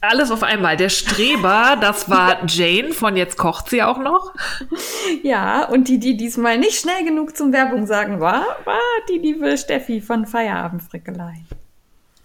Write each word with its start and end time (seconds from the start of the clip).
Alles 0.00 0.30
auf 0.30 0.42
einmal. 0.42 0.76
Der 0.76 0.88
Streber, 0.90 1.76
das 1.80 2.08
war 2.08 2.44
Jane 2.46 2.92
von 2.92 3.16
Jetzt 3.16 3.36
kocht 3.36 3.68
sie 3.70 3.82
auch 3.82 3.98
noch. 3.98 4.32
Ja, 5.22 5.64
und 5.64 5.88
die, 5.88 5.98
die 5.98 6.16
diesmal 6.16 6.58
nicht 6.58 6.78
schnell 6.80 7.04
genug 7.04 7.36
zum 7.36 7.52
Werbung 7.52 7.86
sagen 7.86 8.20
war, 8.20 8.44
war 8.64 8.78
die 9.08 9.18
liebe 9.18 9.56
Steffi 9.58 10.00
von 10.00 10.26
Feierabendfrickelei. 10.26 11.34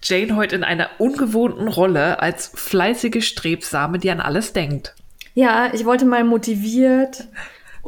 Jane 0.03 0.35
heute 0.35 0.55
in 0.55 0.63
einer 0.63 0.89
ungewohnten 0.99 1.67
Rolle 1.69 2.19
als 2.19 2.51
fleißige 2.53 3.25
Strebsame, 3.25 3.99
die 3.99 4.11
an 4.11 4.19
alles 4.19 4.53
denkt. 4.53 4.95
Ja, 5.33 5.73
ich 5.73 5.85
wollte 5.85 6.05
mal 6.05 6.23
motiviert, 6.23 7.27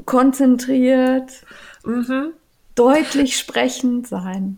konzentriert, 0.06 1.32
Mhm. 1.84 2.32
deutlich 2.74 3.38
sprechend 3.38 4.08
sein. 4.08 4.58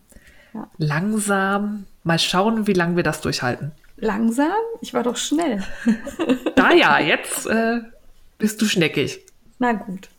Langsam. 0.77 1.85
Mal 2.03 2.19
schauen, 2.19 2.67
wie 2.67 2.73
lange 2.73 2.95
wir 2.95 3.03
das 3.03 3.19
durchhalten. 3.21 3.73
Langsam? 3.97 4.51
Ich 4.81 4.93
war 4.93 5.03
doch 5.03 5.17
schnell. 5.17 5.63
Da 6.55 6.71
ja, 6.73 6.97
jetzt 6.99 7.45
äh, 7.45 7.81
bist 8.39 8.59
du 8.61 8.65
schneckig. 8.65 9.19
Na 9.59 9.73
gut. 9.73 10.09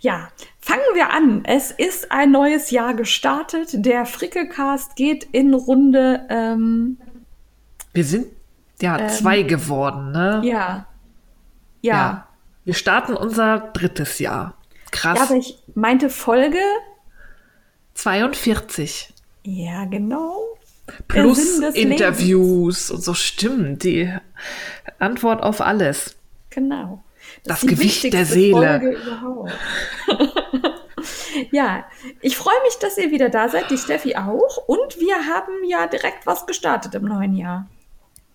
Ja, 0.00 0.28
fangen 0.60 0.82
wir 0.94 1.10
an. 1.10 1.44
Es 1.44 1.72
ist 1.72 2.12
ein 2.12 2.30
neues 2.30 2.70
Jahr 2.70 2.94
gestartet. 2.94 3.70
Der 3.72 4.06
Frickelcast 4.06 4.94
geht 4.96 5.24
in 5.24 5.54
Runde, 5.54 6.24
ähm, 6.30 6.98
Wir 7.92 8.04
sind 8.04 8.28
ja 8.80 8.98
Ähm, 8.98 9.08
zwei 9.08 9.42
geworden, 9.42 10.12
ne? 10.12 10.40
ja. 10.44 10.86
Ja. 11.80 12.28
Wir 12.64 12.74
starten 12.74 13.14
unser 13.14 13.58
drittes 13.72 14.20
Jahr. 14.20 14.54
Krass. 14.92 15.18
Ja, 15.18 15.24
aber 15.24 15.34
ich 15.34 15.58
meinte 15.74 16.10
Folge. 16.10 16.58
42. 17.94 19.12
Ja, 19.44 19.84
genau. 19.86 20.36
Plus 21.08 21.58
Interviews 21.74 22.90
und 22.90 23.02
so 23.02 23.14
stimmt. 23.14 23.84
Die 23.84 24.12
Antwort 24.98 25.42
auf 25.42 25.60
alles. 25.60 26.16
Genau. 26.50 27.02
Das 27.44 27.60
die 27.60 27.68
Gewicht 27.68 28.12
der 28.12 28.26
Seele. 28.26 28.96
Ja, 31.50 31.84
ich 32.20 32.36
freue 32.36 32.54
mich, 32.64 32.78
dass 32.78 32.98
ihr 32.98 33.10
wieder 33.10 33.28
da 33.28 33.48
seid, 33.48 33.70
die 33.70 33.78
Steffi 33.78 34.16
auch. 34.16 34.56
Und 34.66 34.98
wir 34.98 35.16
haben 35.26 35.64
ja 35.66 35.86
direkt 35.86 36.26
was 36.26 36.46
gestartet 36.46 36.94
im 36.94 37.04
neuen 37.04 37.34
Jahr. 37.34 37.66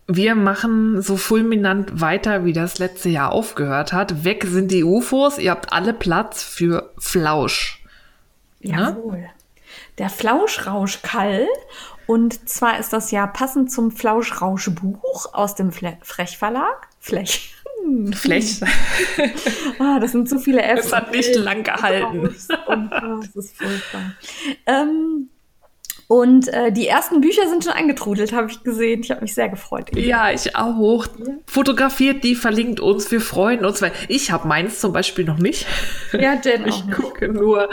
Wir 0.08 0.36
machen 0.36 1.02
so 1.02 1.18
fulminant 1.18 2.00
weiter, 2.00 2.46
wie 2.46 2.54
das 2.54 2.80
letzte 2.80 3.10
Jahr 3.10 3.32
aufgehört 3.32 3.92
hat. 3.92 4.24
Weg 4.24 4.46
sind 4.46 4.72
die 4.72 4.84
UFOs. 4.84 5.38
Ihr 5.38 5.52
habt 5.52 5.74
alle 5.74 5.94
Platz 5.94 6.44
für 6.44 6.94
Flausch. 6.98 7.84
Ja? 8.60 8.90
Jawohl. 8.90 9.30
Der 9.98 10.10
Flauschrauschkall. 10.10 11.48
Und 12.08 12.50
zwar 12.50 12.80
ist 12.80 12.94
das 12.94 13.12
ja 13.12 13.28
passend 13.28 13.72
zum 13.72 13.92
Flauschrauschbuch 13.92 15.34
aus 15.34 15.56
dem 15.56 15.72
Fle 15.72 15.98
Frech-Verlag. 16.02 16.88
Flech. 17.00 17.54
Flech. 18.14 18.62
Ah, 19.80 20.00
das 20.00 20.12
sind 20.12 20.28
zu 20.28 20.40
viele 20.40 20.62
Fs. 20.62 20.88
Es 20.88 20.94
hat 20.94 21.12
nicht 21.12 21.36
lang 21.36 21.64
gehalten. 21.64 22.20
Und, 22.68 22.94
ah, 22.94 23.20
das 23.22 23.36
ist 23.36 23.58
furchtbar. 23.58 24.14
Ähm, 24.66 25.30
und 26.08 26.48
äh, 26.48 26.72
die 26.72 26.88
ersten 26.88 27.20
Bücher 27.20 27.48
sind 27.50 27.66
schon 27.66 27.74
eingetrudelt, 27.74 28.32
habe 28.32 28.50
ich 28.50 28.64
gesehen. 28.64 29.02
Ich 29.02 29.12
habe 29.12 29.22
mich 29.22 29.34
sehr 29.34 29.50
gefreut. 29.50 29.94
Ja, 29.96 30.32
ich 30.32 30.56
auch. 30.56 31.06
Fotografiert 31.46 32.24
die, 32.24 32.36
verlinkt 32.36 32.80
uns. 32.80 33.12
Wir 33.12 33.20
freuen 33.20 33.66
uns, 33.66 33.82
weil 33.82 33.92
ich 34.08 34.32
habe 34.32 34.48
meins 34.48 34.80
zum 34.80 34.94
Beispiel 34.94 35.26
noch 35.26 35.38
nicht. 35.38 35.66
Ja, 36.14 36.34
Jen 36.44 36.64
auch 36.64 36.68
Ich 36.68 36.86
nicht. 36.86 36.98
gucke 36.98 37.28
nur 37.28 37.70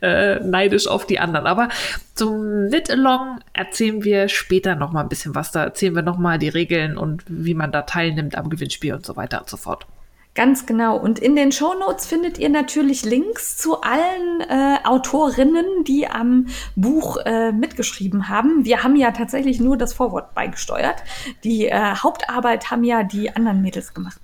äh, 0.00 0.40
neidisch 0.40 0.86
auf 0.86 1.06
die 1.06 1.18
anderen. 1.18 1.46
Aber 1.46 1.68
zum 2.14 2.68
Knit-Along 2.68 3.40
erzählen 3.52 4.02
wir 4.02 4.28
später 4.30 4.76
noch 4.76 4.92
mal 4.92 5.02
ein 5.02 5.08
bisschen 5.10 5.34
was. 5.34 5.52
Da 5.52 5.64
erzählen 5.64 5.94
wir 5.94 6.02
noch 6.02 6.16
mal 6.16 6.38
die 6.38 6.48
Regeln 6.48 6.96
und 6.96 7.22
wie 7.28 7.54
man 7.54 7.70
da 7.70 7.82
teilnimmt 7.82 8.36
am 8.38 8.48
Gewinnspiel 8.48 8.94
und 8.94 9.04
so 9.04 9.16
weiter 9.16 9.40
und 9.40 9.50
so 9.50 9.58
fort. 9.58 9.86
Ganz 10.34 10.66
genau. 10.66 10.96
Und 10.96 11.20
in 11.20 11.36
den 11.36 11.52
Shownotes 11.52 12.06
findet 12.06 12.38
ihr 12.38 12.48
natürlich 12.48 13.04
Links 13.04 13.56
zu 13.56 13.82
allen 13.82 14.40
äh, 14.40 14.78
Autorinnen, 14.82 15.84
die 15.84 16.08
am 16.08 16.48
Buch 16.74 17.18
äh, 17.24 17.52
mitgeschrieben 17.52 18.28
haben. 18.28 18.64
Wir 18.64 18.82
haben 18.82 18.96
ja 18.96 19.12
tatsächlich 19.12 19.60
nur 19.60 19.76
das 19.76 19.92
Vorwort 19.94 20.34
beigesteuert. 20.34 21.04
Die 21.44 21.66
äh, 21.66 21.94
Hauptarbeit 21.94 22.72
haben 22.72 22.82
ja 22.82 23.04
die 23.04 23.34
anderen 23.34 23.62
Mädels 23.62 23.94
gemacht. 23.94 24.20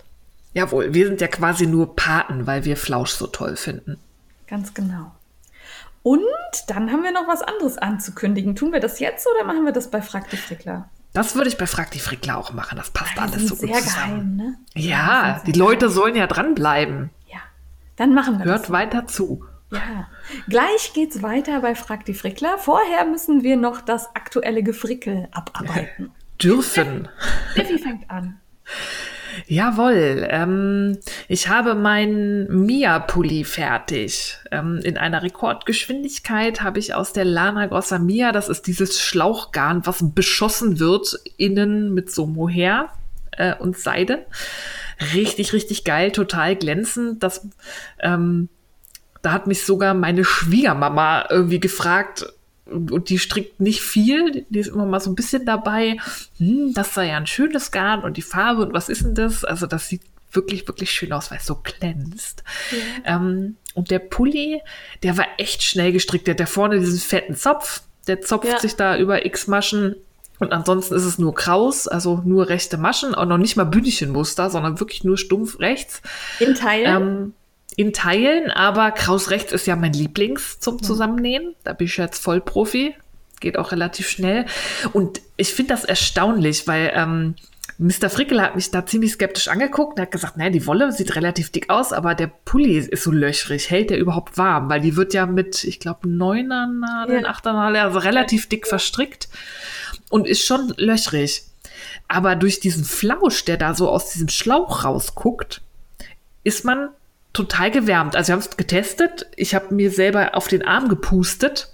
Jawohl, 0.53 0.93
wir 0.94 1.06
sind 1.06 1.21
ja 1.21 1.28
quasi 1.28 1.69
nur 1.69 1.94
Paten, 1.94 2.44
weil 2.44 2.65
wir 2.65 2.77
Flausch 2.77 3.12
so 3.12 3.28
toll 3.28 3.54
finden. 3.54 3.97
Ganz 4.48 4.75
genau. 4.75 5.12
Und 6.03 6.25
dann 6.66 6.91
haben 6.91 7.04
wir 7.04 7.12
noch 7.12 7.28
was 7.28 7.42
anderes 7.42 7.78
anzukündigen. 7.78 8.56
Tun 8.56 8.72
wir 8.72 8.81
das 8.81 8.98
jetzt 8.98 9.28
oder 9.32 9.44
machen 9.44 9.65
wir 9.65 9.72
das 9.72 9.91
bei 9.91 10.03
Frag 10.03 10.28
die 10.31 10.38
Frickler? 10.38 10.88
Das 11.12 11.34
würde 11.34 11.48
ich 11.48 11.59
bei 11.59 11.66
Frag 11.66 11.91
die 11.91 11.98
Frickler 11.98 12.38
auch 12.38 12.53
machen. 12.53 12.76
Das 12.78 12.91
passt 12.91 13.16
Wir 13.16 13.22
alles 13.22 13.48
so 13.48 13.56
gut 13.56 13.69
sehr 13.75 13.82
zusammen. 13.82 14.37
geheim, 14.37 14.37
ne? 14.37 14.59
Ja, 14.75 15.41
wir 15.44 15.53
die 15.53 15.59
Leute 15.59 15.91
sollen 15.91 16.15
ja 16.15 16.26
dranbleiben. 16.26 17.10
Ja, 17.26 17.38
dann 17.97 18.15
machen 18.15 18.38
wir 18.38 18.44
Hört 18.44 18.65
das. 18.65 18.71
weiter 18.71 19.06
zu. 19.06 19.44
Ja, 19.72 20.09
gleich 20.48 20.93
geht's 20.94 21.22
weiter 21.22 21.60
bei 21.60 21.75
Frag 21.75 22.04
die 22.04 22.15
Frickler. 22.15 22.59
Vorher 22.59 23.04
müssen 23.06 23.43
wir 23.43 23.56
noch 23.56 23.81
das 23.81 24.15
aktuelle 24.15 24.62
Gefrickel 24.62 25.28
abarbeiten. 25.32 26.12
Dürfen. 26.43 27.09
Steffi 27.53 27.78
fängt 27.78 28.09
an. 28.10 28.41
Jawohl, 29.47 30.27
ähm, 30.31 30.99
ich 31.28 31.49
habe 31.49 31.75
meinen 31.75 32.65
Mia-Pulli 32.67 33.45
fertig. 33.45 34.39
Ähm, 34.51 34.81
in 34.83 34.97
einer 34.97 35.23
Rekordgeschwindigkeit 35.23 36.62
habe 36.62 36.78
ich 36.78 36.95
aus 36.95 37.12
der 37.12 37.25
Lana 37.25 37.67
Grossa 37.67 37.99
Mia, 37.99 38.33
das 38.33 38.49
ist 38.49 38.67
dieses 38.67 39.01
Schlauchgarn, 39.01 39.87
was 39.87 40.05
beschossen 40.15 40.78
wird, 40.78 41.19
innen 41.37 41.93
mit 41.95 42.11
so 42.11 42.27
Mohair 42.27 42.91
äh, 43.33 43.55
und 43.55 43.78
Seide. 43.78 44.27
Richtig, 45.15 45.53
richtig 45.53 45.84
geil, 45.84 46.12
total 46.12 46.57
glänzend. 46.57 47.22
Das, 47.22 47.47
ähm, 48.01 48.49
da 49.22 49.33
hat 49.33 49.47
mich 49.47 49.65
sogar 49.65 49.95
meine 49.95 50.25
Schwiegermama 50.25 51.27
irgendwie 51.31 51.61
gefragt, 51.61 52.33
und 52.70 53.08
die 53.08 53.19
strickt 53.19 53.60
nicht 53.60 53.81
viel, 53.82 54.47
die 54.48 54.58
ist 54.58 54.69
immer 54.69 54.86
mal 54.86 55.00
so 55.00 55.10
ein 55.10 55.14
bisschen 55.14 55.44
dabei. 55.44 55.97
Hm, 56.38 56.72
das 56.75 56.94
sei 56.94 57.08
ja 57.08 57.16
ein 57.16 57.26
schönes 57.26 57.70
Garn 57.70 58.03
und 58.03 58.16
die 58.16 58.22
Farbe 58.22 58.62
und 58.62 58.72
was 58.72 58.88
ist 58.88 59.03
denn 59.03 59.14
das? 59.14 59.44
Also 59.44 59.66
das 59.66 59.88
sieht 59.88 60.03
wirklich, 60.32 60.66
wirklich 60.69 60.91
schön 60.92 61.12
aus, 61.12 61.30
weil 61.30 61.38
es 61.38 61.47
so 61.47 61.56
glänzt. 61.56 62.44
Ähm, 63.04 63.56
und 63.75 63.91
der 63.91 63.98
Pulli, 63.98 64.60
der 65.03 65.16
war 65.19 65.26
echt 65.38 65.62
schnell 65.62 65.92
gestrickt. 65.92 66.26
Der 66.26 66.34
hat 66.34 66.41
da 66.41 66.47
vorne 66.47 66.78
diesen 66.78 66.98
fetten 67.00 67.34
Zopf, 67.34 67.82
der 68.06 68.20
zopft 68.20 68.48
Ja. 68.48 68.59
sich 68.59 68.76
da 68.76 68.97
über 68.97 69.26
x 69.26 69.47
Maschen. 69.47 69.97
Und 70.38 70.53
ansonsten 70.53 70.94
ist 70.94 71.04
es 71.04 71.19
nur 71.19 71.34
kraus, 71.34 71.86
also 71.86 72.22
nur 72.25 72.48
rechte 72.48 72.78
Maschen, 72.78 73.14
auch 73.14 73.26
noch 73.26 73.36
nicht 73.36 73.56
mal 73.56 73.64
Bündchenmuster, 73.64 74.48
sondern 74.48 74.80
wirklich 74.80 75.04
nur 75.04 75.19
stumpf 75.19 75.59
rechts. 75.59 76.00
In 76.38 76.54
Teilen. 76.54 77.03
Ähm, 77.03 77.34
in 77.76 77.92
Teilen, 77.92 78.50
aber 78.50 78.91
Kraus 78.91 79.31
rechts 79.31 79.53
ist 79.53 79.66
ja 79.66 79.76
mein 79.76 79.92
Lieblings 79.92 80.58
zum 80.60 80.82
Zusammennähen. 80.82 81.54
Da 81.64 81.72
bin 81.72 81.86
ich 81.86 81.97
jetzt 81.97 82.22
voll 82.22 82.41
Profi. 82.41 82.94
Geht 83.41 83.56
auch 83.56 83.72
relativ 83.72 84.08
schnell. 84.08 84.44
Und 84.92 85.20
ich 85.36 85.54
finde 85.54 85.75
das 85.75 85.84
erstaunlich, 85.84 86.66
weil 86.69 86.92
ähm, 86.94 87.36
Mr. 87.78 88.10
Frickel 88.10 88.42
hat 88.42 88.56
mich 88.56 88.70
da 88.70 88.84
ziemlich 88.84 89.12
skeptisch 89.12 89.48
angeguckt 89.48 89.97
und 89.97 90.03
hat 90.03 90.10
gesagt, 90.10 90.36
naja, 90.36 90.50
die 90.50 90.66
Wolle 90.66 90.92
sieht 90.92 91.16
relativ 91.16 91.50
dick 91.50 91.71
aus, 91.71 91.95
aber 91.95 92.15
der 92.15 92.27
Pulli 92.27 92.77
ist 92.77 93.03
so 93.04 93.10
löchrig. 93.10 93.71
Hält 93.71 93.89
der 93.89 93.98
überhaupt 93.98 94.36
warm? 94.36 94.68
Weil 94.68 94.83
die 94.83 94.97
wird 94.97 95.15
ja 95.15 95.24
mit, 95.24 95.65
ich 95.65 95.80
glaube, 95.80 96.06
neuner 96.09 96.66
Nadeln, 96.66 97.22
Ja. 97.22 97.30
achter 97.30 97.54
Nadeln, 97.54 97.83
also 97.84 97.98
relativ 98.00 98.48
dick 98.50 98.66
verstrickt 98.66 99.28
und 100.10 100.27
ist 100.27 100.45
schon 100.45 100.74
löchrig. 100.77 101.45
Aber 102.09 102.36
durch 102.36 102.60
diesen 102.60 102.84
Flausch, 102.84 103.45
der 103.47 103.56
da 103.56 103.72
so 103.74 103.89
aus 103.89 104.10
diesem 104.10 104.28
Schlauch 104.28 104.84
rausguckt, 104.84 105.62
ist 106.45 106.65
man 106.66 106.91
total 107.32 107.71
gewärmt. 107.71 108.16
Also 108.16 108.28
wir 108.28 108.32
haben 108.34 108.41
es 108.41 108.56
getestet. 108.56 109.27
Ich 109.36 109.54
habe 109.54 109.74
mir 109.74 109.91
selber 109.91 110.34
auf 110.34 110.48
den 110.48 110.65
Arm 110.66 110.88
gepustet 110.88 111.68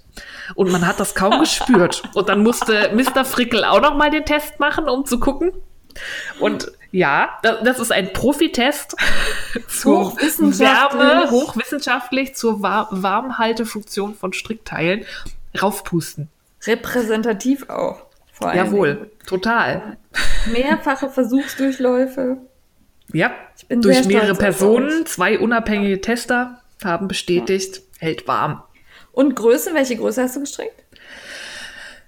und 0.55 0.71
man 0.71 0.85
hat 0.87 0.99
das 0.99 1.15
kaum 1.15 1.39
gespürt. 1.39 2.03
Und 2.13 2.29
dann 2.29 2.43
musste 2.43 2.91
Mr. 2.93 3.25
Frickel 3.25 3.63
auch 3.63 3.81
noch 3.81 3.95
mal 3.95 4.09
den 4.11 4.25
Test 4.25 4.59
machen, 4.59 4.87
um 4.87 5.05
zu 5.05 5.19
gucken. 5.19 5.51
Und 6.39 6.71
ja, 6.91 7.29
da- 7.43 7.61
das 7.63 7.79
ist 7.79 7.91
ein 7.91 8.13
Profitest 8.13 8.95
zur 9.67 10.11
Hochwissenschaftlich. 10.11 11.01
Wärme, 11.01 11.31
hochwissenschaftlich 11.31 12.35
zur 12.35 12.61
Wa- 12.61 12.87
Warmhaltefunktion 12.91 14.13
von 14.15 14.31
Strickteilen. 14.33 15.05
Raufpusten. 15.61 16.29
Repräsentativ 16.65 17.67
auch. 17.69 18.05
Jawohl, 18.41 19.09
total. 19.25 19.97
Mehrfache 20.51 21.09
Versuchsdurchläufe. 21.09 22.37
Ja, 23.13 23.31
Ich 23.57 23.67
bin 23.67 23.81
durch 23.81 24.05
mehrere 24.05 24.35
Personen, 24.35 25.05
zwei 25.05 25.39
unabhängige 25.39 26.01
Tester 26.01 26.61
haben 26.83 27.07
bestätigt, 27.07 27.81
hält 27.99 28.27
warm. 28.27 28.61
Und 29.11 29.35
Größe, 29.35 29.73
welche 29.73 29.95
Größe 29.95 30.21
hast 30.21 30.35
du 30.35 30.41
gestrickt? 30.41 30.83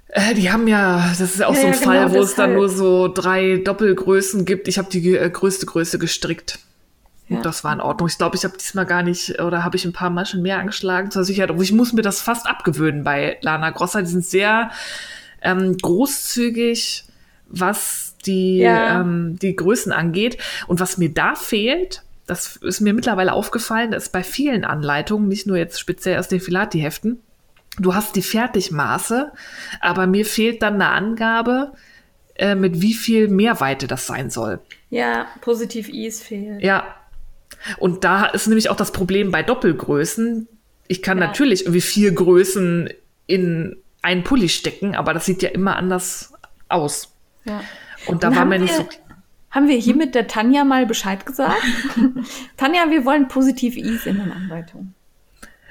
Äh, 0.09 0.33
die 0.33 0.51
haben 0.51 0.67
ja, 0.67 1.07
das 1.09 1.21
ist 1.21 1.39
ja 1.39 1.47
auch 1.47 1.55
Ja, 1.55 1.61
so 1.61 1.67
ein 1.67 1.73
ja, 1.73 1.79
Fall, 1.79 2.05
genau, 2.05 2.13
wo 2.13 2.21
es 2.21 2.35
dann 2.35 2.53
nur 2.53 2.69
so 2.69 3.07
drei 3.07 3.57
Doppelgrößen 3.57 4.45
gibt. 4.45 4.67
Ich 4.67 4.77
habe 4.77 4.89
die 4.89 5.15
äh, 5.15 5.29
größte 5.29 5.65
Größe 5.65 5.99
gestrickt. 5.99 6.59
Ja. 7.27 7.37
Und 7.37 7.45
das 7.45 7.63
war 7.63 7.73
in 7.73 7.79
Ordnung. 7.79 8.09
Ich 8.09 8.17
glaube, 8.17 8.35
ich 8.35 8.43
habe 8.43 8.57
diesmal 8.57 8.87
gar 8.87 9.03
nicht, 9.03 9.39
oder 9.39 9.63
habe 9.63 9.77
ich 9.77 9.85
ein 9.85 9.93
paar 9.93 10.09
Maschen 10.09 10.41
mehr 10.41 10.57
angeschlagen 10.57 11.11
zur 11.11 11.23
Sicherheit. 11.23 11.51
Aber 11.51 11.61
ich 11.61 11.71
muss 11.71 11.93
mir 11.93 12.01
das 12.01 12.21
fast 12.21 12.47
abgewöhnen 12.47 13.03
bei 13.03 13.37
Lana 13.41 13.69
Grossa. 13.69 14.01
Die 14.01 14.07
sind 14.07 14.25
sehr 14.25 14.71
ähm, 15.43 15.77
großzügig, 15.77 17.05
was 17.47 18.08
die, 18.25 18.57
Ja. 18.59 19.01
ähm, 19.01 19.37
die 19.41 19.55
Größen 19.55 19.91
angeht. 19.91 20.37
Und 20.67 20.79
was 20.79 20.97
mir 20.97 21.09
da 21.13 21.35
fehlt, 21.35 22.03
das 22.27 22.57
ist 22.57 22.79
mir 22.81 22.93
mittlerweile 22.93 23.33
aufgefallen, 23.33 23.93
ist 23.93 24.11
bei 24.11 24.23
vielen 24.23 24.63
Anleitungen, 24.65 25.27
nicht 25.27 25.47
nur 25.47 25.57
jetzt 25.57 25.79
speziell 25.79 26.19
aus 26.19 26.27
den 26.27 26.39
Filati-Heften, 26.39 27.19
du 27.79 27.95
hast 27.95 28.15
die 28.15 28.21
Fertigmaße, 28.21 29.31
aber 29.81 30.05
mir 30.07 30.25
fehlt 30.25 30.61
dann 30.61 30.75
eine 30.75 30.89
Angabe, 30.89 31.71
äh, 32.35 32.55
mit 32.55 32.81
wie 32.81 32.93
viel 32.93 33.27
Mehrweite 33.29 33.87
das 33.87 34.05
sein 34.07 34.29
soll. 34.29 34.59
Ja, 34.89 35.27
positiv 35.41 35.89
Is 35.89 36.21
fehlt. 36.21 36.61
Ja. 36.61 36.83
Und 37.77 38.03
da 38.03 38.25
ist 38.25 38.47
nämlich 38.47 38.69
auch 38.69 38.75
das 38.77 38.91
Problem 38.91 39.31
bei 39.31 39.43
Doppelgrößen. 39.43 40.47
Ich 40.87 41.01
kann 41.01 41.17
Ja. 41.19 41.27
natürlich 41.27 41.63
irgendwie 41.63 41.81
vier 41.81 42.11
Größen 42.13 42.89
in 43.27 43.75
einen 44.01 44.23
Pulli 44.23 44.49
stecken, 44.49 44.95
aber 44.95 45.13
das 45.13 45.25
sieht 45.25 45.41
ja 45.41 45.49
immer 45.49 45.75
anders 45.75 46.33
aus. 46.69 47.11
Ja. 47.43 47.61
Und 48.09 48.23
da 48.23 48.35
war 48.35 48.45
mir 48.45 48.59
nicht 48.59 48.73
so. 48.73 48.87
Haben 49.51 49.67
wir 49.67 49.77
hier 49.77 49.95
mit 49.95 50.13
der 50.13 50.27
Tanja 50.27 50.63
mal 50.63 50.85
Bescheid 50.85 51.25
gesagt? 51.25 51.55
Tanja, 52.57 52.89
wir 52.89 53.03
wollen 53.05 53.27
positiv 53.27 53.77
Is 53.77 54.05
in 54.05 54.17
den 54.19 54.31
Anleitungen. 54.31 54.93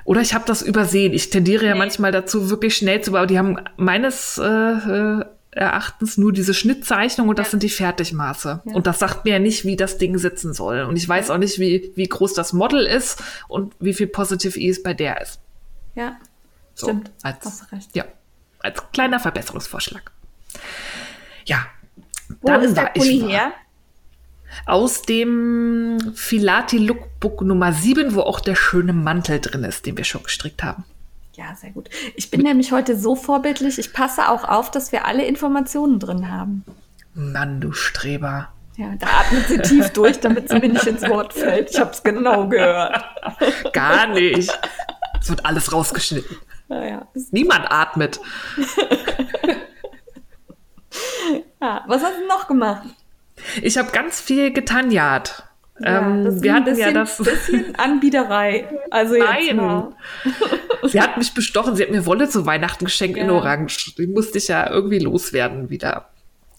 Oder 0.04 0.20
ich 0.20 0.34
habe 0.34 0.44
das 0.46 0.62
übersehen. 0.62 1.12
Ich 1.12 1.30
tendiere 1.30 1.66
ja 1.66 1.74
Nee. 1.74 1.78
manchmal 1.78 2.10
dazu, 2.10 2.50
wirklich 2.50 2.76
schnell 2.76 3.02
zu 3.02 3.12
bauen. 3.12 3.28
Die 3.28 3.38
haben 3.38 3.56
meines 3.76 4.38
äh, 4.38 4.42
äh, 4.46 5.24
Erachtens 5.50 6.16
nur 6.18 6.32
diese 6.32 6.54
Schnittzeichnung 6.54 7.28
und 7.28 7.38
das 7.38 7.48
Ja. 7.48 7.50
sind 7.52 7.62
die 7.62 7.68
Fertigmaße. 7.68 8.62
Ja. 8.64 8.74
Und 8.74 8.86
das 8.86 8.98
sagt 8.98 9.24
mir 9.24 9.32
ja 9.34 9.38
nicht, 9.38 9.64
wie 9.64 9.76
das 9.76 9.98
Ding 9.98 10.16
sitzen 10.18 10.54
soll. 10.54 10.80
Und 10.82 10.96
ich 10.96 11.08
weiß 11.08 11.30
auch 11.30 11.38
nicht, 11.38 11.58
wie, 11.60 11.92
wie 11.94 12.08
groß 12.08 12.34
das 12.34 12.52
Model 12.52 12.84
ist 12.86 13.22
und 13.48 13.74
wie 13.80 13.92
viel 13.94 14.06
Positive 14.08 14.58
E 14.58 14.68
es 14.70 14.82
bei 14.82 14.94
der 14.94 15.20
ist. 15.20 15.40
Ja, 15.94 16.16
So, 16.74 16.86
stimmt. 16.88 17.10
Als, 17.22 17.44
Hast 17.44 17.70
recht. 17.72 17.94
Ja, 17.94 18.04
als 18.60 18.82
kleiner 18.92 19.20
Verbesserungsvorschlag. 19.20 20.10
Ja. 21.44 21.66
Wo 22.40 22.48
dann 22.48 22.62
ist 22.62 22.76
der 22.76 22.86
Pulli 22.94 23.20
her? 23.20 23.52
Aus 24.66 25.02
dem 25.02 26.12
Filati 26.14 26.78
Lookbook 26.78 27.42
Nummer 27.42 27.72
7, 27.72 28.14
wo 28.14 28.20
auch 28.22 28.40
der 28.40 28.54
schöne 28.54 28.92
Mantel 28.92 29.40
drin 29.40 29.64
ist, 29.64 29.86
den 29.86 29.96
wir 29.96 30.04
schon 30.04 30.22
gestrickt 30.22 30.62
haben. 30.62 30.84
Ja, 31.34 31.54
sehr 31.54 31.70
gut. 31.70 31.88
Ich 32.16 32.30
bin 32.30 32.42
nämlich 32.42 32.72
heute 32.72 32.98
so 32.98 33.14
vorbildlich. 33.14 33.78
Ich 33.78 33.92
passe 33.92 34.28
auch 34.28 34.44
auf, 34.44 34.70
dass 34.70 34.90
wir 34.90 35.04
alle 35.06 35.24
Informationen 35.24 36.00
drin 36.00 36.30
haben. 36.30 36.64
Mann, 37.14 37.60
du 37.60 37.72
Streber. 37.72 38.48
Ja, 38.76 38.94
da 38.98 39.06
atmet 39.20 39.48
sie 39.48 39.58
tief 39.58 39.90
durch, 39.90 40.20
damit 40.20 40.48
sie 40.48 40.58
mir 40.58 40.68
nicht 40.68 40.86
ins 40.86 41.02
Wort 41.08 41.32
fällt. 41.32 41.70
Ich 41.70 41.80
habe 41.80 41.90
es 41.90 42.02
genau 42.02 42.48
gehört. 42.48 43.04
Gar 43.72 44.08
nicht. 44.08 44.50
Es 45.20 45.28
wird 45.28 45.44
alles 45.44 45.72
rausgeschnitten. 45.72 46.36
Naja, 46.68 47.06
Niemand 47.30 47.70
atmet. 47.70 48.20
ja. 51.60 51.84
Was 51.86 52.02
hast 52.02 52.20
du 52.20 52.26
noch 52.26 52.48
gemacht? 52.48 52.86
Ich 53.62 53.78
habe 53.78 53.90
ganz 53.92 54.20
viel 54.20 54.52
getanjat. 54.52 55.44
ähm, 55.82 56.24
das 56.24 56.34
ist 56.36 56.42
wir 56.42 56.54
hatten 56.54 56.76
ja 56.76 56.90
bisschen, 56.90 56.94
das. 56.94 57.18
bisschen 57.18 57.74
Anbiederei. 57.76 58.68
Also 58.90 59.14
jetzt 59.14 59.52
Nein. 59.54 59.94
Sie 60.84 61.00
hat 61.00 61.16
mich 61.16 61.34
bestochen. 61.34 61.76
Sie 61.76 61.82
hat 61.82 61.90
mir 61.90 62.04
Wolle 62.06 62.28
zu 62.28 62.46
Weihnachten 62.46 62.84
geschenkt 62.84 63.16
in 63.16 63.26
Ja. 63.26 63.32
Orange. 63.32 63.94
Die 63.96 64.06
musste 64.06 64.38
ich 64.38 64.48
ja 64.48 64.68
irgendwie 64.70 64.98
loswerden 64.98 65.70
wieder. 65.70 66.08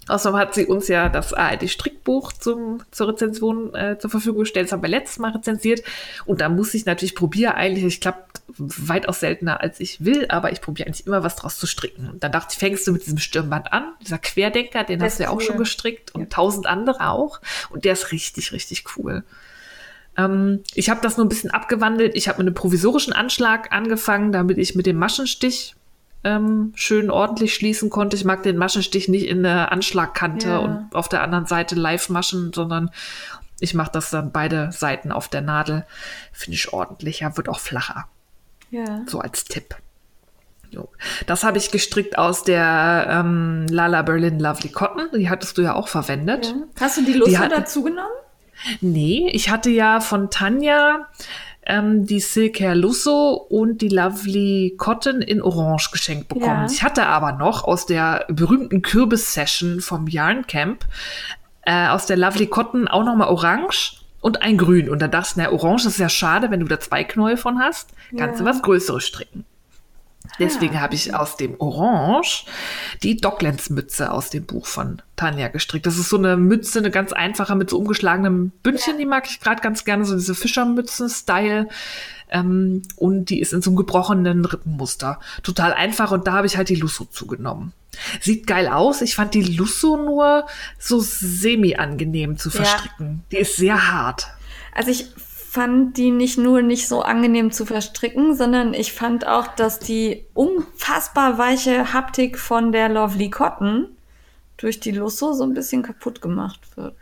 Außerdem 0.10 0.40
hat 0.40 0.54
sie 0.54 0.66
uns 0.66 0.88
ja 0.88 1.08
das 1.10 1.34
ARD-Strickbuch 1.34 2.34
zum, 2.34 2.82
zur 2.92 3.10
Rezension 3.10 3.74
äh, 3.76 3.98
zur 4.00 4.10
Verfügung 4.10 4.42
gestellt. 4.42 4.66
Das 4.68 4.72
haben 4.74 4.82
wir 4.82 4.90
letztes 4.90 5.20
Mal 5.20 5.32
rezensiert. 5.32 5.84
Und 6.26 6.42
da 6.42 6.50
muss 6.50 6.74
ich 6.74 6.86
natürlich 6.86 7.16
probieren, 7.16 7.54
eigentlich, 7.54 7.84
ich 7.86 8.02
klappt 8.02 8.42
weitaus 8.58 9.20
seltener 9.20 9.62
als 9.62 9.80
ich 9.80 10.04
will, 10.04 10.26
aber 10.30 10.52
ich 10.52 10.62
probiere 10.62 10.88
eigentlich 10.88 11.06
immer 11.06 11.24
was 11.24 11.36
draus 11.36 11.58
zu 11.60 11.68
stricken. 11.68 12.10
Und 12.10 12.24
dann 12.24 12.32
dachte 12.32 12.50
ich, 12.54 12.58
fängst 12.58 12.88
du 12.88 12.92
mit 12.92 13.06
diesem 13.06 13.20
Stirnband 13.20 13.72
an, 13.72 13.94
dieser 14.02 14.18
Querdenker, 14.18 14.84
den 14.84 15.00
Der 15.00 15.06
hast 15.08 15.20
du 15.20 15.24
ja 15.24 15.30
auch 15.30 15.36
cool. 15.38 15.42
schon 15.44 15.58
gestrickt 15.58 16.14
und 16.16 16.22
Ja. 16.22 16.28
tausend 16.30 16.66
andere 16.66 17.08
auch. 17.10 17.40
Und 17.70 17.86
der 17.86 17.94
ist 17.94 18.12
richtig, 18.12 18.52
richtig 18.52 18.86
cool. 18.98 19.24
Ähm, 20.18 20.64
ich 20.74 20.90
habe 20.90 21.02
das 21.02 21.18
nur 21.18 21.26
ein 21.26 21.30
bisschen 21.30 21.52
abgewandelt. 21.52 22.16
Ich 22.16 22.28
habe 22.28 22.40
mit 22.40 22.48
einem 22.48 22.56
provisorischen 22.56 23.14
Anschlag 23.14 23.72
angefangen, 23.72 24.32
damit 24.32 24.58
ich 24.58 24.76
mit 24.76 24.86
dem 24.86 24.98
Maschenstich 24.98 25.76
ähm, 26.24 26.72
schön 26.76 27.10
ordentlich 27.10 27.54
schließen 27.54 27.90
konnte. 27.90 28.16
Ich 28.18 28.26
mag 28.26 28.44
den 28.44 28.58
Maschenstich 28.58 29.08
nicht 29.08 29.28
in 29.28 29.44
der 29.44 29.72
Anschlagkante 29.72 30.50
Ja. 30.50 30.58
und 30.60 30.90
auf 30.94 31.08
der 31.10 31.22
anderen 31.24 31.46
Seite 31.46 31.76
live 31.76 32.10
maschen, 32.10 32.52
sondern 32.54 32.92
ich 33.60 33.74
mache 33.74 33.92
das 33.94 34.10
dann 34.10 34.32
beide 34.32 34.72
Seiten 34.72 35.12
auf 35.12 35.28
der 35.28 35.42
Nadel. 35.42 35.86
Finde 36.32 36.56
ich 36.56 36.72
ordentlicher, 36.74 37.36
wird 37.38 37.50
auch 37.50 37.60
flacher. 37.60 38.06
Ja. 38.72 39.02
So 39.08 39.20
als 39.20 39.46
Tipp. 39.46 39.76
Jo. 40.72 40.88
Das 41.26 41.44
habe 41.44 41.58
ich 41.58 41.72
gestrickt 41.72 42.18
aus 42.18 42.44
der 42.44 43.08
ähm, 43.10 43.66
Lala 43.70 44.04
Berlin 44.04 44.40
Lovely 44.40 44.70
Cotton. 44.70 45.10
Die 45.16 45.30
hattest 45.30 45.58
du 45.58 45.62
ja 45.64 45.74
auch 45.74 45.88
verwendet. 45.88 46.46
ja. 46.48 46.82
Hast 46.82 46.98
du 46.98 47.06
die 47.06 47.14
Lust 47.14 47.36
dazu 47.50 47.84
genommen? 47.84 48.08
Nee, 48.82 49.30
ich 49.32 49.50
hatte 49.50 49.70
ja 49.70 50.00
von 50.02 50.30
Tanja 50.30 51.08
ähm, 51.70 52.06
die 52.06 52.20
Silk 52.20 52.60
Hair 52.60 52.76
Lusso 52.76 53.34
und 53.34 53.82
die 53.82 53.90
Lovely 53.90 54.76
Cotton 54.78 55.22
in 55.22 55.42
Orange 55.42 55.92
geschenkt 55.92 56.28
bekommen. 56.28 56.46
Ja. 56.46 56.66
Ich 56.66 56.84
hatte 56.84 57.06
aber 57.06 57.34
noch 57.34 57.64
aus 57.64 57.86
der 57.86 58.26
berühmten 58.28 58.82
Kürbis-Session 58.82 59.80
vom 59.80 60.08
Yarn 60.08 60.48
Camp 60.48 60.86
äh, 61.62 61.88
aus 61.88 62.08
der 62.08 62.18
Lovely 62.18 62.48
Cotton 62.48 62.88
auch 62.88 63.04
noch 63.06 63.16
mal 63.16 63.28
Orange 63.28 63.98
und 64.20 64.42
ein 64.42 64.58
Grün. 64.58 64.90
Und 64.90 65.02
da 65.02 65.08
dachte 65.08 65.30
ich, 65.30 65.36
na, 65.38 65.52
Orange 65.52 65.86
ist 65.86 66.00
ja 66.00 66.10
schade, 66.10 66.50
wenn 66.52 66.60
du 66.60 66.66
da 66.66 66.80
zwei 66.80 67.04
Knäuel 67.04 67.38
von 67.38 67.60
hast. 67.60 67.92
Kannst 68.18 68.40
du 68.40 68.44
Ja. 68.44 68.50
was 68.50 68.62
Größeres 68.64 69.06
stricken. 69.06 69.46
Deswegen 70.38 70.78
Ah. 70.78 70.82
habe 70.82 70.96
ich 70.96 71.14
aus 71.16 71.38
dem 71.38 71.56
Orange 71.60 72.46
die 73.04 73.18
Docklands-Mütze 73.18 74.12
aus 74.12 74.30
dem 74.30 74.46
Buch 74.46 74.66
von 74.68 75.02
Tanja 75.16 75.48
gestrickt. 75.48 75.86
Das 75.86 75.98
ist 75.98 76.10
so 76.10 76.18
eine 76.18 76.38
Mütze, 76.38 76.80
eine 76.80 76.92
ganz 76.92 77.12
einfache 77.14 77.56
mit 77.56 77.70
so 77.70 77.78
umgeschlagenem 77.80 78.52
Bündchen, 78.64 78.98
die 78.98 79.06
mag 79.06 79.28
ich 79.30 79.40
gerade 79.40 79.62
ganz 79.62 79.86
gerne, 79.86 80.06
so 80.06 80.16
diese 80.16 80.36
Fischermützen-Style. 80.36 81.68
Ähm, 82.32 82.84
und 82.96 83.26
die 83.32 83.40
ist 83.40 83.54
in 83.54 83.62
so 83.62 83.72
einem 83.72 83.78
gebrochenen 83.78 84.46
Rippenmuster. 84.46 85.20
Total 85.42 85.74
einfach 85.74 86.12
und 86.12 86.28
da 86.28 86.34
habe 86.34 86.48
ich 86.48 86.58
halt 86.58 86.70
die 86.70 86.76
Lusso 86.76 87.06
zugenommen. 87.06 87.74
Sieht 88.22 88.46
geil 88.46 88.68
aus. 88.68 89.02
Ich 89.02 89.16
fand 89.16 89.34
die 89.34 89.42
Lusso 89.42 89.98
nur 89.98 90.46
so 90.78 91.00
semi-angenehm 91.00 92.38
zu 92.38 92.50
Ja. 92.50 92.56
verstricken. 92.64 93.24
Die 93.32 93.38
ist 93.38 93.56
sehr 93.56 93.92
hart. 93.92 94.28
Also 94.76 94.92
ich 94.92 95.08
fand 95.50 95.98
die 95.98 96.12
nicht 96.12 96.38
nur 96.38 96.62
nicht 96.62 96.88
so 96.88 97.02
angenehm 97.02 97.52
zu 97.52 97.66
verstricken, 97.66 98.36
sondern 98.36 98.74
ich 98.74 98.94
fand 98.94 99.26
auch, 99.26 99.48
dass 99.48 99.80
die 99.80 100.26
unfassbar 100.34 101.38
weiche 101.38 101.92
Haptik 101.94 102.38
von 102.38 102.72
der 102.72 102.90
Lovely 102.90 103.30
Cotton 103.30 103.88
durch 104.58 104.80
die 104.80 104.92
Lusso 104.92 105.34
so 105.34 105.44
ein 105.44 105.54
bisschen 105.54 105.82
kaputt 105.84 106.22
gemacht 106.22 106.60
wird. 106.76 106.96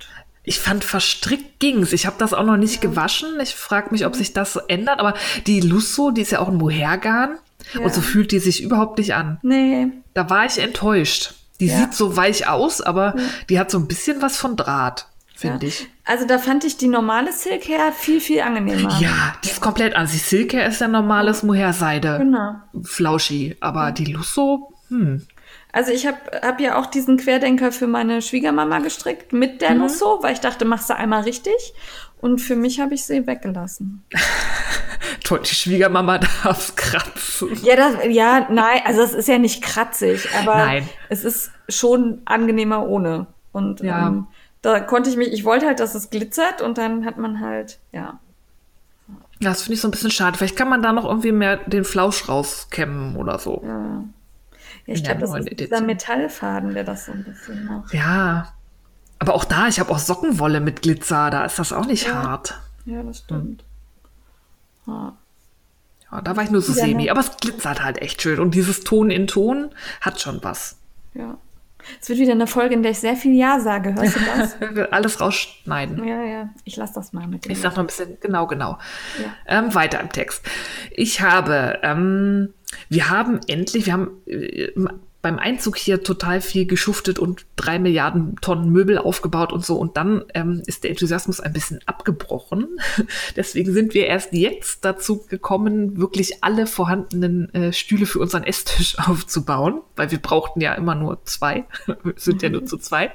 Ich 0.44 0.60
fand 0.60 0.86
verstrickt 0.86 1.60
ging's. 1.60 1.92
Ich 1.92 2.06
habe 2.06 2.16
das 2.20 2.34
auch 2.34 2.46
noch 2.46 2.56
nicht 2.56 2.80
gewaschen. 2.80 3.38
Ich 3.42 3.54
frage 3.54 3.90
mich, 3.92 4.06
ob 4.06 4.16
sich 4.16 4.32
das 4.32 4.56
ändert. 4.56 5.00
Aber 5.02 5.14
die 5.46 5.60
Lusso, 5.60 6.12
die 6.12 6.22
ist 6.22 6.32
ja 6.32 6.40
auch 6.40 6.48
ein 6.48 6.56
Mohairgarn. 6.56 7.38
Ja. 7.74 7.82
Und 7.82 7.94
so 7.94 8.00
fühlt 8.00 8.32
die 8.32 8.40
sich 8.40 8.64
überhaupt 8.64 8.98
nicht 8.98 9.14
an. 9.14 9.40
Nee, 9.42 9.88
Da 10.14 10.30
war 10.30 10.46
ich 10.46 10.58
enttäuscht. 10.60 11.34
Die 11.60 11.66
Ja. 11.68 11.80
sieht 11.80 11.94
so 11.96 12.16
weich 12.16 12.48
aus, 12.48 12.80
aber 12.80 13.16
die 13.50 13.60
hat 13.60 13.72
so 13.72 13.78
ein 13.78 13.88
bisschen 13.88 14.22
was 14.22 14.38
von 14.38 14.56
Draht, 14.56 15.08
finde 15.38 15.66
ja. 15.66 15.70
ich. 15.70 15.88
Also 16.06 16.26
da 16.26 16.40
fand 16.40 16.64
ich 16.64 16.78
die 16.78 16.88
normale 16.88 17.32
Silk 17.32 17.68
Hair 17.68 17.92
viel, 17.92 18.20
viel 18.20 18.42
angenehmer. 18.42 18.98
Ja, 19.00 19.36
die 19.44 19.50
ist 19.50 19.62
komplett 19.62 19.96
an. 19.96 20.08
Die 20.12 20.18
Silke 20.18 20.62
ist 20.62 20.82
ja 20.82 20.88
normales 20.88 21.44
Mohair-Seide. 21.44 22.18
Genau. 22.20 22.56
Flauschi. 22.84 23.56
Aber 23.60 23.92
die 23.92 24.06
Lusso, 24.06 24.74
hm. 24.90 25.26
Also 25.72 25.92
ich 25.92 26.08
habe 26.08 26.18
hab 26.42 26.60
ja 26.60 26.80
auch 26.80 26.88
diesen 26.88 27.18
Querdenker 27.18 27.72
für 27.72 27.88
meine 27.88 28.22
Schwiegermama 28.22 28.80
gestrickt 28.80 29.32
mit 29.34 29.62
der 29.62 29.76
Lusso, 29.76 30.20
weil 30.24 30.34
ich 30.34 30.40
dachte, 30.40 30.66
machst 30.66 30.90
du 30.90 30.96
einmal 30.96 31.22
richtig. 31.24 31.54
Und 32.20 32.40
für 32.40 32.56
mich 32.56 32.80
habe 32.80 32.96
ich 32.96 33.04
sie 33.04 33.28
weggelassen. 33.28 34.04
Toll, 35.24 35.42
die 35.48 35.54
Schwiegermama 35.54 36.18
darf 36.44 36.76
kratzen. 36.76 37.50
Ja, 37.64 37.76
das, 37.76 37.94
ja, 38.10 38.48
nein, 38.50 38.82
also 38.86 39.02
es 39.04 39.14
ist 39.14 39.28
ja 39.28 39.38
nicht 39.38 39.62
kratzig, 39.62 40.28
aber 40.40 40.56
Nein. 40.56 40.90
es 41.10 41.24
ist 41.24 41.52
schon 41.70 42.22
angenehmer 42.26 42.88
ohne. 42.88 43.28
Und 43.52 43.82
Ja. 43.82 44.08
ähm, 44.08 44.28
da 44.62 44.80
konnte 44.80 45.10
ich 45.10 45.18
mich, 45.18 45.32
ich 45.32 45.44
wollte 45.46 45.66
halt, 45.66 45.80
dass 45.80 45.96
es 45.96 46.10
glitzert 46.10 46.62
und 46.62 46.78
dann 46.78 47.06
hat 47.06 47.18
man 47.18 47.40
halt, 47.40 47.80
ja. 47.92 48.20
Das 49.40 49.62
finde 49.62 49.76
ich 49.76 49.82
so 49.82 49.88
ein 49.88 49.92
bisschen 49.92 50.12
schade. 50.12 50.38
Vielleicht 50.38 50.56
kann 50.56 50.68
man 50.70 50.82
da 50.82 50.92
noch 50.92 51.06
irgendwie 51.06 51.32
mehr 51.32 51.58
den 51.58 51.84
Flausch 51.84 52.28
rauskämmen 52.28 53.16
oder 53.16 53.38
so. 53.40 53.62
ja. 53.64 54.04
ja 54.88 54.94
ich 54.94 55.04
glaube, 55.04 55.22
das 55.22 55.30
ist 55.32 55.44
dieser 55.44 55.52
Edition. 55.52 55.86
Metallfaden, 55.86 56.74
der 56.74 56.84
das 56.84 57.06
so 57.06 57.12
ein 57.12 57.24
bisschen 57.24 57.66
macht. 57.66 57.94
Ja. 57.94 58.54
Aber 59.20 59.34
auch 59.36 59.46
da, 59.46 59.68
ich 59.68 59.80
habe 59.80 59.92
auch 59.92 60.00
Sockenwolle 60.00 60.60
mit 60.60 60.82
Glitzer, 60.82 61.30
da 61.30 61.46
ist 61.46 61.60
das 61.60 61.72
auch 61.74 61.86
nicht 61.86 62.08
Ja. 62.08 62.24
hart. 62.24 62.60
Ja, 62.86 63.04
das 63.04 63.20
stimmt. 63.20 63.64
Ja. 64.88 65.14
Ja, 66.12 66.22
da 66.22 66.36
war 66.36 66.44
ich 66.44 66.52
nur 66.52 66.62
so 66.62 66.72
Ja, 66.74 66.86
semi, 66.86 67.10
aber 67.10 67.20
es 67.20 67.36
glitzert 67.38 67.84
halt 67.84 68.02
echt 68.02 68.22
schön. 68.22 68.40
Und 68.40 68.56
dieses 68.56 68.84
Ton 68.86 69.10
in 69.12 69.28
Ton 69.28 69.70
hat 70.02 70.20
schon 70.22 70.44
was. 70.44 70.78
ja. 71.14 71.38
Es 72.02 72.10
wird 72.10 72.20
wieder 72.20 72.34
eine 72.34 72.48
Folge, 72.48 72.76
in 72.76 72.84
der 72.84 72.92
ich 72.92 73.00
sehr 73.00 73.16
viel 73.16 73.36
Ja 73.36 73.60
sage. 73.60 73.96
Hörst 73.96 74.16
du 74.16 74.20
das? 74.20 74.92
Alles 74.92 75.20
rausschneiden. 75.22 76.06
ja, 76.08 76.24
ja. 76.24 76.50
Ich 76.64 76.76
lasse 76.76 76.94
das 76.96 77.14
mal 77.14 77.28
mit 77.28 77.46
dir. 77.46 77.52
Ich 77.52 77.60
sag 77.60 77.72
noch 77.72 77.80
ein 77.80 77.88
bisschen, 77.88 78.18
genau, 78.20 78.48
genau. 78.48 78.78
Ja. 79.22 79.60
Ähm, 79.60 79.74
weiter 79.76 80.00
im 80.00 80.12
Text. 80.12 80.46
Ich 80.92 81.22
habe, 81.22 81.80
ähm, 81.84 82.54
wir 82.90 83.10
haben 83.10 83.40
endlich, 83.48 83.86
wir 83.86 83.94
haben 83.94 84.12
äh, 84.26 84.70
beim 85.22 85.40
Einzug 85.40 85.78
hier 85.78 86.04
total 86.04 86.42
viel 86.42 86.66
geschuftet 86.68 87.18
und 87.18 87.46
drei 87.56 87.80
Milliarden 87.80 88.36
Tonnen 88.40 88.72
Möbel 88.72 88.98
aufgebaut 88.98 89.52
und 89.52 89.66
so. 89.66 89.76
Und 89.76 89.98
dann 89.98 90.24
ähm, 90.34 90.62
ist 90.68 90.84
der 90.84 90.92
Enthusiasmus 90.92 91.40
ein 91.40 91.54
bisschen 91.54 91.80
abgebrochen. 91.86 92.80
Deswegen 93.36 93.74
sind 93.74 93.94
wir 93.94 94.08
erst 94.08 94.34
jetzt 94.34 94.86
dazu 94.86 95.26
gekommen, 95.28 95.98
wirklich 95.98 96.44
alle 96.44 96.68
vorhandenen 96.68 97.54
äh, 97.54 97.74
Stühle 97.74 98.06
für 98.06 98.20
unseren 98.20 98.44
Esstisch 98.44 98.98
aufzubauen, 99.08 99.82
weil 99.96 100.12
wir 100.12 100.20
brauchten 100.20 100.62
ja 100.62 100.74
immer 100.76 100.96
nur 100.96 101.24
zwei. 101.26 101.66
wir 101.86 102.14
sind 102.16 102.44
ja 102.44 102.50
nur 102.50 102.66
zu 102.66 102.78
zweit. 102.78 103.12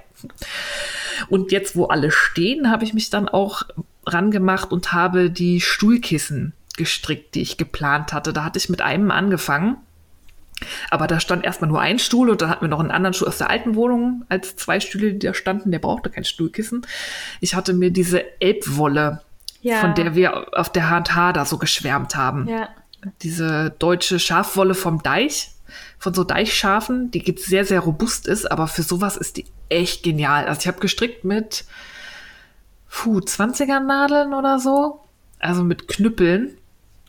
Und 1.29 1.53
jetzt, 1.53 1.77
wo 1.77 1.87
alle 1.87 2.11
stehen, 2.11 2.71
habe 2.71 2.85
ich 2.85 2.95
mich 2.95 3.11
dann 3.11 3.29
auch 3.29 3.63
rangemacht 4.07 4.73
und 4.73 4.93
habe 4.93 5.31
die 5.31 5.61
Stuhlkissen 5.61 6.53
gestrickt, 6.77 7.35
die 7.35 7.43
ich 7.43 7.57
geplant 7.57 8.13
hatte. 8.13 8.33
Da 8.33 8.45
hatte 8.45 8.59
ich 8.59 8.69
mit 8.69 8.83
einem 8.83 9.11
angefangen. 9.11 9.77
Aber 10.91 11.07
da 11.07 11.21
stand 11.21 11.45
erstmal 11.45 11.71
nur 11.71 11.81
ein 11.81 11.99
Stuhl 11.99 12.31
und 12.31 12.43
dann 12.43 12.49
hatten 12.51 12.65
wir 12.65 12.69
noch 12.69 12.81
einen 12.81 12.91
anderen 12.91 13.15
Stuhl 13.15 13.29
aus 13.29 13.39
der 13.39 13.51
alten 13.51 13.75
Wohnung 13.75 14.25
als 14.29 14.57
zwei 14.57 14.81
Stühle, 14.81 15.13
die 15.15 15.27
da 15.27 15.35
standen. 15.35 15.71
Der 15.71 15.79
brauchte 15.79 16.11
kein 16.11 16.25
Stuhlkissen. 16.25 16.87
Ich 17.41 17.55
hatte 17.55 17.73
mir 17.73 17.91
diese 17.91 18.25
Elbwolle, 18.41 19.23
Ja. 19.61 19.81
von 19.81 19.95
der 19.95 20.15
wir 20.15 20.59
auf 20.59 20.71
der 20.71 20.91
H&H 20.91 21.33
da 21.33 21.45
so 21.45 21.59
geschwärmt 21.59 22.17
haben. 22.17 22.49
Ja. 22.49 22.69
Diese 23.23 23.71
deutsche 23.79 24.19
Schafwolle 24.19 24.75
vom 24.75 25.03
Deich, 25.03 25.51
von 25.99 26.15
so 26.15 26.23
Deichschafen, 26.25 27.11
die 27.11 27.21
jetzt 27.21 27.47
sehr, 27.47 27.65
sehr 27.65 27.81
robust 27.81 28.27
ist, 28.27 28.51
aber 28.51 28.69
für 28.69 28.83
sowas 28.83 29.17
ist 29.17 29.37
die 29.37 29.47
echt 29.69 30.03
genial. 30.03 30.47
Also 30.47 30.61
ich 30.61 30.67
habe 30.69 30.81
gestrickt 30.81 31.25
mit 31.25 31.65
puh, 32.91 33.19
20er 33.19 33.81
Nadeln 33.81 34.35
oder 34.35 34.59
so. 34.59 35.01
Also 35.39 35.65
mit 35.65 35.89
Knüppeln. 35.89 36.57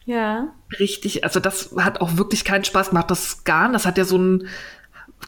Ja. 0.06 0.50
Richtig, 0.80 1.24
also 1.24 1.40
das 1.40 1.72
hat 1.78 2.02
auch 2.02 2.18
wirklich 2.18 2.44
keinen 2.44 2.66
Spaß 2.66 2.90
gemacht. 2.90 3.10
Das 3.10 3.44
Garn, 3.44 3.74
das 3.74 3.86
hat 3.86 3.98
ja 3.98 4.06
so 4.06 4.16
einen 4.18 4.48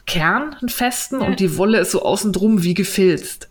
Kern, 0.06 0.54
einen 0.60 0.68
festen, 0.68 1.20
Ja. 1.20 1.26
und 1.26 1.40
die 1.40 1.56
Wolle 1.56 1.80
ist 1.80 1.90
so 1.92 2.02
außen 2.02 2.32
drum 2.32 2.62
wie 2.62 2.74
gefilzt. 2.74 3.48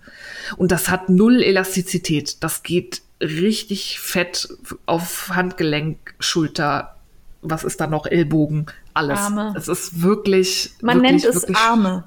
Und 0.57 0.71
das 0.71 0.89
hat 0.89 1.09
null 1.09 1.41
Elastizität. 1.41 2.43
Das 2.43 2.61
geht 2.63 3.01
richtig 3.19 3.99
fett 3.99 4.47
auf 4.85 5.29
Handgelenk, 5.33 6.13
Schulter, 6.19 6.95
was 7.41 7.63
ist 7.63 7.79
da 7.81 7.87
noch, 7.87 8.05
Ellbogen, 8.05 8.67
alles. 8.93 9.19
Arme. 9.19 9.53
Es 9.57 9.67
ist 9.67 10.01
wirklich. 10.01 10.73
Man 10.81 10.97
wirklich, 11.01 11.23
nennt 11.23 11.25
es 11.35 11.41
wirklich, 11.41 11.57
Arme. 11.57 12.03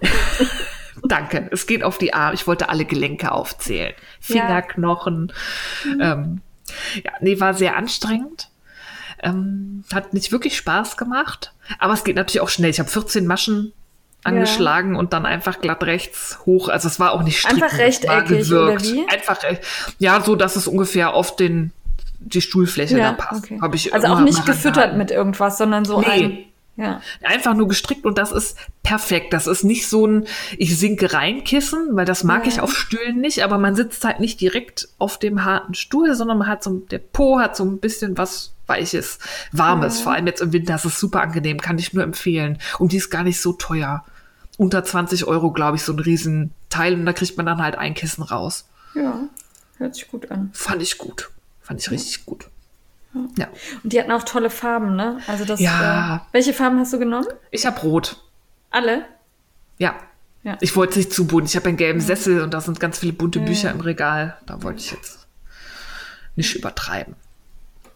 Danke. 1.04 1.48
Es 1.52 1.66
geht 1.66 1.84
auf 1.84 1.98
die 1.98 2.12
Arme. 2.14 2.34
Ich 2.34 2.46
wollte 2.46 2.68
alle 2.68 2.84
Gelenke 2.84 3.30
aufzählen. 3.32 3.92
Ja. 4.26 4.42
Fingerknochen. 4.46 5.32
Ähm, 6.00 6.40
ja, 7.04 7.12
nee, 7.20 7.38
war 7.40 7.54
sehr 7.54 7.76
anstrengend. 7.76 8.48
Ähm, 9.22 9.84
hat 9.92 10.14
nicht 10.14 10.30
wirklich 10.30 10.56
Spaß 10.56 10.96
gemacht. 10.96 11.52
Aber 11.78 11.92
es 11.94 12.04
geht 12.04 12.16
natürlich 12.16 12.40
auch 12.40 12.48
schnell. 12.48 12.70
Ich 12.70 12.78
habe 12.78 12.88
14 12.88 13.26
Maschen 13.26 13.72
angeschlagen 14.24 14.96
und 14.96 15.12
dann 15.12 15.26
einfach 15.26 15.60
glatt 15.60 15.82
rechts 15.84 16.38
hoch. 16.46 16.68
Also 16.68 16.88
es 16.88 17.00
war 17.00 17.12
auch 17.12 17.22
nicht 17.22 17.40
stricken, 17.40 17.62
Einfach 17.62 17.78
rechteckig, 17.78 18.52
oder 18.52 18.80
wie? 18.82 19.06
Einfach, 19.08 19.38
ja, 19.98 20.20
so, 20.20 20.36
dass 20.36 20.56
es 20.56 20.66
ungefähr 20.68 21.14
auf 21.14 21.36
den, 21.36 21.72
die 22.20 22.40
Stuhlfläche 22.40 22.96
da 22.96 23.00
Ja, 23.00 23.12
passt. 23.12 23.44
okay. 23.44 23.60
Ich 23.74 23.94
also 23.94 24.06
auch 24.08 24.20
nicht 24.20 24.44
gefüttert 24.44 24.96
mit 24.96 25.10
irgendwas, 25.10 25.58
sondern 25.58 25.84
so 25.84 26.00
Nee. 26.00 26.06
ein. 26.06 26.38
Ja. 26.78 27.02
Einfach 27.22 27.54
nur 27.54 27.66
gestrickt 27.68 28.06
und 28.06 28.16
das 28.18 28.30
ist 28.32 28.56
perfekt. 28.84 29.32
Das 29.32 29.46
ist 29.48 29.64
nicht 29.64 29.88
so 29.88 30.06
ein 30.06 30.26
ich 30.56 30.78
sinke 30.78 31.12
rein 31.12 31.42
Kissen, 31.42 31.88
weil 31.96 32.06
das 32.06 32.22
mag 32.24 32.46
Ja. 32.46 32.52
ich 32.52 32.60
auf 32.60 32.72
Stühlen 32.74 33.20
nicht, 33.20 33.42
aber 33.42 33.58
man 33.58 33.74
sitzt 33.74 34.04
halt 34.04 34.20
nicht 34.20 34.40
direkt 34.40 34.88
auf 34.98 35.18
dem 35.18 35.44
harten 35.44 35.74
Stuhl, 35.74 36.14
sondern 36.14 36.38
man 36.38 36.46
hat 36.48 36.62
so 36.62 36.72
der 36.90 36.98
Po 37.00 37.40
hat 37.40 37.56
so 37.56 37.64
ein 37.64 37.78
bisschen 37.78 38.16
was 38.16 38.54
weiches, 38.68 39.18
warmes, 39.50 39.98
Ja. 39.98 40.04
vor 40.04 40.12
allem 40.12 40.26
jetzt 40.28 40.40
im 40.40 40.52
Winter, 40.52 40.74
das 40.74 40.84
ist 40.84 40.98
super 41.00 41.20
angenehm, 41.22 41.58
kann 41.60 41.78
ich 41.78 41.92
nur 41.94 42.04
empfehlen. 42.04 42.58
Und 42.78 42.92
die 42.92 42.98
ist 42.98 43.10
gar 43.10 43.24
nicht 43.24 43.40
so 43.40 43.52
teuer. 43.54 44.04
Unter 44.56 44.84
20 44.84 45.24
Euro, 45.26 45.50
glaube 45.52 45.76
ich, 45.78 45.82
so 45.82 45.92
ein 45.92 45.98
Riesenteil 45.98 46.94
und 46.94 47.06
da 47.06 47.12
kriegt 47.12 47.36
man 47.36 47.46
dann 47.46 47.62
halt 47.62 47.76
ein 47.76 47.94
Kissen 47.94 48.22
raus. 48.22 48.66
Ja. 48.94 49.20
Hört 49.78 49.94
sich 49.94 50.08
gut 50.08 50.30
an. 50.30 50.50
Fand 50.52 50.82
ich 50.82 50.98
gut. 50.98 51.30
Fand 51.60 51.80
ich 51.80 51.90
richtig 51.90 52.24
gut. 52.26 52.48
Ja. 53.36 53.48
Und 53.82 53.92
die 53.92 53.98
hatten 54.00 54.12
auch 54.12 54.22
tolle 54.22 54.50
Farben, 54.50 54.94
ne? 54.96 55.18
Also 55.26 55.44
das. 55.44 55.60
Ja. 55.60 56.16
Äh, 56.16 56.20
welche 56.32 56.52
Farben 56.52 56.78
hast 56.78 56.92
du 56.92 56.98
genommen? 56.98 57.26
Ich 57.50 57.64
habe 57.66 57.80
rot. 57.80 58.22
Alle? 58.70 59.04
Ja. 59.78 59.94
Ja. 60.44 60.56
Ich 60.60 60.76
wollte 60.76 60.90
es 60.92 60.96
nicht 60.96 61.12
zu 61.12 61.26
bunt. 61.26 61.48
Ich 61.48 61.56
habe 61.56 61.68
einen 61.68 61.76
gelben 61.76 62.00
Sessel 62.00 62.42
und 62.42 62.54
da 62.54 62.60
sind 62.60 62.78
ganz 62.80 62.98
viele 62.98 63.12
bunte 63.12 63.40
Bücher 63.40 63.70
im 63.70 63.80
Regal. 63.80 64.36
Da 64.46 64.62
wollte 64.62 64.80
ich 64.80 64.92
jetzt 64.92 65.26
nicht 66.36 66.54
übertreiben. 66.54 67.16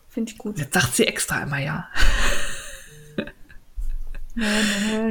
Finde 0.08 0.32
ich 0.32 0.38
gut. 0.38 0.58
Jetzt 0.58 0.74
sagt 0.74 0.94
sie 0.94 1.06
extra 1.06 1.42
immer 1.42 1.58
ja. 1.58 1.88
Nö, 4.34 4.44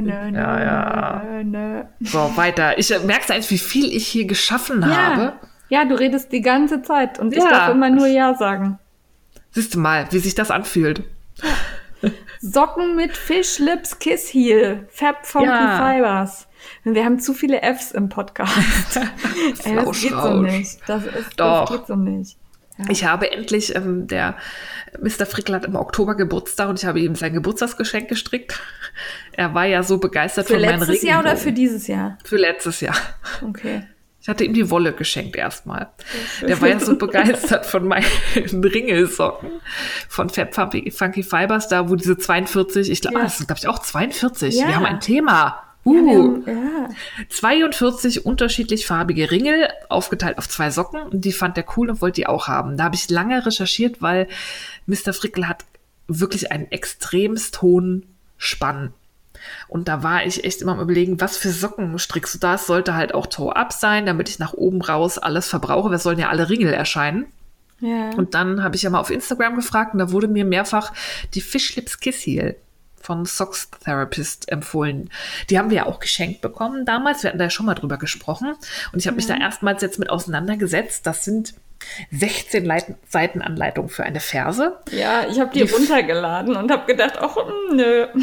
nö, 0.00 0.12
nö, 0.30 0.38
Ja, 0.38 0.60
ja. 0.60 1.22
nö, 1.24 1.44
nö. 1.44 1.82
So, 2.00 2.36
weiter. 2.36 2.78
Ich 2.78 2.90
äh, 2.92 2.98
merkst 3.00 3.30
du 3.30 3.34
eigentlich, 3.34 3.50
wie 3.50 3.58
viel 3.58 3.94
ich 3.96 4.06
hier 4.08 4.26
geschaffen 4.26 4.84
habe? 4.84 5.22
Ja. 5.22 5.82
ja, 5.82 5.84
du 5.84 5.94
redest 5.94 6.32
die 6.32 6.40
ganze 6.42 6.82
Zeit 6.82 7.18
und 7.18 7.32
ich 7.32 7.42
Ja. 7.42 7.48
darf 7.50 7.68
immer 7.70 7.88
nur 7.90 8.06
Ja 8.08 8.34
sagen. 8.34 8.78
Siehst 9.52 9.74
du 9.74 9.78
mal, 9.80 10.06
wie 10.10 10.18
sich 10.18 10.34
das 10.34 10.50
anfühlt. 10.50 11.02
Socken 12.40 12.96
mit 12.96 13.16
Fish 13.16 13.58
Lips 13.58 13.98
Kiss 13.98 14.28
Heel. 14.32 14.88
Fab 14.90 15.24
Funky 15.26 15.46
Ja. 15.48 15.92
Fibers. 15.94 16.48
Wir 16.84 17.04
haben 17.04 17.20
zu 17.20 17.34
viele 17.34 17.60
Fs 17.62 17.92
im 17.92 18.08
Podcast. 18.08 18.96
Ey, 19.64 19.76
das 19.76 20.00
geht 20.00 20.10
so 20.10 20.40
nicht. 20.40 20.78
Das, 20.86 21.04
ist, 21.04 21.38
Doch. 21.38 21.68
das 21.68 21.78
geht 21.78 21.86
so 21.86 21.96
nicht. 21.96 22.36
Ja. 22.78 22.84
Ich 22.88 23.04
habe 23.04 23.30
endlich, 23.30 23.74
ähm, 23.76 24.06
der 24.06 24.36
Mr. 25.00 25.26
Frickel 25.26 25.54
hat 25.54 25.64
im 25.64 25.76
Oktober 25.76 26.16
Geburtstag 26.16 26.68
und 26.68 26.78
ich 26.80 26.86
habe 26.86 27.00
ihm 27.00 27.14
sein 27.14 27.32
Geburtstagsgeschenk 27.34 28.08
gestrickt. 28.08 28.60
Er 29.32 29.54
war 29.54 29.66
ja 29.66 29.82
so 29.82 29.98
begeistert 29.98 30.46
Für 30.46 30.54
von 30.54 30.62
meinen 30.62 30.80
letztes 30.80 31.02
Jahr 31.02 31.20
oder 31.20 31.36
für 31.36 31.46
Regenbogen. 31.46 31.54
dieses 31.54 31.86
Jahr? 31.86 32.18
Für 32.24 32.36
letztes 32.36 32.80
Jahr. 32.80 32.96
Okay. 33.46 33.82
Ich 34.22 34.28
hatte 34.28 34.44
ihm 34.44 34.54
die 34.54 34.70
Wolle 34.70 34.92
geschenkt 34.92 35.34
erstmal. 35.36 35.88
Der 36.40 36.60
war 36.60 36.68
ja 36.68 36.78
so 36.78 36.96
begeistert 36.98 37.66
von 37.66 37.86
meinen 37.88 38.06
Ringelsocken 38.36 39.50
von 40.08 40.30
Fab 40.30 40.54
Funky, 40.54 40.90
Funky 40.92 41.22
Fibers, 41.24 41.66
da 41.68 41.90
wo 41.90 41.96
diese 41.96 42.16
42, 42.16 42.88
ich 42.90 43.00
glaube, 43.00 43.18
Ja. 43.18 43.24
das 43.24 43.38
sind 43.38 43.48
glaube 43.48 43.58
ich 43.58 43.66
auch 43.68 43.80
42. 43.80 44.54
Ja. 44.54 44.68
Wir 44.68 44.76
haben 44.76 44.86
ein 44.86 45.00
Thema. 45.00 45.32
Ja, 45.34 45.68
Uh, 45.84 45.94
wir 46.46 46.54
haben, 46.54 46.88
ja. 46.88 46.88
42 47.28 48.24
unterschiedlich 48.24 48.86
farbige 48.86 49.32
Ringel, 49.32 49.68
aufgeteilt 49.88 50.38
auf 50.38 50.48
zwei 50.48 50.70
Socken. 50.70 51.02
Und 51.02 51.24
die 51.24 51.32
fand 51.32 51.58
er 51.58 51.64
cool 51.76 51.90
und 51.90 52.00
wollte 52.00 52.20
die 52.20 52.28
auch 52.28 52.46
haben. 52.46 52.76
Da 52.76 52.84
habe 52.84 52.94
ich 52.94 53.10
lange 53.10 53.44
recherchiert, 53.44 54.00
weil 54.00 54.28
Mr. 54.86 55.12
Frickel 55.12 55.48
hat 55.48 55.64
wirklich 56.06 56.52
einen 56.52 56.70
extremst 56.70 57.62
hohen 57.62 58.06
Spann. 58.36 58.94
Und 59.72 59.88
da 59.88 60.02
war 60.02 60.26
ich 60.26 60.44
echt 60.44 60.60
immer 60.60 60.72
am 60.72 60.80
überlegen, 60.80 61.20
was 61.20 61.36
für 61.38 61.50
Socken 61.50 61.98
strickst 61.98 62.34
du 62.34 62.38
da? 62.38 62.54
Es 62.56 62.66
sollte 62.66 62.94
halt 62.94 63.14
auch 63.14 63.26
Toe-Up 63.26 63.72
sein, 63.72 64.04
damit 64.06 64.28
ich 64.28 64.38
nach 64.38 64.52
oben 64.52 64.82
raus 64.82 65.16
alles 65.18 65.48
verbrauche. 65.48 65.90
Wir 65.90 65.98
sollen 65.98 66.18
ja 66.18 66.28
alle 66.28 66.50
Ringel 66.50 66.72
erscheinen. 66.74 67.26
ja. 67.80 68.10
Und 68.10 68.34
dann 68.34 68.62
habe 68.62 68.76
ich 68.76 68.82
ja 68.82 68.90
mal 68.90 69.00
auf 69.00 69.10
Instagram 69.10 69.56
gefragt 69.56 69.94
und 69.94 69.98
da 69.98 70.12
wurde 70.12 70.28
mir 70.28 70.44
mehrfach 70.44 70.92
die 71.34 71.40
Fish 71.40 71.74
Lips 71.76 71.98
Kiss 72.00 72.16
Heel 72.26 72.54
von 73.00 73.24
Socks 73.24 73.70
Therapist 73.84 74.48
empfohlen. 74.52 75.10
Die 75.50 75.58
haben 75.58 75.70
wir 75.70 75.78
ja 75.78 75.86
auch 75.86 75.98
geschenkt 76.00 76.40
bekommen 76.42 76.84
damals. 76.84 77.22
Wir 77.22 77.28
hatten 77.30 77.38
da 77.38 77.44
ja 77.44 77.50
schon 77.50 77.66
mal 77.66 77.74
drüber 77.74 77.96
gesprochen. 77.96 78.54
Und 78.92 78.98
ich 78.98 79.06
habe 79.06 79.16
mich 79.16 79.26
da 79.26 79.34
erstmals 79.36 79.82
jetzt 79.82 79.98
mit 79.98 80.10
auseinandergesetzt. 80.10 81.06
Das 81.06 81.24
sind 81.24 81.54
16 82.12 82.64
Leit 82.64 82.94
Seiten 83.08 83.42
Anleitung 83.42 83.88
für 83.88 84.04
eine 84.04 84.20
Ferse. 84.20 84.76
ja, 84.92 85.26
ich 85.28 85.40
habe 85.40 85.50
die 85.52 85.64
Die- 85.64 85.72
runtergeladen 85.72 86.54
und 86.56 86.70
habe 86.70 86.84
gedacht, 86.86 87.14
ach, 87.18 87.36
nö. 87.72 88.06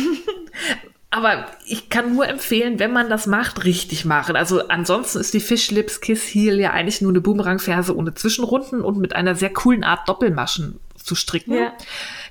Aber 1.12 1.48
ich 1.66 1.90
kann 1.90 2.14
nur 2.14 2.28
empfehlen, 2.28 2.78
wenn 2.78 2.94
man 2.94 3.10
das 3.10 3.26
macht, 3.26 3.64
richtig 3.64 4.06
machen. 4.06 4.36
Also 4.36 4.68
ansonsten 4.68 5.20
ist 5.20 5.34
die 5.34 5.40
Fish 5.40 5.72
Lips 5.72 6.02
Kiss 6.02 6.22
Heel 6.24 6.60
ja 6.60 6.72
eigentlich 6.72 7.02
nur 7.02 7.12
eine 7.12 7.20
Boomerang-Ferse 7.22 7.96
ohne 7.96 8.14
Zwischenrunden 8.14 8.82
und 8.82 9.00
mit 9.00 9.16
einer 9.16 9.34
sehr 9.34 9.52
coolen 9.52 9.84
Art 9.84 10.08
Doppelmaschen 10.08 10.80
zu 11.04 11.16
stricken, 11.16 11.54
Ja. 11.56 11.74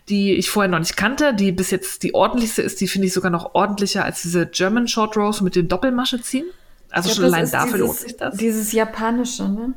die 0.08 0.34
ich 0.34 0.48
vorher 0.50 0.70
noch 0.70 0.78
nicht 0.78 0.96
kannte, 0.96 1.34
die 1.34 1.50
bis 1.50 1.72
jetzt 1.72 2.04
die 2.04 2.14
ordentlichste 2.14 2.62
ist, 2.62 2.80
die 2.80 2.86
finde 2.86 3.08
ich 3.08 3.12
sogar 3.12 3.32
noch 3.32 3.54
ordentlicher 3.54 4.04
als 4.04 4.22
diese 4.22 4.46
German 4.46 4.86
Short 4.86 5.16
Rose 5.16 5.42
mit 5.42 5.56
dem 5.56 5.66
Doppelmasche 5.66 6.22
ziehen. 6.22 6.46
Also 6.90 7.08
Ich 7.08 7.16
schon 7.16 7.24
allein 7.24 7.50
dafür 7.50 7.78
lohnt 7.78 7.96
sich 7.98 8.16
das. 8.16 8.36
Dieses 8.36 8.70
japanische, 8.72 9.48
ne? 9.48 9.74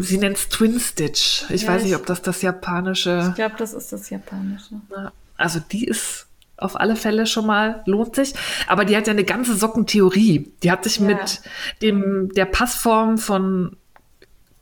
Sie 0.00 0.16
nennt 0.16 0.36
es 0.38 0.48
Twin 0.48 0.80
Stitch. 0.80 1.44
Ich 1.50 1.62
Ja, 1.62 1.68
weiß 1.68 1.82
nicht, 1.82 1.90
ich- 1.92 1.96
ob 1.96 2.06
das 2.06 2.22
das 2.22 2.40
japanische 2.40 3.26
Ich 3.30 3.34
glaube, 3.34 3.56
das 3.58 3.74
ist 3.74 3.92
das 3.92 4.08
japanische. 4.10 4.80
also 5.36 5.60
die 5.60 5.84
ist 5.86 6.26
auf 6.64 6.78
alle 6.78 6.96
Fälle 6.96 7.26
schon 7.26 7.46
mal, 7.46 7.82
lohnt 7.86 8.16
sich. 8.16 8.34
Aber 8.66 8.84
die 8.84 8.96
hat 8.96 9.06
ja 9.06 9.12
eine 9.12 9.24
ganze 9.24 9.54
Sockentheorie. 9.56 10.50
Die 10.62 10.70
hat 10.70 10.84
sich 10.84 10.98
Ja. 10.98 11.06
mit 11.06 11.40
dem, 11.82 12.30
der 12.34 12.46
Passform 12.46 13.18
von 13.18 13.76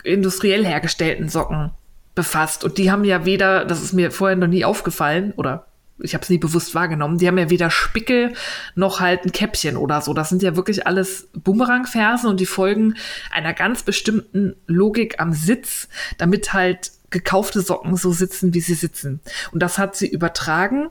industriell 0.02 0.64
hergestellten 0.64 1.28
Socken 1.28 1.70
befasst. 2.14 2.64
Und 2.64 2.78
die 2.78 2.90
haben 2.90 3.04
ja 3.04 3.24
weder, 3.24 3.64
das 3.64 3.82
ist 3.82 3.92
mir 3.92 4.10
vorher 4.10 4.36
noch 4.36 4.46
nie 4.46 4.64
aufgefallen, 4.64 5.32
oder 5.36 5.66
ich 6.02 6.14
habe 6.14 6.22
es 6.22 6.30
nie 6.30 6.38
bewusst 6.38 6.74
wahrgenommen, 6.74 7.18
die 7.18 7.28
haben 7.28 7.36
ja 7.36 7.50
weder 7.50 7.70
Spickel 7.70 8.32
noch 8.74 9.00
halt 9.00 9.24
ein 9.24 9.32
Käppchen 9.32 9.76
oder 9.76 10.00
so. 10.00 10.14
Das 10.14 10.30
sind 10.30 10.42
ja 10.42 10.56
wirklich 10.56 10.86
alles 10.86 11.28
Bumerangfersen 11.34 12.28
und 12.28 12.40
die 12.40 12.46
folgen 12.46 12.94
einer 13.30 13.52
ganz 13.52 13.82
bestimmten 13.82 14.56
Logik 14.66 15.20
am 15.20 15.32
Sitz, 15.32 15.88
damit 16.16 16.52
halt 16.54 16.92
gekaufte 17.10 17.60
Socken 17.60 17.96
so 17.96 18.12
sitzen, 18.12 18.54
wie 18.54 18.60
sie 18.60 18.74
sitzen. 18.74 19.20
Und 19.52 19.62
das 19.62 19.78
hat 19.78 19.96
sie 19.96 20.08
übertragen 20.08 20.88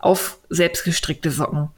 auf 0.00 0.38
selbstgestrickte 0.48 1.30
Socken. 1.30 1.68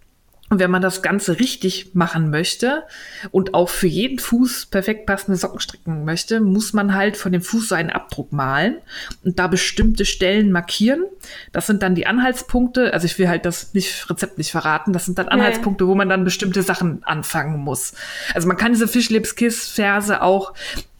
Und 0.52 0.58
wenn 0.58 0.70
man 0.70 0.82
das 0.82 1.00
Ganze 1.00 1.38
richtig 1.38 1.94
machen 1.94 2.28
möchte 2.28 2.82
und 3.30 3.54
auch 3.54 3.70
für 3.70 3.86
jeden 3.86 4.18
Fuß 4.18 4.66
perfekt 4.66 5.06
passende 5.06 5.38
Socken 5.38 5.60
stricken 5.60 6.04
möchte, 6.04 6.42
muss 6.42 6.74
man 6.74 6.92
halt 6.92 7.16
von 7.16 7.32
dem 7.32 7.40
Fuß 7.40 7.70
so 7.70 7.74
einen 7.74 7.88
Abdruck 7.88 8.32
malen 8.32 8.76
und 9.24 9.38
da 9.38 9.46
bestimmte 9.46 10.04
Stellen 10.04 10.52
markieren. 10.52 11.04
Das 11.52 11.66
sind 11.66 11.82
dann 11.82 11.94
die 11.94 12.06
Anhaltspunkte. 12.06 12.92
Also 12.92 13.06
ich 13.06 13.18
will 13.18 13.30
halt 13.30 13.46
das 13.46 13.72
nicht, 13.72 14.10
Rezept 14.10 14.36
nicht 14.36 14.50
verraten. 14.50 14.92
Das 14.92 15.06
sind 15.06 15.16
dann. 15.16 15.28
Anhaltspunkte, 15.28 15.86
wo 15.86 15.94
man 15.94 16.10
dann 16.10 16.22
bestimmte 16.22 16.62
Sachen 16.62 17.02
anfangen 17.04 17.58
muss. 17.58 17.94
Also 18.34 18.46
man 18.46 18.58
kann 18.58 18.72
diese 18.72 18.88
Fischlips 18.88 19.36
Kiss 19.36 19.68
Ferse 19.68 20.20
auch 20.20 20.52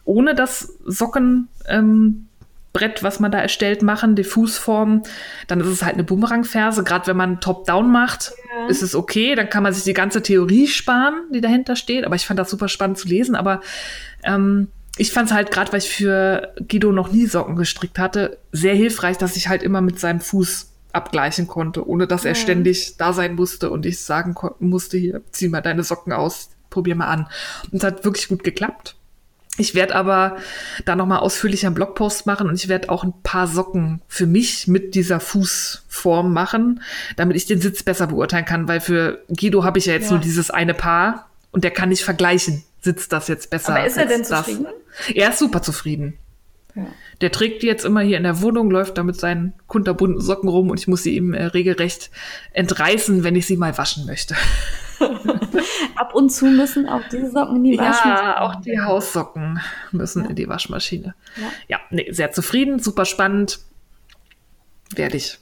ohne 0.04 0.34
das 0.34 0.78
Socken, 0.86 1.48
ähm, 1.68 2.26
Brett, 2.72 3.02
was 3.02 3.20
man 3.20 3.30
da 3.30 3.38
erstellt, 3.38 3.82
machen, 3.82 4.16
die 4.16 4.24
Fußform, 4.24 5.02
dann 5.46 5.60
ist 5.60 5.66
es 5.66 5.82
halt 5.82 5.94
eine 5.94 6.04
Bumerangferse. 6.04 6.84
Gerade 6.84 7.06
wenn 7.06 7.16
man 7.16 7.40
Top-Down 7.40 7.90
macht, 7.90 8.32
Ja. 8.58 8.66
ist 8.68 8.82
es 8.82 8.94
okay. 8.94 9.34
Dann 9.34 9.50
kann 9.50 9.62
man 9.62 9.72
sich 9.74 9.84
die 9.84 9.92
ganze 9.92 10.22
Theorie 10.22 10.66
sparen, 10.66 11.14
die 11.34 11.40
dahinter 11.40 11.76
steht. 11.76 12.04
Aber 12.06 12.14
ich 12.16 12.26
fand 12.26 12.38
das 12.38 12.48
super 12.50 12.68
spannend 12.68 12.98
zu 12.98 13.08
lesen. 13.08 13.34
Aber 13.34 13.60
ähm, 14.24 14.68
ich 14.96 15.12
fand 15.12 15.28
es 15.28 15.34
halt 15.34 15.50
gerade, 15.50 15.72
weil 15.72 15.80
ich 15.80 15.88
für 15.90 16.54
Guido 16.68 16.92
noch 16.92 17.12
nie 17.12 17.26
Socken 17.26 17.56
gestrickt 17.56 17.98
hatte, 17.98 18.38
sehr 18.52 18.74
hilfreich, 18.74 19.18
dass 19.18 19.36
ich 19.36 19.48
halt 19.48 19.62
immer 19.62 19.80
mit 19.80 19.98
seinem 20.00 20.20
Fuß 20.20 20.68
abgleichen 20.92 21.46
konnte, 21.46 21.86
ohne 21.88 22.06
dass 22.06 22.24
er 22.26 22.32
Ja. 22.32 22.34
ständig 22.36 22.96
da 22.98 23.12
sein 23.14 23.34
musste 23.34 23.70
und 23.70 23.86
ich 23.86 24.00
sagen 24.00 24.34
musste, 24.60 24.98
hier, 24.98 25.22
zieh 25.30 25.48
mal 25.48 25.62
deine 25.62 25.82
Socken 25.84 26.12
aus, 26.12 26.50
probier 26.68 26.94
mal 26.94 27.06
an. 27.06 27.26
Und 27.70 27.78
es 27.78 27.84
hat 27.84 28.04
wirklich 28.04 28.28
gut 28.28 28.44
geklappt. 28.44 28.94
Ich 29.58 29.74
werde 29.74 29.94
aber 29.94 30.36
da 30.86 30.96
nochmal 30.96 31.18
ausführlicher 31.18 31.66
einen 31.68 31.74
Blogpost 31.74 32.24
machen 32.24 32.48
und 32.48 32.54
ich 32.54 32.68
werde 32.68 32.88
auch 32.88 33.04
ein 33.04 33.12
paar 33.22 33.46
Socken 33.46 34.00
für 34.08 34.26
mich 34.26 34.66
mit 34.66 34.94
dieser 34.94 35.20
Fußform 35.20 36.32
machen, 36.32 36.82
damit 37.16 37.36
ich 37.36 37.44
den 37.46 37.60
Sitz 37.60 37.82
besser 37.82 38.06
beurteilen 38.06 38.46
kann, 38.46 38.66
weil 38.66 38.80
für 38.80 39.22
Guido 39.28 39.62
habe 39.62 39.78
ich 39.78 39.86
ja 39.86 39.92
jetzt 39.92 40.06
Ja. 40.06 40.12
nur 40.12 40.20
dieses 40.20 40.50
eine 40.50 40.72
Paar 40.72 41.28
und 41.50 41.64
der 41.64 41.70
kann 41.70 41.90
nicht 41.90 42.02
vergleichen, 42.02 42.64
sitzt 42.80 43.12
das 43.12 43.28
jetzt 43.28 43.50
besser. 43.50 43.74
Aber 43.74 43.86
ist 43.86 43.98
er 43.98 44.06
denn 44.06 44.20
das. 44.22 44.28
zufrieden? 44.30 44.66
Er 45.14 45.28
ist 45.30 45.38
super 45.38 45.60
zufrieden. 45.60 46.14
Ja. 46.74 46.86
Der 47.20 47.30
trägt 47.30 47.62
die 47.62 47.66
jetzt 47.66 47.84
immer 47.84 48.00
hier 48.00 48.16
in 48.16 48.22
der 48.22 48.40
Wohnung, 48.40 48.70
läuft 48.70 48.96
da 48.96 49.02
mit 49.02 49.20
seinen 49.20 49.52
kunterbunten 49.66 50.22
Socken 50.22 50.48
rum 50.48 50.70
und 50.70 50.80
ich 50.80 50.88
muss 50.88 51.02
sie 51.02 51.14
ihm 51.14 51.34
äh, 51.34 51.44
regelrecht 51.44 52.10
entreißen, 52.54 53.22
wenn 53.22 53.36
ich 53.36 53.46
sie 53.46 53.58
mal 53.58 53.76
waschen 53.76 54.06
möchte. 54.06 54.34
Ab 55.96 56.14
und 56.14 56.30
zu 56.30 56.46
müssen 56.46 56.88
auch 56.88 57.02
diese 57.10 57.30
Socken 57.30 57.56
in 57.56 57.64
die 57.64 57.78
Waschmaschine. 57.78 58.14
Ja, 58.14 58.40
auch 58.40 58.54
die 58.56 58.80
Haussocken 58.80 59.60
müssen 59.90 60.24
Ja. 60.24 60.30
in 60.30 60.36
die 60.36 60.48
Waschmaschine. 60.48 61.14
Ja. 61.36 61.42
Ja, 61.68 61.80
nee, 61.90 62.10
sehr 62.12 62.32
zufrieden, 62.32 62.78
super 62.78 63.04
spannend. 63.04 63.60
Werde 64.94 65.16
ich 65.16 65.38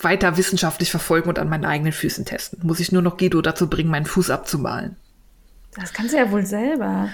weiter 0.00 0.36
wissenschaftlich 0.36 0.90
verfolgen 0.90 1.28
und 1.28 1.38
an 1.38 1.48
meinen 1.48 1.64
eigenen 1.64 1.92
Füßen 1.92 2.24
testen. 2.24 2.60
Muss 2.62 2.80
ich 2.80 2.92
nur 2.92 3.02
noch 3.02 3.16
Guido 3.16 3.40
dazu 3.40 3.68
bringen, 3.70 3.90
meinen 3.90 4.06
Fuß 4.06 4.30
abzumalen. 4.30 4.96
Das 5.74 5.92
kannst 5.92 6.12
du 6.12 6.18
ja 6.18 6.30
wohl 6.30 6.44
selber. 6.44 7.08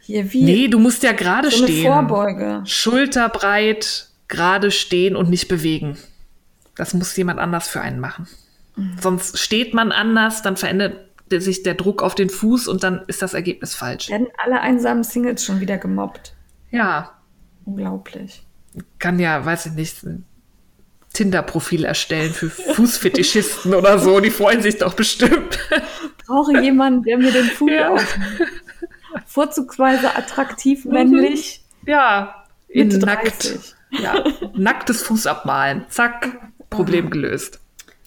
Hier 0.00 0.32
wie 0.32 0.44
Nee, 0.44 0.68
du 0.68 0.78
musst 0.78 1.02
ja 1.02 1.12
gerade 1.12 1.50
so 1.50 1.64
stehen. 1.64 1.84
Vorbeuge. 1.86 2.62
Schulterbreit, 2.64 4.08
gerade 4.28 4.70
stehen 4.70 5.16
und 5.16 5.28
nicht 5.30 5.48
bewegen. 5.48 5.98
Das 6.76 6.94
muss 6.94 7.16
jemand 7.16 7.40
anders 7.40 7.68
für 7.68 7.80
einen 7.80 7.98
machen. 8.00 8.28
Mhm. 8.76 8.96
Sonst 9.00 9.38
steht 9.38 9.74
man 9.74 9.90
anders, 9.90 10.42
dann 10.42 10.56
verändert 10.56 11.07
sich 11.30 11.62
der 11.62 11.74
Druck 11.74 12.02
auf 12.02 12.14
den 12.14 12.30
Fuß 12.30 12.68
und 12.68 12.82
dann 12.82 13.02
ist 13.06 13.22
das 13.22 13.34
Ergebnis 13.34 13.74
falsch. 13.74 14.08
Werden 14.10 14.28
alle 14.38 14.60
einsamen 14.60 15.02
Singles 15.04 15.44
schon 15.44 15.60
wieder 15.60 15.78
gemobbt. 15.78 16.34
Ja, 16.70 17.14
Unglaublich. 17.64 18.46
kann 18.98 19.18
ja, 19.18 19.44
weiß 19.44 19.66
ich 19.66 19.72
nicht, 19.72 20.02
ein 20.04 20.24
Tinder-Profil 21.12 21.84
erstellen 21.84 22.32
für 22.32 22.48
Fußfetischisten 22.50 23.74
oder 23.74 23.98
so. 23.98 24.20
Die 24.20 24.30
freuen 24.30 24.62
sich 24.62 24.78
doch 24.78 24.94
bestimmt. 24.94 25.58
Brauche 26.26 26.60
jemanden, 26.60 27.02
der 27.02 27.18
mir 27.18 27.32
den 27.32 27.46
Fuß 27.46 27.70
Ja. 27.70 27.90
aufnimmt. 27.94 28.40
Vorzugsweise 29.26 30.16
attraktiv, 30.16 30.84
männlich, 30.84 31.64
Ja, 31.86 32.44
in 32.68 32.88
nackt. 32.88 33.44
30. 33.44 33.74
Ja, 33.90 34.22
nacktes 34.54 35.02
Fuß 35.02 35.26
abmalen. 35.26 35.86
Zack, 35.88 36.36
Problem 36.70 37.08
gelöst. 37.10 37.60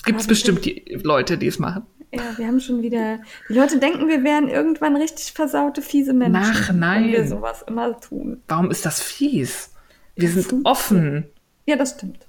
Gibt 0.05 0.21
es 0.21 0.27
bestimmt 0.27 0.63
die 0.65 0.99
Leute, 1.03 1.37
die 1.37 1.47
es 1.47 1.57
machen. 1.59 1.85
Ja, 2.13 2.37
wir 2.37 2.45
haben 2.47 2.59
schon 2.59 2.81
wieder. 2.81 3.19
Die 3.47 3.53
Leute 3.53 3.79
denken, 3.79 4.07
wir 4.09 4.23
wären 4.23 4.49
irgendwann 4.49 4.95
richtig 4.97 5.31
versaute, 5.31 5.81
fiese 5.81 6.13
Menschen. 6.13 6.53
Ach, 6.55 6.71
nein. 6.73 7.05
Wenn 7.05 7.11
wir 7.13 7.27
sowas 7.27 7.63
immer 7.67 7.99
tun. 7.99 8.41
Warum 8.47 8.69
ist 8.69 8.85
das 8.85 9.01
fies? 9.01 9.71
Wir 10.15 10.27
Ja, 10.29 10.41
sind 10.41 10.65
offen. 10.65 11.25
Ja, 11.65 11.77
das 11.77 11.91
stimmt. 11.91 12.19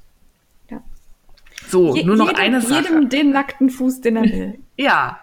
Ja. 0.71 0.83
So, 1.69 1.97
Je- 1.97 2.05
nur 2.05 2.15
noch 2.17 2.29
jedem, 2.29 2.41
eine 2.43 2.61
Sache. 2.61 2.83
Jedem 2.85 3.09
den 3.09 3.31
nackten 3.33 3.71
Fuß, 3.71 4.01
den 4.03 4.17
er 4.17 4.23
will. 4.25 4.59
Ja, 4.77 5.19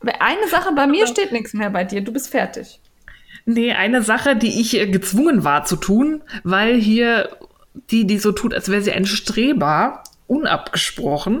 Aber 0.00 0.20
Eine 0.22 0.46
Sache, 0.48 0.72
bei 0.74 0.86
mir 0.86 1.06
steht 1.06 1.32
nichts 1.32 1.52
mehr 1.54 1.70
bei 1.70 1.84
dir. 1.84 2.00
Du 2.02 2.12
bist 2.12 2.28
fertig. 2.28 2.80
nee, 3.46 3.72
eine 3.72 4.02
Sache, 4.02 4.36
die 4.36 4.60
ich 4.60 4.78
äh, 4.78 4.86
gezwungen 4.86 5.44
war 5.44 5.64
zu 5.64 5.76
tun, 5.76 6.22
weil 6.44 6.76
hier 6.76 7.36
die, 7.90 8.06
die 8.06 8.18
so 8.18 8.32
tut, 8.32 8.52
als 8.54 8.68
wäre 8.70 8.82
sie 8.82 8.92
ein 8.92 9.06
Streber, 9.06 10.04
unabgesprochen, 10.26 11.40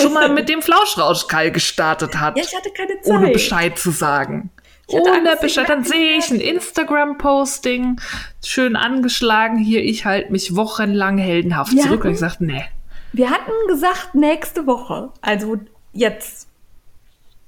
schon 0.00 0.12
mal 0.12 0.28
mit 0.28 0.48
dem 0.48 0.62
Flauschrauschkall 0.62 1.50
gestartet 1.50 2.18
hat. 2.18 2.36
Ja, 2.36 2.44
ich 2.44 2.54
hatte 2.56 2.70
keine 2.70 3.00
Zeit. 3.00 3.12
ohne 3.14 3.28
Bescheid 3.30 3.78
zu 3.78 3.90
sagen. 3.90 4.50
Ohne 4.88 5.36
Bescheid. 5.40 5.68
Dann 5.68 5.82
sehe 5.84 6.16
ich 6.18 6.30
ein 6.30 6.40
Instagram-Posting, 6.40 8.00
schön 8.44 8.76
angeschlagen 8.76 9.58
hier. 9.58 9.82
Ich 9.82 10.04
halte 10.04 10.30
mich 10.30 10.54
wochenlang 10.54 11.18
heldenhaft 11.18 11.72
Wir 11.72 11.82
zurück. 11.82 12.04
Und 12.04 12.10
hatten- 12.10 12.14
ich 12.14 12.20
sagte, 12.20 12.44
nee. 12.44 12.64
Wir 13.12 13.30
hatten 13.30 13.50
gesagt, 13.68 14.14
nächste 14.14 14.66
Woche. 14.66 15.10
Also 15.22 15.56
jetzt. 15.92 16.48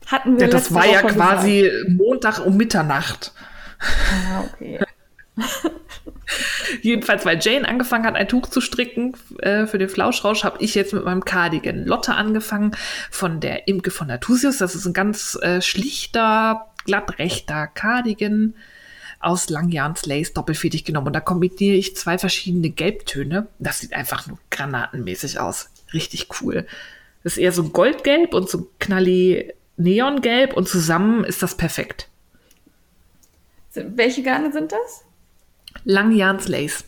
Hatten 0.06 0.36
wir 0.38 0.46
Ja, 0.46 0.50
das 0.52 0.72
war 0.74 0.86
ja 0.86 1.02
Woche 1.04 1.12
quasi 1.14 1.70
Montag 1.88 2.44
um 2.44 2.56
Mitternacht. 2.56 3.32
Gesagt. 3.32 3.32
Ah, 4.32 4.44
okay. 4.52 4.80
Jedenfalls, 6.82 7.24
weil 7.24 7.38
Jane 7.40 7.68
angefangen 7.68 8.04
hat, 8.04 8.16
ein 8.16 8.28
Tuch 8.28 8.48
zu 8.48 8.60
stricken 8.60 9.16
äh, 9.40 9.66
für 9.66 9.78
den 9.78 9.88
Flauschrausch, 9.88 10.44
habe 10.44 10.62
ich 10.62 10.74
jetzt 10.74 10.92
mit 10.92 11.04
meinem 11.04 11.24
Cardigan 11.24 11.84
Lotte 11.84 12.14
angefangen 12.14 12.72
von 13.10 13.40
der 13.40 13.68
Imke 13.68 13.90
von 13.90 14.08
Natusius. 14.08 14.58
Das 14.58 14.74
ist 14.74 14.86
ein 14.86 14.92
ganz 14.92 15.38
äh, 15.42 15.60
schlichter, 15.60 16.66
glattrechter 16.84 17.66
Cardigan 17.66 18.54
aus 19.20 19.48
Langjahns 19.48 20.06
Lace 20.06 20.32
doppelfädig 20.32 20.84
genommen. 20.84 21.08
Und 21.08 21.12
da 21.12 21.20
kombiniere 21.20 21.76
ich 21.76 21.96
zwei 21.96 22.18
verschiedene 22.18 22.70
Gelbtöne. 22.70 23.48
Das 23.58 23.80
sieht 23.80 23.92
einfach 23.92 24.26
nur 24.26 24.38
granatenmäßig 24.50 25.40
aus. 25.40 25.70
Richtig 25.92 26.28
cool. 26.40 26.66
Das 27.24 27.32
ist 27.32 27.38
eher 27.38 27.52
so 27.52 27.64
goldgelb 27.64 28.32
und 28.34 28.48
so 28.48 28.70
knalli 28.78 29.52
neongelb 29.76 30.54
und 30.54 30.68
zusammen 30.68 31.24
ist 31.24 31.42
das 31.42 31.56
perfekt. 31.56 32.08
Welche 33.74 34.22
Garne 34.22 34.52
sind 34.52 34.72
das? 34.72 35.04
Langjahns 35.84 36.48
Lace. 36.48 36.84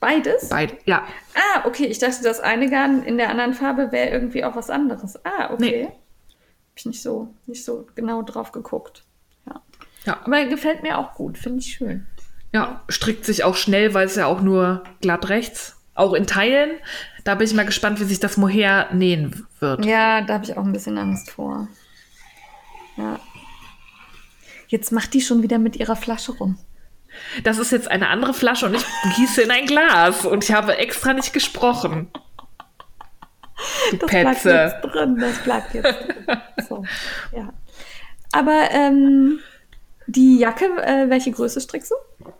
Beides? 0.00 0.48
Beide. 0.48 0.76
Ja, 0.84 1.04
Ah, 1.34 1.66
okay. 1.66 1.86
Ich 1.86 1.98
dachte, 1.98 2.22
das 2.22 2.40
eine 2.40 2.68
Garn 2.68 3.02
in 3.04 3.16
der 3.18 3.30
anderen 3.30 3.54
Farbe 3.54 3.92
wäre 3.92 4.10
irgendwie 4.10 4.44
auch 4.44 4.56
was 4.56 4.68
anderes. 4.70 5.16
Ah, 5.24 5.52
okay. 5.52 5.56
Nee. 5.58 5.84
Hab 5.84 6.76
ich 6.76 6.86
nicht 6.86 7.02
so, 7.02 7.34
nicht 7.46 7.64
so 7.64 7.86
genau 7.94 8.22
drauf 8.22 8.52
geguckt. 8.52 9.04
Ja. 9.46 9.62
ja. 10.04 10.20
Aber 10.24 10.44
gefällt 10.46 10.82
mir 10.82 10.98
auch 10.98 11.14
gut. 11.14 11.38
Finde 11.38 11.60
ich 11.60 11.72
schön. 11.74 12.06
Ja, 12.52 12.82
strickt 12.88 13.24
sich 13.24 13.44
auch 13.44 13.56
schnell, 13.56 13.94
weil 13.94 14.06
es 14.06 14.16
ja 14.16 14.26
auch 14.26 14.42
nur 14.42 14.82
glatt 15.00 15.28
rechts, 15.30 15.76
auch 15.94 16.12
in 16.12 16.26
Teilen. 16.26 16.72
Da 17.24 17.34
bin 17.34 17.46
ich 17.46 17.54
mal 17.54 17.64
gespannt, 17.64 18.00
wie 18.00 18.04
sich 18.04 18.20
das 18.20 18.36
Mohair 18.36 18.88
nähen 18.92 19.46
wird. 19.60 19.84
Ja, 19.86 20.20
da 20.20 20.34
habe 20.34 20.44
ich 20.44 20.56
auch 20.56 20.64
ein 20.64 20.72
bisschen 20.72 20.98
Angst 20.98 21.30
vor. 21.30 21.68
Ja. 22.96 23.18
Jetzt 24.68 24.92
macht 24.92 25.14
die 25.14 25.20
schon 25.20 25.42
wieder 25.42 25.58
mit 25.58 25.76
ihrer 25.76 25.96
Flasche 25.96 26.32
rum. 26.32 26.58
Das 27.44 27.58
ist 27.58 27.72
jetzt 27.72 27.88
eine 27.90 28.08
andere 28.08 28.34
Flasche 28.34 28.66
und 28.66 28.74
ich 28.74 28.84
gieße 29.16 29.42
in 29.42 29.50
ein 29.50 29.66
Glas 29.66 30.24
und 30.26 30.44
ich 30.44 30.52
habe 30.52 30.76
extra 30.78 31.12
nicht 31.12 31.32
gesprochen. 31.32 32.10
Du 33.92 33.96
Das 33.98 34.10
bleibt 34.10 34.42
Petze. 34.42 34.50
jetzt 34.50 34.80
drin. 34.82 35.16
Das 35.20 35.38
bleibt 35.38 35.74
jetzt 35.74 35.98
drin. 36.26 36.40
So, 36.68 36.84
ja. 37.36 37.52
Aber 38.32 38.68
ähm, 38.70 39.38
die 40.06 40.38
Jacke, 40.38 40.64
äh, 40.82 41.08
welche 41.10 41.30
Größe 41.30 41.60
strickst 41.60 41.92
du? 41.92 42.30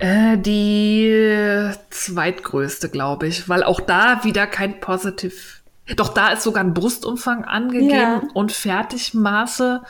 Äh, 0.00 0.36
die 0.38 1.70
zweitgrößte, 1.90 2.88
glaube 2.88 3.26
ich, 3.26 3.48
weil 3.48 3.64
auch 3.64 3.80
da 3.80 4.22
wieder 4.24 4.46
kein 4.46 4.80
Positive 4.80 5.34
Doch 5.96 6.10
da 6.14 6.28
ist 6.32 6.42
sogar 6.42 6.62
ein 6.62 6.74
Brustumfang 6.74 7.44
angegeben 7.44 7.90
Ja. 7.90 8.22
und 8.34 8.52
Fertigmaße. 8.52 9.82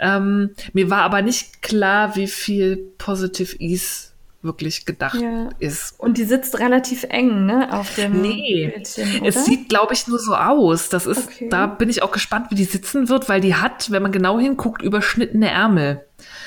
Ähm, 0.00 0.50
mir 0.72 0.90
war 0.90 1.02
aber 1.02 1.22
nicht 1.22 1.62
klar, 1.62 2.16
wie 2.16 2.26
viel 2.28 2.76
Positive 2.98 3.56
Ease 3.58 4.08
wirklich 4.40 4.86
gedacht 4.86 5.20
Ja. 5.20 5.48
ist. 5.58 5.98
Und 5.98 6.16
die 6.16 6.22
sitzt 6.24 6.60
relativ 6.60 7.02
eng, 7.08 7.46
ne, 7.46 7.72
auf 7.72 7.96
dem 7.96 8.22
Nee, 8.22 8.70
Bildchen, 8.72 9.24
es 9.24 9.44
sieht, 9.44 9.68
glaube 9.68 9.94
ich, 9.94 10.06
nur 10.06 10.20
so 10.20 10.36
aus. 10.36 10.88
Das 10.88 11.06
ist, 11.06 11.26
Okay. 11.26 11.48
da 11.50 11.66
bin 11.66 11.88
ich 11.90 12.02
auch 12.04 12.12
gespannt, 12.12 12.46
wie 12.50 12.54
die 12.54 12.64
sitzen 12.64 13.08
wird, 13.08 13.28
weil 13.28 13.40
die 13.40 13.56
hat, 13.56 13.90
wenn 13.90 14.00
man 14.02 14.12
genau 14.12 14.38
hinguckt, 14.38 14.80
überschnittene 14.80 15.50
Ärmel. 15.50 16.04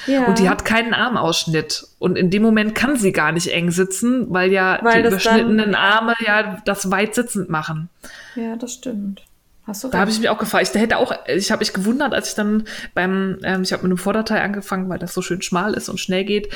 ja. 0.07 0.25
Und 0.25 0.39
die 0.39 0.47
hat 0.49 0.63
keinen 0.63 0.93
Armausschnitt. 0.93 1.85
Und 1.99 2.17
in 2.17 2.29
dem 2.29 2.41
Moment 2.43 2.75
kann 2.75 2.95
sie 2.95 3.11
gar 3.11 3.33
nicht 3.33 3.47
eng 3.49 3.71
sitzen, 3.71 4.25
weil 4.29 4.51
ja 4.53 4.79
Weil 4.81 5.03
die 5.03 5.09
das 5.09 5.23
dann- 5.23 5.39
überschnittenen 5.39 5.75
Arme 5.75 6.13
ja 6.25 6.61
das 6.65 6.91
weit 6.91 7.13
sitzend 7.13 7.49
machen. 7.49 7.89
Ja, 8.35 8.55
das 8.55 8.73
stimmt. 8.73 9.21
Hast 9.67 9.83
du 9.83 9.89
Da 9.89 9.99
habe 9.99 10.07
recht. 10.07 10.17
ich 10.17 10.21
mich 10.21 10.29
auch 10.29 10.37
gefragt. 10.39 10.69
Ich 10.73 10.81
hätte 10.81 10.97
auch, 10.97 11.13
ich 11.27 11.51
habe 11.51 11.59
mich 11.59 11.73
gewundert, 11.73 12.13
als 12.13 12.29
ich 12.29 12.35
dann 12.35 12.63
beim, 12.93 13.37
ähm, 13.43 13.61
ich 13.61 13.73
habe 13.73 13.83
mit 13.83 13.91
einem 13.91 13.97
Vorderteil 13.97 14.41
angefangen, 14.41 14.89
weil 14.89 14.99
das 14.99 15.13
so 15.13 15.21
schön 15.21 15.41
schmal 15.41 15.73
ist 15.75 15.87
und 15.89 15.99
schnell 15.99 16.25
geht. 16.25 16.51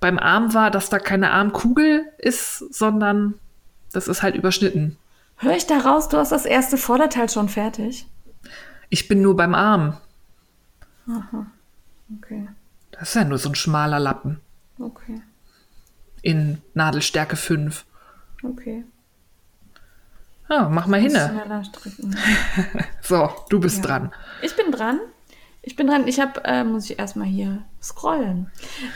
Beim 0.00 0.18
Arm 0.18 0.54
war, 0.54 0.70
dass 0.70 0.88
da 0.88 0.98
keine 0.98 1.30
Armkugel 1.32 2.04
ist, 2.18 2.58
sondern 2.72 3.34
das 3.92 4.06
ist 4.08 4.22
halt 4.22 4.34
überschnitten. 4.36 4.96
Hör 5.36 5.56
ich 5.56 5.66
da 5.66 5.78
raus, 5.78 6.08
du 6.08 6.16
hast 6.16 6.30
das 6.32 6.44
erste 6.46 6.76
Vorderteil 6.76 7.28
schon 7.28 7.48
fertig? 7.48 8.06
Ich 8.88 9.08
bin 9.08 9.20
nur 9.22 9.36
beim 9.36 9.54
Arm. 9.54 9.96
Okay, 12.18 12.48
Das 12.92 13.08
ist 13.10 13.14
ja 13.14 13.24
nur 13.24 13.38
so 13.38 13.48
ein 13.50 13.54
schmaler 13.54 13.98
Lappen 13.98 14.40
okay, 14.78 15.20
in 16.22 16.58
Nadelstärke 16.74 17.36
5. 17.36 17.84
okay. 18.42 18.84
Ja, 20.48 20.68
mach 20.68 20.86
mal 20.86 21.00
stricken. 21.08 22.16
So, 23.00 23.30
du 23.48 23.60
bist 23.60 23.78
Ja. 23.78 23.82
dran. 23.82 24.12
Ich 24.42 24.54
bin 24.56 24.70
dran. 24.72 25.00
Ich 25.62 25.76
bin 25.76 25.86
dran. 25.86 26.06
Ich 26.06 26.20
habe, 26.20 26.44
äh, 26.44 26.62
muss 26.64 26.90
ich 26.90 26.98
erstmal 26.98 27.26
hier 27.26 27.62
scrollen. 27.82 28.50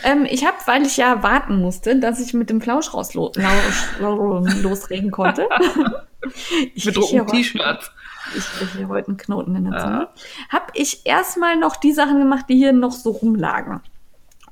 Ähm, 0.04 0.26
ich 0.28 0.44
habe, 0.46 0.56
weil 0.66 0.82
ich 0.84 0.98
ja 0.98 1.22
warten 1.22 1.60
musste, 1.60 1.98
dass 1.98 2.20
ich 2.20 2.34
mit 2.34 2.50
dem 2.50 2.60
Flausch 2.60 2.92
raus 2.92 3.14
lo 3.14 3.32
lo 4.00 4.40
losreden 4.62 5.10
konnte. 5.10 5.48
ich 6.74 6.84
Wir 6.84 6.92
krieg 6.92 7.04
hier 7.04 7.20
drucken 7.20 7.20
heute- 7.20 7.32
T-Shirts. 7.32 7.90
Ich 8.36 8.44
kriege 8.44 8.70
hier 8.76 8.88
heute 8.88 9.08
einen 9.08 9.16
Knoten 9.16 9.56
in 9.56 9.70
der 9.70 9.80
Zunge. 9.80 10.08
Habe 10.50 10.66
ich 10.74 11.06
erstmal 11.06 11.56
noch 11.56 11.76
die 11.76 11.92
Sachen 11.92 12.18
gemacht, 12.18 12.44
die 12.50 12.56
hier 12.56 12.74
noch 12.74 12.92
so 12.92 13.10
rumlagen. 13.12 13.80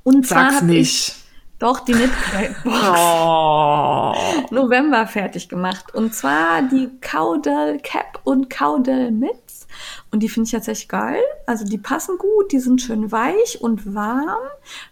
Und 0.02 0.26
zwar 0.26 0.44
Sag's 0.44 0.62
habe 0.62 0.72
ich 0.72 0.78
nicht. 0.78 1.16
Doch 1.58 1.80
die 1.80 1.92
Knitbox 1.92 2.54
Oh. 2.66 4.12
November 4.50 5.06
fertig 5.06 5.48
gemacht. 5.48 5.94
Und 5.94 6.14
zwar 6.14 6.62
die 6.62 6.90
Cowdell 7.00 7.78
Cap 7.82 8.20
und 8.24 8.50
Cowdell 8.50 9.10
Mitts. 9.10 9.66
Und 10.10 10.20
die 10.22 10.28
finde 10.28 10.46
ich 10.46 10.52
tatsächlich 10.52 10.88
geil. 10.88 11.20
Also 11.46 11.64
die 11.64 11.78
passen 11.78 12.16
gut, 12.18 12.52
die 12.52 12.60
sind 12.60 12.80
schön 12.80 13.12
weich 13.12 13.60
und 13.60 13.94
warm. 13.94 14.38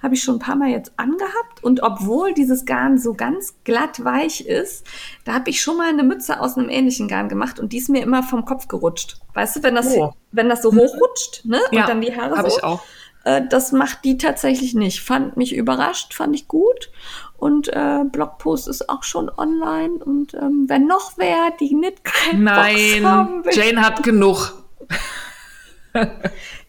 Habe 0.02 0.14
ich 0.14 0.22
schon 0.22 0.36
ein 0.36 0.40
paar 0.40 0.56
Mal 0.56 0.68
jetzt 0.68 0.92
angehabt. 0.96 1.62
Und 1.62 1.82
obwohl 1.82 2.34
dieses 2.34 2.64
Garn 2.66 2.98
so 2.98 3.14
ganz 3.14 3.54
glatt 3.64 4.04
weich 4.04 4.42
ist, 4.42 4.84
da 5.24 5.32
habe 5.34 5.50
ich 5.50 5.62
schon 5.62 5.76
mal 5.76 5.88
eine 5.88 6.02
Mütze 6.02 6.40
aus 6.40 6.56
einem 6.58 6.68
ähnlichen 6.68 7.08
Garn 7.08 7.28
gemacht 7.28 7.58
und 7.58 7.72
die 7.72 7.78
ist 7.78 7.88
mir 7.88 8.02
immer 8.02 8.22
vom 8.22 8.44
Kopf 8.44 8.68
gerutscht. 8.68 9.16
Weißt 9.32 9.56
du, 9.56 9.62
wenn 9.62 9.74
das, 9.74 9.86
Oh. 9.96 10.12
wenn 10.32 10.48
das 10.48 10.62
so 10.62 10.74
hochrutscht, 10.74 11.44
ne? 11.44 11.60
Ja, 11.70 11.82
und 11.82 11.88
dann 11.88 12.00
die 12.00 12.14
Haare 12.14 12.36
habe 12.36 12.50
so. 12.50 12.56
ich 12.58 12.64
auch. 12.64 12.82
Äh, 13.24 13.42
das 13.48 13.72
macht 13.72 14.04
die 14.04 14.18
tatsächlich 14.18 14.74
nicht. 14.74 15.00
Fand 15.00 15.36
mich 15.36 15.54
überrascht, 15.54 16.14
fand 16.14 16.34
ich 16.34 16.48
gut. 16.48 16.90
Und 17.36 17.68
äh, 17.68 18.04
Blogpost 18.10 18.68
ist 18.68 18.88
auch 18.88 19.02
schon 19.02 19.28
online. 19.28 19.94
Und 20.04 20.34
ähm, 20.34 20.64
wenn 20.68 20.86
noch 20.86 21.12
wer 21.16 21.50
die 21.58 21.70
Knitcraft 21.70 22.32
haben 22.32 22.44
Nein, 22.44 23.44
will. 23.44 23.52
Jane 23.52 23.80
hat 23.80 24.02
genug. 24.02 24.52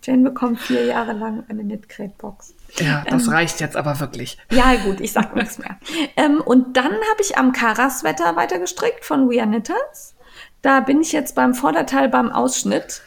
Jane 0.04 0.24
bekommt 0.30 0.60
vier 0.60 0.86
Jahre 0.86 1.14
lang 1.14 1.44
eine 1.50 1.64
Knitcrate-Box. 1.64 2.54
Ja, 2.80 3.04
das 3.10 3.26
Ähm. 3.26 3.34
reicht 3.34 3.60
jetzt 3.60 3.76
aber 3.76 4.00
wirklich. 4.00 4.38
Ja, 4.52 4.76
gut, 4.76 5.00
ich 5.02 5.14
sag 5.14 5.36
nichts 5.36 5.58
mehr. 5.58 5.80
Ähm, 6.18 6.42
und 6.42 6.78
dann 6.78 6.92
habe 6.92 7.22
ich 7.22 7.38
am 7.38 7.52
Karas-Wetter 7.52 8.36
weitergestrickt 8.36 9.04
von 9.04 9.30
We 9.30 9.40
Are 9.42 9.48
Knitters. 9.50 10.16
Da 10.62 10.80
bin 10.80 11.02
ich 11.02 11.12
jetzt 11.12 11.36
beim 11.36 11.54
Vorderteil 11.54 12.08
beim 12.08 12.32
Ausschnitt. 12.32 13.02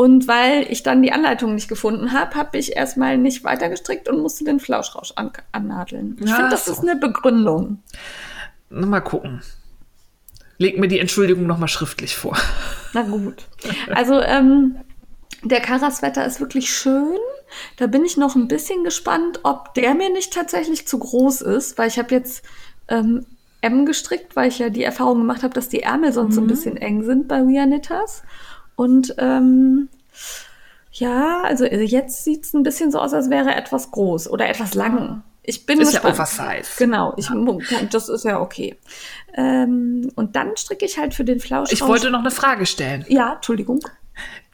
Und 0.00 0.26
weil 0.28 0.62
ich 0.72 0.82
dann 0.82 1.02
die 1.02 1.12
Anleitung 1.12 1.54
nicht 1.54 1.68
gefunden 1.68 2.14
habe, 2.14 2.34
habe 2.34 2.56
ich 2.56 2.74
erstmal 2.74 3.18
nicht 3.18 3.44
weitergestrickt 3.44 4.08
und 4.08 4.20
musste 4.20 4.44
den 4.44 4.58
Flauschrausch 4.58 5.12
an 5.16 5.30
annadeln. 5.52 6.16
Ich 6.18 6.26
Ja, 6.30 6.36
finde, 6.36 6.50
das 6.52 6.64
so. 6.64 6.72
ist 6.72 6.80
eine 6.80 6.96
Begründung. 6.96 7.82
Na, 8.70 8.86
Mal 8.86 9.02
gucken. 9.02 9.42
Leg 10.56 10.78
mir 10.78 10.88
die 10.88 11.00
Entschuldigung 11.00 11.46
nochmal 11.46 11.68
schriftlich 11.68 12.16
vor. 12.16 12.34
Na 12.94 13.02
gut. 13.02 13.46
Also, 13.94 14.22
ähm, 14.22 14.76
der 15.42 15.60
Karaswetter 15.60 16.24
ist 16.24 16.40
wirklich 16.40 16.70
schön. 16.74 17.18
Da 17.76 17.86
bin 17.86 18.02
ich 18.06 18.16
noch 18.16 18.36
ein 18.36 18.48
bisschen 18.48 18.84
gespannt, 18.84 19.40
ob 19.42 19.74
der 19.74 19.94
mir 19.94 20.08
nicht 20.10 20.32
tatsächlich 20.32 20.88
zu 20.88 20.98
groß 20.98 21.42
ist, 21.42 21.76
weil 21.76 21.88
ich 21.88 21.98
habe 21.98 22.14
jetzt 22.14 22.42
ähm, 22.88 23.26
M 23.60 23.84
gestrickt, 23.84 24.34
weil 24.34 24.48
ich 24.48 24.60
ja 24.60 24.70
die 24.70 24.82
Erfahrung 24.82 25.18
gemacht 25.18 25.42
habe, 25.42 25.52
dass 25.52 25.68
die 25.68 25.82
Ärmel 25.82 26.14
sonst 26.14 26.36
so 26.36 26.40
ein 26.40 26.46
bisschen 26.46 26.78
eng 26.78 27.02
sind 27.04 27.28
bei 27.28 27.42
We 27.42 27.58
Are 27.58 27.66
Knitters. 27.66 28.22
Und 28.80 29.14
ähm, 29.18 29.90
ja, 30.92 31.42
also 31.42 31.66
jetzt 31.66 32.24
sieht 32.24 32.44
es 32.46 32.54
ein 32.54 32.62
bisschen 32.62 32.90
so 32.90 32.98
aus, 32.98 33.12
als 33.12 33.28
wäre 33.28 33.54
etwas 33.54 33.90
groß 33.90 34.30
oder 34.30 34.48
etwas 34.48 34.72
lang. 34.74 35.22
Ich 35.42 35.66
bin 35.66 35.80
Ist 35.82 35.92
ja 35.92 36.00
gespannt. 36.00 36.14
oversize. 36.18 36.70
Genau, 36.78 37.12
ich, 37.18 37.28
das 37.90 38.08
ist 38.08 38.24
ja 38.24 38.40
okay. 38.40 38.78
Ähm, 39.34 40.10
und 40.14 40.34
dann 40.34 40.56
stricke 40.56 40.86
ich 40.86 40.96
halt 40.98 41.12
für 41.12 41.24
den 41.24 41.40
Flausch. 41.40 41.70
Ich 41.72 41.82
wollte 41.82 42.10
noch 42.10 42.20
eine 42.20 42.30
Frage 42.30 42.64
stellen. 42.64 43.04
Ja, 43.08 43.34
Entschuldigung. 43.34 43.80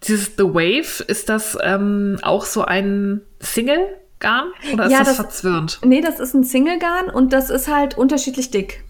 Dieses 0.09 0.33
The 0.37 0.43
Wave, 0.45 1.05
ist 1.07 1.29
das 1.29 1.57
ähm, 1.63 2.19
auch 2.23 2.45
so 2.47 2.63
ein 2.63 3.21
Single-Garn 3.41 4.49
oder 4.73 4.87
ist 4.87 4.93
Ja, 4.93 4.99
das, 4.99 5.07
das- 5.09 5.17
verzwirnt? 5.17 5.79
Nee, 5.85 6.01
das 6.01 6.19
ist 6.19 6.35
ein 6.35 6.43
Single-Garn 6.43 7.11
und 7.11 7.33
das 7.33 7.49
ist 7.51 7.69
halt 7.69 7.97
unterschiedlich 7.97 8.51
dick. 8.51 8.83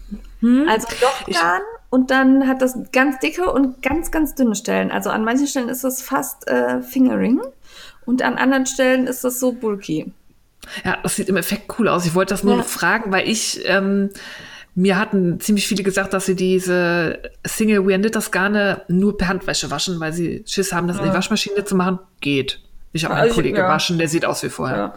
Also 0.67 0.87
Lochgarn 1.01 1.61
und 1.97 2.11
dann 2.11 2.47
hat 2.47 2.61
das 2.61 2.77
ganz 2.91 3.17
dicke 3.19 3.51
und 3.51 3.81
ganz, 3.81 4.11
ganz 4.11 4.35
dünne 4.35 4.53
Stellen. 4.55 4.91
Also 4.91 5.09
an 5.09 5.23
manchen 5.23 5.47
Stellen 5.47 5.67
ist 5.69 5.83
es 5.83 6.01
fast 6.03 6.47
äh, 6.47 6.81
Fingering 6.83 7.41
und 8.05 8.21
an 8.21 8.35
anderen 8.35 8.67
Stellen 8.67 9.07
ist 9.07 9.23
es 9.25 9.39
so 9.39 9.51
bulky. 9.51 10.11
Ja, 10.85 10.97
das 11.01 11.15
sieht 11.15 11.27
im 11.29 11.37
Effekt 11.37 11.73
cool 11.79 11.87
aus. 11.87 12.05
Ich 12.05 12.13
wollte 12.13 12.33
das 12.35 12.43
nur 12.43 12.57
Ja. 12.57 12.61
fragen, 12.63 13.11
weil 13.11 13.27
ich, 13.27 13.61
ähm, 13.65 14.09
mir 14.75 14.99
hatten 14.99 15.39
ziemlich 15.39 15.67
viele 15.67 15.81
gesagt, 15.81 16.13
dass 16.13 16.27
sie 16.27 16.35
diese 16.35 17.19
Single 17.45 17.87
Wear 17.87 17.97
Knitters 17.97 18.29
Garne 18.29 18.83
nur 18.87 19.17
per 19.17 19.27
Handwäsche 19.29 19.71
waschen, 19.71 19.99
weil 19.99 20.13
sie 20.13 20.43
Schiss 20.45 20.71
haben, 20.73 20.87
das 20.87 20.97
in 20.99 21.03
die 21.05 21.13
Waschmaschine 21.13 21.65
zu 21.65 21.75
machen. 21.75 21.97
Geht. 22.21 22.59
Ich 22.93 23.05
habe 23.05 23.15
Ja, 23.15 23.21
einen 23.21 23.29
ich- 23.29 23.35
Pulli 23.35 23.49
ja. 23.49 23.55
gewaschen, 23.55 23.97
der 23.97 24.07
sieht 24.07 24.23
aus 24.25 24.43
wie 24.43 24.49
vorher. 24.49 24.93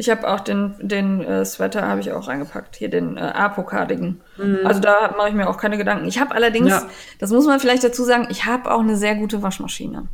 Ich 0.00 0.08
habe 0.10 0.28
auch 0.32 0.38
den, 0.38 0.76
den 0.78 1.24
äh, 1.24 1.44
Sweater 1.44 1.82
habe 1.88 2.00
ich 2.00 2.12
auch 2.12 2.28
reingepackt, 2.28 2.76
hier 2.76 2.88
den 2.88 3.16
äh, 3.16 3.20
Apocardigan. 3.20 4.20
Also 4.62 4.80
da 4.80 5.12
mache 5.16 5.30
ich 5.30 5.34
mir 5.34 5.48
auch 5.50 5.56
keine 5.56 5.76
Gedanken. 5.76 6.06
Ich 6.06 6.20
habe 6.20 6.36
allerdings, 6.36 6.68
Ja. 6.70 6.86
das 7.18 7.30
muss 7.32 7.46
man 7.46 7.58
vielleicht 7.58 7.82
dazu 7.82 8.04
sagen, 8.04 8.28
ich 8.30 8.44
habe 8.44 8.70
auch 8.70 8.78
eine 8.78 8.96
sehr 8.96 9.16
gute 9.16 9.42
Waschmaschine. 9.42 10.06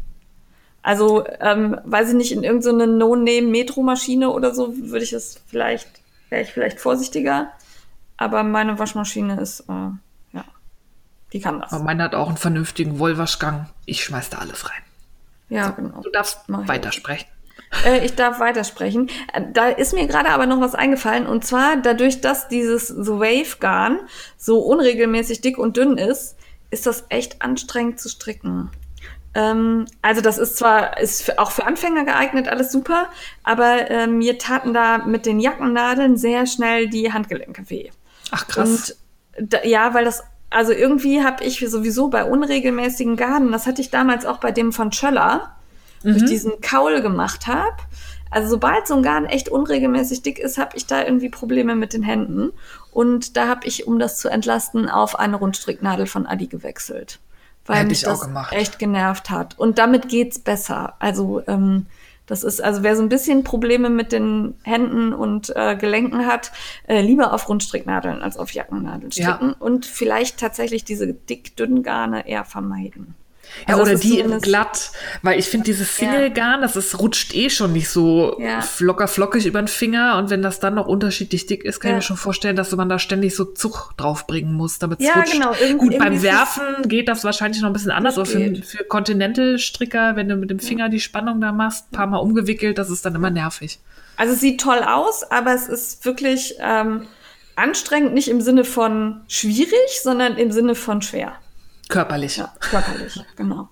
Also, 0.80 1.26
ähm, 1.40 1.78
weiß 1.84 2.08
ich 2.08 2.14
nicht, 2.14 2.32
in 2.32 2.44
irgendeine 2.44 2.86
No-Name-Metro-Maschine 2.86 4.30
oder 4.30 4.54
so 4.54 4.74
würde 4.74 5.04
ich 5.04 5.12
es 5.12 5.42
vielleicht, 5.46 5.86
wäre 6.30 6.40
ich 6.40 6.50
vielleicht 6.52 6.80
vorsichtiger. 6.80 7.48
Aber 8.16 8.42
meine 8.42 8.78
Waschmaschine 8.78 9.38
ist, 9.38 9.60
äh, 9.68 9.72
ja, 10.32 10.44
die 11.34 11.40
kann 11.40 11.60
das. 11.60 11.74
Aber 11.74 11.84
meine 11.84 12.04
hat 12.04 12.14
auch 12.14 12.28
einen 12.28 12.38
vernünftigen 12.38 12.98
Wollwaschgang. 12.98 13.68
Ich 13.84 14.02
schmeiß 14.02 14.30
da 14.30 14.38
alles 14.38 14.64
rein. 14.70 14.82
Ja, 15.50 15.70
genau. 15.70 16.00
Du 16.00 16.10
darfst 16.10 16.40
weitersprechen. 16.48 17.28
Äh, 17.84 18.04
ich 18.04 18.14
darf 18.14 18.40
weitersprechen. 18.40 19.10
Äh, 19.32 19.42
Da 19.52 19.68
ist 19.68 19.94
mir 19.94 20.06
gerade 20.06 20.30
aber 20.30 20.46
noch 20.46 20.60
was 20.60 20.74
eingefallen. 20.74 21.26
Und 21.26 21.44
zwar 21.44 21.76
dadurch, 21.76 22.20
dass 22.20 22.48
dieses 22.48 22.88
The 22.88 23.12
Wave 23.12 23.58
Garn 23.60 24.00
so 24.36 24.60
unregelmäßig 24.60 25.40
dick 25.40 25.58
und 25.58 25.76
dünn 25.76 25.98
ist, 25.98 26.36
ist 26.70 26.86
das 26.86 27.04
echt 27.08 27.42
anstrengend 27.42 28.00
zu 28.00 28.08
stricken. 28.08 28.70
Ähm, 29.34 29.86
also 30.02 30.20
das 30.20 30.38
ist 30.38 30.56
zwar 30.56 31.00
ist 31.00 31.38
auch 31.38 31.50
für 31.50 31.66
Anfänger 31.66 32.04
geeignet, 32.04 32.48
alles 32.48 32.70
super, 32.70 33.08
aber 33.42 33.90
äh, 33.90 34.06
mir 34.06 34.38
taten 34.38 34.72
da 34.72 34.98
mit 34.98 35.26
den 35.26 35.40
Jackennadeln 35.40 36.16
sehr 36.16 36.46
schnell 36.46 36.88
die 36.88 37.12
Handgelenke 37.12 37.68
weh. 37.68 37.90
Ach 38.30 38.46
krass. 38.46 38.96
Und 39.36 39.52
da, 39.52 39.64
ja, 39.64 39.92
weil 39.92 40.04
das, 40.04 40.22
also 40.50 40.72
irgendwie 40.72 41.24
habe 41.24 41.42
ich 41.42 41.58
sowieso 41.68 42.08
bei 42.08 42.24
unregelmäßigen 42.24 43.16
Garnen, 43.16 43.50
das 43.50 43.66
hatte 43.66 43.80
ich 43.80 43.90
damals 43.90 44.24
auch 44.24 44.38
bei 44.38 44.52
dem 44.52 44.72
von 44.72 44.92
Schöller, 44.92 45.53
wo 46.04 46.10
ich 46.10 46.24
diesen 46.24 46.60
Kaul 46.60 47.00
gemacht 47.02 47.46
habe. 47.46 47.76
Also 48.30 48.48
sobald 48.50 48.86
so 48.88 48.94
ein 48.94 49.02
Garn 49.02 49.26
echt 49.26 49.48
unregelmäßig 49.48 50.22
dick 50.22 50.38
ist, 50.38 50.58
habe 50.58 50.76
ich 50.76 50.86
da 50.86 51.04
irgendwie 51.04 51.28
Probleme 51.28 51.76
mit 51.76 51.92
den 51.92 52.02
Händen. 52.02 52.50
Und 52.92 53.36
da 53.36 53.46
habe 53.48 53.66
ich, 53.66 53.86
um 53.86 53.98
das 53.98 54.18
zu 54.18 54.28
entlasten, 54.28 54.88
auf 54.88 55.18
eine 55.18 55.36
Rundstricknadel 55.36 56.06
von 56.06 56.26
Adi 56.26 56.46
gewechselt. 56.48 57.20
Weil 57.66 57.76
Hätte 57.78 57.88
mich 57.88 58.02
das 58.02 58.20
gemacht. 58.22 58.52
echt 58.52 58.78
genervt 58.78 59.30
hat. 59.30 59.58
Und 59.58 59.78
damit 59.78 60.08
geht's 60.08 60.38
besser. 60.38 60.94
Also 60.98 61.42
ähm, 61.46 61.86
das 62.26 62.42
ist, 62.42 62.62
also 62.62 62.82
wer 62.82 62.96
so 62.96 63.02
ein 63.02 63.08
bisschen 63.08 63.44
Probleme 63.44 63.88
mit 63.90 64.10
den 64.12 64.54
Händen 64.64 65.12
und 65.12 65.54
äh, 65.54 65.76
Gelenken 65.76 66.26
hat, 66.26 66.52
äh, 66.88 67.00
lieber 67.02 67.32
auf 67.32 67.48
Rundstricknadeln 67.48 68.20
als 68.22 68.36
auf 68.36 68.50
Jackennadeln 68.52 69.10
Ja. 69.14 69.34
stricken 69.36 69.52
und 69.52 69.86
vielleicht 69.86 70.38
tatsächlich 70.40 70.84
diese 70.84 71.12
dick 71.12 71.56
dünnen 71.56 71.82
Garne 71.82 72.26
eher 72.26 72.44
vermeiden. 72.44 73.14
Ja, 73.68 73.74
Also 73.76 73.82
oder 73.82 73.94
die 73.94 74.18
in 74.18 74.38
glatt, 74.40 74.90
weil 75.22 75.38
ich 75.38 75.46
finde 75.46 75.64
dieses 75.64 75.96
Single-Garn, 75.96 76.60
das 76.62 76.76
ist, 76.76 76.98
rutscht 76.98 77.34
eh 77.34 77.50
schon 77.50 77.72
nicht 77.72 77.88
so 77.88 78.36
Ja. 78.40 78.60
locker 78.80 79.08
flockig 79.08 79.46
über 79.46 79.60
den 79.62 79.68
Finger 79.68 80.18
und 80.18 80.30
wenn 80.30 80.42
das 80.42 80.60
dann 80.60 80.74
noch 80.74 80.86
unterschiedlich 80.86 81.46
dick 81.46 81.64
ist, 81.64 81.80
kann 81.80 81.90
Ja. 81.92 81.96
ich 81.96 82.02
mir 82.02 82.06
schon 82.06 82.16
vorstellen, 82.16 82.56
dass 82.56 82.72
man 82.72 82.88
da 82.88 82.98
ständig 82.98 83.34
so 83.36 83.44
Zug 83.44 83.92
draufbringen 83.96 84.52
muss, 84.54 84.78
damit 84.78 85.00
es 85.00 85.06
Ja, 85.06 85.14
rutscht. 85.14 85.32
genau, 85.32 85.52
irgend- 85.60 85.78
Gut, 85.78 85.98
beim 85.98 86.22
Werfen 86.22 86.62
geht 86.88 87.08
das 87.08 87.24
wahrscheinlich 87.24 87.60
noch 87.62 87.70
ein 87.70 87.72
bisschen 87.72 87.90
anders, 87.90 88.16
aber 88.16 88.26
für, 88.26 88.54
für 88.56 88.84
Continental-Stricker, 88.84 90.16
wenn 90.16 90.28
du 90.28 90.36
mit 90.36 90.50
dem 90.50 90.58
Finger 90.58 90.88
die 90.88 91.00
Spannung 91.00 91.40
da 91.40 91.52
machst, 91.52 91.90
paar 91.90 92.06
Mal 92.06 92.18
umgewickelt, 92.18 92.78
das 92.78 92.90
ist 92.90 93.04
dann 93.04 93.14
immer 93.14 93.30
nervig. 93.30 93.78
Also 94.16 94.34
es 94.34 94.40
sieht 94.40 94.60
toll 94.60 94.78
aus, 94.86 95.24
aber 95.30 95.54
es 95.54 95.68
ist 95.68 96.04
wirklich 96.04 96.54
ähm, 96.60 97.06
anstrengend, 97.56 98.14
nicht 98.14 98.28
im 98.28 98.40
Sinne 98.40 98.64
von 98.64 99.22
schwierig, 99.28 100.00
sondern 100.02 100.36
im 100.36 100.52
Sinne 100.52 100.74
von 100.74 101.02
schwer. 101.02 101.32
Körperlich. 101.88 102.38
Ja, 102.38 102.52
körperlich, 102.60 103.20
genau. 103.36 103.68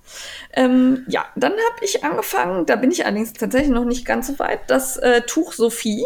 Ähm, 0.53 1.05
ja, 1.09 1.25
dann 1.35 1.53
habe 1.53 1.85
ich 1.85 2.05
angefangen, 2.05 2.67
da 2.67 2.77
bin 2.77 2.91
ich 2.91 3.05
allerdings 3.05 3.33
tatsächlich 3.33 3.71
noch 3.71 3.85
nicht 3.85 4.05
ganz 4.05 4.27
so 4.27 4.39
weit, 4.39 4.61
das 4.69 4.97
äh, 4.99 5.23
Tuch 5.23 5.53
Sophie 5.53 6.05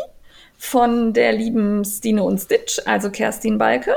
von 0.59 1.13
der 1.13 1.33
lieben 1.33 1.85
Stine 1.85 2.23
und 2.23 2.39
Stitch, 2.39 2.81
also 2.87 3.11
Kerstin 3.11 3.59
Balke. 3.59 3.95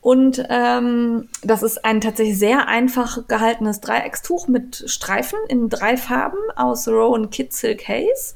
Und 0.00 0.44
ähm, 0.50 1.28
das 1.42 1.62
ist 1.62 1.84
ein 1.84 2.00
tatsächlich 2.00 2.38
sehr 2.38 2.68
einfach 2.68 3.26
gehaltenes 3.26 3.80
Dreieckstuch 3.80 4.46
mit 4.46 4.84
Streifen 4.86 5.38
in 5.48 5.70
drei 5.70 5.96
Farben 5.96 6.38
aus 6.56 6.86
Rowan 6.88 7.30
Silk 7.32 7.88
Haze. 7.88 8.34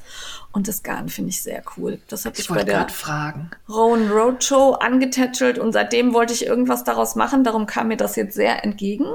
Und 0.51 0.67
das 0.67 0.81
Garn 0.81 1.09
finde 1.09 1.29
ich 1.29 1.41
sehr 1.41 1.61
cool. 1.77 1.99
Das 2.07 2.25
habe 2.25 2.35
ich, 2.35 2.41
Ich 2.41 2.49
bei 2.49 2.63
der 2.63 2.89
fragen. 2.89 3.51
Rowan 3.69 4.09
Roadshow 4.09 4.73
angetätschelt 4.73 5.59
und 5.59 5.73
seitdem 5.73 6.13
wollte 6.13 6.33
ich 6.33 6.45
irgendwas 6.45 6.83
daraus 6.83 7.15
machen. 7.15 7.43
Darum 7.43 7.67
kam 7.67 7.89
mir 7.89 7.97
das 7.97 8.15
jetzt 8.15 8.33
sehr 8.33 8.63
entgegen. 8.63 9.05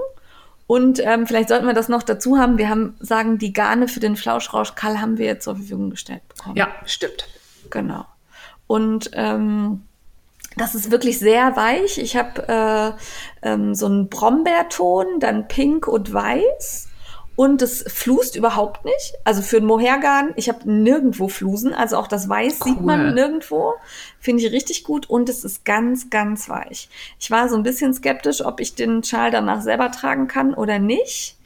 Und 0.66 1.00
ähm, 1.04 1.26
vielleicht 1.26 1.48
sollten 1.48 1.66
wir 1.66 1.74
das 1.74 1.88
noch 1.88 2.02
dazu 2.02 2.38
haben. 2.38 2.56
Wir 2.56 2.68
haben, 2.68 2.96
sagen, 3.00 3.38
die 3.38 3.52
Garne 3.52 3.88
für 3.88 4.00
den 4.00 4.16
Flauschrausch 4.16 4.74
Kall 4.74 5.00
haben 5.00 5.18
wir 5.18 5.26
jetzt 5.26 5.44
zur 5.44 5.56
Verfügung 5.56 5.90
gestellt 5.90 6.22
bekommen. 6.28 6.56
Ja, 6.56 6.68
stimmt. 6.86 7.26
Genau. 7.68 8.06
Und 8.66 9.10
ähm, 9.12 9.82
das 10.56 10.74
ist 10.74 10.90
wirklich 10.90 11.18
sehr 11.18 11.56
weich. 11.56 11.98
Ich 11.98 12.16
habe 12.16 12.96
äh, 13.42 13.48
ähm, 13.48 13.74
so 13.74 13.86
einen 13.86 14.08
Brombeerton, 14.08 15.20
dann 15.20 15.48
pink 15.48 15.86
und 15.86 16.12
weiß. 16.12 16.88
Und 17.36 17.62
es 17.62 17.84
flust 17.88 18.36
überhaupt 18.36 18.84
nicht. 18.84 19.14
Also 19.24 19.42
für 19.42 19.56
ein 19.56 19.64
Mohergarn, 19.64 20.32
ich 20.36 20.48
habe 20.48 20.70
nirgendwo 20.70 21.28
Flusen. 21.28 21.74
Also 21.74 21.96
auch 21.96 22.06
das 22.06 22.28
Weiß 22.28 22.60
sieht 22.60 22.76
Cool. 22.76 22.82
man 22.82 23.14
nirgendwo. 23.14 23.74
Finde 24.20 24.44
ich 24.44 24.52
richtig 24.52 24.84
gut. 24.84 25.10
Und 25.10 25.28
es 25.28 25.44
ist 25.44 25.64
ganz, 25.64 26.10
ganz 26.10 26.48
weich. 26.48 26.88
Ich 27.18 27.30
war 27.30 27.48
so 27.48 27.56
ein 27.56 27.64
bisschen 27.64 27.92
skeptisch, 27.92 28.44
ob 28.44 28.60
ich 28.60 28.74
den 28.76 29.02
Schal 29.02 29.30
danach 29.30 29.62
selber 29.62 29.90
tragen 29.90 30.28
kann 30.28 30.54
oder 30.54 30.78
nicht. 30.78 31.36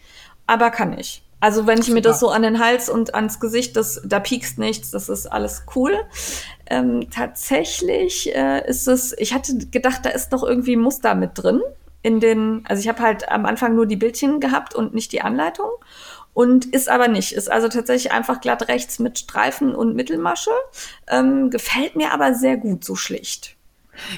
Aber 0.47 0.71
kann 0.71 0.99
ich. 0.99 1.23
Also 1.41 1.67
wenn 1.67 1.81
ich 1.81 1.89
mir 1.89 2.01
das 2.01 2.19
so 2.19 2.31
an 2.31 2.43
den 2.43 2.59
Hals 2.59 2.89
und 2.89 3.15
ans 3.15 3.39
Gesicht, 3.39 3.77
das, 3.77 4.03
da 4.05 4.19
piekst 4.19 4.59
nichts, 4.59 4.91
das 4.91 5.09
ist 5.09 5.27
alles 5.27 5.65
cool. 5.77 5.97
Ähm, 6.67 7.09
tatsächlich 7.11 8.35
äh, 8.35 8.69
ist 8.69 8.89
es, 8.89 9.15
ich 9.17 9.33
hatte 9.33 9.57
gedacht, 9.71 10.01
da 10.03 10.11
ist 10.11 10.33
noch 10.33 10.43
irgendwie 10.43 10.77
Muster 10.77 11.15
mit 11.15 11.31
drin. 11.35 11.61
In 12.03 12.21
den, 12.21 12.65
also 12.69 12.81
ich 12.81 12.89
habe 12.89 13.03
halt 13.03 13.31
am 13.31 13.45
Anfang 13.45 13.75
nur 13.75 13.87
die 13.87 13.97
Bildchen 13.97 14.41
gehabt 14.41 14.75
und 14.75 14.95
nicht 14.95 15.13
die 15.13 15.23
Anleitung. 15.23 15.71
Und 16.33 16.67
ist 16.67 16.89
aber 16.89 17.09
nicht. 17.09 17.33
Ist 17.33 17.51
also 17.51 17.69
tatsächlich 17.69 18.13
einfach 18.13 18.41
glatt 18.41 18.69
rechts 18.69 19.01
mit 19.01 19.19
Streifen 19.19 19.75
und 19.75 19.97
Mittelmasche. 19.97 20.53
Ähm, 21.09 21.51
gefällt 21.51 21.97
mir 21.97 22.13
aber 22.13 22.35
sehr 22.35 22.57
gut, 22.57 22.85
so 22.85 22.95
schlicht. 22.95 23.57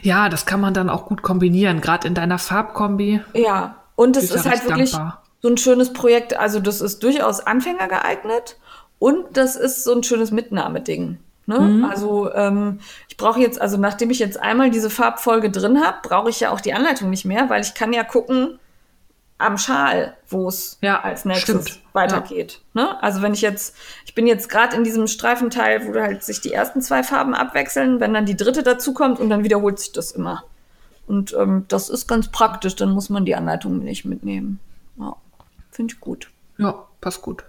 Ja, 0.02 0.28
das 0.28 0.44
kann 0.44 0.60
man 0.60 0.74
dann 0.74 0.90
auch 0.90 1.06
gut 1.06 1.22
kombinieren, 1.22 1.80
gerade 1.80 2.06
in 2.06 2.14
deiner 2.14 2.38
Farbkombi. 2.38 3.22
Ja, 3.32 3.76
und 3.96 4.16
es 4.16 4.30
ist 4.30 4.44
halt 4.44 4.64
wirklich 4.68 4.92
dankbar. 4.92 5.22
so 5.40 5.48
ein 5.48 5.56
schönes 5.56 5.92
Projekt. 5.92 6.36
Also 6.36 6.60
das 6.60 6.80
ist 6.80 7.02
durchaus 7.02 7.40
Anfänger 7.40 7.88
geeignet 7.88 8.58
und 8.98 9.36
das 9.36 9.56
ist 9.56 9.84
so 9.84 9.94
ein 9.94 10.02
schönes 10.02 10.30
Mitnahmeding. 10.30 11.18
Ne? 11.50 11.58
Mhm. 11.58 11.84
Also 11.84 12.32
ähm, 12.32 12.78
ich 13.08 13.16
brauche 13.16 13.40
jetzt, 13.40 13.60
also 13.60 13.76
nachdem 13.76 14.10
ich 14.10 14.20
jetzt 14.20 14.38
einmal 14.40 14.70
diese 14.70 14.88
Farbfolge 14.88 15.50
drin 15.50 15.84
habe, 15.84 15.98
brauche 16.00 16.30
ich 16.30 16.38
ja 16.38 16.50
auch 16.52 16.60
die 16.60 16.72
Anleitung 16.72 17.10
nicht 17.10 17.24
mehr, 17.24 17.50
weil 17.50 17.60
ich 17.60 17.74
kann 17.74 17.92
ja 17.92 18.04
gucken 18.04 18.60
am 19.38 19.58
Schal, 19.58 20.16
wo 20.28 20.46
es 20.46 20.78
Ja, 20.80 21.00
als 21.00 21.24
nächstes 21.24 21.68
stimmt. 21.68 21.84
weitergeht. 21.92 22.60
Ne? 22.72 23.02
Also 23.02 23.20
wenn 23.20 23.34
ich 23.34 23.40
jetzt, 23.40 23.74
ich 24.06 24.14
bin 24.14 24.28
jetzt 24.28 24.48
gerade 24.48 24.76
in 24.76 24.84
diesem 24.84 25.08
Streifenteil, 25.08 25.88
wo 25.88 25.98
halt 25.98 26.22
sich 26.22 26.40
die 26.40 26.52
ersten 26.52 26.82
zwei 26.82 27.02
Farben 27.02 27.34
abwechseln, 27.34 27.98
wenn 27.98 28.14
dann 28.14 28.26
die 28.26 28.36
dritte 28.36 28.62
dazukommt 28.62 29.18
und 29.18 29.28
dann 29.28 29.42
wiederholt 29.42 29.80
sich 29.80 29.90
das 29.90 30.12
immer. 30.12 30.44
Und 31.08 31.34
ähm, 31.36 31.64
das 31.66 31.88
ist 31.88 32.06
ganz 32.06 32.28
praktisch, 32.28 32.76
dann 32.76 32.92
muss 32.92 33.10
man 33.10 33.24
die 33.24 33.34
Anleitung 33.34 33.80
nicht 33.80 34.04
mitnehmen. 34.04 34.60
Ja, 35.00 35.16
finde 35.72 35.94
ich 35.94 36.00
gut. 36.00 36.30
Ja, 36.58 36.86
passt 37.00 37.22
gut. 37.22 37.42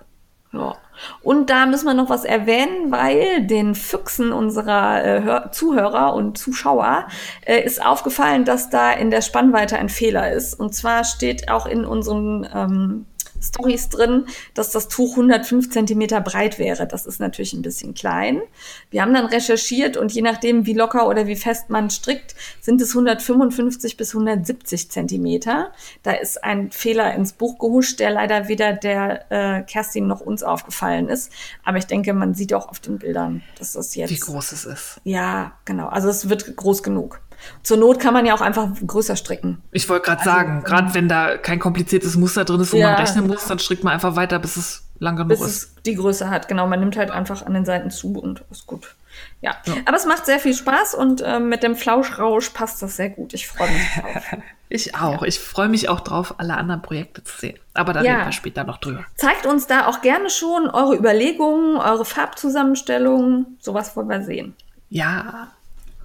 Ja. 0.53 0.75
Und 1.21 1.49
da 1.49 1.65
müssen 1.65 1.85
wir 1.85 1.93
noch 1.93 2.09
was 2.09 2.25
erwähnen, 2.25 2.91
weil 2.91 3.45
den 3.47 3.73
Füchsen 3.73 4.31
unserer 4.31 5.03
äh, 5.03 5.23
Hör 5.23 5.51
Zuhörer 5.51 6.13
und 6.13 6.37
Zuschauer 6.37 7.07
äh, 7.45 7.63
ist 7.63 7.83
aufgefallen, 7.83 8.45
dass 8.45 8.69
da 8.69 8.91
in 8.91 9.11
der 9.11 9.21
Spannweite 9.21 9.77
ein 9.77 9.89
Fehler 9.89 10.31
ist. 10.31 10.53
Und 10.53 10.75
zwar 10.75 11.03
steht 11.03 11.49
auch 11.49 11.65
in 11.65 11.85
unseren 11.85 12.47
ähm, 12.53 13.05
Stories 13.41 13.89
drin, 13.89 14.27
dass 14.53 14.71
das 14.71 14.87
Tuch 14.87 15.11
105 15.11 15.69
Zentimeter 15.69 16.21
breit 16.21 16.59
wäre. 16.59 16.87
Das 16.87 17.05
ist 17.05 17.19
natürlich 17.19 17.53
ein 17.53 17.61
bisschen 17.61 17.93
klein. 17.93 18.41
Wir 18.89 19.01
haben 19.01 19.13
dann 19.13 19.25
recherchiert 19.25 19.97
und 19.97 20.11
je 20.11 20.21
nachdem, 20.21 20.65
wie 20.65 20.73
locker 20.73 21.07
oder 21.07 21.27
wie 21.27 21.35
fest 21.35 21.69
man 21.69 21.89
strickt, 21.89 22.35
sind 22.61 22.81
es 22.81 22.89
155 22.89 23.97
bis 23.97 24.13
170 24.13 24.89
Zentimeter. 24.91 25.71
Da 26.03 26.11
ist 26.11 26.43
ein 26.43 26.71
Fehler 26.71 27.13
ins 27.15 27.33
Buch 27.33 27.57
gehuscht, 27.59 27.99
der 27.99 28.11
leider 28.11 28.47
weder 28.47 28.73
der 28.73 29.31
äh, 29.31 29.63
Kerstin 29.63 30.07
noch 30.07 30.21
uns 30.21 30.43
aufgefallen 30.43 31.09
ist. 31.09 31.31
Aber 31.63 31.77
ich 31.77 31.85
denke, 31.85 32.13
man 32.13 32.33
sieht 32.33 32.53
auch 32.53 32.69
auf 32.69 32.79
den 32.79 32.99
Bildern, 32.99 33.41
dass 33.57 33.73
das 33.73 33.95
jetzt. 33.95 34.11
Wie 34.11 34.19
groß 34.19 34.51
es 34.51 34.65
ist. 34.65 35.01
Ja, 35.03 35.53
genau. 35.65 35.87
Also 35.87 36.09
es 36.09 36.29
wird 36.29 36.55
groß 36.55 36.83
genug. 36.83 37.21
Zur 37.63 37.77
Not 37.77 37.99
kann 37.99 38.13
man 38.13 38.25
ja 38.25 38.33
auch 38.33 38.41
einfach 38.41 38.69
größer 38.85 39.15
stricken. 39.15 39.61
Ich 39.71 39.87
wollte 39.89 40.05
gerade 40.05 40.23
sagen, 40.23 40.63
gerade 40.63 40.93
wenn 40.93 41.07
da 41.07 41.37
kein 41.37 41.59
kompliziertes 41.59 42.15
Muster 42.17 42.45
drin 42.45 42.61
ist, 42.61 42.73
wo 42.73 42.77
Ja. 42.77 42.91
man 42.91 42.95
rechnen 42.99 43.27
muss, 43.27 43.45
dann 43.45 43.59
strickt 43.59 43.83
man 43.83 43.93
einfach 43.93 44.15
weiter, 44.15 44.39
bis 44.39 44.57
es 44.57 44.83
lang 44.99 45.15
genug 45.15 45.29
bis 45.29 45.41
ist. 45.41 45.47
es 45.47 45.75
die 45.85 45.95
Größe 45.95 46.29
hat. 46.29 46.47
Genau, 46.47 46.67
man 46.67 46.79
nimmt 46.79 46.95
halt 46.97 47.09
einfach 47.11 47.45
an 47.45 47.53
den 47.53 47.65
Seiten 47.65 47.89
zu 47.91 48.13
und 48.19 48.43
ist 48.51 48.67
gut. 48.67 48.95
Ja, 49.41 49.55
aber 49.85 49.97
es 49.97 50.05
macht 50.05 50.25
sehr 50.25 50.39
viel 50.39 50.53
Spaß 50.53 50.95
und 50.95 51.21
ähm, 51.25 51.49
mit 51.49 51.63
dem 51.63 51.75
Flauschrausch 51.75 52.49
passt 52.51 52.81
das 52.81 52.95
sehr 52.95 53.09
gut. 53.09 53.33
Ich 53.33 53.47
freue 53.47 53.69
mich 53.71 53.87
drauf. 53.95 54.23
Ich 54.73 54.95
auch. 54.95 55.21
Ich 55.23 55.37
freue 55.37 55.67
mich 55.67 55.89
auch 55.89 55.99
drauf, 55.99 56.35
alle 56.37 56.53
anderen 56.55 56.81
Projekte 56.81 57.21
zu 57.25 57.37
sehen. 57.37 57.59
Aber 57.73 57.91
da 57.91 58.03
Ja. 58.03 58.13
reden 58.13 58.27
wir 58.27 58.31
später 58.31 58.63
noch 58.63 58.77
drüber. 58.77 59.03
Zeigt 59.17 59.45
uns 59.45 59.67
da 59.67 59.85
auch 59.87 59.99
gerne 60.01 60.29
schon 60.29 60.69
eure 60.69 60.95
Überlegungen, 60.95 61.75
eure 61.75 62.05
Farbzusammenstellungen. 62.05 63.57
Sowas 63.59 63.95
wollen 63.97 64.07
wir 64.07 64.21
sehen. 64.23 64.55
Ja, 64.89 65.49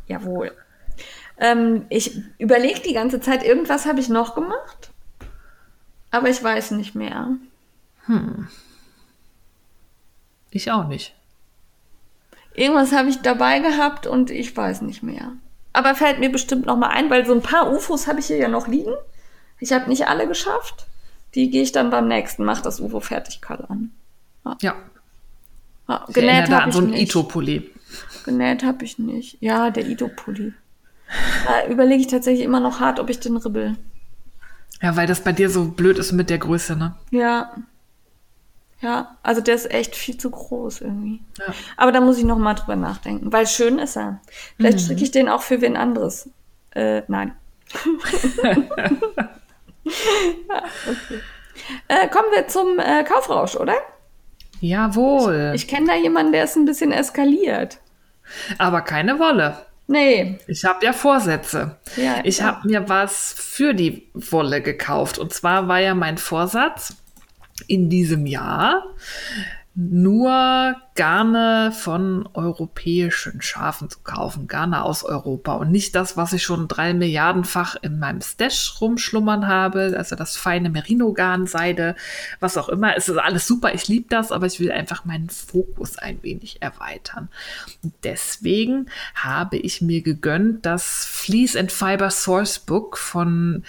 Jawohl. 0.08 0.50
Ähm, 1.38 1.86
ich 1.88 2.22
überlege 2.38 2.80
die 2.80 2.94
ganze 2.94 3.20
Zeit, 3.20 3.44
irgendwas 3.44 3.86
habe 3.86 4.00
ich 4.00 4.08
noch 4.08 4.34
gemacht, 4.34 4.90
aber 6.10 6.28
ich 6.30 6.42
weiß 6.42 6.70
nicht 6.72 6.94
mehr. 6.94 7.28
ich 10.50 10.70
auch 10.70 10.86
nicht. 10.88 11.14
Irgendwas 12.54 12.92
habe 12.92 13.10
ich 13.10 13.20
dabei 13.20 13.58
gehabt 13.58 14.06
und 14.06 14.30
ich 14.30 14.56
weiß 14.56 14.80
nicht 14.82 15.02
mehr. 15.02 15.32
Aber 15.74 15.94
fällt 15.94 16.20
mir 16.20 16.30
bestimmt 16.30 16.64
noch 16.64 16.78
mal 16.78 16.88
ein, 16.88 17.10
weil 17.10 17.26
so 17.26 17.34
ein 17.34 17.42
paar 17.42 17.70
UFOs 17.70 18.06
habe 18.06 18.20
ich 18.20 18.26
hier 18.26 18.38
ja 18.38 18.48
noch 18.48 18.66
liegen. 18.66 18.94
Ich 19.60 19.72
habe 19.72 19.90
nicht 19.90 20.08
alle 20.08 20.26
geschafft. 20.26 20.86
Die 21.34 21.50
gehe 21.50 21.62
ich 21.62 21.72
dann 21.72 21.90
beim 21.90 22.08
nächsten, 22.08 22.44
mach 22.44 22.62
das 22.62 22.80
UFO 22.80 23.00
fertig 23.00 23.42
Karl 23.42 23.66
an. 23.68 23.90
Ja. 24.62 24.74
Ja, 25.88 25.96
erinnere 25.96 26.12
genäht 26.12 26.50
habe 26.50 26.62
an 26.62 26.68
ich 26.70 26.74
so 26.74 26.80
einen 26.80 26.90
nicht. 26.90 27.10
Ito-Pulli. 27.10 27.70
Genäht 28.24 28.64
habe 28.64 28.84
ich 28.84 28.98
nicht. 28.98 29.36
Ja, 29.40 29.70
der 29.70 29.86
Ito-Pulli. 29.86 30.54
Da 31.46 31.66
überlege 31.68 32.00
ich 32.00 32.08
tatsächlich 32.08 32.44
immer 32.44 32.60
noch 32.60 32.80
hart, 32.80 32.98
ob 32.98 33.08
ich 33.10 33.20
den 33.20 33.36
ribbel. 33.36 33.76
Ja, 34.82 34.96
weil 34.96 35.06
das 35.06 35.20
bei 35.20 35.32
dir 35.32 35.48
so 35.50 35.66
blöd 35.66 35.98
ist 35.98 36.12
mit 36.12 36.30
der 36.30 36.38
Größe, 36.38 36.76
ne? 36.76 36.96
Ja. 37.10 37.54
Ja, 38.82 39.16
also 39.22 39.40
der 39.40 39.54
ist 39.54 39.70
echt 39.70 39.96
viel 39.96 40.18
zu 40.18 40.30
groß 40.30 40.82
irgendwie. 40.82 41.20
Ja. 41.38 41.54
Aber 41.78 41.92
da 41.92 42.00
muss 42.00 42.18
ich 42.18 42.24
noch 42.24 42.36
mal 42.36 42.54
drüber 42.54 42.76
nachdenken, 42.76 43.32
weil 43.32 43.46
schön 43.46 43.78
ist 43.78 43.96
er. 43.96 44.20
Vielleicht 44.56 44.80
stricke 44.80 45.02
ich 45.02 45.10
den 45.10 45.30
auch 45.30 45.40
für 45.40 45.62
wen 45.62 45.76
anderes. 45.76 46.28
Äh, 46.72 47.02
nein. 47.08 47.32
ja, 48.42 48.52
okay. 50.86 51.20
äh, 51.88 52.08
kommen 52.08 52.28
wir 52.34 52.46
zum 52.48 52.78
äh, 52.78 53.02
Kaufrausch, 53.04 53.56
oder? 53.56 53.74
Jawohl. 54.60 55.52
Ich 55.54 55.68
kenne 55.68 55.86
da 55.86 55.94
jemanden, 55.94 56.32
der 56.32 56.44
ist 56.44 56.56
ein 56.56 56.66
bisschen 56.66 56.92
eskaliert. 56.92 57.78
Aber 58.58 58.82
keine 58.82 59.18
Wolle. 59.18 59.56
Nee. 59.88 60.38
Ich 60.48 60.64
habe 60.64 60.84
ja 60.84 60.92
Vorsätze. 60.92 61.76
Ja, 61.96 62.20
ich 62.24 62.38
ja. 62.38 62.46
habe 62.46 62.68
mir 62.68 62.88
was 62.88 63.32
für 63.32 63.72
die 63.72 64.08
Wolle 64.14 64.60
gekauft. 64.60 65.18
Und 65.18 65.32
zwar 65.32 65.68
war 65.68 65.80
ja 65.80 65.94
mein 65.94 66.18
Vorsatz 66.18 66.96
in 67.68 67.88
diesem 67.88 68.26
Jahr, 68.26 68.84
nur 69.78 70.74
Garne 70.94 71.70
von 71.70 72.26
europäischen 72.32 73.42
Schafen 73.42 73.90
zu 73.90 73.98
kaufen, 74.00 74.48
Garne 74.48 74.82
aus 74.82 75.04
Europa 75.04 75.52
und 75.56 75.70
nicht 75.70 75.94
das, 75.94 76.16
was 76.16 76.32
ich 76.32 76.42
schon 76.42 76.66
drei 76.66 76.94
Milliardenfach 76.94 77.76
in 77.82 77.98
meinem 77.98 78.22
Stash 78.22 78.80
rumschlummern 78.80 79.46
habe, 79.46 79.94
also 79.94 80.16
das 80.16 80.38
feine 80.38 80.70
Merino-Garn, 80.70 81.46
Seide, 81.46 81.94
was 82.40 82.56
auch 82.56 82.70
immer. 82.70 82.96
Es 82.96 83.10
ist 83.10 83.18
alles 83.18 83.46
super, 83.46 83.74
ich 83.74 83.86
liebe 83.86 84.06
das, 84.08 84.32
aber 84.32 84.46
ich 84.46 84.58
will 84.60 84.72
einfach 84.72 85.04
meinen 85.04 85.28
Fokus 85.28 85.98
ein 85.98 86.22
wenig 86.22 86.62
erweitern. 86.62 87.28
Und 87.84 87.92
deswegen 88.02 88.86
habe 89.14 89.58
ich 89.58 89.82
mir 89.82 90.00
gegönnt 90.00 90.64
das 90.64 91.04
Fleece 91.04 91.54
and 91.54 91.70
Fiber 91.70 92.08
Source 92.08 92.58
Book 92.58 92.96
von 92.96 93.62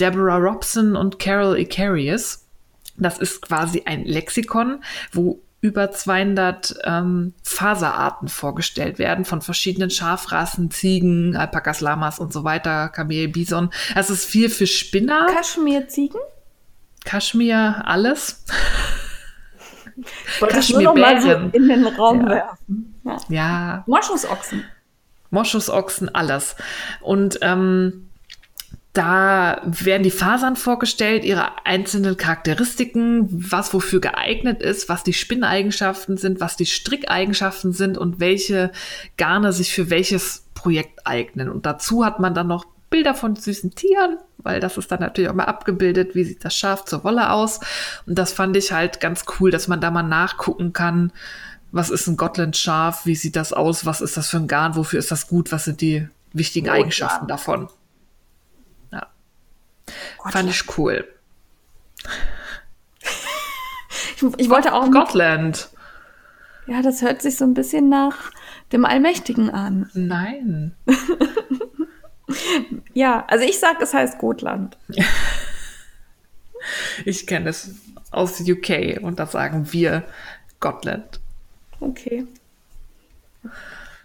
Deborah 0.00 0.38
Robson 0.38 0.96
und 0.96 1.20
Carol 1.20 1.56
Icarius. 1.56 2.40
Das 2.96 3.18
ist 3.18 3.42
quasi 3.42 3.82
ein 3.86 4.04
Lexikon, 4.04 4.82
wo 5.12 5.40
über 5.64 5.90
200 5.90 6.74
ähm, 6.84 7.32
Faserarten 7.42 8.28
vorgestellt 8.28 8.98
werden 8.98 9.24
von 9.24 9.40
verschiedenen 9.40 9.88
Schafrassen, 9.88 10.70
Ziegen, 10.70 11.36
Alpakas, 11.36 11.80
Lamas 11.80 12.18
und 12.18 12.34
so 12.34 12.44
weiter, 12.44 12.90
Kamel, 12.90 13.28
Bison. 13.28 13.70
Es 13.96 14.10
ist 14.10 14.26
viel 14.26 14.50
für 14.50 14.66
Spinner. 14.66 15.26
Kaschmir-Ziegen? 15.34 16.20
Kaschmir, 17.06 17.82
alles. 17.86 18.44
Wollte 20.38 20.58
ich 20.58 20.68
nur 20.70 20.82
noch 20.82 20.94
mal 20.96 21.22
so 21.22 21.30
in 21.30 21.66
den 21.66 21.86
Raum 21.86 22.20
Ja. 22.24 22.28
werfen. 22.28 22.94
Ja. 23.04 23.16
Ja, 23.30 23.84
Moschusochsen. 23.86 24.64
Moschusochsen, 25.30 26.14
alles. 26.14 26.56
Und 27.00 27.38
ähm, 27.40 28.10
da 28.94 29.60
werden 29.64 30.04
die 30.04 30.12
Fasern 30.12 30.54
vorgestellt, 30.54 31.24
ihre 31.24 31.66
einzelnen 31.66 32.16
Charakteristiken, 32.16 33.28
was 33.28 33.74
wofür 33.74 34.00
geeignet 34.00 34.62
ist, 34.62 34.88
was 34.88 35.02
die 35.02 35.12
Spinneigenschaften 35.12 36.16
sind, 36.16 36.40
was 36.40 36.56
die 36.56 36.64
Strickeigenschaften 36.64 37.72
sind 37.72 37.98
und 37.98 38.20
welche 38.20 38.70
Garne 39.16 39.52
sich 39.52 39.72
für 39.72 39.90
welches 39.90 40.44
Projekt 40.54 41.06
eignen. 41.08 41.50
Und 41.50 41.66
dazu 41.66 42.04
hat 42.04 42.20
man 42.20 42.34
dann 42.34 42.46
noch 42.46 42.66
Bilder 42.88 43.14
von 43.14 43.34
süßen 43.34 43.74
Tieren, 43.74 44.18
weil 44.38 44.60
das 44.60 44.78
ist 44.78 44.92
dann 44.92 45.00
natürlich 45.00 45.28
auch 45.28 45.34
mal 45.34 45.46
abgebildet, 45.46 46.14
wie 46.14 46.22
sieht 46.22 46.44
das 46.44 46.56
Schaf 46.56 46.84
zur 46.84 47.02
Wolle 47.02 47.32
aus. 47.32 47.58
Und 48.06 48.16
das 48.16 48.32
fand 48.32 48.56
ich 48.56 48.70
halt 48.70 49.00
ganz 49.00 49.24
cool, 49.40 49.50
dass 49.50 49.66
man 49.66 49.80
da 49.80 49.90
mal 49.90 50.04
nachgucken 50.04 50.72
kann, 50.72 51.12
was 51.72 51.90
ist 51.90 52.06
ein 52.06 52.16
Gotland-Schaf, 52.16 53.06
wie 53.06 53.16
sieht 53.16 53.34
das 53.34 53.52
aus, 53.52 53.84
was 53.84 54.00
ist 54.00 54.16
das 54.16 54.28
für 54.28 54.36
ein 54.36 54.46
Garn, 54.46 54.76
wofür 54.76 55.00
ist 55.00 55.10
das 55.10 55.26
gut, 55.26 55.50
was 55.50 55.64
sind 55.64 55.80
die 55.80 56.06
wichtigen. 56.32 56.68
Eigenschaften 56.68 57.26
davon. 57.26 57.68
Ja, 60.24 60.30
fand 60.30 60.50
ich 60.50 60.78
cool. 60.78 61.08
Ich, 64.16 64.22
ich 64.38 64.48
wollte 64.48 64.72
auch. 64.72 64.90
Gotland. 64.90 65.68
Ja, 66.66 66.82
das 66.82 67.02
hört 67.02 67.20
sich 67.20 67.36
so 67.36 67.44
ein 67.44 67.52
bisschen 67.52 67.88
nach 67.88 68.30
dem 68.72 68.84
Allmächtigen 68.84 69.50
an. 69.50 69.90
Nein. 69.92 70.74
Ja, 72.94 73.24
also 73.26 73.44
ich 73.44 73.58
sag, 73.58 73.80
es 73.80 73.92
heißt 73.92 74.18
Gotland. 74.18 74.78
Ich 77.04 77.26
kenne 77.26 77.50
es 77.50 77.74
aus 78.10 78.40
UK 78.40 78.98
und 79.02 79.18
da 79.18 79.26
sagen 79.26 79.70
wir 79.74 80.02
Gotland. 80.60 81.20
Okay. 81.78 82.26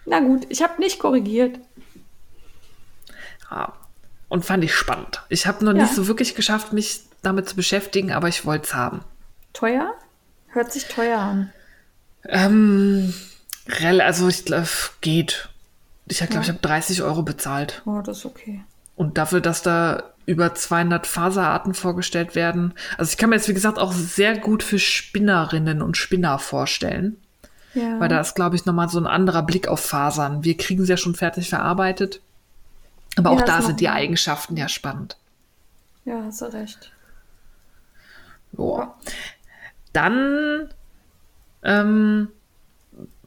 Na 0.06 0.20
gut, 0.20 0.46
ich 0.50 0.62
habe 0.62 0.82
nicht 0.82 1.00
korrigiert. 1.00 1.58
Ja. 3.50 3.79
Und 4.30 4.46
fand 4.46 4.64
ich 4.64 4.74
spannend. 4.74 5.24
Ich 5.30 5.46
habe 5.48 5.66
noch 5.66 5.74
Ja. 5.74 5.84
nicht 5.84 5.94
so 5.96 6.08
wirklich 6.08 6.36
geschafft, 6.36 6.72
mich 6.72 7.02
damit 7.22 7.50
zu 7.50 7.56
beschäftigen, 7.56 8.12
aber 8.12 8.28
ich 8.30 8.46
wollte 8.46 8.66
es 8.68 8.74
haben. 8.76 9.02
Teuer? 9.54 9.94
Hört 10.50 10.72
sich 10.72 10.86
teuer 10.86 11.20
an. 11.20 11.50
Ähm, 12.28 13.14
also 14.00 14.28
ich 14.28 14.46
glaube, 14.46 14.68
geht. 15.02 15.50
Ich 16.08 16.18
glaube, 16.18 16.34
Ja. 16.36 16.42
ich 16.42 16.50
habe 16.50 16.60
30 16.60 17.02
Euro 17.04 17.24
bezahlt. 17.24 17.82
Oh, 17.86 18.02
das 18.02 18.20
ist 18.20 18.26
okay. 18.26 18.64
Und 18.96 19.18
dafür, 19.18 19.42
dass 19.42 19.62
da 19.62 20.04
über 20.26 20.54
200 20.54 21.08
Faserarten 21.08 21.74
vorgestellt 21.74 22.36
werden. 22.36 22.74
Also 22.98 23.10
ich 23.12 23.18
kann 23.18 23.30
mir 23.32 23.38
jetzt, 23.38 23.48
wie 23.48 23.54
gesagt, 23.54 23.80
auch 23.80 23.94
sehr 23.94 24.38
gut 24.38 24.62
für 24.62 24.78
Spinnerinnen 24.78 25.82
und 25.82 25.98
Spinner 25.98 26.38
vorstellen. 26.40 27.18
Ja. 27.74 28.00
Weil 28.00 28.10
da 28.10 28.20
ist, 28.20 28.36
glaube 28.36 28.56
ich, 28.56 28.66
nochmal 28.66 28.90
so 28.90 29.00
ein 29.00 29.08
anderer 29.08 29.44
Blick 29.44 29.68
auf 29.68 29.80
Fasern. 29.80 30.44
Wir 30.44 30.58
kriegen 30.58 30.84
sie 30.84 30.92
ja 30.92 30.98
schon 30.98 31.16
fertig 31.16 31.50
verarbeitet. 31.50 32.22
Aber 33.18 33.32
auch 33.32 33.40
Ja, 33.40 33.46
da 33.46 33.62
sind 33.62 33.80
die 33.80 33.90
Eigenschaften 33.90 34.56
ja 34.58 34.70
spannend. 34.70 35.18
ja, 36.06 36.24
hast 36.26 36.42
du 36.42 36.46
recht. 36.46 36.92
Joa. 38.58 38.96
Dann 39.94 40.70
ähm, 41.64 42.30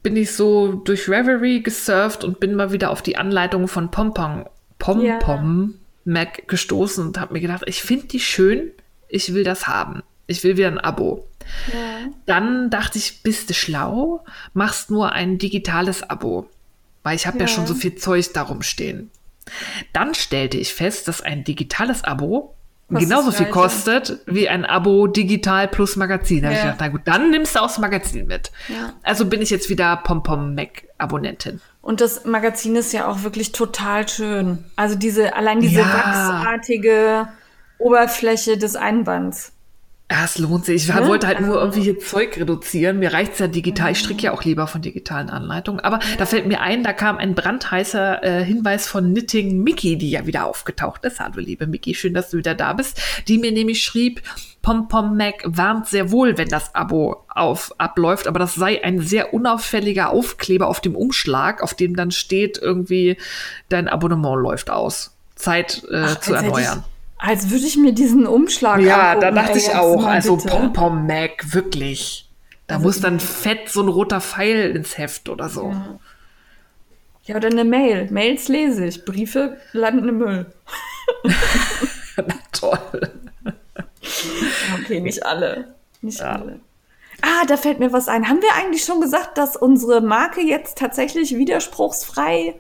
bin 0.03 0.17
ich 0.17 0.33
so 0.33 0.73
durch 0.73 1.09
Reverie 1.09 1.63
gesurft 1.63 2.25
und 2.25 2.41
bin 2.41 2.55
mal 2.55 2.73
wieder 2.73 2.91
auf 2.91 3.03
die 3.03 3.17
Anleitung 3.17 3.69
von 3.69 3.91
Pompom, 3.91 4.47
Pompom 4.79 5.75
Mac 6.05 6.49
gestoßen 6.49 7.07
und 7.07 7.21
habe 7.21 7.35
mir 7.35 7.41
gedacht, 7.41 7.63
ich 7.67 7.83
finde 7.83 8.07
die 8.07 8.21
schön, 8.21 8.73
ich 9.09 9.35
will 9.35 9.45
das 9.45 9.69
haben. 9.69 10.03
Ich 10.27 10.43
will 10.43 10.57
wieder 10.57 10.69
ein 10.69 10.79
Abo. 10.81 11.29
Ja. 11.73 12.11
Dann 12.27 12.71
dachte 12.71 12.99
ich, 12.99 13.23
bist 13.23 13.51
du 13.51 13.55
schlau, 13.55 14.25
machst 14.55 14.91
nur 14.91 15.13
ein 15.13 15.39
digitales 15.39 16.03
Abo. 16.03 16.49
Weil 17.03 17.17
ich 17.17 17.27
habe 17.27 17.39
ja. 17.39 17.45
Ja. 17.45 17.49
schon 17.49 17.67
so 17.67 17.75
viel 17.75 17.97
Zeug 17.97 18.33
darum 18.33 18.63
stehen. 18.63 19.11
Dann 19.93 20.15
stellte 20.15 20.57
ich 20.59 20.73
fest, 20.75 21.09
dass 21.09 21.21
ein 21.21 21.45
digitales 21.45 22.05
Abo 22.05 22.55
Kostet 22.89 23.09
genauso 23.09 23.31
viel 23.31 23.47
kostet 23.47 24.19
wie 24.27 24.49
ein 24.51 24.67
Abo 24.67 25.07
digital 25.07 25.67
plus 25.67 25.97
Magazin. 25.97 26.43
Da 26.43 26.49
habe 26.49 26.55
ich 26.57 26.59
Ja. 26.59 26.65
gedacht, 26.73 26.81
na 26.81 26.89
gut, 26.89 27.01
dann 27.07 27.31
nimmst 27.31 27.55
du 27.55 27.61
auch 27.61 27.67
das 27.69 27.79
Magazin 27.79 28.27
mit. 28.27 28.53
Ja. 28.69 28.93
Also 29.03 29.25
bin 29.25 29.41
ich 29.41 29.49
jetzt 29.49 29.71
wieder 29.71 29.97
Pompom 29.97 30.55
Mac 30.55 30.83
Abonnentin. 30.99 31.61
Und 31.81 32.01
das 32.03 32.27
Magazin 32.27 32.77
ist 32.77 32.93
ja 32.93 33.07
auch 33.09 33.23
wirklich 33.23 33.53
total 33.53 34.07
schön. 34.09 34.65
Also 34.77 34.95
diese, 34.97 35.35
allein 35.35 35.61
diese 35.61 35.81
Ja. 35.81 35.87
wachsartige 35.87 37.29
Oberfläche 37.79 38.59
des 38.59 38.77
Einbands. 38.77 39.53
Ja, 40.13 40.25
es 40.27 40.37
lohnt 40.37 40.67
sich. 40.67 40.89
Ich 40.89 40.95
Ne? 40.95 41.07
wollte 41.09 41.27
halt 41.27 41.41
nur 41.41 41.53
Also- 41.55 41.61
irgendwie 41.61 41.81
hier 41.81 41.99
Zeug 41.99 42.37
reduzieren. 42.37 42.99
Mir 42.99 43.15
reicht's 43.15 43.39
ja 43.39 43.47
digital. 43.47 43.93
Ich 43.93 43.99
stricke 44.01 44.25
ja 44.25 44.33
auch 44.33 44.45
lieber 44.45 44.67
von 44.67 44.83
digitalen 44.83 45.31
Anleitungen. 45.31 45.81
Aber 45.81 46.01
da 46.19 46.27
fällt 46.27 46.45
mir 46.47 46.61
ein, 46.61 46.85
da 46.85 46.93
kam 46.93 47.17
ein 47.17 47.35
brandheißer 47.35 48.23
äh, 48.23 48.45
Hinweis 48.45 48.87
von 48.87 49.11
Knitting 49.15 49.63
Mickey, 49.63 49.97
die 49.97 50.11
ja 50.11 50.27
wieder 50.27 50.45
aufgetaucht 50.45 51.03
ist. 51.07 51.19
Hallo, 51.19 51.37
liebe 51.41 51.67
Mickey, 51.67 51.95
schön, 51.95 52.13
dass 52.13 52.29
du 52.29 52.37
wieder 52.37 52.55
da 52.55 52.75
bist. 52.75 53.01
Die 53.27 53.39
mir 53.39 53.53
nämlich 53.53 53.83
schrieb, 53.83 54.21
Pom 54.61 54.87
Pom 54.89 55.17
Mac 55.17 55.43
warnt 55.47 55.89
sehr 55.89 56.11
wohl, 56.11 56.37
wenn 56.37 56.49
das 56.49 56.75
Abo 56.75 57.25
auf, 57.31 57.73
abläuft, 57.79 58.27
aber 58.29 58.39
das 58.39 58.55
sei 58.55 58.85
ein 58.85 59.01
sehr 59.01 59.33
unauffälliger 59.33 60.11
Aufkleber 60.11 60.69
auf 60.69 60.81
dem 60.83 60.95
Umschlag, 60.95 61.63
auf 61.63 61.73
dem 61.73 61.97
dann 61.97 62.11
steht 62.11 62.59
irgendwie, 62.59 63.17
dein 63.71 63.89
Abonnement 63.89 64.37
läuft 64.43 64.69
aus. 64.69 65.17
Zeit 65.37 65.83
äh, 65.91 66.03
Ach, 66.05 66.21
zu 66.21 66.35
erneuern. 66.35 66.85
Als 67.25 67.51
würde 67.51 67.65
ich 67.67 67.77
mir 67.77 67.93
diesen 67.93 68.27
Umschlag 68.27 68.81
Ja, 68.81 69.15
da 69.15 69.31
dachte 69.31 69.57
ich 69.59 69.73
auch. 69.75 70.05
Also. 70.05 70.37
Pompom 70.37 71.07
Mac, 71.07 71.53
wirklich. 71.55 72.29
Da 72.67 72.75
Also 72.77 72.87
muss 72.87 73.01
dann 73.01 73.21
fett 73.21 73.69
so 73.69 73.81
ein 73.83 73.89
roter 73.89 74.21
Pfeil 74.21 74.75
ins 74.75 74.99
Heft 74.99 75.29
oder 75.29 75.49
so. 75.49 75.69
Ja. 75.71 75.99
Ja, 77.25 77.37
oder 77.37 77.49
eine 77.49 77.65
Mail. 77.65 78.11
Mails 78.11 78.49
lese 78.49 78.85
ich. 78.87 79.05
Briefe 79.05 79.57
landen 79.73 80.09
im 80.09 80.19
Müll. 80.19 80.47
Na 82.17 82.35
toll. 82.51 83.11
Okay, 84.83 85.01
nicht 85.01 85.25
alle. 85.25 85.75
Nicht 86.01 86.19
Ja. 86.19 86.33
alle. 86.33 86.59
Ah, 87.21 87.45
da 87.47 87.57
fällt 87.57 87.79
mir 87.79 87.93
was 87.93 88.09
ein. 88.09 88.29
Haben 88.29 88.43
wir 88.43 88.53
eigentlich 88.57 88.85
schon 88.85 89.01
gesagt, 89.01 89.39
dass 89.39 89.55
unsere 89.57 90.01
Marke 90.01 90.41
jetzt 90.41 90.79
tatsächlich 90.79 91.37
widerspruchsfrei. 91.37 92.59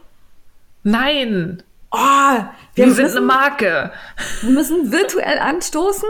Nein, 0.85 1.65
Oh, 1.95 1.99
wir, 2.75 2.87
wir, 2.87 2.95
sind 2.95 3.05
müssen, 3.05 3.17
eine 3.19 3.27
Marke. 3.27 3.93
wir 4.41 4.51
müssen 4.51 4.93
virtuell 4.93 5.39
anstoßen. 5.39 6.09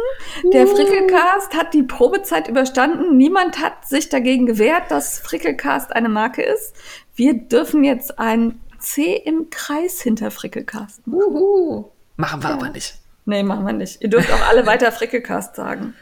Der 0.53 0.69
Frickelcast 0.69 1.55
hat 1.57 1.75
die 1.75 1.83
Probezeit 1.83 2.47
überstanden. 2.47 3.17
Niemand 3.17 3.61
hat 3.61 3.89
sich 3.89 4.09
dagegen 4.09 4.47
gewehrt, 4.47 4.91
dass 4.91 5.19
Frickelcast 5.19 5.93
eine 5.93 6.09
Marke 6.09 6.43
ist. 6.43 6.77
Wir 7.17 7.35
dürfen 7.35 7.83
jetzt 7.83 8.21
ein 8.21 8.61
C 8.79 9.17
im 9.17 9.51
Kreis 9.51 10.01
hinter 10.01 10.31
Frickelcast 10.31 11.05
machen. 11.07 11.21
Uhu. 11.21 11.91
Machen 12.17 12.43
wir 12.43 12.51
aber 12.51 12.69
nicht. 12.71 12.95
Nee, 13.25 13.43
machen 13.43 13.67
wir 13.67 13.73
nicht. 13.73 14.01
Ihr 14.01 14.09
dürft 14.09 14.33
auch 14.33 14.49
alle 14.49 14.67
weiter 14.67 14.93
Frickelcast 14.93 15.57
sagen. 15.57 15.95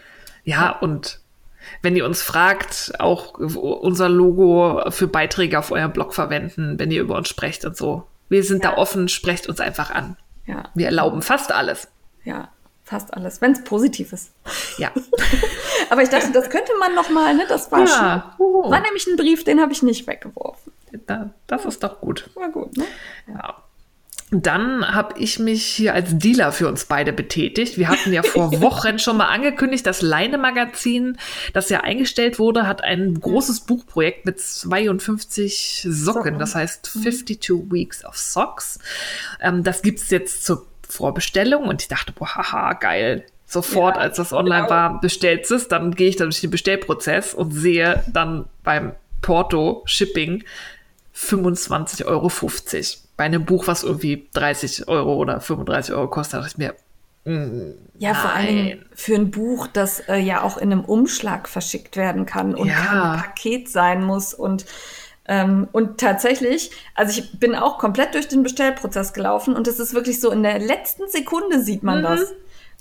Ja, 0.44 0.70
und 0.70 1.20
wenn 1.82 1.96
ihr 1.96 2.04
uns 2.04 2.22
fragt, 2.22 2.92
auch 2.98 3.38
unser 3.38 4.08
Logo 4.08 4.82
für 4.90 5.06
Beiträge 5.06 5.58
auf 5.58 5.70
eurem 5.70 5.92
Blog 5.92 6.14
verwenden, 6.14 6.78
wenn 6.78 6.90
ihr 6.90 7.00
über 7.00 7.16
uns 7.16 7.28
sprecht 7.28 7.64
und 7.64 7.76
so. 7.76 8.06
Wir 8.30 8.42
sind 8.44 8.64
Ja. 8.64 8.70
da 8.70 8.76
offen, 8.78 9.08
sprecht 9.08 9.46
uns 9.48 9.60
einfach 9.60 9.90
an. 9.90 10.16
Ja, 10.46 10.64
Wir 10.74 10.86
erlauben 10.86 11.20
fast 11.20 11.52
alles. 11.52 11.88
ja, 12.24 12.48
fast 12.84 13.12
alles, 13.14 13.40
wenn 13.40 13.52
es 13.52 13.62
positiv 13.62 14.12
ist. 14.12 14.32
Ja. 14.78 14.90
Aber 15.90 16.02
ich 16.02 16.08
dachte, 16.08 16.32
das 16.32 16.48
könnte 16.50 16.72
man 16.80 16.94
noch 16.94 17.08
mal, 17.10 17.34
ne? 17.34 17.44
Das 17.48 17.70
war 17.70 17.80
Ja. 17.80 18.34
schon. 18.38 18.70
War 18.70 18.80
nämlich 18.80 19.06
ein 19.06 19.16
Brief, 19.16 19.44
den 19.44 19.60
habe 19.60 19.72
ich 19.72 19.82
nicht 19.82 20.06
weggeworfen. 20.06 20.72
Da- 21.06 21.30
Das 21.46 21.64
ist 21.66 21.82
doch 21.84 22.00
gut. 22.00 22.30
War 22.34 22.48
gut, 22.48 22.76
ne? 22.76 22.84
Ja. 23.28 23.62
Dann 24.30 24.86
habe 24.94 25.18
ich 25.18 25.38
mich 25.40 25.64
hier 25.66 25.92
als 25.92 26.16
Dealer 26.16 26.52
für 26.52 26.68
uns 26.68 26.84
beide 26.84 27.12
betätigt. 27.12 27.78
Wir 27.78 27.88
hatten 27.88 28.12
ja 28.12 28.22
vor 28.22 28.52
Wochen 28.60 28.98
schon 28.98 29.16
mal 29.16 29.26
angekündigt, 29.26 29.84
das 29.86 30.02
Leine-Magazin, 30.02 31.18
das 31.52 31.68
ja 31.68 31.80
eingestellt 31.80 32.38
wurde, 32.38 32.66
hat 32.66 32.84
ein 32.84 33.18
großes 33.18 33.60
Buchprojekt 33.60 34.26
mit 34.26 34.40
52 34.40 35.86
Socken, 35.88 36.14
Socken. 36.14 36.38
das 36.38 36.54
heißt 36.54 36.86
52 36.86 37.72
Weeks 37.72 38.04
of 38.04 38.16
Socks. 38.16 38.78
Ähm, 39.40 39.64
das 39.64 39.82
gibt's 39.82 40.10
jetzt 40.10 40.44
zur 40.44 40.66
Vorbestellung 40.88 41.64
und 41.64 41.82
ich 41.82 41.88
dachte, 41.88 42.12
boah, 42.12 42.34
haha, 42.34 42.72
geil. 42.74 43.24
Sofort, 43.46 43.96
Ja, 43.96 44.02
als 44.02 44.16
das 44.16 44.32
online 44.32 44.62
genau. 44.62 44.70
war, 44.70 45.00
bestellst 45.00 45.50
es, 45.50 45.66
dann 45.66 45.92
gehe 45.96 46.08
ich 46.08 46.14
dann 46.14 46.28
durch 46.30 46.40
den 46.40 46.50
Bestellprozess 46.50 47.34
und 47.34 47.50
sehe 47.50 48.04
dann 48.12 48.44
beim 48.62 48.92
Porto 49.22 49.82
Shipping 49.86 50.44
25,50 51.16 52.06
Euro. 52.06 52.28
Bei 53.20 53.26
einem 53.26 53.44
Buch, 53.44 53.66
was 53.66 53.82
irgendwie 53.82 54.30
30 54.32 54.88
Euro 54.88 55.14
oder 55.14 55.42
35 55.42 55.94
Euro 55.94 56.08
kostet, 56.08 56.40
dachte 56.40 56.52
ich 56.52 56.56
mir, 56.56 56.74
mm, 57.26 57.72
Ja, 57.98 58.14
vor 58.14 58.30
allen 58.30 58.46
Dingen 58.46 58.66
Nein. 58.68 58.84
für 58.94 59.14
ein 59.14 59.30
Buch, 59.30 59.66
das 59.66 60.00
äh, 60.08 60.16
ja 60.16 60.40
auch 60.40 60.56
in 60.56 60.72
einem 60.72 60.82
Umschlag 60.86 61.46
verschickt 61.46 61.98
werden 61.98 62.24
kann 62.24 62.54
und 62.54 62.66
Ja. 62.68 62.76
kein 62.76 63.20
Paket 63.20 63.68
sein 63.68 64.02
muss. 64.04 64.32
Und, 64.32 64.64
ähm, 65.28 65.68
und 65.72 66.00
tatsächlich, 66.00 66.70
also 66.94 67.20
ich 67.20 67.38
bin 67.38 67.54
auch 67.54 67.76
komplett 67.76 68.14
durch 68.14 68.26
den 68.26 68.42
Bestellprozess 68.42 69.12
gelaufen 69.12 69.54
und 69.54 69.68
es 69.68 69.78
ist 69.78 69.92
wirklich 69.92 70.18
so, 70.18 70.30
in 70.30 70.42
der 70.42 70.58
letzten 70.58 71.06
Sekunde 71.10 71.62
sieht 71.62 71.82
man 71.82 72.02
das. 72.02 72.20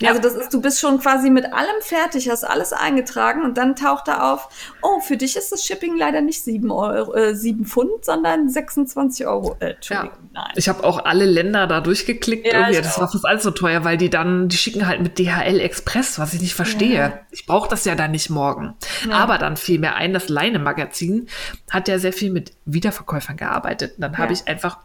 Ja. 0.02 0.10
Also 0.10 0.22
das 0.22 0.34
ist, 0.34 0.54
du 0.54 0.62
bist 0.62 0.80
schon 0.80 1.00
quasi 1.00 1.30
mit 1.30 1.46
allem 1.54 1.82
fertig, 1.82 2.30
hast 2.30 2.44
alles 2.46 2.72
eingetragen 2.74 3.44
und 3.44 3.58
dann 3.58 3.76
taucht 3.76 4.08
da 4.08 4.32
auf, 4.34 4.48
oh, 4.82 5.00
für 5.02 5.18
dich 5.18 5.36
ist 5.36 5.52
das 5.52 5.66
Shipping 5.66 5.98
leider 5.98 6.22
nicht 6.22 6.42
7, 6.44 6.72
Euro, 6.72 7.14
äh, 7.16 7.36
7 7.36 7.66
Pfund, 7.66 8.06
sondern 8.06 8.48
26 8.50 9.28
Euro. 9.28 9.58
Äh, 9.60 9.72
Entschuldigung, 9.72 10.12
nein. 10.34 10.52
Ich 10.56 10.70
habe 10.70 10.84
auch 10.86 11.04
alle 11.04 11.26
Länder 11.26 11.68
da 11.68 11.82
durchgeklickt. 11.82 12.46
Ja, 12.48 12.54
irgendwie. 12.60 12.78
ich 12.78 12.82
Das 12.82 12.96
auch. 12.96 13.02
war 13.02 13.12
fast 13.12 13.26
alles 13.26 13.44
so 13.44 13.52
teuer, 13.52 13.84
weil 13.84 13.98
die 13.98 14.10
dann, 14.10 14.48
die 14.48 14.58
schicken 14.58 14.88
halt 14.88 15.02
mit 15.02 15.20
DHL 15.20 15.60
Express, 15.60 16.18
was 16.18 16.34
ich 16.34 16.42
nicht 16.42 16.56
verstehe. 16.56 16.98
Ja. 16.98 17.20
Ich 17.32 17.46
brauche 17.46 17.70
das 17.70 17.84
ja 17.86 17.96
dann 17.96 18.12
nicht 18.12 18.30
morgen. 18.30 18.76
Ja. 19.08 19.16
Aber 19.18 19.38
dann 19.38 19.58
fiel 19.58 19.80
mir 19.80 19.96
ein, 19.96 20.14
das 20.14 20.30
Leine-Magazin 20.30 21.28
hat 21.70 21.88
ja 21.88 22.00
sehr 22.00 22.14
viel 22.14 22.32
mit 22.32 22.54
Wiederverkäufern 22.66 23.38
gearbeitet. 23.38 23.96
Und 23.98 24.02
dann 24.02 24.18
habe 24.18 24.34
Ja. 24.34 24.40
ich 24.40 24.48
einfach 24.48 24.78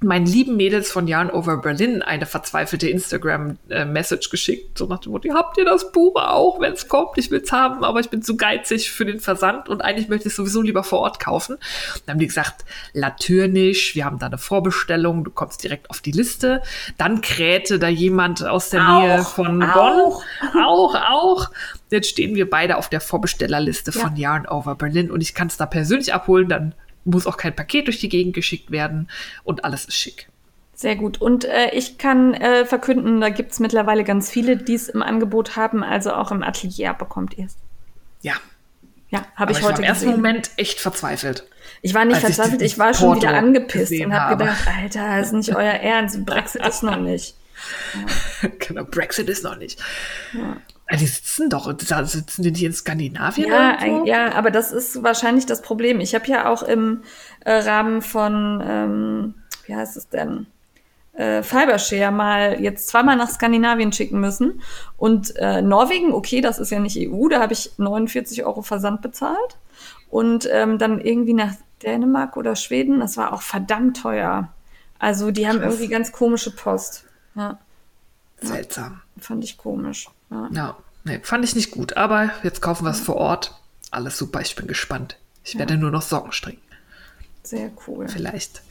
meinen 0.00 0.26
lieben 0.26 0.56
Mädels 0.56 0.90
von 0.92 1.08
Yarn 1.08 1.30
Over 1.30 1.56
Berlin 1.56 2.02
eine 2.02 2.26
verzweifelte 2.26 2.88
Instagram-Message 2.88 4.28
geschickt. 4.28 4.76
So 4.76 4.86
nach 4.86 4.98
dem 4.98 5.12
Motto, 5.12 5.32
habt 5.32 5.56
ihr 5.56 5.64
das 5.64 5.90
Buch 5.90 6.16
auch, 6.16 6.60
wenn 6.60 6.74
es 6.74 6.86
kommt? 6.88 7.16
Ich 7.16 7.30
will 7.30 7.40
es 7.40 7.50
haben, 7.50 7.82
aber 7.82 8.00
ich 8.00 8.10
bin 8.10 8.20
zu 8.22 8.36
geizig 8.36 8.90
für 8.90 9.06
den 9.06 9.20
Versand 9.20 9.70
und 9.70 9.80
eigentlich 9.80 10.08
möchte 10.08 10.28
ich 10.28 10.32
es 10.32 10.36
sowieso 10.36 10.60
lieber 10.60 10.84
vor 10.84 10.98
Ort 10.98 11.18
kaufen. 11.18 11.56
Dann 12.04 12.14
haben 12.14 12.20
die 12.20 12.26
gesagt, 12.26 12.66
natürlich, 12.92 13.94
wir 13.94 14.04
haben 14.04 14.18
da 14.18 14.26
eine 14.26 14.36
Vorbestellung, 14.38 15.24
du 15.24 15.30
kommst 15.30 15.64
direkt 15.64 15.88
auf 15.88 16.02
die 16.02 16.12
Liste. 16.12 16.62
Dann 16.98 17.22
krähte 17.22 17.78
da 17.78 17.88
jemand 17.88 18.44
aus 18.46 18.68
der 18.68 18.86
Auch, 18.86 19.00
Nähe 19.00 19.22
von 19.22 19.62
auch. 19.62 20.22
Bonn. 20.52 20.62
Auch, 20.62 20.94
auch. 20.94 21.50
Jetzt 21.90 22.10
stehen 22.10 22.34
wir 22.34 22.50
beide 22.50 22.76
auf 22.76 22.90
der 22.90 23.00
Vorbestellerliste 23.00 23.92
Ja. 23.92 24.00
von 24.00 24.16
Yarn 24.16 24.46
Over 24.46 24.74
Berlin 24.74 25.10
und 25.10 25.22
ich 25.22 25.34
kann 25.34 25.46
es 25.46 25.56
da 25.56 25.64
persönlich 25.64 26.12
abholen, 26.12 26.48
dann 26.50 26.74
muss 27.06 27.26
auch 27.26 27.36
kein 27.36 27.56
Paket 27.56 27.86
durch 27.86 27.98
die 28.00 28.08
Gegend 28.08 28.34
geschickt 28.34 28.70
werden 28.70 29.08
und 29.44 29.64
alles 29.64 29.86
ist 29.86 29.96
schick. 29.96 30.28
Sehr 30.74 30.94
gut. 30.94 31.20
Und 31.20 31.46
äh, 31.46 31.70
ich 31.72 31.96
kann 31.96 32.34
äh, 32.34 32.66
verkünden, 32.66 33.20
da 33.22 33.30
gibt's 33.30 33.60
mittlerweile 33.60 34.04
ganz 34.04 34.30
viele, 34.30 34.58
die 34.58 34.74
es 34.74 34.90
im 34.90 35.02
Angebot 35.02 35.56
haben. 35.56 35.82
Also 35.82 36.12
auch 36.12 36.30
im 36.30 36.42
Atelier 36.42 36.92
bekommt 36.92 37.38
ihr 37.38 37.46
es. 37.46 37.56
Ja. 38.20 38.34
Ja, 39.08 39.24
habe 39.36 39.52
ich 39.52 39.58
ich 39.58 39.64
war 39.64 39.70
heute 39.70 39.82
im 39.82 39.88
ersten 39.88 40.06
gesehen. 40.06 40.20
Moment 40.20 40.50
echt 40.56 40.80
verzweifelt. 40.80 41.44
Ich 41.80 41.94
war 41.94 42.04
nicht 42.04 42.16
ich 42.16 42.24
verzweifelt, 42.24 42.60
dieses 42.60 42.74
ich 42.74 42.78
war 42.78 42.92
schon 42.92 43.16
wieder 43.16 43.28
Porto 43.28 43.38
angepisst 43.46 43.92
und 43.92 44.12
habe 44.12 44.30
habe. 44.30 44.44
gedacht, 44.44 44.68
Alter, 44.68 45.16
das 45.16 45.28
ist 45.28 45.32
nicht 45.32 45.56
euer 45.56 45.72
Ernst. 45.72 46.26
Brexit 46.26 46.66
ist 46.66 46.82
noch 46.82 46.98
nicht. 46.98 47.36
genau, 48.58 48.84
Brexit 48.84 49.28
ist 49.28 49.44
noch 49.44 49.56
nicht. 49.56 49.80
Ah, 50.34 50.56
Die 50.92 51.06
sitzen 51.06 51.50
doch, 51.50 51.72
da 51.72 52.04
sitzen 52.04 52.42
die 52.42 52.52
nicht 52.52 52.62
in 52.62 52.72
Skandinavien? 52.72 53.48
Ja, 53.48 53.82
irgendwo? 53.82 54.06
ja, 54.06 54.34
aber 54.34 54.52
das 54.52 54.70
ist 54.70 55.02
wahrscheinlich 55.02 55.44
das 55.44 55.60
Problem. 55.60 55.98
Ich 55.98 56.14
habe 56.14 56.26
ja 56.28 56.48
auch 56.48 56.62
im 56.62 57.02
äh, 57.44 57.52
Rahmen 57.52 58.02
von, 58.02 58.62
ähm, 58.64 59.34
wie 59.66 59.74
heißt 59.74 59.96
es 59.96 60.08
denn, 60.08 60.46
äh, 61.14 61.42
Fibershare 61.42 62.12
mal 62.12 62.60
jetzt 62.60 62.86
zweimal 62.86 63.16
nach 63.16 63.30
Skandinavien 63.30 63.92
schicken 63.92 64.20
müssen. 64.20 64.62
Und 64.96 65.34
äh, 65.36 65.60
Norwegen, 65.60 66.12
okay, 66.12 66.40
das 66.40 66.60
ist 66.60 66.70
ja 66.70 66.78
nicht 66.78 66.96
EU, 66.96 67.28
da 67.28 67.40
habe 67.40 67.52
ich 67.52 67.72
49 67.78 68.44
Euro 68.44 68.62
Versand 68.62 69.02
bezahlt. 69.02 69.58
Und 70.08 70.48
ähm, 70.52 70.78
dann 70.78 71.00
irgendwie 71.00 71.34
nach 71.34 71.54
Dänemark 71.82 72.36
oder 72.36 72.54
Schweden, 72.54 73.00
das 73.00 73.16
war 73.16 73.32
auch 73.32 73.42
verdammt 73.42 74.00
teuer. 74.02 74.52
Also 74.98 75.30
die 75.30 75.48
haben 75.48 75.58
Krass. 75.58 75.74
irgendwie 75.74 75.88
ganz 75.88 76.12
komische 76.12 76.54
Post. 76.54 77.04
Ja, 77.34 77.58
Seltsam. 78.40 79.00
fand 79.18 79.44
ich 79.44 79.58
komisch. 79.58 80.08
Ja. 80.30 80.48
Ja, 80.52 80.76
nee, 81.04 81.20
fand 81.22 81.44
ich 81.44 81.54
nicht 81.54 81.70
gut. 81.70 81.96
Aber 81.96 82.30
jetzt 82.42 82.60
kaufen 82.62 82.84
wir 82.84 82.90
es 82.90 83.00
vor 83.00 83.16
Ort. 83.16 83.54
Alles 83.90 84.18
super, 84.18 84.40
ich 84.40 84.56
bin 84.56 84.66
gespannt. 84.66 85.16
Ich 85.44 85.58
werde 85.58 85.76
nur 85.76 85.90
noch 85.90 86.02
Socken 86.02 86.32
stricken. 86.32 86.60
Sehr 87.44 87.70
cool. 87.86 88.08
vielleicht. 88.08 88.62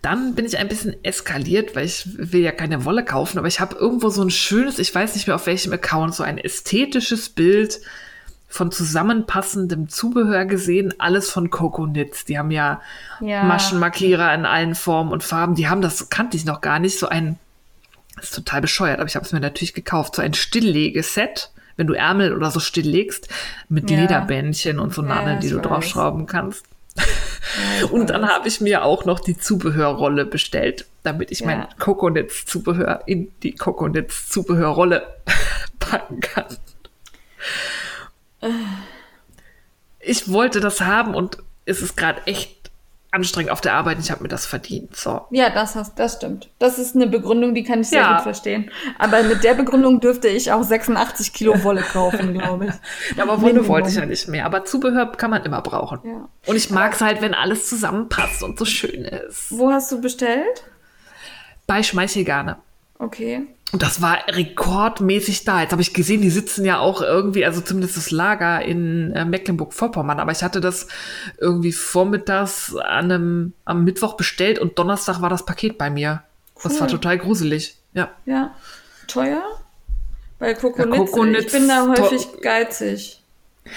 Dann 0.00 0.36
bin 0.36 0.44
ich 0.46 0.56
ein 0.56 0.68
bisschen 0.68 0.94
eskaliert, 1.04 1.74
weil 1.74 1.84
ich 1.86 2.06
will 2.16 2.42
ja 2.42 2.52
keine 2.52 2.84
Wolle 2.84 3.04
kaufen, 3.04 3.38
aber 3.38 3.48
ich 3.48 3.58
habe 3.58 3.74
irgendwo 3.74 4.08
so 4.08 4.22
ein 4.22 4.30
schönes, 4.30 4.78
ich 4.78 4.94
weiß 4.94 5.16
nicht 5.16 5.26
mehr 5.26 5.34
auf 5.34 5.46
welchem 5.46 5.72
Account, 5.72 6.14
so 6.14 6.22
ein 6.22 6.38
ästhetisches 6.38 7.28
Bild 7.30 7.80
von 8.46 8.70
zusammenpassendem 8.70 9.88
Zubehör 9.88 10.44
gesehen, 10.44 10.94
alles 10.98 11.28
von 11.28 11.50
Coco 11.50 11.86
Knits. 11.88 12.24
Die 12.24 12.38
haben 12.38 12.52
ja, 12.52 12.80
Ja. 13.20 13.42
Maschenmarkierer 13.42 14.32
in 14.32 14.46
allen 14.46 14.76
Formen 14.76 15.10
und 15.10 15.24
Farben. 15.24 15.56
Die 15.56 15.66
haben 15.68 15.82
das, 15.82 16.08
kannte 16.08 16.36
ich 16.36 16.44
noch 16.44 16.60
gar 16.60 16.78
nicht, 16.78 16.96
so 17.00 17.08
ein, 17.08 17.36
das 18.16 18.26
ist 18.26 18.34
total 18.34 18.60
bescheuert, 18.60 18.98
aber 19.00 19.08
ich 19.08 19.16
habe 19.16 19.24
es 19.26 19.32
mir 19.32 19.40
natürlich 19.40 19.74
gekauft, 19.74 20.16
so 20.16 20.22
ein 20.22 20.34
Stilllegeset, 20.34 21.50
wenn 21.76 21.86
du 21.88 21.94
Ärmel 21.94 22.32
oder 22.34 22.50
so 22.50 22.60
stilllegst, 22.60 23.28
mit 23.68 23.90
Ja. 23.90 24.00
Lederbändchen 24.00 24.78
und 24.78 24.94
so 24.94 25.02
Ja, 25.02 25.08
Nadeln, 25.08 25.40
die 25.40 25.46
ich 25.48 25.52
du 25.52 25.58
weiß. 25.58 25.66
draufschrauben 25.66 26.26
kannst. 26.26 26.64
Ja, 26.96 27.86
Und 27.88 28.10
dann 28.10 28.28
habe 28.28 28.46
ich 28.46 28.60
mir 28.60 28.84
auch 28.84 29.04
noch 29.04 29.18
die 29.18 29.36
Zubehörrolle 29.36 30.24
bestellt, 30.26 30.86
damit 31.02 31.32
ich 31.32 31.40
Ja. 31.40 31.46
mein 31.46 31.66
Coconutz-Zubehör 31.80 33.02
in 33.06 33.32
die 33.42 33.54
Coconutz-Zubehörrolle 33.56 35.04
packen 35.80 36.20
kann. 36.20 36.46
Ich 40.00 40.30
wollte 40.30 40.60
das 40.60 40.80
haben 40.80 41.14
und 41.14 41.38
es 41.64 41.80
ist 41.80 41.96
gerade 41.96 42.26
echt 42.26 42.63
anstrengend 43.14 43.50
auf 43.52 43.60
der 43.60 43.74
Arbeit. 43.74 43.98
Ich 44.00 44.10
habe 44.10 44.22
mir 44.22 44.28
das 44.28 44.44
verdient. 44.44 44.94
So. 44.96 45.22
Ja, 45.30 45.48
das, 45.50 45.74
hast, 45.74 45.98
das 45.98 46.14
stimmt. 46.14 46.50
Das 46.58 46.78
ist 46.78 46.94
eine 46.94 47.06
Begründung, 47.06 47.54
die 47.54 47.62
kann 47.62 47.80
ich 47.80 47.88
sehr 47.88 48.00
Ja. 48.00 48.14
gut 48.14 48.22
verstehen. 48.22 48.70
Aber 48.98 49.22
mit 49.22 49.44
der 49.44 49.54
Begründung 49.54 50.00
dürfte 50.00 50.28
ich 50.28 50.50
auch 50.52 50.62
86 50.62 51.32
Kilo 51.32 51.62
Wolle 51.64 51.82
kaufen, 51.82 52.34
glaube 52.34 52.66
ich. 52.66 52.72
Ja, 53.16 53.22
aber 53.24 53.40
Wolle 53.40 53.66
wollte 53.68 53.88
ich 53.88 53.94
ja 53.96 54.04
nicht 54.06 54.28
mehr. 54.28 54.44
Aber 54.46 54.64
Zubehör 54.64 55.12
kann 55.12 55.30
man 55.30 55.44
immer 55.44 55.62
brauchen. 55.62 56.00
Ja. 56.04 56.28
Und 56.46 56.56
ich 56.56 56.70
mag 56.70 56.92
es 56.94 57.00
halt, 57.00 57.22
wenn 57.22 57.34
alles 57.34 57.68
zusammenpasst 57.68 58.42
und 58.42 58.58
so 58.58 58.64
schön 58.64 59.04
ist. 59.04 59.46
Wo 59.56 59.70
hast 59.70 59.90
du 59.92 60.00
bestellt? 60.00 60.64
Bei 61.66 61.82
Schmeichelgarne. 61.82 62.56
Okay. 62.98 63.46
Und 63.72 63.82
das 63.82 64.00
war 64.00 64.18
rekordmäßig 64.28 65.44
da. 65.44 65.62
Jetzt 65.62 65.72
habe 65.72 65.82
ich 65.82 65.92
gesehen, 65.92 66.22
die 66.22 66.30
sitzen 66.30 66.64
ja 66.64 66.78
auch 66.78 67.02
irgendwie, 67.02 67.44
also 67.44 67.60
zumindest 67.60 67.96
das 67.96 68.10
Lager 68.12 68.62
in 68.62 69.10
äh, 69.12 69.24
Mecklenburg-Vorpommern. 69.24 70.20
Aber 70.20 70.30
ich 70.30 70.42
hatte 70.44 70.60
das 70.60 70.86
irgendwie 71.38 71.72
vormittags 71.72 72.76
an 72.76 73.10
einem, 73.10 73.52
am 73.64 73.82
Mittwoch 73.82 74.14
bestellt 74.14 74.60
und 74.60 74.78
Donnerstag 74.78 75.20
war 75.22 75.28
das 75.30 75.44
Paket 75.44 75.76
bei 75.76 75.90
mir. 75.90 76.22
Das 76.62 76.74
Cool. 76.74 76.80
war 76.82 76.88
total 76.88 77.18
gruselig. 77.18 77.76
Ja. 77.94 78.10
Ja. 78.26 78.54
Teuer? 79.08 79.42
Bei 80.38 80.54
Coco 80.54 80.78
Ja, 80.82 80.86
Nitz, 80.86 81.10
Coco 81.10 81.24
Ich 81.24 81.52
bin 81.52 81.66
da 81.68 81.88
häufig 81.88 82.28
geizig. 82.42 83.20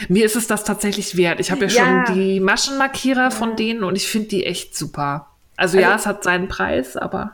Mir 0.10 0.26
ist 0.26 0.36
es 0.36 0.48
das 0.48 0.64
tatsächlich 0.64 1.18
wert. 1.18 1.40
Ich 1.40 1.50
habe 1.50 1.66
ja 1.66 1.72
Ja. 1.72 2.06
schon 2.06 2.16
die 2.16 2.40
Maschenmarkierer 2.40 3.32
von 3.32 3.56
denen 3.56 3.84
und 3.84 3.96
ich 3.96 4.08
finde 4.08 4.28
die 4.28 4.46
echt 4.46 4.76
super. 4.78 5.28
Also, 5.56 5.80
ja, 5.80 5.92
Also- 5.94 6.02
es 6.02 6.06
hat 6.08 6.24
seinen 6.24 6.48
Preis, 6.50 6.98
aber 6.98 7.32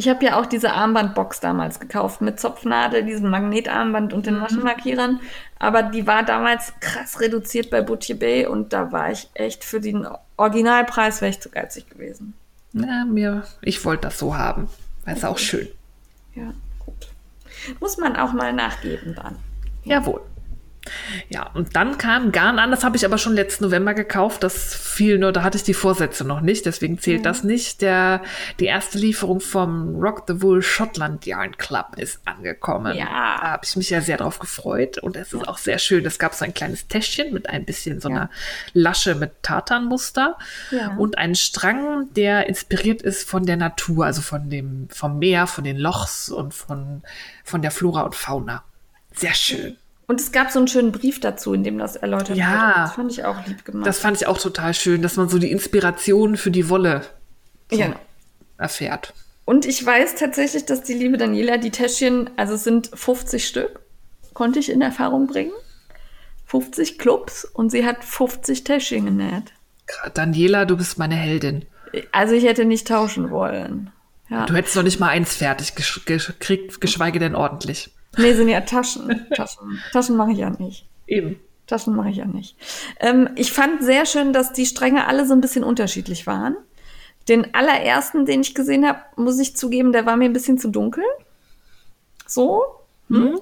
Ich 0.00 0.08
habe 0.08 0.24
ja 0.24 0.40
auch 0.40 0.46
diese 0.46 0.72
Armbandbox 0.72 1.40
damals 1.40 1.78
gekauft 1.78 2.22
mit 2.22 2.40
Zopfnadel, 2.40 3.04
diesem 3.04 3.28
Magnetarmband 3.28 4.14
und 4.14 4.24
den 4.24 4.36
Mhm. 4.36 4.40
Maschenmarkierern. 4.40 5.20
Aber 5.58 5.82
die 5.82 6.06
war 6.06 6.22
damals 6.22 6.72
krass 6.80 7.20
reduziert 7.20 7.68
bei 7.68 7.82
Boutier 7.82 8.18
Bay 8.18 8.46
und 8.46 8.72
da 8.72 8.92
war 8.92 9.10
ich 9.12 9.28
echt 9.34 9.62
für 9.62 9.78
den 9.78 10.08
Originalpreis 10.38 11.20
wäre 11.20 11.28
ich 11.28 11.40
zu 11.40 11.50
geizig 11.50 11.90
gewesen. 11.90 12.32
ja, 12.72 13.04
mir, 13.04 13.42
ich 13.60 13.84
wollte 13.84 14.04
das 14.08 14.18
so 14.18 14.38
haben. 14.38 14.68
Weil 15.04 15.16
es 15.18 15.24
auch 15.26 15.36
schön. 15.36 15.68
Ja, 16.34 16.54
gut. 16.78 17.08
Muss 17.78 17.98
man 17.98 18.16
auch 18.16 18.32
mal 18.32 18.54
nachgeben 18.54 19.14
dann. 19.14 19.36
Jawohl. 19.84 20.22
Ja, 21.28 21.50
und 21.52 21.76
dann 21.76 21.98
kam 21.98 22.32
Garn 22.32 22.58
an, 22.58 22.70
das 22.70 22.84
habe 22.84 22.96
ich 22.96 23.04
aber 23.04 23.18
schon 23.18 23.34
letzten 23.34 23.64
November 23.64 23.92
gekauft. 23.92 24.42
Das 24.42 24.74
fiel 24.74 25.18
nur, 25.18 25.30
da 25.30 25.42
hatte 25.42 25.58
ich 25.58 25.62
die 25.62 25.74
Vorsätze 25.74 26.24
noch 26.24 26.40
nicht, 26.40 26.64
deswegen 26.64 26.98
zählt 26.98 27.26
das 27.26 27.44
nicht. 27.44 27.82
Der, 27.82 28.22
die 28.58 28.64
erste 28.64 28.96
Lieferung 28.98 29.40
vom 29.40 29.96
Rock 29.96 30.24
the 30.26 30.40
Wool 30.40 30.62
Schottland 30.62 31.26
Yarn 31.26 31.56
Club 31.58 31.96
ist 31.98 32.20
angekommen. 32.24 32.96
Ja. 32.96 33.04
Da 33.04 33.50
habe 33.52 33.64
ich 33.64 33.76
mich 33.76 33.90
ja 33.90 34.00
sehr 34.00 34.16
drauf 34.16 34.38
gefreut 34.38 34.96
und 34.98 35.16
es 35.16 35.32
ist 35.34 35.46
auch 35.46 35.58
sehr 35.58 35.78
schön. 35.78 36.04
Es 36.06 36.18
gab 36.18 36.34
so 36.34 36.44
ein 36.46 36.54
kleines 36.54 36.88
Täschchen 36.88 37.32
mit 37.34 37.48
ein 37.48 37.64
bisschen 37.66 38.00
so 38.00 38.08
Ja. 38.08 38.14
einer 38.16 38.30
Lasche 38.72 39.14
mit 39.14 39.42
Tartanmuster 39.42 40.38
Ja. 40.70 40.94
und 40.96 41.18
einen 41.18 41.34
Strang, 41.34 42.08
der 42.14 42.48
inspiriert 42.48 43.02
ist 43.02 43.28
von 43.28 43.44
der 43.44 43.56
Natur, 43.58 44.06
also 44.06 44.22
von 44.22 44.48
dem, 44.48 44.88
vom 44.90 45.18
Meer, 45.18 45.46
von 45.46 45.64
den 45.64 45.76
Lochs 45.76 46.30
und 46.30 46.54
von, 46.54 47.02
von 47.44 47.60
der 47.60 47.70
Flora 47.70 48.00
und 48.02 48.14
Fauna. 48.14 48.64
Sehr 49.14 49.34
schön. 49.34 49.76
Und 50.10 50.20
es 50.20 50.32
gab 50.32 50.50
so 50.50 50.58
einen 50.58 50.66
schönen 50.66 50.90
Brief 50.90 51.20
dazu, 51.20 51.54
in 51.54 51.62
dem 51.62 51.78
das 51.78 51.94
erläutert 51.94 52.36
Ja. 52.36 52.48
wurde. 52.50 52.74
Das 52.80 52.92
fand 52.94 53.12
ich 53.12 53.24
auch 53.24 53.46
lieb 53.46 53.64
gemacht. 53.64 53.86
Das 53.86 54.00
fand 54.00 54.16
ich 54.16 54.26
auch 54.26 54.38
total 54.38 54.74
schön, 54.74 55.02
dass 55.02 55.14
man 55.16 55.28
so 55.28 55.38
die 55.38 55.52
Inspiration 55.52 56.36
für 56.36 56.50
die 56.50 56.68
Wolle 56.68 57.02
so 57.70 57.78
ja. 57.78 57.94
erfährt. 58.58 59.14
Und 59.44 59.66
ich 59.66 59.86
weiß 59.86 60.16
tatsächlich, 60.16 60.64
dass 60.66 60.82
die 60.82 60.94
liebe 60.94 61.16
Daniela 61.16 61.58
die 61.58 61.70
Täschchen, 61.70 62.28
also 62.36 62.54
es 62.54 62.64
sind 62.64 62.90
50 62.92 63.46
Stück, 63.46 63.78
konnte 64.34 64.58
ich 64.58 64.68
in 64.72 64.82
Erfahrung 64.82 65.28
bringen. 65.28 65.52
50 66.46 66.98
Clubs 66.98 67.44
und 67.44 67.70
sie 67.70 67.86
hat 67.86 68.02
50 68.04 68.64
Täschchen 68.64 69.04
genäht. 69.04 69.52
Daniela, 70.14 70.64
du 70.64 70.76
bist 70.76 70.98
meine 70.98 71.14
Heldin. 71.14 71.66
Also 72.10 72.34
ich 72.34 72.42
hätte 72.42 72.64
nicht 72.64 72.88
tauschen 72.88 73.30
wollen. 73.30 73.90
Ja. 74.28 74.44
Du 74.46 74.54
hättest 74.54 74.74
noch 74.74 74.82
nicht 74.82 74.98
mal 74.98 75.10
eins 75.10 75.36
fertig 75.36 75.74
gesch- 75.76 76.04
gekriegt, 76.04 76.80
geschweige 76.80 77.20
denn 77.20 77.36
ordentlich. 77.36 77.90
Nee, 78.16 78.34
sind 78.34 78.48
ja 78.48 78.60
Taschen. 78.62 79.26
Taschen, 79.34 79.80
Taschen 79.92 80.16
mache 80.16 80.32
ich 80.32 80.38
ja 80.38 80.50
nicht. 80.50 80.86
Eben. 81.06 81.38
Taschen 81.66 81.94
mache 81.94 82.10
ich 82.10 82.16
ja 82.16 82.24
nicht. 82.24 82.56
Ähm, 82.98 83.30
ich 83.36 83.52
fand 83.52 83.82
sehr 83.82 84.04
schön, 84.06 84.32
dass 84.32 84.52
die 84.52 84.66
Stränge 84.66 85.06
alle 85.06 85.26
so 85.26 85.32
ein 85.34 85.40
bisschen 85.40 85.62
unterschiedlich 85.64 86.26
waren. 86.26 86.56
Den 87.28 87.54
allerersten, 87.54 88.26
den 88.26 88.40
ich 88.40 88.54
gesehen 88.54 88.86
habe, 88.86 88.98
muss 89.16 89.38
ich 89.38 89.56
zugeben, 89.56 89.92
der 89.92 90.06
war 90.06 90.16
mir 90.16 90.24
ein 90.24 90.32
bisschen 90.32 90.58
zu 90.58 90.68
dunkel. 90.68 91.04
So. 92.26 92.62
Hm. 93.08 93.38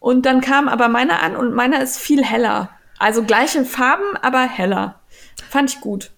Und 0.00 0.24
dann 0.26 0.40
kam 0.40 0.68
aber 0.68 0.88
meiner 0.88 1.22
an 1.22 1.36
und 1.36 1.52
meiner 1.54 1.82
ist 1.82 1.98
viel 1.98 2.24
heller. 2.24 2.70
Also 2.98 3.24
gleiche 3.24 3.64
Farben, 3.64 4.16
aber 4.22 4.42
heller. 4.46 5.00
Fand 5.50 5.70
ich 5.70 5.80
gut. 5.80 6.10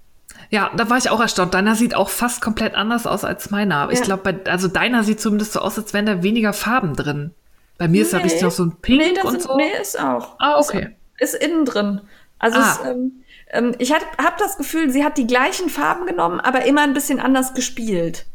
Ja, 0.51 0.71
da 0.77 0.89
war 0.89 0.97
ich 0.99 1.11
auch 1.11 1.21
erstaunt. 1.21 1.55
Deiner 1.55 1.75
sieht 1.75 1.95
auch 1.95 2.09
fast 2.09 2.41
komplett 2.41 2.75
anders 2.75 3.07
aus 3.07 3.25
als 3.25 3.51
meiner. 3.51 3.91
Ich 3.91 3.99
Ja. 4.01 4.05
glaube, 4.05 4.41
also 4.47 4.69
deiner 4.69 5.03
sieht 5.05 5.21
zumindest 5.21 5.53
so 5.53 5.61
aus, 5.61 5.77
als 5.79 5.93
wären 5.93 6.07
da 6.07 6.23
weniger 6.23 6.53
Farben 6.53 6.95
drin. 6.95 7.33
Bei 7.79 7.89
mir 7.89 8.03
ist 8.03 8.13
Nee. 8.13 8.23
richtig 8.23 8.43
noch 8.43 8.51
so 8.51 8.65
ein 8.65 8.77
Pink 8.83 8.99
nee, 9.01 9.15
das 9.15 9.25
und 9.25 9.43
so. 9.43 9.57
nee, 9.57 9.71
ist 9.81 9.99
auch. 9.99 10.35
Ah, 10.39 10.59
okay. 10.59 10.97
Ist, 11.19 11.35
ist 11.35 11.43
innen 11.43 11.65
drin. 11.65 12.01
Also 12.39 12.59
Ah. 12.59 12.79
es, 12.83 12.87
ähm, 12.91 13.13
ähm, 13.51 13.75
ich 13.79 13.93
habe 13.93 14.05
hab 14.23 14.37
das 14.39 14.57
Gefühl, 14.59 14.91
sie 14.91 15.05
hat 15.05 15.17
die 15.17 15.27
gleichen 15.27 15.69
Farben 15.71 16.07
genommen, 16.07 16.41
aber 16.41 16.65
immer 16.67 16.83
ein 16.83 16.93
bisschen 16.95 17.19
anders 17.21 17.55
gespielt. 17.55 18.27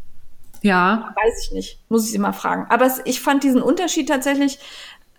Ja, 0.62 1.14
Weiß 1.22 1.44
ich 1.46 1.52
nicht. 1.52 1.80
Muss 1.90 2.06
ich 2.06 2.12
sie 2.12 2.20
mal 2.20 2.32
fragen. 2.32 2.66
Aber 2.70 2.86
es, 2.86 3.02
ich 3.04 3.20
fand 3.22 3.44
diesen 3.44 3.62
Unterschied 3.62 4.08
tatsächlich 4.08 4.60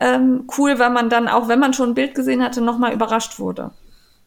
ähm, 0.00 0.48
cool, 0.56 0.78
weil 0.78 0.90
man 0.90 1.10
dann 1.10 1.28
auch, 1.28 1.48
wenn 1.48 1.60
man 1.60 1.74
schon 1.74 1.90
ein 1.90 1.94
Bild 1.94 2.14
gesehen 2.14 2.42
hatte, 2.42 2.60
nochmal 2.62 2.92
überrascht 2.94 3.38
wurde. 3.38 3.70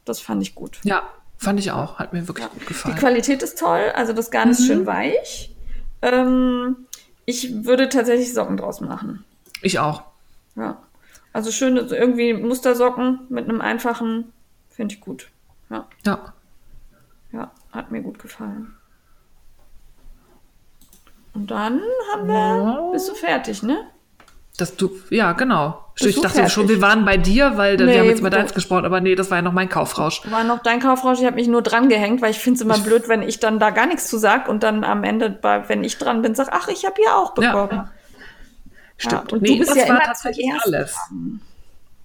Das 0.06 0.20
fand 0.20 0.42
ich 0.44 0.54
gut. 0.56 0.80
ja, 0.84 1.02
fand 1.38 1.60
ich 1.60 1.72
auch. 1.72 1.98
Hat 2.00 2.14
mir 2.14 2.28
wirklich 2.28 2.48
gut 2.50 2.62
Die 2.62 2.66
gefallen. 2.68 2.96
Qualität 2.98 3.42
ist 3.44 3.58
toll, 3.60 3.92
also 3.96 4.14
das 4.14 4.30
Garn 4.32 4.52
ist 4.52 4.66
schön 4.66 4.86
weich. 4.86 5.54
Ähm, 6.04 6.78
ich 7.26 7.66
würde 7.66 7.90
tatsächlich 7.90 8.34
Socken 8.34 8.56
draus 8.58 8.80
machen. 8.80 9.26
Ich 9.62 9.80
auch. 9.80 10.04
Ja. 10.56 10.78
Also 11.34 11.52
schöne, 11.52 11.88
so 11.88 11.96
irgendwie 11.96 12.34
Mustersocken 12.34 13.20
mit 13.30 13.48
einem 13.48 13.62
einfachen, 13.62 14.34
finde 14.70 14.96
ich 14.96 15.02
gut. 15.02 15.30
Ja, 15.70 15.86
Ja. 16.06 16.34
ja, 17.32 17.52
hat 17.72 17.92
mir 17.92 18.02
gut 18.02 18.20
gefallen. 18.20 18.74
Und 21.34 21.52
dann 21.52 21.82
haben 22.12 22.28
wir, 22.28 22.90
bist 22.94 23.08
du 23.10 23.14
fertig, 23.14 23.62
ne? 23.62 23.86
Dass 24.58 24.76
du, 24.76 24.90
ja, 25.12 25.34
genau. 25.34 25.86
Bist 25.94 26.10
ich 26.10 26.16
dachte 26.22 26.38
fertig? 26.38 26.54
schon, 26.54 26.68
wir 26.68 26.82
waren 26.82 27.06
bei 27.06 27.18
dir, 27.18 27.58
weil 27.58 27.76
Nee, 27.76 27.86
wir 27.86 28.00
haben 28.00 28.08
jetzt 28.08 28.22
über 28.22 28.32
deins 28.32 28.56
gesprochen, 28.56 28.86
aber 28.86 29.02
nee, 29.02 29.14
das 29.14 29.30
war 29.30 29.38
ja 29.38 29.42
noch 29.44 29.54
mein 29.54 29.70
Kaufrausch. 29.70 30.24
War 30.32 30.44
noch 30.44 30.64
dein 30.64 30.80
Kaufrausch, 30.80 31.20
ich 31.20 31.26
habe 31.26 31.36
mich 31.36 31.48
nur 31.48 31.62
dran 31.62 31.90
gehängt, 31.90 32.24
weil 32.24 32.32
ich 32.32 32.40
finde 32.40 32.56
es 32.58 32.62
immer 32.62 32.80
blöd, 32.80 33.08
wenn 33.08 33.22
ich 33.22 33.40
dann 33.40 33.60
da 33.60 33.70
gar 33.70 33.86
nichts 33.86 34.08
zu 34.08 34.18
sag 34.18 34.48
und 34.48 34.64
dann 34.64 34.84
am 34.84 35.04
Ende, 35.04 35.30
bei, 35.30 35.70
wenn 35.70 35.84
ich 35.84 36.00
dran 36.00 36.24
bin, 36.24 36.34
sag, 36.34 36.48
ach, 36.52 36.68
ich 36.70 36.86
habe 36.86 36.96
hier 36.98 37.16
auch 37.16 37.36
bekommen. 37.36 37.70
Ja. 37.72 37.92
Stimmt. 38.98 39.34
und 39.34 39.48
du 39.48 39.58
bist 39.58 39.70
das 39.70 39.78
ja 39.78 39.84
war 39.84 39.90
immer 39.90 40.04
tatsächlich 40.06 40.52
alles. 40.66 40.96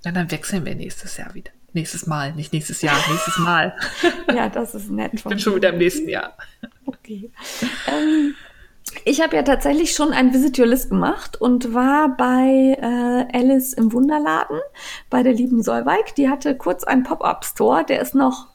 Ja, 0.05 0.13
dann 0.13 0.31
wechseln 0.31 0.65
wir 0.65 0.75
nächstes 0.75 1.17
Jahr 1.17 1.35
wieder. 1.35 1.51
Nächstes 1.75 2.07
Mal, 2.07 2.33
nicht 2.35 2.53
nächstes 2.53 2.83
Jahr, 2.83 2.97
nächstes 3.09 3.39
Mal. 3.39 3.75
Ja, 4.35 4.49
das 4.49 4.75
ist 4.75 4.91
nett. 4.91 5.13
Ich 5.15 5.25
bin 5.25 5.39
schon 5.39 5.55
wieder 5.55 5.71
im 5.71 5.79
nächsten 5.79 6.09
Jahr. 6.09 6.37
Okay. 6.87 7.31
Ähm, 7.87 8.35
ich 9.05 9.21
habe 9.21 9.37
ja 9.37 9.43
tatsächlich 9.43 9.93
schon 9.93 10.13
ein 10.13 10.33
Visit 10.33 10.59
Your 10.59 10.67
List 10.67 10.91
gemacht 10.91 11.41
und 11.41 11.75
war 11.75 12.17
bei 12.17 12.77
äh, 12.79 13.37
Alice 13.37 13.73
im 13.73 13.93
Wunderladen 13.93 14.59
bei 15.09 15.23
der 15.23 15.33
lieben 15.33 15.63
Solveig. 15.63 16.15
Die 16.17 16.29
hatte 16.29 16.57
kurz 16.57 16.85
einen 16.85 17.05
Pop-up-Store, 17.05 17.85
der 17.85 18.01
ist 18.01 18.15
noch, 18.15 18.49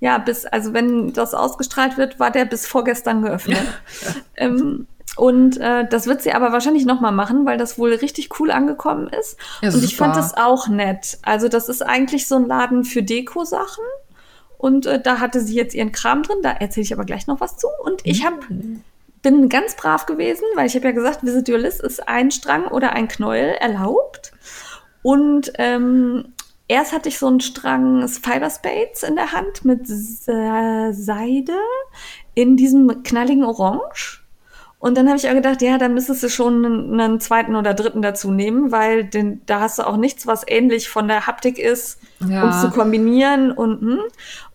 ja, 0.00 0.18
bis, 0.18 0.46
also 0.46 0.72
wenn 0.72 1.12
das 1.12 1.34
ausgestrahlt 1.34 1.96
wird, 1.96 2.18
war 2.18 2.30
der 2.30 2.44
bis 2.44 2.66
vorgestern 2.66 3.22
geöffnet. 3.22 3.66
ähm, 4.36 4.86
und 5.16 5.58
äh, 5.60 5.86
das 5.88 6.06
wird 6.06 6.22
sie 6.22 6.32
aber 6.32 6.52
wahrscheinlich 6.52 6.86
noch 6.86 7.00
mal 7.00 7.12
machen, 7.12 7.46
weil 7.46 7.56
das 7.58 7.78
wohl 7.78 7.94
richtig 7.94 8.40
cool 8.40 8.50
angekommen 8.50 9.08
ist. 9.08 9.38
Ja, 9.62 9.72
und 9.72 9.84
ich 9.84 9.96
fand 9.96 10.16
das 10.16 10.36
auch 10.36 10.68
nett. 10.68 11.18
Also 11.22 11.48
das 11.48 11.68
ist 11.68 11.82
eigentlich 11.82 12.26
so 12.26 12.34
ein 12.36 12.46
Laden 12.46 12.84
für 12.84 13.02
Deko-Sachen. 13.02 13.84
Und 14.58 14.86
äh, 14.86 15.00
da 15.00 15.20
hatte 15.20 15.40
sie 15.40 15.54
jetzt 15.54 15.74
ihren 15.74 15.92
Kram 15.92 16.22
drin. 16.22 16.38
Da 16.42 16.50
erzähle 16.50 16.84
ich 16.84 16.92
aber 16.92 17.04
gleich 17.04 17.26
noch 17.26 17.40
was 17.40 17.58
zu. 17.58 17.68
Und 17.84 18.00
ich 18.04 18.24
hab, 18.24 18.34
bin 19.22 19.48
ganz 19.48 19.76
brav 19.76 20.06
gewesen, 20.06 20.44
weil 20.54 20.66
ich 20.66 20.74
habe 20.74 20.86
ja 20.86 20.92
gesagt, 20.92 21.22
Visit 21.22 21.48
Your 21.48 21.58
List 21.58 21.80
ist 21.82 22.08
ein 22.08 22.30
Strang 22.30 22.66
oder 22.68 22.92
ein 22.92 23.06
Knäuel 23.06 23.54
erlaubt. 23.60 24.32
Und 25.02 25.52
ähm, 25.58 26.32
erst 26.66 26.92
hatte 26.92 27.08
ich 27.08 27.18
so 27.18 27.26
einen 27.28 27.40
Strang 27.40 28.08
Fiber 28.08 28.50
Spades 28.50 29.02
in 29.02 29.16
der 29.16 29.32
Hand 29.32 29.64
mit 29.64 29.86
Se- 29.86 30.90
Seide 30.92 31.52
in 32.34 32.56
diesem 32.56 33.02
knalligen 33.04 33.44
Orange. 33.44 34.23
Und 34.84 34.98
dann 34.98 35.08
habe 35.08 35.16
ich 35.16 35.26
auch 35.26 35.32
gedacht, 35.32 35.62
ja, 35.62 35.78
dann 35.78 35.94
müsstest 35.94 36.22
du 36.24 36.28
schon 36.28 36.62
einen, 36.62 37.00
einen 37.00 37.18
zweiten 37.18 37.56
oder 37.56 37.72
dritten 37.72 38.02
dazu 38.02 38.30
nehmen, 38.30 38.70
weil 38.70 39.04
den, 39.04 39.40
da 39.46 39.60
hast 39.60 39.78
du 39.78 39.86
auch 39.86 39.96
nichts, 39.96 40.26
was 40.26 40.44
ähnlich 40.46 40.90
von 40.90 41.08
der 41.08 41.26
Haptik 41.26 41.58
ist, 41.58 41.98
Ja. 42.20 42.42
um 42.42 42.50
es 42.50 42.60
zu 42.60 42.68
kombinieren. 42.68 43.50
Und 43.50 43.80
hm, 43.80 44.00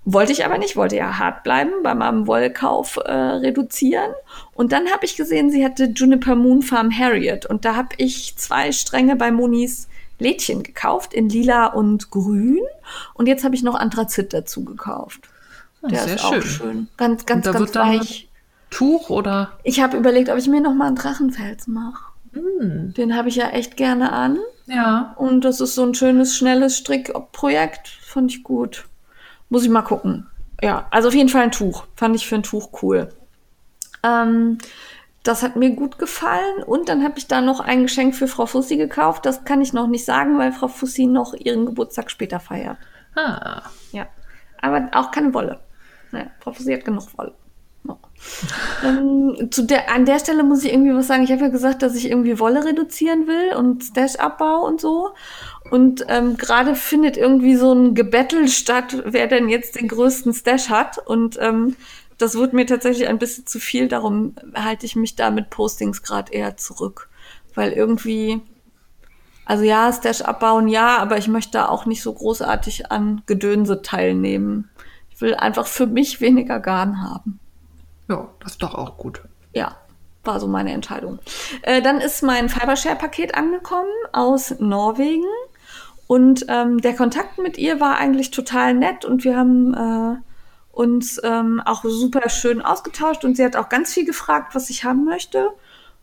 wollte 0.06 0.32
ich 0.32 0.46
aber 0.46 0.60
nicht, 0.60 0.76
wollte 0.76 0.98
ja 0.98 1.18
hart 1.18 1.42
bleiben, 1.42 1.72
bei 1.82 1.96
meinem 1.96 2.28
Wollkauf 2.28 2.98
äh, 2.98 3.12
reduzieren. 3.12 4.12
Und 4.54 4.72
dann 4.72 4.92
habe 4.92 5.04
ich 5.04 5.18
gesehen, 5.18 5.50
sie 5.50 5.66
hatte 5.66 5.86
Juniper 5.86 6.36
Moon 6.36 6.62
Farm 6.62 6.92
Harriet. 6.96 7.48
Und 7.48 7.66
da 7.66 7.76
habe 7.76 7.96
ich 7.98 8.36
zwei 8.38 8.72
Stränge 8.72 9.16
bei 9.16 9.32
Monis 9.32 9.88
Lädchen 10.20 10.62
gekauft, 10.62 11.16
in 11.16 11.28
lila 11.28 11.66
und 11.66 12.12
grün. 12.12 12.60
Und 13.16 13.26
jetzt 13.28 13.44
habe 13.44 13.56
ich 13.56 13.64
noch 13.64 13.74
Anthrazit 13.74 14.32
dazu 14.32 14.64
gekauft. 14.64 15.22
Der 15.82 16.04
sehr 16.04 16.16
ist 16.18 16.24
auch 16.24 16.34
schön. 16.34 16.42
schön. 16.44 16.88
Ganz, 16.98 17.26
ganz, 17.26 17.46
da 17.46 17.52
ganz 17.52 17.74
weich. 17.74 18.29
Tuch 18.70 19.10
oder? 19.10 19.52
Ich 19.64 19.82
habe 19.82 19.98
überlegt, 19.98 20.30
ob 20.30 20.38
ich 20.38 20.48
mir 20.48 20.62
noch 20.62 20.74
mal 20.74 20.88
einen 20.88 20.96
Drachenfels 20.96 21.68
mache. 21.68 22.04
Hm, 22.34 22.94
Den 22.96 23.16
habe 23.16 23.30
ich 23.30 23.36
ja 23.36 23.50
echt 23.50 23.76
gerne 23.78 24.12
an. 24.12 24.38
ja. 24.68 25.14
Und 25.18 25.44
das 25.46 25.60
ist 25.62 25.76
so 25.76 25.84
ein 25.84 25.96
schönes, 25.96 26.36
schnelles 26.38 26.78
Strickprojekt. 26.78 27.88
Fand 28.02 28.32
ich 28.32 28.44
gut. 28.44 28.86
Muss 29.50 29.64
ich 29.64 29.70
mal 29.70 29.82
gucken. 29.82 30.28
Ja, 30.62 30.88
also 30.92 31.08
auf 31.08 31.16
jeden 31.16 31.30
Fall 31.30 31.44
ein 31.44 31.52
Tuch. 31.52 31.86
Fand 31.96 32.16
ich 32.16 32.28
für 32.28 32.36
ein 32.36 32.44
Tuch 32.44 32.70
cool. 32.84 33.10
Ähm, 34.04 34.58
das 35.24 35.42
hat 35.44 35.56
mir 35.56 35.72
gut 35.72 35.98
gefallen. 35.98 36.64
Und 36.66 36.88
dann 36.90 37.04
habe 37.04 37.18
ich 37.18 37.28
da 37.28 37.42
noch 37.42 37.60
ein 37.60 37.84
Geschenk 37.84 38.16
für 38.16 38.28
Frau 38.28 38.46
Fussi 38.46 38.78
gekauft. 38.78 39.26
Das 39.26 39.44
kann 39.46 39.62
ich 39.62 39.74
noch 39.74 39.88
nicht 39.88 40.06
sagen, 40.06 40.38
weil 40.38 40.52
Frau 40.52 40.68
Fussi 40.68 41.08
noch 41.08 41.34
ihren 41.34 41.66
Geburtstag 41.66 42.12
später 42.12 42.40
feiert. 42.40 42.78
Ah, 43.16 43.64
Ja. 43.92 44.08
Aber 44.62 44.90
auch 44.94 45.10
keine 45.12 45.34
Wolle. 45.34 45.60
Ja, 46.12 46.28
Frau 46.42 46.52
Fussi 46.52 46.74
hat 46.74 46.84
genug 46.86 47.06
Wolle. 47.18 47.34
Ähm, 48.84 49.50
zu 49.52 49.64
der, 49.64 49.92
an 49.94 50.06
der 50.06 50.20
Stelle 50.20 50.44
muss 50.44 50.64
ich 50.64 50.72
irgendwie 50.72 50.94
was 50.94 51.08
sagen. 51.08 51.24
Ich 51.24 51.32
habe 51.32 51.44
ja 51.44 51.48
gesagt, 51.50 51.82
dass 51.82 51.96
ich 51.96 52.10
irgendwie 52.10 52.40
Wolle 52.40 52.64
reduzieren 52.66 53.28
will 53.28 53.56
und 53.56 53.84
Stash-Abbau 53.84 54.66
und 54.66 54.82
so. 54.82 55.12
Und 55.72 56.06
ähm, 56.08 56.38
gerade 56.38 56.76
findet 56.76 57.18
irgendwie 57.18 57.56
so 57.56 57.74
ein 57.74 57.96
Gebettel 57.96 58.48
statt, 58.48 59.04
wer 59.06 59.28
denn 59.28 59.50
jetzt 59.50 59.80
den 59.80 59.88
größten 59.88 60.34
Stash 60.34 60.70
hat. 60.70 60.98
Und 60.98 61.38
ähm, 61.40 61.76
das 62.18 62.36
wird 62.36 62.54
mir 62.54 62.66
tatsächlich 62.66 63.08
ein 63.08 63.20
bisschen 63.20 63.46
zu 63.46 63.60
viel. 63.60 63.88
Darum 63.88 64.36
halte 64.54 64.86
ich 64.86 64.96
mich 64.96 65.16
da 65.16 65.32
mit 65.32 65.50
Postings 65.50 66.04
gerade 66.04 66.32
eher 66.32 66.58
zurück. 66.58 67.10
Weil 67.56 67.72
irgendwie, 67.72 68.42
also 69.46 69.64
ja, 69.64 69.92
Stash 69.92 70.22
abbauen, 70.22 70.68
ja, 70.68 70.98
aber 70.98 71.18
ich 71.18 71.28
möchte 71.28 71.54
da 71.54 71.68
auch 71.68 71.86
nicht 71.86 72.02
so 72.02 72.14
großartig 72.14 72.92
an 72.92 73.22
Gedönse 73.26 73.82
teilnehmen. 73.82 74.70
Ich 75.12 75.22
will 75.22 75.36
einfach 75.36 75.68
für 75.68 75.88
mich 75.88 76.22
weniger 76.22 76.60
Garn 76.60 77.02
haben. 77.02 77.40
Ja, 78.10 78.28
das 78.40 78.54
ist 78.54 78.64
doch 78.64 78.76
auch 78.76 78.98
gut. 78.98 79.22
Ja, 79.54 79.78
war 80.24 80.40
so 80.40 80.48
meine 80.48 80.74
Entscheidung. 80.74 81.20
Äh, 81.62 81.82
dann 81.82 82.02
ist 82.02 82.24
mein 82.24 82.50
Fibershare-Paket 82.50 83.36
angekommen 83.36 83.92
aus 84.12 84.56
Norwegen. 84.60 85.26
Und 86.08 86.46
ähm, 86.50 86.80
der 86.82 86.96
Kontakt 86.96 87.38
mit 87.38 87.58
ihr 87.60 87.80
war 87.80 87.98
eigentlich 87.98 88.32
total 88.32 88.74
nett 88.74 89.06
und 89.06 89.24
wir 89.24 89.38
haben 89.38 89.74
äh, 89.76 90.18
uns 90.72 91.22
ähm, 91.24 91.62
auch 91.64 91.84
super 91.84 92.30
schön 92.30 92.64
ausgetauscht 92.64 93.24
und 93.24 93.38
sie 93.38 93.46
hat 93.46 93.56
auch 93.56 93.70
ganz 93.70 93.94
viel 93.94 94.06
gefragt, 94.06 94.56
was 94.56 94.72
ich 94.72 94.84
haben 94.84 95.06
möchte. 95.06 95.50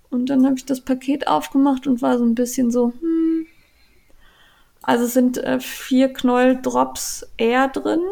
Und 0.09 0.31
dann 0.31 0.45
habe 0.47 0.55
ich 0.57 0.65
das 0.65 0.81
Paket 0.81 1.27
aufgemacht 1.27 1.89
und 1.89 2.03
war 2.03 2.19
so 2.19 2.25
ein 2.25 2.37
bisschen 2.37 2.71
so, 2.71 2.93
hm. 3.01 3.47
Also 4.81 5.07
es 5.07 5.15
sind 5.15 5.39
äh, 5.39 5.59
vier 5.59 6.13
Knolldrops 6.13 7.27
Air 7.37 7.67
drin. 7.69 8.03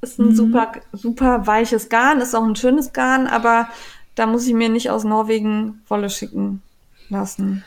Ist 0.00 0.18
ein 0.18 0.28
Mhm. 0.28 0.34
super, 0.36 0.72
super 0.92 1.46
weiches 1.46 1.88
Garn, 1.88 2.20
ist 2.20 2.34
auch 2.34 2.44
ein 2.44 2.56
schönes 2.56 2.92
Garn, 2.92 3.26
aber 3.26 3.68
da 4.14 4.26
muss 4.26 4.46
ich 4.46 4.54
mir 4.54 4.68
nicht 4.68 4.90
aus 4.90 5.04
Norwegen 5.04 5.82
Wolle 5.88 6.10
schicken 6.10 6.62
lassen. 7.08 7.64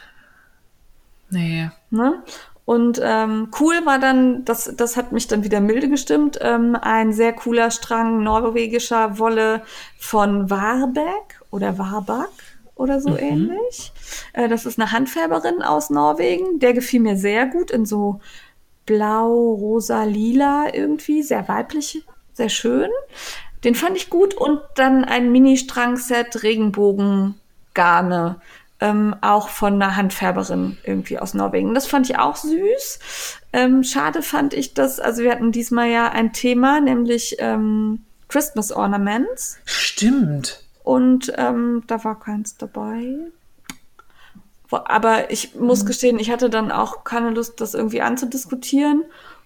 Nee. 1.30 1.70
Ne? 1.90 2.24
Und 2.66 3.00
ähm, 3.04 3.50
cool 3.60 3.84
war 3.86 3.98
dann, 3.98 4.46
das, 4.46 4.72
das 4.78 4.96
hat 4.96 5.12
mich 5.12 5.28
dann 5.28 5.44
wieder 5.44 5.60
milde 5.60 5.90
gestimmt, 5.90 6.38
ähm, 6.42 6.78
ein 6.80 7.14
sehr 7.14 7.34
cooler 7.34 7.72
Strang 7.72 8.24
norwegischer 8.24 9.18
Wolle 9.18 9.64
von 9.98 10.50
Warbeck 10.52 11.42
oder 11.50 11.80
Warbak 11.80 12.30
oder 12.76 13.02
so 13.02 13.18
ähnlich. 13.18 13.92
Äh, 14.34 14.48
das 14.50 14.68
ist 14.68 14.80
eine 14.80 14.92
Handfärberin 14.92 15.64
aus 15.64 15.90
Norwegen. 15.90 16.60
Der 16.60 16.74
gefiel 16.74 17.00
mir 17.00 17.18
sehr 17.18 17.48
gut 17.48 17.72
in 17.72 17.88
so 17.88 18.22
blau, 18.86 19.54
rosa, 19.54 20.04
lila 20.04 20.68
irgendwie, 20.74 21.24
sehr 21.24 21.48
weiblich, 21.48 22.06
sehr 22.40 22.50
schön. 22.50 22.90
Den 23.66 23.76
fand 23.76 23.98
ich 23.98 24.10
gut 24.10 24.34
und 24.34 24.62
dann 24.76 25.04
ein 25.04 25.30
Mini-Strang-Set 25.34 26.42
Regenbogengarne, 26.42 28.40
ähm, 28.80 29.14
auch 29.20 29.50
von 29.50 29.74
einer 29.74 29.98
Handfärberin 29.98 30.78
irgendwie 30.86 31.20
aus 31.20 31.34
Norwegen. 31.34 31.74
Das 31.74 31.86
fand 31.86 32.10
ich 32.10 32.18
auch 32.18 32.38
süß. 32.38 33.00
Ähm, 33.52 33.84
schade 33.84 34.22
fand 34.22 34.54
ich 34.54 34.74
das, 34.74 35.02
also 35.02 35.22
wir 35.22 35.32
hatten 35.32 35.52
diesmal 35.52 35.90
ja 35.90 36.10
ein 36.10 36.32
Thema, 36.32 36.80
nämlich 36.80 37.36
ähm, 37.40 38.06
Christmas 38.30 38.72
Ornaments 38.72 39.58
Stimmt. 39.66 40.64
und 40.86 41.34
ähm, 41.36 41.84
da 41.88 42.02
war 42.06 42.18
keins 42.22 42.56
dabei. 42.56 43.18
Aber 44.72 45.30
ich 45.32 45.56
muss 45.56 45.86
gestehen, 45.86 46.20
ich 46.20 46.32
hatte 46.32 46.50
dann 46.50 46.72
auch 46.72 47.04
keine 47.04 47.32
Lust, 47.32 47.60
das 47.60 47.74
irgendwie 47.74 48.02
anzudiskutieren. 48.02 49.04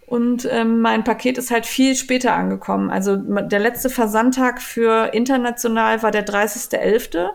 Und 0.07 0.47
ähm, 0.51 0.81
mein 0.81 1.03
Paket 1.03 1.37
ist 1.37 1.49
halt 1.51 1.65
viel 1.65 1.95
später 1.95 2.33
angekommen. 2.33 2.89
Also 2.89 3.15
der 3.15 3.59
letzte 3.59 3.89
Versandtag 3.89 4.61
für 4.61 5.13
international 5.13 6.03
war 6.03 6.11
der 6.11 6.25
30.11. 6.25 7.29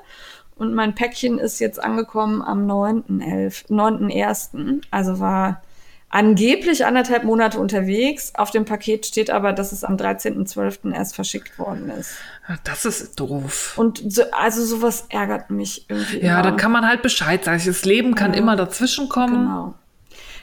Und 0.56 0.74
mein 0.74 0.94
Päckchen 0.94 1.38
ist 1.38 1.60
jetzt 1.60 1.82
angekommen 1.82 2.42
am 2.42 2.66
9.11., 2.66 3.68
9.1. 3.70 4.82
Also 4.90 5.20
war 5.20 5.62
angeblich 6.10 6.84
anderthalb 6.86 7.24
Monate 7.24 7.58
unterwegs. 7.58 8.32
Auf 8.34 8.50
dem 8.50 8.64
Paket 8.64 9.06
steht 9.06 9.30
aber, 9.30 9.52
dass 9.52 9.72
es 9.72 9.84
am 9.84 9.96
13.12. 9.96 10.92
erst 10.92 11.14
verschickt 11.14 11.58
worden 11.58 11.90
ist. 11.90 12.12
Ah, 12.46 12.56
Das 12.64 12.84
ist 12.84 13.18
doof. 13.20 13.74
Und 13.76 14.02
so, 14.12 14.22
also 14.32 14.64
sowas 14.64 15.06
ärgert 15.10 15.50
mich 15.50 15.86
irgendwie. 15.88 16.20
Ja, 16.20 16.40
immer. 16.40 16.50
da 16.50 16.56
kann 16.56 16.72
man 16.72 16.86
halt 16.86 17.02
Bescheid 17.02 17.44
sagen. 17.44 17.62
Das 17.64 17.84
Leben 17.84 18.14
kann 18.14 18.34
immer 18.34 18.56
dazwischen 18.56 19.08
kommen. 19.08 19.34
Genau. 19.46 19.74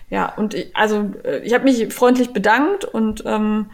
Ja, 0.09 0.33
und 0.35 0.53
ich, 0.53 0.75
also 0.75 1.11
äh, 1.23 1.39
ich 1.39 1.53
habe 1.53 1.63
mich 1.63 1.93
freundlich 1.93 2.31
bedankt 2.33 2.85
und 2.85 3.23
ähm, 3.25 3.67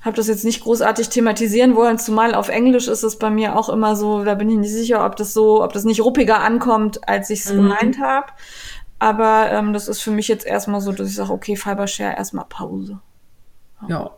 habe 0.00 0.16
das 0.16 0.28
jetzt 0.28 0.44
nicht 0.44 0.62
großartig 0.62 1.08
thematisieren 1.10 1.76
wollen, 1.76 1.98
zumal 1.98 2.34
auf 2.34 2.48
Englisch 2.48 2.88
ist 2.88 3.02
es 3.02 3.18
bei 3.18 3.30
mir 3.30 3.56
auch 3.56 3.68
immer 3.68 3.96
so, 3.96 4.24
da 4.24 4.34
bin 4.34 4.48
ich 4.48 4.56
nicht 4.56 4.72
sicher, 4.72 5.04
ob 5.04 5.16
das 5.16 5.34
so, 5.34 5.62
ob 5.62 5.72
das 5.72 5.84
nicht 5.84 6.02
ruppiger 6.02 6.40
ankommt, 6.40 7.06
als 7.08 7.28
ich 7.30 7.40
es 7.40 7.52
gemeint 7.52 8.00
habe. 8.00 8.26
Aber 8.98 9.50
ähm, 9.50 9.72
das 9.72 9.88
ist 9.88 10.00
für 10.02 10.10
mich 10.10 10.28
jetzt 10.28 10.46
erstmal 10.46 10.80
so, 10.80 10.92
dass 10.92 11.08
ich 11.08 11.14
sage, 11.14 11.32
okay, 11.32 11.56
Fibershare, 11.56 12.16
erstmal 12.16 12.44
Pause. 12.48 13.00
Ja. 13.88 14.10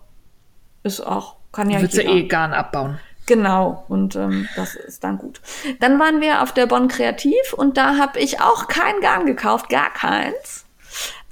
Ist 0.83 1.01
auch, 1.01 1.37
kann 1.53 1.71
ja 1.71 1.81
Willst 1.81 1.97
du 1.97 2.03
jeder. 2.03 2.15
eh 2.15 2.27
Garn 2.27 2.53
abbauen. 2.53 2.99
Genau, 3.27 3.85
und 3.89 4.17
ähm, 4.17 4.49
das 4.57 4.75
ist 4.75 5.05
dann 5.05 5.19
gut. 5.19 5.41
Dann 5.79 6.01
waren 6.01 6.21
wir 6.21 6.43
auf 6.43 6.53
der 6.53 6.67
Bonn 6.67 6.89
Kreativ 6.89 7.53
und 7.57 7.77
da 7.77 7.97
habe 7.97 8.19
ich 8.19 8.41
auch 8.41 8.67
kein 8.67 9.01
Garn 9.01 9.27
gekauft, 9.27 9.69
gar 9.69 9.93
keins, 9.93 10.62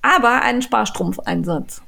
aber 0.02 0.42
einen 0.42 0.62
Sparstrumpfeinsatz. 0.62 1.82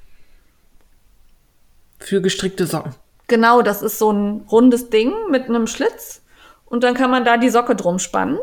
Für 1.99 2.21
gestrickte 2.21 2.67
Socken. 2.67 2.95
Genau, 3.29 3.63
das 3.63 3.83
ist 3.83 3.99
so 3.99 4.13
ein 4.13 4.47
rundes 4.51 4.91
Ding 4.91 5.13
mit 5.31 5.49
einem 5.49 5.67
Schlitz 5.67 6.21
und 6.67 6.83
dann 6.85 6.95
kann 6.95 7.11
man 7.11 7.25
da 7.25 7.37
die 7.37 7.49
Socke 7.51 7.77
drum 7.77 7.99
spannen 7.99 8.39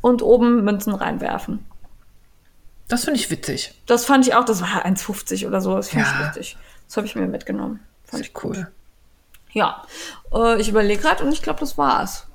und 0.00 0.22
oben 0.22 0.64
Münzen 0.64 0.94
reinwerfen. 0.94 1.64
Das 2.88 3.04
finde 3.04 3.20
ich 3.20 3.30
witzig. 3.30 3.74
Das 3.86 4.04
fand 4.04 4.26
ich 4.26 4.34
auch, 4.34 4.44
das 4.44 4.62
war 4.62 4.84
1,50 4.84 5.46
oder 5.46 5.60
so, 5.60 5.76
das 5.76 5.90
fand 5.90 6.06
ich 6.06 6.12
Ja. 6.12 6.26
richtig. 6.26 6.56
Das 6.88 6.96
habe 6.96 7.06
ich 7.06 7.14
mir 7.14 7.26
mitgenommen. 7.28 7.80
Fand 8.04 8.24
ich 8.26 8.32
Cool. 8.42 8.66
Ja, 9.52 9.82
äh, 10.32 10.60
ich 10.60 10.68
überlege 10.68 11.00
gerade 11.02 11.22
und 11.24 11.32
ich 11.32 11.42
glaube, 11.42 11.60
das 11.60 11.76
war's. 11.78 12.26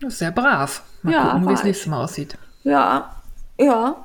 Das 0.00 0.14
ist 0.14 0.18
sehr 0.20 0.30
brav. 0.32 0.82
Mal 1.02 1.12
Ja, 1.12 1.24
gucken, 1.32 1.48
wie 1.48 1.52
es 1.52 1.60
ich. 1.60 1.64
nächstes 1.66 1.86
Mal 1.88 2.02
aussieht. 2.02 2.36
Ja, 2.64 3.14
ja. 3.58 4.04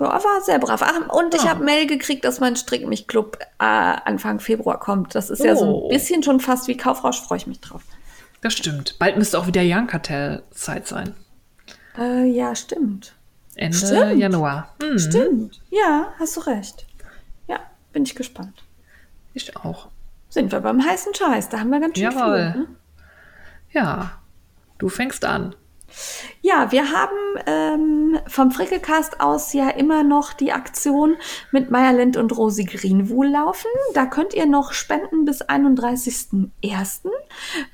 Ja, 0.00 0.06
war 0.24 0.40
sehr 0.42 0.58
brav. 0.58 0.82
Ach, 0.82 1.14
und 1.14 1.34
ich 1.34 1.42
Ja. 1.44 1.50
habe 1.50 1.62
Mail 1.64 1.86
gekriegt, 1.86 2.24
dass 2.24 2.40
mein 2.40 2.56
Strick-mich-Club 2.56 3.38
äh, 3.58 3.64
Anfang 3.64 4.40
Februar 4.40 4.80
kommt. 4.80 5.14
Das 5.14 5.28
ist 5.30 5.44
ja 5.44 5.54
so 5.54 5.66
Oh. 5.66 5.88
ein 5.88 5.94
bisschen 5.94 6.22
schon 6.22 6.40
fast 6.40 6.66
wie 6.68 6.76
Kaufrausch, 6.76 7.20
freue 7.20 7.36
ich 7.38 7.46
mich 7.46 7.60
drauf. 7.60 7.82
Das 8.40 8.54
stimmt. 8.54 8.98
Bald 8.98 9.18
müsste 9.18 9.38
auch 9.38 9.46
wieder 9.46 9.60
Jan-Kartell-Zeit 9.62 10.86
sein. 10.88 11.14
Äh, 11.98 12.24
ja, 12.24 12.54
stimmt. 12.54 13.14
Ende 13.56 13.76
Stimmt. 13.76 14.18
Januar. 14.18 14.74
Hm, 14.82 14.98
Stimmt. 14.98 15.60
Ja, 15.70 16.08
hast 16.18 16.36
du 16.36 16.40
recht. 16.40 16.86
Ja, 17.46 17.58
bin 17.92 18.04
ich 18.04 18.14
gespannt. 18.14 18.62
ich 19.34 19.54
auch. 19.56 19.88
Sind 20.30 20.50
wir 20.52 20.60
beim 20.60 20.82
heißen 20.82 21.14
Scheiß, 21.14 21.48
da 21.50 21.60
haben 21.60 21.70
wir 21.70 21.80
ganz 21.80 21.98
schön 21.98 22.10
Jawohl. 22.10 22.52
viel. 22.52 22.60
Ne? 22.62 22.68
Ja, 23.72 24.12
du 24.78 24.88
fängst 24.88 25.24
an. 25.24 25.54
Ja, 26.42 26.72
wir 26.72 26.90
haben 26.90 27.16
ähm, 27.46 28.18
vom 28.26 28.50
Frickelcast 28.50 29.20
aus 29.20 29.52
ja 29.52 29.68
immer 29.70 30.02
noch 30.02 30.32
die 30.32 30.52
Aktion 30.52 31.16
mit 31.52 31.70
Maya 31.70 31.90
Lind 31.90 32.16
und 32.16 32.36
Rosi 32.36 32.64
Greenwool 32.64 33.28
laufen. 33.28 33.68
Da 33.94 34.06
könnt 34.06 34.34
ihr 34.34 34.46
noch 34.46 34.72
spenden 34.72 35.24
bis 35.24 35.42
31.01. 35.42 37.10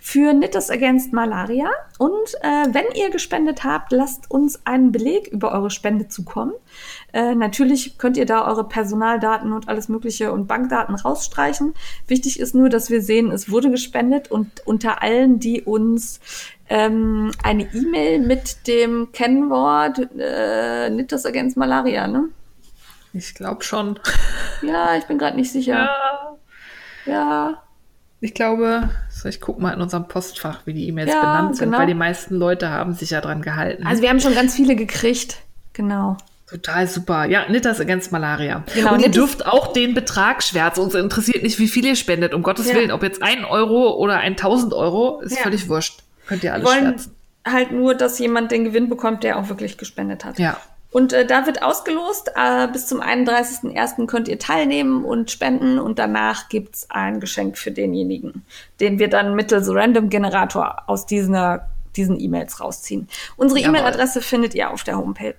für 0.01 0.33
Knitters 0.33 0.71
Against 0.71 1.13
Malaria. 1.13 1.71
Und 1.99 2.35
äh, 2.43 2.67
wenn 2.73 2.87
ihr 2.95 3.11
gespendet 3.11 3.65
habt, 3.65 3.93
lasst 3.93 4.31
uns 4.31 4.67
einen 4.67 4.93
Beleg 4.93 5.29
über 5.29 5.53
eure 5.53 5.71
Spende 5.71 6.09
zukommen. 6.09 6.53
Äh, 7.13 7.35
natürlich 7.35 7.99
könnt 7.99 8.17
ihr 8.17 8.27
da 8.27 8.47
eure 8.47 8.69
Personaldaten 8.69 9.53
und 9.53 9.69
alles 9.69 9.89
Mögliche 9.89 10.33
und 10.33 10.47
Bankdaten 10.47 10.95
rausstreichen. 10.95 11.75
Wichtig 12.07 12.41
ist 12.41 12.55
nur, 12.55 12.69
dass 12.69 12.91
wir 12.91 13.01
sehen, 13.01 13.31
es 13.31 13.51
wurde 13.51 13.71
gespendet 13.71 14.31
und 14.31 14.67
unter 14.67 15.03
allen, 15.03 15.39
die 15.39 15.63
uns 15.63 16.21
ähm, 16.69 17.33
eine 17.43 17.63
E-Mail 17.73 18.21
mit 18.21 18.67
dem 18.67 19.09
Kennwort 19.13 19.99
äh, 20.19 20.89
Knitters 20.91 21.25
Against 21.27 21.57
Malaria, 21.57 22.07
ne? 22.07 22.29
Ich 23.13 23.35
glaube 23.35 23.63
schon. 23.65 23.99
Ja, 24.63 24.97
ich 24.97 25.05
bin 25.05 25.19
gerade 25.19 25.37
nicht 25.37 25.51
sicher. 25.53 25.75
Ja. 25.75 26.37
Ja. 27.07 27.63
Ich 28.21 28.35
glaube, 28.35 28.89
so, 29.11 29.29
ich 29.29 29.41
gucke 29.41 29.61
mal 29.63 29.73
in 29.73 29.81
unserem 29.81 30.09
Postfach, 30.09 30.61
wie 30.65 30.73
die 30.73 30.89
E-Mails 30.89 31.13
Ja, 31.13 31.21
benannt 31.21 31.57
sind, 31.57 31.67
genau. 31.67 31.79
weil 31.79 31.87
die 31.87 31.95
meisten 31.95 32.35
Leute 32.35 32.71
haben 32.71 32.95
sich 32.95 33.11
ja 33.11 33.21
dran 33.21 33.43
gehalten. 33.43 33.87
Also 33.87 34.03
wir 34.03 34.09
haben 34.09 34.21
schon 34.21 34.35
ganz 34.35 34.55
viele 34.57 34.75
gekriegt. 34.75 35.39
Genau. 35.75 36.17
Total 36.49 36.87
super. 36.87 37.27
Ja, 37.27 37.45
Knitters 37.45 37.81
Against 37.81 38.13
Malaria. 38.13 38.65
Genau, 38.75 38.95
und 38.95 39.01
ihr 39.01 39.11
dürft 39.11 39.47
auch 39.47 39.73
den 39.73 39.95
Betrag 39.95 40.43
schwärzen. 40.43 40.81
Uns 40.81 40.95
interessiert 40.95 41.43
nicht, 41.43 41.59
wie 41.59 41.69
viel 41.69 41.85
ihr 41.85 41.97
spendet. 41.97 42.35
Um 42.35 42.43
Gottes 42.43 42.69
Ja. 42.69 42.75
Willen, 42.77 42.93
ob 42.93 43.03
jetzt 43.03 43.23
ein 43.23 43.45
Euro 43.45 43.95
oder 43.97 44.19
ein 44.19 44.37
tausend 44.37 44.73
Euro, 44.73 45.21
ist 45.21 45.37
Ja. 45.37 45.43
völlig 45.43 45.69
wurscht. 45.69 46.03
Könnt 46.27 46.43
ihr 46.45 46.51
Wir 46.51 46.55
alles 46.55 46.67
wollen 46.67 46.85
schwärzen. 46.87 47.17
halt 47.47 47.73
nur, 47.73 47.95
dass 47.95 48.19
jemand 48.19 48.51
den 48.51 48.65
Gewinn 48.65 48.89
bekommt, 48.89 49.23
der 49.25 49.39
auch 49.39 49.49
wirklich 49.49 49.79
gespendet 49.79 50.25
hat. 50.25 50.39
Ja. 50.39 50.61
Und 50.91 51.13
äh, 51.13 51.27
da 51.27 51.47
wird 51.47 51.63
ausgelost. 51.63 52.31
Äh, 52.37 52.69
bis 52.69 52.87
zum 52.87 53.01
31.01. 53.03 54.07
könnt 54.07 54.29
ihr 54.29 54.39
teilnehmen 54.39 55.05
und 55.05 55.31
spenden. 55.31 55.79
Und 55.79 55.99
danach 55.99 56.49
gibt's 56.49 56.91
ein 56.91 57.21
Geschenk 57.21 57.59
für 57.59 57.71
denjenigen, 57.71 58.45
den 58.81 58.99
wir 58.99 59.09
dann 59.09 59.35
mittels 59.35 59.69
Random-Generator 59.69 60.85
aus 60.87 61.05
dieser, 61.07 61.69
diesen 61.97 62.19
E-Mails 62.19 62.61
rausziehen. 62.61 63.09
Unsere. 63.37 63.61
E-Mail-Adresse 63.61 64.23
findet 64.23 64.55
ihr 64.55 64.71
auf 64.71 64.85
der 64.85 64.97
Homepage. 64.97 65.35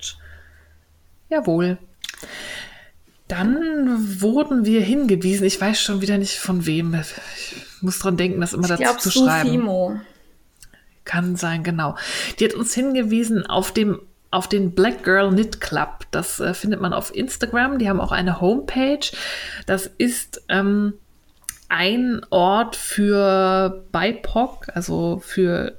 Jawohl. 1.30 1.78
Dann 3.28 4.22
wurden 4.22 4.66
wir 4.66 4.82
hingewiesen. 4.82 5.46
Ich 5.46 5.60
weiß 5.60 5.82
schon 5.82 6.02
wieder 6.02 6.18
nicht 6.18 6.38
von 6.40 6.66
wem. 6.66 6.94
Ich 7.36 7.82
muss 7.82 8.00
dran 8.00 8.16
denken, 8.16 8.40
das 8.40 8.54
immer 8.54 8.64
Ich 8.66 8.70
dazu 8.70 8.84
glaube, 8.84 9.00
zu 9.00 9.12
schreiben. 9.12 9.50
Sufimo. 9.50 10.00
Kann 11.08 11.36
sein, 11.38 11.64
genau. 11.64 11.96
Die 12.40 12.46
hat 12.46 12.54
uns 12.54 12.74
hingewiesen 12.74 13.46
auf 13.48 13.72
dem 13.72 14.00
auf 14.30 14.50
den 14.50 14.76
Black 14.76 15.06
Girl 15.06 15.30
Knit 15.30 15.62
Club. 15.62 16.06
Das 16.12 16.42
äh, 16.42 16.54
findet 16.54 16.82
man 16.82 16.92
auf 16.92 17.16
Instagram. 17.16 17.80
Die 17.80 17.88
haben 17.88 18.02
auch 18.02 18.12
eine 18.12 18.42
Homepage. 18.42 19.00
Das 19.66 19.90
ist 19.98 20.44
ähm, 20.50 20.94
ein 21.70 22.22
Ort 22.30 22.76
für 22.76 23.86
BIPOC, 23.94 24.68
also 24.74 25.22
für 25.26 25.78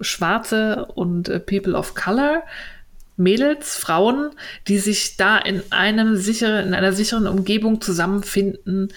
Schwarze 0.00 0.86
und 0.94 1.28
äh, 1.28 1.40
People 1.40 1.74
of 1.74 1.96
Color 1.96 2.44
Mädels, 3.16 3.76
Frauen, 3.76 4.30
die 4.68 4.78
sich 4.78 5.16
da 5.16 5.38
in 5.38 5.62
einem 5.70 6.16
sicheren, 6.16 6.68
in 6.68 6.74
einer 6.74 6.92
sicheren 6.92 7.26
Umgebung 7.26 7.80
zusammenfinden, 7.80 8.92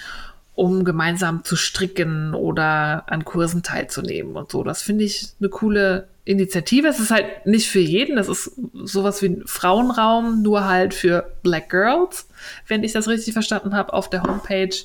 um 0.55 0.85
gemeinsam 0.85 1.43
zu 1.43 1.55
stricken 1.55 2.33
oder 2.33 3.03
an 3.07 3.25
Kursen 3.25 3.61
teilzunehmen 3.61 4.35
und 4.35 4.51
so. 4.51 4.63
Das 4.63 4.81
finde 4.81 5.03
ich 5.03 5.33
eine 5.39 5.49
coole 5.49 6.07
Initiative. 6.23 6.87
Es 6.87 6.99
ist 6.99 7.11
halt 7.11 7.45
nicht 7.45 7.69
für 7.69 7.79
jeden. 7.79 8.15
Das 8.15 8.29
ist 8.29 8.51
sowas 8.83 9.21
wie 9.21 9.27
ein 9.27 9.43
Frauenraum, 9.45 10.41
nur 10.41 10.65
halt 10.65 10.93
für 10.93 11.31
Black 11.43 11.69
Girls, 11.69 12.27
wenn 12.67 12.83
ich 12.83 12.93
das 12.93 13.07
richtig 13.07 13.33
verstanden 13.33 13.75
habe, 13.75 13.93
auf 13.93 14.09
der 14.09 14.23
Homepage. 14.23 14.75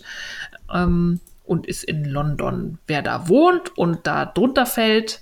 Ähm, 0.73 1.21
und 1.45 1.67
ist 1.67 1.83
in 1.83 2.05
London. 2.05 2.79
Wer 2.87 3.03
da 3.03 3.29
wohnt 3.29 3.77
und 3.77 4.07
da 4.07 4.25
drunter 4.25 4.67
fällt, 4.67 5.21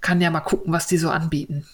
kann 0.00 0.20
ja 0.20 0.28
mal 0.28 0.40
gucken, 0.40 0.72
was 0.72 0.88
die 0.88 0.98
so 0.98 1.10
anbieten. 1.10 1.64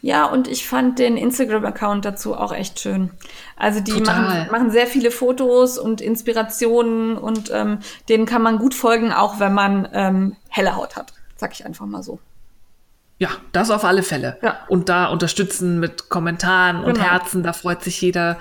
Ja, 0.00 0.26
und 0.26 0.48
ich 0.48 0.66
fand 0.66 0.98
den 0.98 1.16
Instagram-Account 1.16 2.04
dazu 2.04 2.34
auch 2.34 2.52
echt 2.52 2.80
schön. 2.80 3.10
Also 3.56 3.80
die 3.80 4.00
machen, 4.00 4.50
machen, 4.50 4.70
sehr 4.70 4.86
viele 4.86 5.10
Fotos 5.10 5.78
und 5.78 6.00
Inspirationen 6.00 7.16
und 7.16 7.50
ähm, 7.52 7.78
denen 8.08 8.26
kann 8.26 8.42
man 8.42 8.58
gut 8.58 8.74
folgen, 8.74 9.12
auch 9.12 9.40
wenn 9.40 9.54
man 9.54 9.88
ähm, 9.92 10.36
helle 10.48 10.76
Haut 10.76 10.96
hat. 10.96 11.12
Sag 11.36 11.52
ich 11.52 11.64
einfach 11.66 11.86
mal 11.86 12.02
so. 12.02 12.18
Ja, 13.20 13.30
das 13.50 13.70
auf 13.70 13.84
alle 13.84 14.04
Fälle. 14.04 14.38
Ja. 14.42 14.60
Und 14.68 14.88
da 14.88 15.06
unterstützen 15.06 15.80
mit 15.80 16.08
Kommentaren 16.08 16.84
und 16.84 16.94
genau. 16.94 17.06
Herzen, 17.06 17.42
da 17.42 17.52
freut 17.52 17.82
sich 17.82 18.00
jeder 18.00 18.38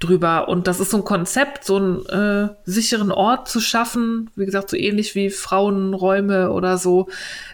drüber. 0.00 0.48
Und 0.48 0.66
das 0.66 0.80
ist 0.80 0.90
so 0.90 0.96
ein 0.96 1.04
Konzept, 1.04 1.64
so 1.64 1.76
einen 1.76 2.06
äh, 2.06 2.48
sicheren 2.64 3.12
Ort 3.12 3.48
zu 3.48 3.60
schaffen, 3.60 4.30
wie 4.34 4.44
gesagt, 4.44 4.68
so 4.68 4.76
ähnlich 4.76 5.14
wie 5.14 5.30
Frauenräume 5.30 6.50
oder 6.50 6.76
so. 6.76 7.08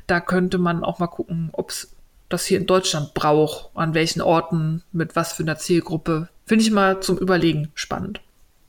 Da 0.06 0.20
könnte 0.20 0.56
man 0.56 0.82
auch 0.82 0.98
mal 0.98 1.08
gucken, 1.08 1.50
ob 1.52 1.70
es 1.70 1.94
das 2.32 2.46
hier 2.46 2.58
in 2.58 2.66
Deutschland 2.66 3.14
braucht, 3.14 3.70
an 3.74 3.94
welchen 3.94 4.22
Orten, 4.22 4.82
mit 4.92 5.16
was 5.16 5.32
für 5.32 5.42
einer 5.42 5.58
Zielgruppe. 5.58 6.28
Finde 6.46 6.64
ich 6.64 6.70
mal 6.70 7.00
zum 7.00 7.18
Überlegen 7.18 7.70
spannend. 7.74 8.20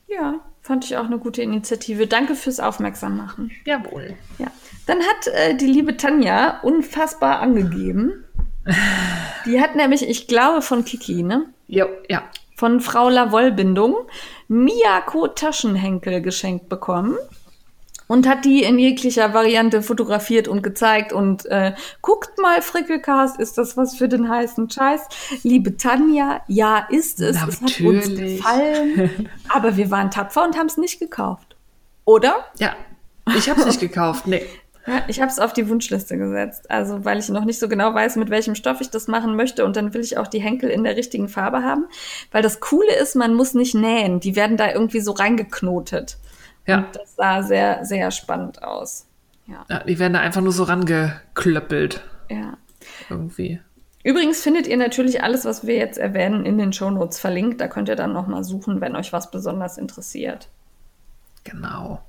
Ja, 0.08 0.40
fand 0.62 0.86
ich 0.86 0.98
auch 0.98 1.06
eine 1.06 1.18
gute 1.18 1.42
Initiative. 1.42 2.08
Danke 2.08 2.36
fürs 2.36 2.60
Aufmerksam 2.60 3.18
machen. 3.18 3.52
Jawohl. 3.66 4.16
Ja. 4.38 4.48
Dann 4.86 5.00
hat 5.00 5.28
äh, 5.28 5.56
die 5.56 5.66
liebe 5.66 5.98
Tanja 5.98 6.60
unfassbar 6.62 7.40
angegeben. 7.40 8.24
Die 9.46 9.60
hat 9.60 9.76
nämlich, 9.76 10.08
ich 10.08 10.28
glaube, 10.28 10.62
von 10.62 10.86
Kiki, 10.86 11.22
ne? 11.22 11.48
Jo, 11.68 11.88
ja. 12.10 12.24
Von 12.56 12.80
Frau 12.80 13.10
Lavoll-Bindung 13.10 13.96
Miyako 14.48 15.28
Taschenhenkel 15.28 16.22
geschenkt 16.22 16.70
bekommen 16.70 17.18
und 18.08 18.28
hat 18.28 18.46
die 18.46 18.64
in 18.64 18.80
jeglicher 18.80 19.34
Variante 19.34 19.82
fotografiert 19.82 20.48
und 20.48 20.62
gezeigt 20.62 21.14
und 21.14 21.46
äh, 21.48 21.74
guckt 22.02 22.38
mal, 22.40 22.62
Frickelcast, 22.62 23.40
ist 23.40 23.58
das 23.58 23.78
was 23.78 23.96
für 23.96 24.08
den 24.08 24.30
heißen 24.30 24.70
Scheiß? 24.70 25.02
Liebe 25.44 25.78
Tanja, 25.78 26.42
ja, 26.48 26.88
ist 26.90 27.22
es. 27.22 27.36
Natürlich. 27.36 27.70
Es 27.70 28.46
hat 28.46 28.60
uns 28.60 28.78
gefallen, 28.78 29.30
aber 29.50 29.78
wir 29.78 29.92
waren 29.92 30.12
tapfer 30.12 30.44
und 30.44 30.58
haben 30.58 30.68
es 30.68 30.78
nicht 30.78 31.00
gekauft. 31.00 31.56
Oder? 32.06 32.46
Ja, 32.60 32.76
ich 33.38 33.50
habe 33.50 33.62
es 33.62 33.66
nicht 33.66 33.80
gekauft, 33.80 34.28
nee. 34.28 34.44
Ja, 34.86 35.02
ich 35.08 35.22
habe 35.22 35.32
es 35.32 35.40
auf 35.40 35.54
die 35.54 35.70
Wunschliste 35.70 36.18
gesetzt, 36.18 36.70
also 36.70 37.06
weil 37.06 37.18
ich 37.18 37.30
noch 37.30 37.46
nicht 37.46 37.58
so 37.58 37.70
genau 37.70 37.94
weiß, 37.94 38.18
mit 38.18 38.30
welchem 38.30 38.54
Stoff 38.54 38.82
ich 38.82 38.90
das 38.90 39.08
machen 39.08 39.38
möchte 39.38 39.64
und 39.64 39.78
dann 39.78 39.94
will 39.94 40.02
ich 40.02 40.18
auch 40.18 40.28
die 40.28 40.42
Henkel 40.42 40.70
in 40.70 40.84
der 40.84 40.98
richtigen 40.98 41.30
Farbe 41.30 41.64
haben, 41.64 41.86
weil 42.34 42.42
das 42.42 42.60
Coole 42.60 42.94
ist, 42.94 43.16
man 43.16 43.34
muss 43.34 43.54
nicht 43.54 43.76
nähen, 43.76 44.20
die 44.20 44.36
werden 44.36 44.58
da 44.58 44.74
irgendwie 44.74 45.00
so 45.00 45.14
reingeknotet. 45.14 46.18
Ja. 46.66 46.78
Und 46.78 46.96
das 46.96 47.16
sah 47.16 47.44
sehr, 47.44 47.86
sehr 47.86 48.12
spannend 48.12 48.64
aus. 48.64 49.08
Ja. 49.48 49.66
ja, 49.70 49.84
die 49.84 50.00
werden 50.00 50.14
da 50.14 50.20
einfach 50.20 50.42
nur 50.42 50.54
so 50.54 50.64
rangeklöppelt. 50.64 52.02
Ja. 52.30 52.58
Irgendwie. 53.10 53.60
Übrigens 54.04 54.42
findet 54.42 54.68
ihr 54.68 54.78
natürlich 54.78 55.24
alles, 55.24 55.46
was 55.46 55.66
wir 55.66 55.76
jetzt 55.76 55.98
erwähnen, 55.98 56.46
in 56.46 56.58
den 56.58 56.74
Shownotes 56.74 57.20
verlinkt. 57.20 57.62
Da 57.62 57.68
könnt 57.68 57.90
ihr 57.90 57.96
dann 57.96 58.14
nochmal 58.14 58.44
suchen, 58.44 58.82
wenn 58.82 58.96
euch 58.96 59.14
was 59.14 59.32
besonders 59.32 59.78
interessiert. 59.78 60.50
Genau. 61.44 62.02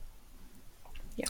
Ja. 1.16 1.26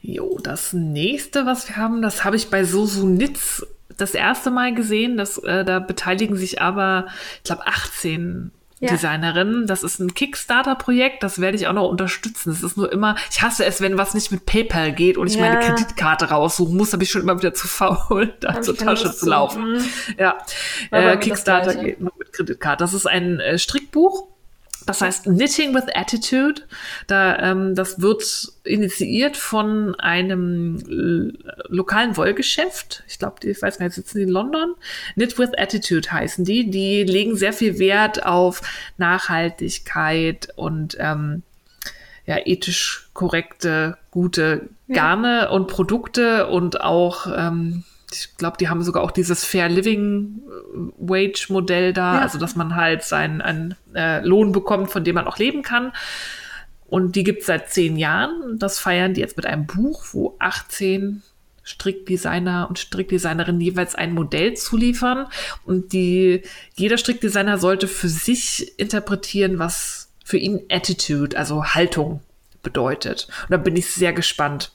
Jo, 0.00 0.38
das 0.42 0.72
nächste, 0.72 1.44
was 1.44 1.68
wir 1.68 1.76
haben, 1.76 2.00
das 2.00 2.24
habe 2.24 2.36
ich 2.36 2.48
bei 2.48 2.64
Sosu 2.64 3.06
Nitz 3.06 3.66
das 3.98 4.14
erste 4.14 4.50
Mal 4.50 4.74
gesehen. 4.74 5.18
Das, 5.18 5.36
äh, 5.38 5.64
da 5.64 5.78
beteiligen 5.78 6.36
sich 6.36 6.62
aber, 6.62 7.06
ich 7.38 7.44
glaube, 7.44 7.66
18 7.66 8.50
ja. 8.80 8.90
Designerin. 8.90 9.66
Das 9.66 9.82
ist 9.82 9.98
ein 9.98 10.14
Kickstarter-Projekt, 10.14 11.22
das 11.22 11.40
werde 11.40 11.56
ich 11.56 11.66
auch 11.66 11.72
noch 11.72 11.88
unterstützen. 11.88 12.50
Es 12.50 12.62
ist 12.62 12.76
nur 12.76 12.92
immer, 12.92 13.16
ich 13.30 13.42
hasse 13.42 13.64
es, 13.64 13.80
wenn 13.80 13.96
was 13.98 14.14
nicht 14.14 14.30
mit 14.30 14.46
PayPal 14.46 14.92
geht 14.92 15.16
und 15.16 15.26
ich 15.26 15.36
ja. 15.36 15.40
meine 15.40 15.60
Kreditkarte 15.60 16.26
raussuchen 16.26 16.76
muss, 16.76 16.90
da 16.90 16.96
bin 16.96 17.04
ich 17.04 17.10
schon 17.10 17.22
immer 17.22 17.38
wieder 17.38 17.54
zu 17.54 17.66
faul, 17.66 18.34
da 18.40 18.60
zur 18.60 18.76
Tasche 18.76 19.12
zu 19.12 19.28
laufen. 19.28 19.82
Ja, 20.18 20.38
äh, 20.90 21.16
Kickstarter 21.16 21.74
geht 21.74 22.00
nur 22.00 22.12
mit 22.18 22.32
Kreditkarte. 22.32 22.84
Das 22.84 22.94
ist 22.94 23.06
ein 23.06 23.40
äh, 23.40 23.58
Strickbuch 23.58 24.28
das 24.86 25.00
heißt 25.00 25.24
Knitting 25.24 25.74
with 25.74 25.86
Attitude. 25.94 26.62
Da, 27.08 27.38
ähm, 27.38 27.74
das 27.74 28.00
wird 28.00 28.52
initiiert 28.64 29.36
von 29.36 29.94
einem 29.96 31.32
lokalen 31.68 32.16
Wollgeschäft. 32.16 33.02
Ich 33.08 33.18
glaube, 33.18 33.46
ich 33.46 33.60
weiß 33.60 33.78
gar 33.78 33.86
nicht, 33.86 33.94
sitzen 33.94 34.18
die 34.18 34.24
in 34.24 34.30
London. 34.30 34.74
Knit 35.14 35.38
with 35.38 35.50
Attitude 35.58 36.10
heißen 36.10 36.44
die. 36.44 36.70
Die 36.70 37.02
legen 37.02 37.36
sehr 37.36 37.52
viel 37.52 37.78
Wert 37.78 38.24
auf 38.24 38.62
Nachhaltigkeit 38.96 40.48
und 40.54 40.96
ähm, 41.00 41.42
ja, 42.26 42.38
ethisch 42.44 43.08
korrekte, 43.12 43.98
gute 44.10 44.68
Garne 44.92 45.42
ja. 45.42 45.50
und 45.50 45.68
Produkte 45.68 46.46
und 46.46 46.80
auch 46.80 47.26
ähm, 47.26 47.84
ich 48.16 48.36
glaube, 48.36 48.56
die 48.58 48.68
haben 48.68 48.82
sogar 48.82 49.02
auch 49.02 49.10
dieses 49.10 49.44
Fair 49.44 49.68
Living 49.68 50.42
äh, 50.46 50.78
Wage 50.98 51.46
Modell 51.48 51.92
da, 51.92 52.16
ja. 52.16 52.20
also 52.20 52.38
dass 52.38 52.56
man 52.56 52.76
halt 52.76 53.02
seinen 53.02 53.40
einen, 53.40 53.74
äh, 53.94 54.20
Lohn 54.20 54.52
bekommt, 54.52 54.90
von 54.90 55.04
dem 55.04 55.14
man 55.14 55.26
auch 55.26 55.38
leben 55.38 55.62
kann. 55.62 55.92
Und 56.86 57.16
die 57.16 57.24
gibt 57.24 57.40
es 57.40 57.46
seit 57.46 57.70
zehn 57.70 57.96
Jahren. 57.96 58.58
Das 58.58 58.78
feiern 58.78 59.14
die 59.14 59.20
jetzt 59.20 59.36
mit 59.36 59.46
einem 59.46 59.66
Buch, 59.66 60.04
wo 60.12 60.36
18 60.38 61.22
Strickdesigner 61.64 62.66
und 62.68 62.78
Strickdesignerinnen 62.78 63.60
jeweils 63.60 63.96
ein 63.96 64.14
Modell 64.14 64.54
zuliefern. 64.54 65.26
Und 65.64 65.92
die, 65.92 66.42
jeder 66.76 66.96
Strickdesigner 66.96 67.58
sollte 67.58 67.88
für 67.88 68.08
sich 68.08 68.78
interpretieren, 68.78 69.58
was 69.58 70.12
für 70.24 70.38
ihn 70.38 70.62
Attitude, 70.70 71.36
also 71.36 71.64
Haltung 71.64 72.20
bedeutet. 72.62 73.26
Und 73.42 73.50
da 73.50 73.56
bin 73.56 73.76
ich 73.76 73.92
sehr 73.92 74.12
gespannt, 74.12 74.72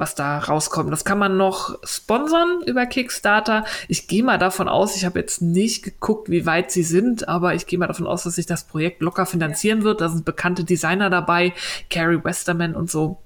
was 0.00 0.14
da 0.14 0.38
rauskommt. 0.38 0.90
Das 0.90 1.04
kann 1.04 1.18
man 1.18 1.36
noch 1.36 1.78
sponsern 1.84 2.62
über 2.66 2.86
Kickstarter. 2.86 3.64
Ich 3.86 4.08
gehe 4.08 4.24
mal 4.24 4.38
davon 4.38 4.68
aus, 4.68 4.96
ich 4.96 5.04
habe 5.04 5.18
jetzt 5.18 5.42
nicht 5.42 5.82
geguckt, 5.82 6.30
wie 6.30 6.46
weit 6.46 6.72
sie 6.72 6.82
sind, 6.82 7.28
aber 7.28 7.54
ich 7.54 7.66
gehe 7.66 7.78
mal 7.78 7.86
davon 7.86 8.06
aus, 8.06 8.24
dass 8.24 8.34
sich 8.34 8.46
das 8.46 8.64
Projekt 8.64 9.02
locker 9.02 9.26
finanzieren 9.26 9.82
wird. 9.84 10.00
Da 10.00 10.08
sind 10.08 10.24
bekannte 10.24 10.64
Designer 10.64 11.10
dabei, 11.10 11.52
Carrie 11.90 12.24
Westerman 12.24 12.74
und 12.74 12.90
so. 12.90 13.18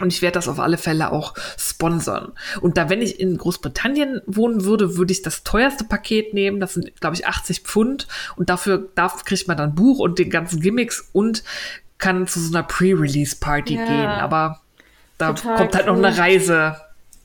Und 0.00 0.12
ich 0.12 0.22
werde 0.22 0.34
das 0.34 0.48
auf 0.48 0.58
alle 0.58 0.78
Fälle 0.78 1.12
auch 1.12 1.34
sponsern. 1.58 2.32
Und 2.60 2.78
da, 2.78 2.88
wenn 2.88 3.02
ich 3.02 3.20
in 3.20 3.36
Großbritannien 3.36 4.22
wohnen 4.26 4.64
würde, 4.64 4.96
würde 4.96 5.12
ich 5.12 5.20
das 5.22 5.44
teuerste 5.44 5.84
Paket 5.84 6.32
nehmen. 6.32 6.58
Das 6.58 6.74
sind, 6.74 6.98
glaube 7.00 7.16
ich, 7.16 7.26
80 7.26 7.60
Pfund. 7.60 8.08
Und 8.36 8.48
dafür, 8.48 8.88
dafür 8.94 9.24
kriegt 9.24 9.46
man 9.46 9.58
dann 9.58 9.74
Buch 9.74 9.98
und 9.98 10.18
den 10.18 10.30
ganzen 10.30 10.60
Gimmicks 10.60 11.10
und 11.12 11.44
kann 11.98 12.26
zu 12.26 12.40
so 12.40 12.56
einer 12.56 12.66
Pre-Release-Party 12.66 13.74
ja. 13.74 13.84
gehen. 13.84 14.06
Aber 14.06 14.60
da 15.20 15.32
Total 15.32 15.56
kommt 15.56 15.74
halt 15.74 15.86
cool. 15.86 15.92
noch 15.92 16.04
eine 16.04 16.18
Reise 16.18 16.76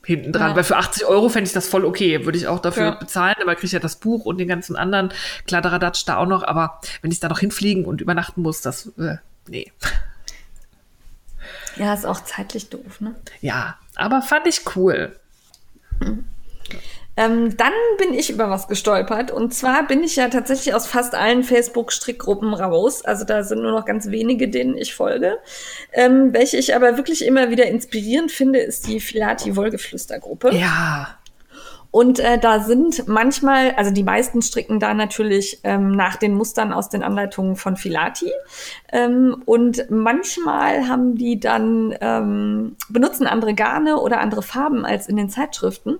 hinten 0.05 0.31
dran. 0.31 0.51
Ja. 0.51 0.55
Weil 0.55 0.63
für 0.63 0.77
80 0.77 1.05
Euro 1.05 1.29
fände 1.29 1.47
ich 1.47 1.53
das 1.53 1.67
voll 1.67 1.85
okay. 1.85 2.25
Würde 2.25 2.37
ich 2.37 2.47
auch 2.47 2.59
dafür 2.59 2.83
ja. 2.83 2.91
bezahlen, 2.91 3.35
aber 3.41 3.55
kriege 3.55 3.67
ich 3.67 3.71
ja 3.71 3.79
das 3.79 3.95
Buch 3.95 4.25
und 4.25 4.37
den 4.37 4.47
ganzen 4.47 4.75
anderen 4.75 5.11
Kladderadatsch 5.47 6.03
da 6.05 6.17
auch 6.17 6.27
noch. 6.27 6.43
Aber 6.43 6.79
wenn 7.01 7.11
ich 7.11 7.19
da 7.19 7.27
noch 7.27 7.39
hinfliegen 7.39 7.85
und 7.85 8.01
übernachten 8.01 8.41
muss, 8.41 8.61
das, 8.61 8.91
äh, 8.97 9.17
nee. 9.47 9.71
Ja, 11.75 11.93
ist 11.93 12.05
auch 12.05 12.23
zeitlich 12.23 12.69
doof, 12.69 13.01
ne? 13.01 13.15
Ja, 13.41 13.77
aber 13.95 14.21
fand 14.21 14.47
ich 14.47 14.61
cool. 14.75 15.15
Mhm. 15.99 16.25
Ähm, 17.17 17.55
dann 17.55 17.71
bin 17.97 18.13
ich 18.13 18.29
über 18.29 18.49
was 18.49 18.67
gestolpert. 18.67 19.31
Und 19.31 19.53
zwar 19.53 19.87
bin 19.87 20.03
ich 20.03 20.15
ja 20.15 20.27
tatsächlich 20.27 20.73
aus 20.73 20.87
fast 20.87 21.15
allen 21.15 21.43
Facebook-Strickgruppen 21.43 22.53
raus. 22.53 23.03
Also 23.05 23.25
da 23.25 23.43
sind 23.43 23.61
nur 23.61 23.71
noch 23.71 23.85
ganz 23.85 24.09
wenige, 24.11 24.49
denen 24.49 24.75
ich 24.75 24.93
folge. 24.93 25.37
Ähm, 25.93 26.33
welche 26.33 26.57
ich 26.57 26.75
aber 26.75 26.97
wirklich 26.97 27.25
immer 27.25 27.49
wieder 27.49 27.65
inspirierend 27.67 28.31
finde, 28.31 28.59
ist 28.59 28.87
die 28.87 28.99
Filati-Wollgeflüster-Gruppe. 28.99 30.55
Ja. 30.55 31.17
Und 31.95 32.19
äh, 32.19 32.37
da 32.37 32.59
sind 32.59 33.07
manchmal, 33.07 33.71
also 33.75 33.89
die 33.89 34.03
meisten 34.03 34.41
stricken 34.41 34.81
da 34.81 34.93
natürlich 34.93 35.61
ähm, 35.63 35.91
nach 35.91 36.17
den 36.17 36.33
Mustern 36.33 36.73
aus 36.73 36.89
den 36.89 37.03
Anleitungen 37.03 37.55
von 37.55 37.77
Filati. 37.77 38.29
Ähm, 38.91 39.41
und 39.45 39.89
manchmal 39.89 40.89
haben 40.89 41.15
die 41.15 41.39
dann, 41.39 41.95
ähm, 42.01 42.75
benutzen 42.89 43.27
andere 43.27 43.53
Garne 43.53 43.97
oder 44.01 44.19
andere 44.19 44.43
Farben 44.43 44.85
als 44.85 45.07
in 45.07 45.15
den 45.15 45.29
Zeitschriften. 45.29 45.99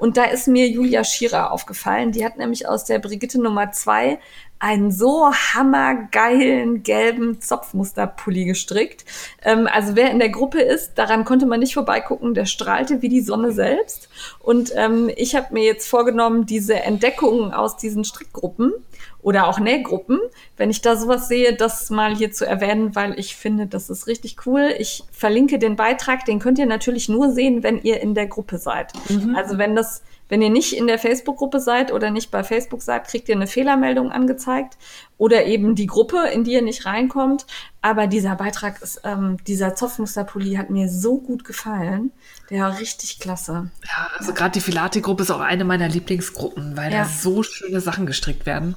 Und 0.00 0.16
da 0.16 0.24
ist 0.24 0.48
mir 0.48 0.68
Julia 0.68 1.04
Schierer 1.04 1.52
aufgefallen. 1.52 2.10
Die 2.10 2.24
hat 2.24 2.38
nämlich 2.38 2.68
aus 2.68 2.84
der 2.84 2.98
Brigitte 2.98 3.40
Nummer 3.40 3.70
zwei 3.70 4.18
einen 4.58 4.90
so 4.90 5.30
hammergeilen 5.32 6.82
gelben 6.82 7.40
Zopfmusterpulli 7.40 8.46
gestrickt. 8.46 9.04
Ähm, 9.42 9.68
also 9.70 9.96
wer 9.96 10.10
in 10.10 10.18
der 10.18 10.30
Gruppe 10.30 10.60
ist, 10.60 10.94
daran 10.94 11.24
konnte 11.24 11.46
man 11.46 11.60
nicht 11.60 11.74
vorbeigucken, 11.74 12.34
der 12.34 12.46
strahlte 12.46 13.02
wie 13.02 13.08
die 13.08 13.20
Sonne 13.20 13.52
selbst. 13.52 14.08
Und 14.40 14.72
ähm, 14.74 15.10
ich 15.14 15.34
habe 15.34 15.52
mir 15.52 15.64
jetzt 15.64 15.88
vorgenommen, 15.88 16.46
diese 16.46 16.74
Entdeckungen 16.74 17.52
aus 17.52 17.76
diesen 17.76 18.04
Strickgruppen 18.04 18.72
oder 19.20 19.48
auch 19.48 19.58
Nähgruppen, 19.58 20.20
wenn 20.56 20.70
ich 20.70 20.82
da 20.82 20.96
sowas 20.96 21.28
sehe, 21.28 21.54
das 21.54 21.90
mal 21.90 22.14
hier 22.14 22.30
zu 22.30 22.46
erwähnen, 22.46 22.94
weil 22.94 23.18
ich 23.18 23.34
finde, 23.34 23.66
das 23.66 23.90
ist 23.90 24.06
richtig 24.06 24.36
cool. 24.46 24.72
Ich 24.78 25.02
verlinke 25.10 25.58
den 25.58 25.76
Beitrag, 25.76 26.24
den 26.24 26.38
könnt 26.38 26.58
ihr 26.58 26.66
natürlich 26.66 27.08
nur 27.08 27.32
sehen, 27.32 27.62
wenn 27.62 27.82
ihr 27.82 28.00
in 28.00 28.14
der 28.14 28.26
Gruppe 28.26 28.58
seid. 28.58 28.92
Mhm. 29.08 29.34
Also 29.34 29.58
wenn 29.58 29.74
das 29.74 30.02
wenn 30.28 30.42
ihr 30.42 30.50
nicht 30.50 30.76
in 30.76 30.86
der 30.86 30.98
Facebook-Gruppe 30.98 31.60
seid 31.60 31.92
oder 31.92 32.10
nicht 32.10 32.30
bei 32.30 32.42
Facebook 32.42 32.82
seid, 32.82 33.06
kriegt 33.06 33.28
ihr 33.28 33.36
eine 33.36 33.46
Fehlermeldung 33.46 34.10
angezeigt 34.10 34.76
oder 35.18 35.46
eben 35.46 35.74
die 35.74 35.86
Gruppe, 35.86 36.28
in 36.32 36.44
die 36.44 36.52
ihr 36.52 36.62
nicht 36.62 36.84
reinkommt. 36.84 37.46
Aber 37.80 38.06
dieser 38.06 38.34
Beitrag 38.34 38.82
ist, 38.82 39.02
ähm, 39.04 39.36
dieser 39.46 39.74
Zopfmusterpulli 39.74 40.54
hat 40.54 40.70
mir 40.70 40.88
so 40.88 41.18
gut 41.18 41.44
gefallen. 41.44 42.10
Der 42.50 42.62
war 42.62 42.78
richtig 42.78 43.20
klasse. 43.20 43.70
Ja, 43.84 44.10
also 44.18 44.30
ja. 44.30 44.36
gerade 44.36 44.52
die 44.52 44.60
Filati-Gruppe 44.60 45.22
ist 45.22 45.30
auch 45.30 45.40
eine 45.40 45.64
meiner 45.64 45.88
Lieblingsgruppen, 45.88 46.76
weil 46.76 46.92
ja. 46.92 47.02
da 47.02 47.08
so 47.08 47.42
schöne 47.42 47.80
Sachen 47.80 48.06
gestrickt 48.06 48.46
werden. 48.46 48.76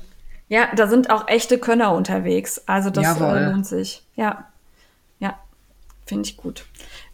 Ja, 0.50 0.68
da 0.76 0.88
sind 0.88 1.10
auch 1.10 1.28
echte 1.28 1.60
Könner 1.60 1.94
unterwegs. 1.94 2.62
Also 2.68 2.90
das 2.90 3.20
äh, 3.20 3.46
lohnt 3.46 3.68
sich. 3.68 4.04
Ja, 4.16 4.48
ja, 5.20 5.40
finde 6.06 6.28
ich 6.28 6.38
gut. 6.38 6.66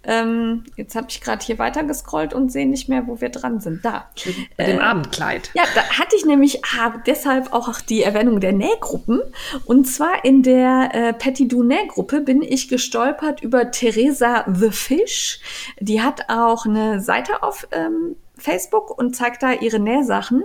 Ähm, 0.05 0.63
jetzt 0.75 0.95
habe 0.95 1.07
ich 1.09 1.21
gerade 1.21 1.43
hier 1.43 1.57
weiter 1.59 1.83
gescrollt 1.83 2.33
und 2.33 2.51
sehe 2.51 2.67
nicht 2.67 2.89
mehr, 2.89 3.07
wo 3.07 3.21
wir 3.21 3.29
dran 3.29 3.59
sind. 3.59 3.83
Da. 3.83 4.09
Bei 4.57 4.65
dem 4.65 4.79
äh, 4.79 4.83
Abendkleid. 4.83 5.51
Ja, 5.53 5.63
da 5.73 5.81
hatte 5.81 6.15
ich 6.15 6.25
nämlich 6.25 6.63
ah, 6.65 6.93
deshalb 7.05 7.53
auch 7.53 7.81
die 7.81 8.03
Erwähnung 8.03 8.39
der 8.39 8.53
Nähgruppen. 8.53 9.21
Und 9.65 9.85
zwar 9.85 10.23
in 10.23 10.43
der 10.43 10.89
äh, 10.93 11.13
Petit 11.13 11.51
Du 11.51 11.63
Nähgruppe 11.63 12.21
bin 12.21 12.41
ich 12.41 12.67
gestolpert 12.67 13.41
über 13.41 13.71
Theresa 13.71 14.45
the 14.53 14.71
Fish. 14.71 15.39
Die 15.79 16.01
hat 16.01 16.29
auch 16.29 16.65
eine 16.65 17.01
Seite 17.01 17.43
auf 17.43 17.67
ähm, 17.71 18.15
Facebook 18.37 18.97
und 18.97 19.15
zeigt 19.15 19.43
da 19.43 19.53
ihre 19.53 19.79
Nähsachen. 19.79 20.43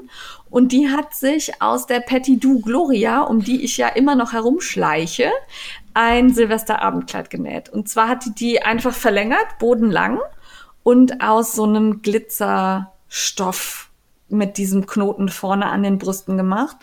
Und 0.48 0.72
die 0.72 0.88
hat 0.88 1.14
sich 1.14 1.60
aus 1.60 1.86
der 1.86 2.00
Petit 2.00 2.42
Du 2.42 2.60
Gloria, 2.60 3.22
um 3.22 3.42
die 3.42 3.64
ich 3.64 3.76
ja 3.76 3.88
immer 3.88 4.14
noch 4.14 4.32
herumschleiche, 4.32 5.30
ein 5.94 6.32
Silvesterabendkleid 6.32 7.30
genäht. 7.30 7.68
Und 7.68 7.88
zwar 7.88 8.08
hat 8.08 8.24
die 8.24 8.34
die 8.34 8.62
einfach 8.62 8.94
verlängert, 8.94 9.58
bodenlang 9.58 10.20
und 10.82 11.22
aus 11.22 11.54
so 11.54 11.64
einem 11.64 12.02
Glitzerstoff 12.02 13.90
mit 14.28 14.56
diesem 14.56 14.86
Knoten 14.86 15.28
vorne 15.28 15.66
an 15.66 15.82
den 15.82 15.98
Brüsten 15.98 16.36
gemacht. 16.36 16.76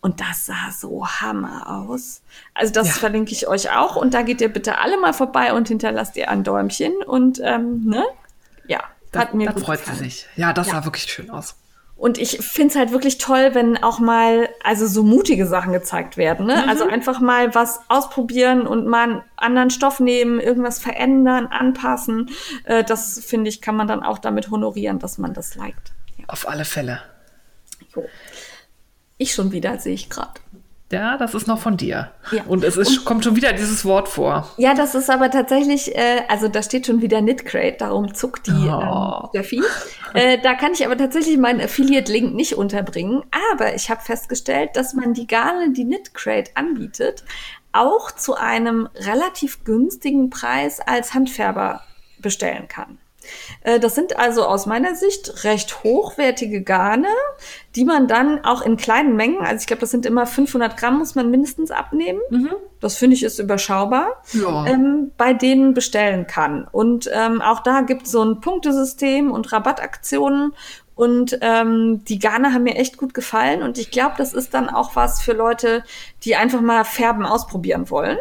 Und 0.00 0.20
das 0.20 0.46
sah 0.46 0.70
so 0.72 1.06
hammer 1.06 1.68
aus. 1.68 2.22
Also 2.54 2.72
das 2.72 2.88
ja. 2.88 2.92
verlinke 2.94 3.32
ich 3.32 3.48
euch 3.48 3.72
auch. 3.72 3.96
Und 3.96 4.14
da 4.14 4.22
geht 4.22 4.40
ihr 4.40 4.52
bitte 4.52 4.78
alle 4.78 4.98
mal 5.00 5.12
vorbei 5.12 5.52
und 5.52 5.68
hinterlasst 5.68 6.16
ihr 6.16 6.30
ein 6.30 6.44
Däumchen. 6.44 6.94
Und 7.04 7.40
ähm, 7.42 7.84
ne? 7.84 8.04
Ja, 8.68 8.80
hat 9.14 9.34
mir 9.34 9.50
da 9.50 9.58
freut 9.58 9.80
gefallen. 9.80 9.98
sie 9.98 10.04
sich. 10.04 10.26
Ja, 10.36 10.52
das 10.52 10.68
ja. 10.68 10.74
sah 10.74 10.84
wirklich 10.84 11.04
schön 11.04 11.30
aus. 11.30 11.56
Und 11.96 12.18
ich 12.18 12.38
finde 12.38 12.72
es 12.72 12.76
halt 12.76 12.92
wirklich 12.92 13.16
toll, 13.16 13.54
wenn 13.54 13.82
auch 13.82 13.98
mal 13.98 14.50
also 14.62 14.86
so 14.86 15.02
mutige 15.02 15.46
Sachen 15.46 15.72
gezeigt 15.72 16.18
werden. 16.18 16.46
Ne? 16.46 16.56
Mhm. 16.56 16.68
Also 16.68 16.86
einfach 16.86 17.20
mal 17.20 17.54
was 17.54 17.80
ausprobieren 17.88 18.66
und 18.66 18.86
mal 18.86 19.04
einen 19.04 19.22
anderen 19.36 19.70
Stoff 19.70 19.98
nehmen, 19.98 20.38
irgendwas 20.38 20.78
verändern, 20.78 21.46
anpassen. 21.46 22.30
Äh, 22.64 22.84
das 22.84 23.24
finde 23.24 23.48
ich, 23.48 23.62
kann 23.62 23.76
man 23.76 23.88
dann 23.88 24.02
auch 24.02 24.18
damit 24.18 24.50
honorieren, 24.50 24.98
dass 24.98 25.16
man 25.16 25.32
das 25.32 25.54
liked. 25.54 25.92
Ja. 26.18 26.26
Auf 26.28 26.46
alle 26.46 26.66
Fälle. 26.66 27.00
Jo. 27.94 28.04
Ich 29.16 29.32
schon 29.32 29.52
wieder, 29.52 29.78
sehe 29.78 29.94
ich 29.94 30.10
gerade. 30.10 30.32
Ja, 30.92 31.16
das 31.16 31.34
ist 31.34 31.48
noch 31.48 31.58
von 31.58 31.76
dir. 31.76 32.12
Ja. 32.30 32.44
Und 32.44 32.62
es 32.62 32.76
ist, 32.76 32.98
und, 32.98 33.04
kommt 33.04 33.24
schon 33.24 33.34
wieder 33.34 33.52
dieses 33.52 33.84
Wort 33.84 34.08
vor. 34.08 34.48
Ja, 34.56 34.72
das 34.72 34.94
ist 34.94 35.10
aber 35.10 35.30
tatsächlich, 35.30 35.96
äh, 35.96 36.22
also 36.28 36.46
da 36.46 36.62
steht 36.62 36.86
schon 36.86 37.02
wieder 37.02 37.20
Knitcrate, 37.20 37.76
darum 37.78 38.14
zuckt 38.14 38.46
die 38.46 38.52
oh. 38.52 39.28
ähm. 39.32 39.64
Äh, 40.14 40.38
da 40.38 40.54
kann 40.54 40.72
ich 40.72 40.86
aber 40.86 40.96
tatsächlich 40.96 41.38
meinen 41.38 41.60
Affiliate-Link 41.60 42.34
nicht 42.34 42.54
unterbringen. 42.54 43.24
Aber 43.52 43.74
ich 43.74 43.90
habe 43.90 44.00
festgestellt, 44.00 44.70
dass 44.74 44.94
man 44.94 45.12
die 45.12 45.26
Garne, 45.26 45.72
die 45.72 45.84
Knitcrate 45.84 46.52
anbietet, 46.54 47.24
auch 47.72 48.12
zu 48.12 48.36
einem 48.36 48.88
relativ 48.94 49.64
günstigen 49.64 50.30
Preis 50.30 50.80
als 50.80 51.14
Handfärber 51.14 51.82
bestellen 52.20 52.68
kann. 52.68 52.98
Äh, 53.62 53.80
das 53.80 53.94
sind 53.94 54.18
also 54.18 54.44
aus 54.44 54.66
meiner 54.66 54.94
Sicht 54.94 55.44
recht 55.44 55.82
hochwertige 55.84 56.62
Garne, 56.62 57.08
die 57.74 57.84
man 57.84 58.08
dann 58.08 58.44
auch 58.44 58.62
in 58.62 58.76
kleinen 58.76 59.16
Mengen, 59.16 59.40
also 59.40 59.60
ich 59.60 59.66
glaube, 59.66 59.80
das 59.80 59.90
sind 59.90 60.06
immer 60.06 60.26
500 60.26 60.76
Gramm, 60.76 60.98
muss 60.98 61.14
man 61.14 61.30
mindestens 61.30 61.70
abnehmen. 61.70 62.20
Mhm. 62.30 62.50
Das 62.80 62.96
finde 62.96 63.16
ich 63.16 63.22
ist 63.22 63.38
überschaubar, 63.38 64.22
ja. 64.32 64.66
ähm, 64.66 65.12
bei 65.16 65.32
denen 65.32 65.74
bestellen 65.74 66.26
kann. 66.26 66.66
Und 66.70 67.10
ähm, 67.12 67.40
auch 67.42 67.60
da 67.60 67.80
gibt 67.82 68.06
es 68.06 68.12
so 68.12 68.22
ein 68.22 68.40
Punktesystem 68.40 69.30
und 69.30 69.52
Rabattaktionen. 69.52 70.52
Und 70.94 71.38
ähm, 71.42 72.04
die 72.04 72.18
Garne 72.18 72.54
haben 72.54 72.62
mir 72.62 72.76
echt 72.76 72.96
gut 72.96 73.12
gefallen. 73.12 73.62
Und 73.62 73.76
ich 73.76 73.90
glaube, 73.90 74.14
das 74.16 74.32
ist 74.32 74.54
dann 74.54 74.70
auch 74.70 74.96
was 74.96 75.20
für 75.20 75.34
Leute, 75.34 75.84
die 76.22 76.36
einfach 76.36 76.62
mal 76.62 76.84
Färben 76.84 77.26
ausprobieren 77.26 77.90
wollen. 77.90 78.18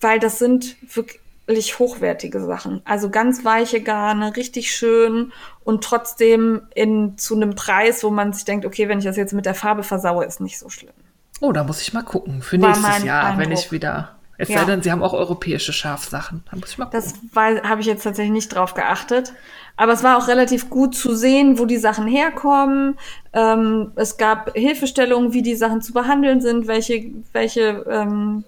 Weil 0.00 0.20
das 0.20 0.38
sind 0.38 0.76
wirklich 0.94 1.20
wirklich 1.46 1.78
hochwertige 1.78 2.40
Sachen. 2.40 2.82
Also 2.84 3.10
ganz 3.10 3.44
weiche 3.44 3.80
Garne, 3.80 4.36
richtig 4.36 4.74
schön 4.74 5.32
und 5.64 5.84
trotzdem 5.84 6.62
in, 6.74 7.16
zu 7.18 7.36
einem 7.36 7.54
Preis, 7.54 8.02
wo 8.02 8.10
man 8.10 8.32
sich 8.32 8.44
denkt, 8.44 8.66
okay, 8.66 8.88
wenn 8.88 8.98
ich 8.98 9.04
das 9.04 9.16
jetzt 9.16 9.32
mit 9.32 9.46
der 9.46 9.54
Farbe 9.54 9.82
versaue, 9.82 10.24
ist 10.24 10.40
nicht 10.40 10.58
so 10.58 10.68
schlimm. 10.68 10.94
Oh, 11.40 11.52
da 11.52 11.64
muss 11.64 11.80
ich 11.80 11.92
mal 11.92 12.02
gucken. 12.02 12.42
Für 12.42 12.60
War 12.60 12.70
nächstes 12.70 13.04
Jahr, 13.04 13.26
Eindruck. 13.26 13.44
wenn 13.44 13.52
ich 13.52 13.70
wieder. 13.70 14.12
Es 14.38 14.48
ja. 14.48 14.58
sei 14.58 14.64
denn, 14.66 14.82
sie 14.82 14.92
haben 14.92 15.02
auch 15.02 15.14
europäische 15.14 15.72
Schafsachen. 15.72 16.42
Da 16.50 16.56
muss 16.56 16.70
ich 16.70 16.78
mal 16.78 16.86
gucken. 16.86 17.00
Das 17.00 17.62
habe 17.62 17.80
ich 17.80 17.86
jetzt 17.86 18.02
tatsächlich 18.02 18.32
nicht 18.32 18.48
drauf 18.48 18.74
geachtet. 18.74 19.32
Aber 19.76 19.92
es 19.92 20.02
war 20.02 20.18
auch 20.18 20.28
relativ 20.28 20.68
gut 20.68 20.94
zu 20.94 21.14
sehen, 21.14 21.58
wo 21.58 21.66
die 21.66 21.76
Sachen 21.76 22.06
herkommen. 22.06 22.98
Ähm, 23.32 23.92
es 23.96 24.16
gab 24.16 24.54
Hilfestellungen, 24.54 25.32
wie 25.32 25.42
die 25.42 25.54
Sachen 25.54 25.80
zu 25.80 25.92
behandeln 25.92 26.40
sind, 26.40 26.66
welche, 26.66 27.10
welche 27.32 27.84
ähm, 27.88 28.44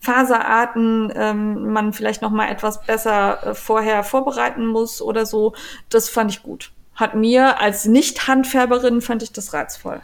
Faserarten 0.00 1.12
ähm, 1.14 1.72
man 1.72 1.92
vielleicht 1.92 2.22
noch 2.22 2.30
mal 2.30 2.48
etwas 2.48 2.82
besser 2.82 3.46
äh, 3.46 3.54
vorher 3.54 4.02
vorbereiten 4.02 4.66
muss 4.66 5.02
oder 5.02 5.26
so. 5.26 5.54
Das 5.90 6.08
fand 6.08 6.30
ich 6.30 6.42
gut. 6.42 6.72
Hat 6.94 7.14
mir 7.14 7.60
als 7.60 7.84
Nicht-Handfärberin 7.84 9.02
fand 9.02 9.22
ich 9.22 9.32
das 9.32 9.52
reizvoll. 9.52 10.00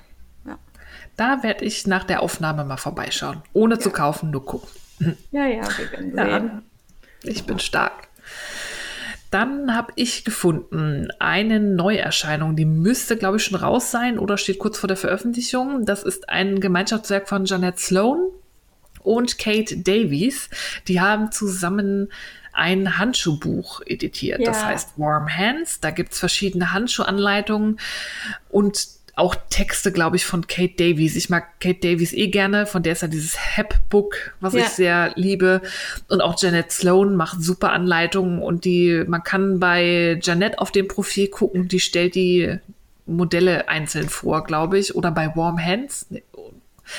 Ja. 0.46 0.58
Da 1.16 1.42
werde 1.42 1.64
ich 1.64 1.86
nach 1.86 2.04
der 2.04 2.22
Aufnahme 2.22 2.64
mal 2.64 2.76
vorbeischauen. 2.76 3.42
Ohne 3.54 3.76
ja. 3.76 3.80
zu 3.80 3.90
kaufen, 3.90 4.30
nur 4.30 4.44
gucken. 4.44 4.68
Ja, 5.30 5.46
ja, 5.46 5.62
wir 5.76 5.92
werden 5.92 6.12
sehen. 6.14 6.62
Ja, 7.22 7.30
ich 7.30 7.44
bin 7.44 7.58
stark. 7.58 8.08
Dann 9.30 9.74
habe 9.74 9.92
ich 9.96 10.24
gefunden 10.24 11.08
eine 11.18 11.60
Neuerscheinung, 11.60 12.56
die 12.56 12.64
müsste, 12.64 13.18
glaube 13.18 13.36
ich, 13.36 13.44
schon 13.44 13.58
raus 13.58 13.90
sein 13.90 14.18
oder 14.18 14.38
steht 14.38 14.58
kurz 14.58 14.78
vor 14.78 14.88
der 14.88 14.96
Veröffentlichung. 14.96 15.84
Das 15.84 16.02
ist 16.02 16.30
ein 16.30 16.60
Gemeinschaftswerk 16.60 17.28
von 17.28 17.44
Jeanette 17.44 17.78
Sloan 17.78 18.30
und 19.06 19.38
Kate 19.38 19.76
Davies. 19.78 20.50
Die 20.88 21.00
haben 21.00 21.32
zusammen 21.32 22.08
ein 22.52 22.98
Handschuhbuch 22.98 23.82
editiert. 23.86 24.40
Ja. 24.40 24.46
Das 24.46 24.64
heißt 24.64 24.92
Warm 24.96 25.28
Hands. 25.28 25.80
Da 25.80 25.90
gibt 25.90 26.12
es 26.12 26.18
verschiedene 26.18 26.72
Handschuhanleitungen 26.72 27.78
und 28.48 28.88
auch 29.14 29.34
Texte, 29.48 29.92
glaube 29.92 30.16
ich, 30.16 30.26
von 30.26 30.46
Kate 30.46 30.74
Davies. 30.76 31.16
Ich 31.16 31.30
mag 31.30 31.58
Kate 31.58 31.80
Davies 31.80 32.12
eh 32.12 32.28
gerne. 32.28 32.66
Von 32.66 32.82
der 32.82 32.92
ist 32.92 33.00
ja 33.00 33.08
dieses 33.08 33.56
Hep-Book, 33.56 34.34
was 34.40 34.52
ja. 34.52 34.60
ich 34.60 34.68
sehr 34.68 35.12
liebe. 35.16 35.62
Und 36.08 36.20
auch 36.20 36.36
Janet 36.38 36.70
Sloan 36.70 37.16
macht 37.16 37.42
super 37.42 37.72
Anleitungen 37.72 38.42
und 38.42 38.66
die, 38.66 39.04
man 39.06 39.22
kann 39.22 39.58
bei 39.58 40.18
Janet 40.22 40.58
auf 40.58 40.70
dem 40.70 40.86
Profil 40.86 41.28
gucken, 41.28 41.68
die 41.68 41.80
stellt 41.80 42.14
die 42.14 42.58
Modelle 43.06 43.68
einzeln 43.68 44.10
vor, 44.10 44.44
glaube 44.44 44.78
ich. 44.78 44.94
Oder 44.94 45.10
bei 45.10 45.34
Warm 45.34 45.58
Hands. 45.58 46.06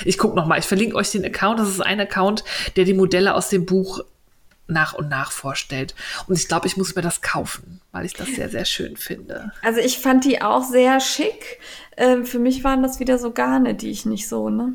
Ich 0.06 0.18
gucke 0.18 0.36
nochmal, 0.36 0.60
ich 0.60 0.66
verlinke 0.66 0.96
euch 0.96 1.12
den 1.12 1.26
Account. 1.26 1.60
Das 1.60 1.70
ist 1.70 1.82
ein 1.82 2.00
Account, 2.00 2.44
der 2.76 2.86
die 2.86 2.94
Modelle 2.94 3.36
aus 3.36 3.50
dem 3.50 3.66
Buch 3.66 4.02
nach 4.68 4.94
und 4.94 5.10
nach 5.10 5.32
vorstellt. 5.32 5.96
Und 6.28 6.38
ich 6.38 6.48
glaube, 6.48 6.68
ich 6.68 6.78
muss 6.78 6.96
mir 6.96 7.02
das 7.02 7.22
kaufen, 7.22 7.82
weil 7.92 8.06
ich 8.06 8.14
das 8.14 8.28
sehr, 8.28 8.50
sehr 8.50 8.66
schön 8.66 8.98
finde. 8.98 9.52
Also 9.62 9.80
ich 9.80 10.00
fand 10.00 10.26
die 10.26 10.42
auch 10.42 10.64
sehr 10.64 11.00
schick. 11.00 11.60
Ähm, 11.96 12.26
für 12.26 12.40
mich 12.40 12.64
waren 12.64 12.84
das 12.84 13.00
wieder 13.00 13.18
so 13.18 13.32
Garne, 13.32 13.76
die 13.76 13.90
ich 13.90 14.06
nicht 14.06 14.28
so, 14.28 14.50
ne? 14.50 14.74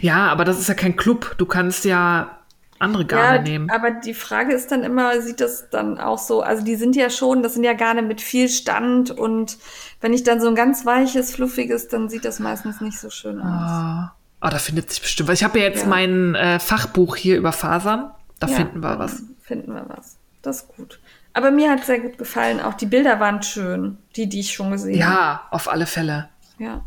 Ja, 0.00 0.28
aber 0.28 0.44
das 0.44 0.58
ist 0.58 0.68
ja 0.68 0.74
kein 0.74 0.96
Club. 0.96 1.36
Du 1.38 1.46
kannst 1.46 1.84
ja 1.84 2.39
andere 2.80 3.04
Garne 3.04 3.36
ja, 3.36 3.42
nehmen. 3.42 3.70
Aber 3.70 3.90
die 3.90 4.14
Frage 4.14 4.54
ist 4.54 4.72
dann 4.72 4.82
immer, 4.82 5.20
sieht 5.20 5.40
das 5.40 5.70
dann 5.70 5.98
auch 5.98 6.18
so, 6.18 6.42
also 6.42 6.64
die 6.64 6.76
sind 6.76 6.96
ja 6.96 7.10
schon, 7.10 7.42
das 7.42 7.54
sind 7.54 7.64
ja 7.64 7.74
Garne 7.74 8.02
mit 8.02 8.20
viel 8.20 8.48
Stand 8.48 9.10
und 9.10 9.58
wenn 10.00 10.12
ich 10.12 10.22
dann 10.22 10.40
so 10.40 10.48
ein 10.48 10.54
ganz 10.54 10.86
weiches, 10.86 11.34
fluffiges, 11.34 11.88
dann 11.88 12.08
sieht 12.08 12.24
das 12.24 12.38
meistens 12.38 12.80
nicht 12.80 12.98
so 12.98 13.10
schön 13.10 13.40
aus. 13.40 13.46
Ah, 13.46 14.16
oh, 14.40 14.48
da 14.48 14.58
findet 14.58 14.90
sich 14.90 15.02
bestimmt. 15.02 15.28
Weil 15.28 15.34
ich 15.34 15.44
habe 15.44 15.58
ja 15.58 15.66
jetzt 15.66 15.82
ja. 15.82 15.88
mein 15.88 16.34
äh, 16.34 16.58
Fachbuch 16.58 17.16
hier 17.16 17.36
über 17.36 17.52
Fasern. 17.52 18.10
Da 18.38 18.46
ja, 18.46 18.56
finden 18.56 18.80
wir 18.80 18.98
was. 18.98 19.22
Finden 19.42 19.74
wir 19.74 19.84
was. 19.88 20.16
Das 20.42 20.62
ist 20.62 20.68
gut. 20.68 20.98
Aber 21.34 21.50
mir 21.50 21.70
hat 21.70 21.84
sehr 21.84 22.00
gut 22.00 22.16
gefallen. 22.18 22.60
Auch 22.60 22.74
die 22.74 22.86
Bilder 22.86 23.20
waren 23.20 23.42
schön, 23.42 23.98
die, 24.16 24.28
die 24.28 24.40
ich 24.40 24.54
schon 24.54 24.70
gesehen 24.70 25.04
habe. 25.04 25.14
Ja, 25.14 25.42
auf 25.50 25.70
alle 25.70 25.86
Fälle. 25.86 26.30
Ja. 26.58 26.84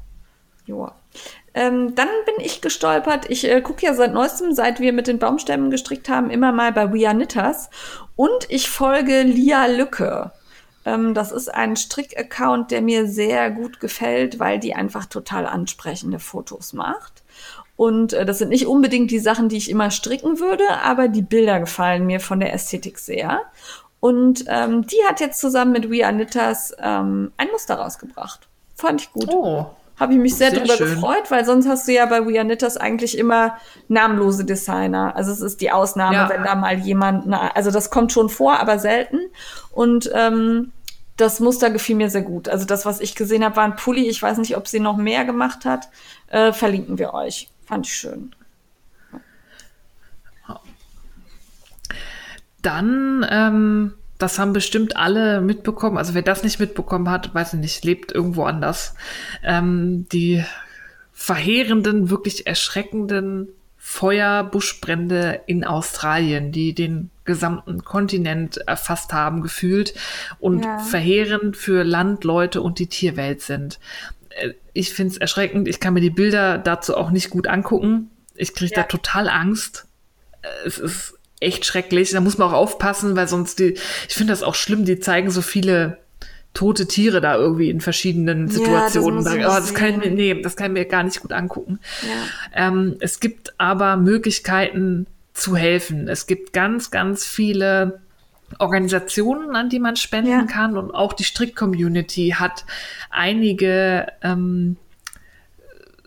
Joa. 0.65 0.95
Ähm, 1.53 1.93
dann 1.95 2.09
bin 2.25 2.43
ich 2.43 2.61
gestolpert. 2.61 3.29
Ich 3.29 3.49
äh, 3.49 3.61
gucke 3.61 3.85
ja 3.85 3.93
seit 3.93 4.13
neuestem, 4.13 4.53
seit 4.53 4.79
wir 4.79 4.91
mit 4.91 5.07
den 5.07 5.19
Baumstämmen 5.19 5.69
gestrickt 5.69 6.09
haben, 6.09 6.29
immer 6.29 6.51
mal 6.51 6.71
bei 6.71 6.91
We 6.91 7.07
Are 7.07 7.15
Knitters. 7.15 7.69
Und 8.15 8.49
ich 8.49 8.69
folge 8.69 9.21
Lia 9.21 9.67
Lücke. 9.67 10.31
Ähm, 10.85 11.13
das 11.13 11.31
ist 11.31 11.53
ein 11.53 11.75
Strick-Account, 11.75 12.71
der 12.71 12.81
mir 12.81 13.07
sehr 13.07 13.51
gut 13.51 13.79
gefällt, 13.79 14.39
weil 14.39 14.59
die 14.59 14.73
einfach 14.73 15.05
total 15.05 15.45
ansprechende 15.45 16.19
Fotos 16.19 16.73
macht. 16.73 17.23
Und 17.75 18.13
äh, 18.13 18.25
das 18.25 18.39
sind 18.39 18.49
nicht 18.49 18.67
unbedingt 18.67 19.11
die 19.11 19.19
Sachen, 19.19 19.49
die 19.49 19.57
ich 19.57 19.69
immer 19.69 19.91
stricken 19.91 20.39
würde, 20.39 20.63
aber 20.83 21.07
die 21.07 21.21
Bilder 21.21 21.59
gefallen 21.59 22.05
mir 22.05 22.19
von 22.19 22.39
der 22.39 22.53
Ästhetik 22.53 22.97
sehr. 22.99 23.41
Und 23.99 24.45
ähm, 24.47 24.85
die 24.85 25.01
hat 25.07 25.19
jetzt 25.21 25.39
zusammen 25.39 25.71
mit 25.71 25.89
We 25.89 26.05
Are 26.05 26.13
Knitters 26.13 26.73
ähm, 26.79 27.31
ein 27.37 27.47
Muster 27.51 27.75
rausgebracht. 27.75 28.47
Fand 28.75 29.01
ich 29.01 29.13
gut. 29.13 29.29
Oh, 29.29 29.67
Habe 29.99 30.13
ich 30.13 30.19
mich 30.19 30.35
sehr, 30.35 30.49
Sehr 30.51 30.65
schön. 30.65 30.95
gefreut, 30.95 31.29
weil 31.29 31.45
sonst 31.45 31.67
hast 31.67 31.87
du 31.87 31.93
ja 31.93 32.05
bei 32.07 32.25
We 32.25 32.37
Are 32.39 32.45
Knitters 32.45 32.77
eigentlich 32.77 33.17
immer 33.17 33.57
namenlose 33.87 34.43
Designer. 34.43 35.15
Also 35.15 35.31
es 35.31 35.39
ist 35.41 35.61
die 35.61 35.71
Ausnahme, 35.71 36.15
Ja. 36.15 36.29
wenn 36.29 36.43
da 36.43 36.55
mal 36.55 36.77
jemand, 36.79 37.27
na, 37.27 37.49
also 37.51 37.69
das 37.69 37.89
kommt 37.91 38.11
schon 38.11 38.29
vor, 38.29 38.59
aber 38.59 38.79
selten. 38.79 39.19
Und 39.71 40.09
ähm, 40.13 40.71
das 41.15 41.39
Muster 41.39 41.69
gefiel 41.69 41.95
mir 41.95 42.09
sehr 42.09 42.23
gut. 42.23 42.49
Also 42.49 42.65
das, 42.65 42.85
was 42.87 42.99
ich 43.01 43.13
gesehen 43.15 43.45
habe, 43.45 43.55
war 43.55 43.65
ein 43.65 43.75
Pulli. 43.75 44.09
Ich 44.09 44.21
weiß 44.21 44.39
nicht, 44.39 44.57
ob 44.57 44.67
sie 44.67 44.79
noch 44.79 44.97
mehr 44.97 45.25
gemacht 45.25 45.63
hat. 45.63 45.89
Äh, 46.27 46.53
verlinken 46.53 46.97
wir 46.97 47.13
euch. 47.13 47.49
Fand 47.65 47.85
ich 47.85 47.93
schön. 47.93 48.33
Dann, 52.61 53.25
ähm, 53.29 53.93
das 54.23 54.39
haben 54.39 54.53
bestimmt 54.53 54.95
alle 54.95 55.41
mitbekommen. 55.41 55.97
Also 55.97 56.13
wer 56.13 56.21
das 56.21 56.43
nicht 56.43 56.59
mitbekommen 56.59 57.09
hat, 57.09 57.33
weiß 57.35 57.53
ich 57.55 57.59
nicht, 57.59 57.83
lebt 57.83 58.11
irgendwo 58.11 58.43
anders. 58.45 58.95
Ähm, 59.43 60.07
die 60.11 60.43
verheerenden, 61.11 62.09
wirklich 62.09 62.47
erschreckenden 62.47 63.49
Feuerbuschbrände 63.77 65.41
in 65.45 65.63
Australien, 65.65 66.51
die 66.51 66.73
den 66.73 67.09
gesamten 67.25 67.83
Kontinent 67.83 68.57
erfasst 68.57 69.13
haben, 69.13 69.41
gefühlt 69.41 69.93
und 70.39 70.63
Ja. 70.65 70.79
verheerend 70.79 71.57
für 71.57 71.83
Land, 71.83 72.23
Leute 72.23 72.61
und 72.61 72.79
die 72.79 72.87
Tierwelt 72.87 73.41
sind. 73.41 73.79
Äh, 74.29 74.53
Ich 74.75 74.91
finde 74.91 75.11
es 75.11 75.17
erschreckend. 75.19 75.67
Ich 75.67 75.79
kann 75.79 75.93
mir 75.93 76.01
die 76.01 76.09
Bilder 76.09 76.57
dazu 76.57 76.97
auch 76.97 77.11
nicht 77.11 77.29
gut 77.29 77.45
angucken. 77.47 78.09
Ich 78.33 78.55
kriege 78.55 78.73
Ja. 78.75 78.81
da 78.81 78.87
total 78.87 79.29
Angst 79.29 79.85
es 80.65 80.77
ist 80.77 81.13
echt 81.43 81.65
schrecklich. 81.65 82.11
Da 82.11 82.21
muss 82.21 82.37
man 82.37 82.49
auch 82.49 82.53
aufpassen, 82.53 83.15
weil 83.15 83.27
sonst 83.27 83.59
die, 83.59 83.73
ich 84.07 84.15
finde 84.15 84.33
das 84.33 84.43
auch 84.43 84.55
schlimm, 84.55 84.85
die 84.85 84.99
zeigen 84.99 85.29
so 85.29 85.41
viele 85.41 85.97
tote 86.53 86.87
Tiere 86.87 87.19
da 87.19 87.35
irgendwie 87.35 87.69
in 87.71 87.81
verschiedenen 87.81 88.45
das 88.47 88.55
Situationen. 88.55 89.15
muss 89.15 89.25
Da- 89.25 89.35
ich 89.35 89.45
oh, 89.45 89.49
das 89.49 89.73
kann 89.73 89.89
ich 89.89 89.97
mir, 89.97 90.11
nee, 90.11 90.41
das 90.41 90.55
kann 90.55 90.67
ich 90.75 90.79
mir 90.81 90.85
gar 90.85 91.03
nicht 91.03 91.19
gut 91.21 91.31
angucken. 91.31 91.79
Ja. 92.03 92.67
Ähm, 92.67 92.95
es 92.99 93.19
gibt 93.19 93.53
aber 93.59 93.97
Möglichkeiten 93.97 95.07
zu 95.33 95.55
helfen. 95.55 96.07
Es 96.07 96.27
gibt 96.27 96.53
ganz, 96.53 96.91
ganz 96.91 97.25
viele 97.25 98.01
Organisationen, 98.59 99.55
an 99.55 99.69
die 99.69 99.79
man 99.79 99.95
spenden 99.95 100.29
Ja. 100.31 100.43
kann 100.43 100.77
und 100.77 100.91
auch 100.91 101.13
die 101.13 101.23
Strick-Community 101.23 102.35
hat 102.37 102.65
einige 103.09 104.07
ähm, 104.21 104.77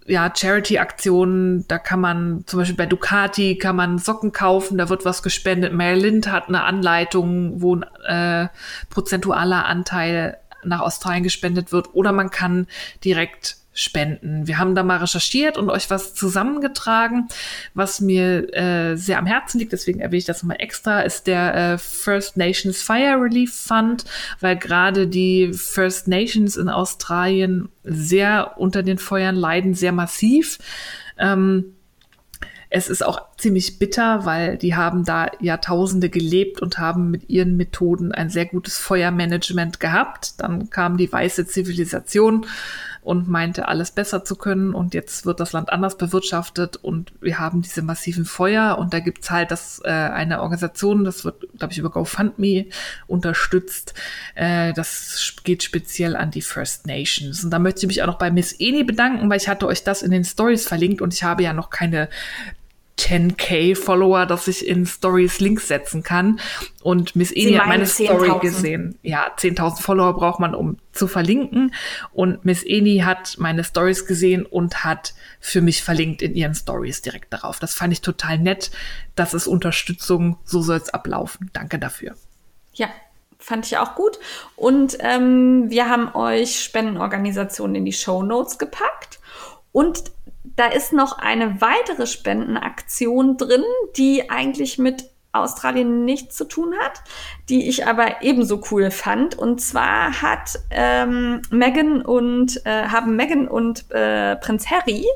ja, 0.06 0.32
Charity-Aktionen, 0.34 1.66
da 1.68 1.78
kann 1.78 2.00
man 2.00 2.44
zum 2.46 2.60
Beispiel 2.60 2.76
bei 2.76 2.86
Ducati 2.86 3.56
kann 3.56 3.76
man 3.76 3.98
Socken 3.98 4.32
kaufen, 4.32 4.78
da 4.78 4.88
wird 4.88 5.04
was 5.04 5.22
gespendet. 5.22 5.72
Mary 5.72 5.98
Lind 5.98 6.30
hat 6.30 6.48
eine 6.48 6.62
Anleitung, 6.62 7.60
wo 7.60 7.76
ein 7.76 7.84
äh, 8.06 8.48
prozentualer 8.90 9.66
Anteil 9.66 10.38
nach 10.64 10.80
Australien 10.80 11.22
gespendet 11.22 11.72
wird 11.72 11.94
oder 11.94 12.12
man 12.12 12.30
kann 12.30 12.66
direkt 13.04 13.56
spenden. 13.76 14.46
Wir 14.46 14.58
haben 14.58 14.74
da 14.74 14.82
mal 14.82 14.96
recherchiert 14.96 15.58
und 15.58 15.68
euch 15.68 15.90
was 15.90 16.14
zusammengetragen, 16.14 17.28
was 17.74 18.00
mir 18.00 18.52
äh, 18.54 18.96
sehr 18.96 19.18
am 19.18 19.26
Herzen 19.26 19.58
liegt, 19.58 19.72
deswegen 19.72 20.00
erwähne 20.00 20.18
ich 20.18 20.24
das 20.24 20.42
nochmal 20.42 20.56
extra, 20.60 21.02
ist 21.02 21.26
der 21.26 21.54
äh, 21.54 21.78
First 21.78 22.38
Nations 22.38 22.82
Fire 22.82 23.20
Relief 23.20 23.54
Fund, 23.54 24.06
weil 24.40 24.56
gerade 24.56 25.06
die 25.06 25.52
First 25.52 26.08
Nations 26.08 26.56
in 26.56 26.70
Australien 26.70 27.68
sehr 27.84 28.54
unter 28.56 28.82
den 28.82 28.98
Feuern 28.98 29.36
leiden, 29.36 29.74
sehr 29.74 29.92
massiv. 29.92 30.58
Ähm, 31.18 31.76
es 32.68 32.88
ist 32.88 33.04
auch 33.04 33.22
ziemlich 33.36 33.78
bitter, 33.78 34.24
weil 34.24 34.56
die 34.56 34.74
haben 34.74 35.04
da 35.04 35.30
Jahrtausende 35.40 36.10
gelebt 36.10 36.60
und 36.60 36.78
haben 36.78 37.10
mit 37.10 37.28
ihren 37.30 37.56
Methoden 37.56 38.10
ein 38.12 38.28
sehr 38.28 38.46
gutes 38.46 38.76
Feuermanagement 38.76 39.78
gehabt. 39.78 40.40
Dann 40.40 40.68
kam 40.68 40.96
die 40.96 41.10
weiße 41.10 41.46
Zivilisation 41.46 42.46
und 43.06 43.28
meinte, 43.28 43.68
alles 43.68 43.92
besser 43.92 44.24
zu 44.24 44.34
können. 44.34 44.74
Und 44.74 44.92
jetzt 44.92 45.26
wird 45.26 45.38
das 45.38 45.52
Land 45.52 45.70
anders 45.72 45.96
bewirtschaftet 45.96 46.76
und 46.76 47.12
wir 47.20 47.38
haben 47.38 47.62
diese 47.62 47.82
massiven 47.82 48.24
Feuer. 48.24 48.78
Und 48.78 48.92
da 48.92 48.98
gibt's 48.98 49.30
halt 49.30 49.52
das, 49.52 49.80
äh, 49.84 49.90
eine 49.90 50.42
Organisation, 50.42 51.04
das 51.04 51.24
wird, 51.24 51.46
glaube 51.56 51.72
ich, 51.72 51.78
über 51.78 51.90
GoFundMe 51.90 52.66
unterstützt. 53.06 53.94
Äh, 54.34 54.72
das 54.72 55.36
geht 55.44 55.62
speziell 55.62 56.16
an 56.16 56.32
die 56.32 56.42
First 56.42 56.88
Nations. 56.88 57.44
Und 57.44 57.50
da 57.50 57.60
möchte 57.60 57.82
ich 57.82 57.86
mich 57.86 58.02
auch 58.02 58.08
noch 58.08 58.18
bei 58.18 58.32
Miss 58.32 58.52
Eni 58.58 58.82
bedanken, 58.82 59.30
weil 59.30 59.38
ich 59.38 59.48
hatte 59.48 59.68
euch 59.68 59.84
das 59.84 60.02
in 60.02 60.10
den 60.10 60.24
Stories 60.24 60.66
verlinkt 60.66 61.00
und 61.00 61.14
ich 61.14 61.22
habe 61.22 61.44
ja 61.44 61.52
noch 61.52 61.70
keine 61.70 62.08
10k 62.98 63.76
Follower, 63.76 64.24
dass 64.26 64.48
ich 64.48 64.66
in 64.66 64.86
Stories 64.86 65.38
Links 65.40 65.68
setzen 65.68 66.02
kann. 66.02 66.40
Und 66.82 67.14
Miss 67.14 67.30
Eni 67.30 67.54
hat 67.54 67.66
meine 67.66 67.86
Story 67.86 68.30
10.000. 68.30 68.40
gesehen. 68.40 68.98
Ja, 69.02 69.30
10.000 69.36 69.82
Follower 69.82 70.14
braucht 70.14 70.40
man, 70.40 70.54
um 70.54 70.78
zu 70.92 71.06
verlinken. 71.06 71.74
Und 72.12 72.44
Miss 72.44 72.62
Eni 72.64 73.02
hat 73.04 73.36
meine 73.38 73.64
Stories 73.64 74.06
gesehen 74.06 74.46
und 74.46 74.84
hat 74.84 75.14
für 75.40 75.60
mich 75.60 75.82
verlinkt 75.82 76.22
in 76.22 76.34
ihren 76.34 76.54
Stories 76.54 77.02
direkt 77.02 77.32
darauf. 77.32 77.58
Das 77.58 77.74
fand 77.74 77.92
ich 77.92 78.00
total 78.00 78.38
nett. 78.38 78.70
Das 79.14 79.34
ist 79.34 79.46
Unterstützung. 79.46 80.38
So 80.44 80.62
soll 80.62 80.78
es 80.78 80.88
ablaufen. 80.88 81.50
Danke 81.52 81.78
dafür. 81.78 82.14
Ja, 82.72 82.88
fand 83.38 83.66
ich 83.66 83.76
auch 83.76 83.94
gut. 83.94 84.18
Und 84.56 84.96
ähm, 85.00 85.68
wir 85.68 85.90
haben 85.90 86.14
euch 86.14 86.62
Spendenorganisationen 86.62 87.76
in 87.76 87.84
die 87.84 87.92
Show 87.92 88.22
Notes 88.22 88.58
gepackt. 88.58 89.20
Und 89.72 90.15
da 90.56 90.66
ist 90.66 90.92
noch 90.92 91.18
eine 91.18 91.60
weitere 91.60 92.06
Spendenaktion 92.06 93.36
drin, 93.36 93.64
die 93.96 94.30
eigentlich 94.30 94.78
mit 94.78 95.10
Australien 95.36 96.04
nichts 96.04 96.36
zu 96.36 96.44
tun 96.44 96.74
hat, 96.80 97.02
die 97.48 97.68
ich 97.68 97.86
aber 97.86 98.22
ebenso 98.22 98.62
cool 98.70 98.90
fand. 98.90 99.36
Und 99.36 99.60
zwar 99.60 100.22
hat 100.22 100.58
ähm, 100.70 101.42
Meghan 101.50 102.02
und 102.02 102.64
äh, 102.64 102.84
haben 102.88 103.16
Meghan 103.16 103.48
und 103.48 103.90
äh, 103.90 104.36
Prinz 104.36 104.70
Harry 104.70 105.06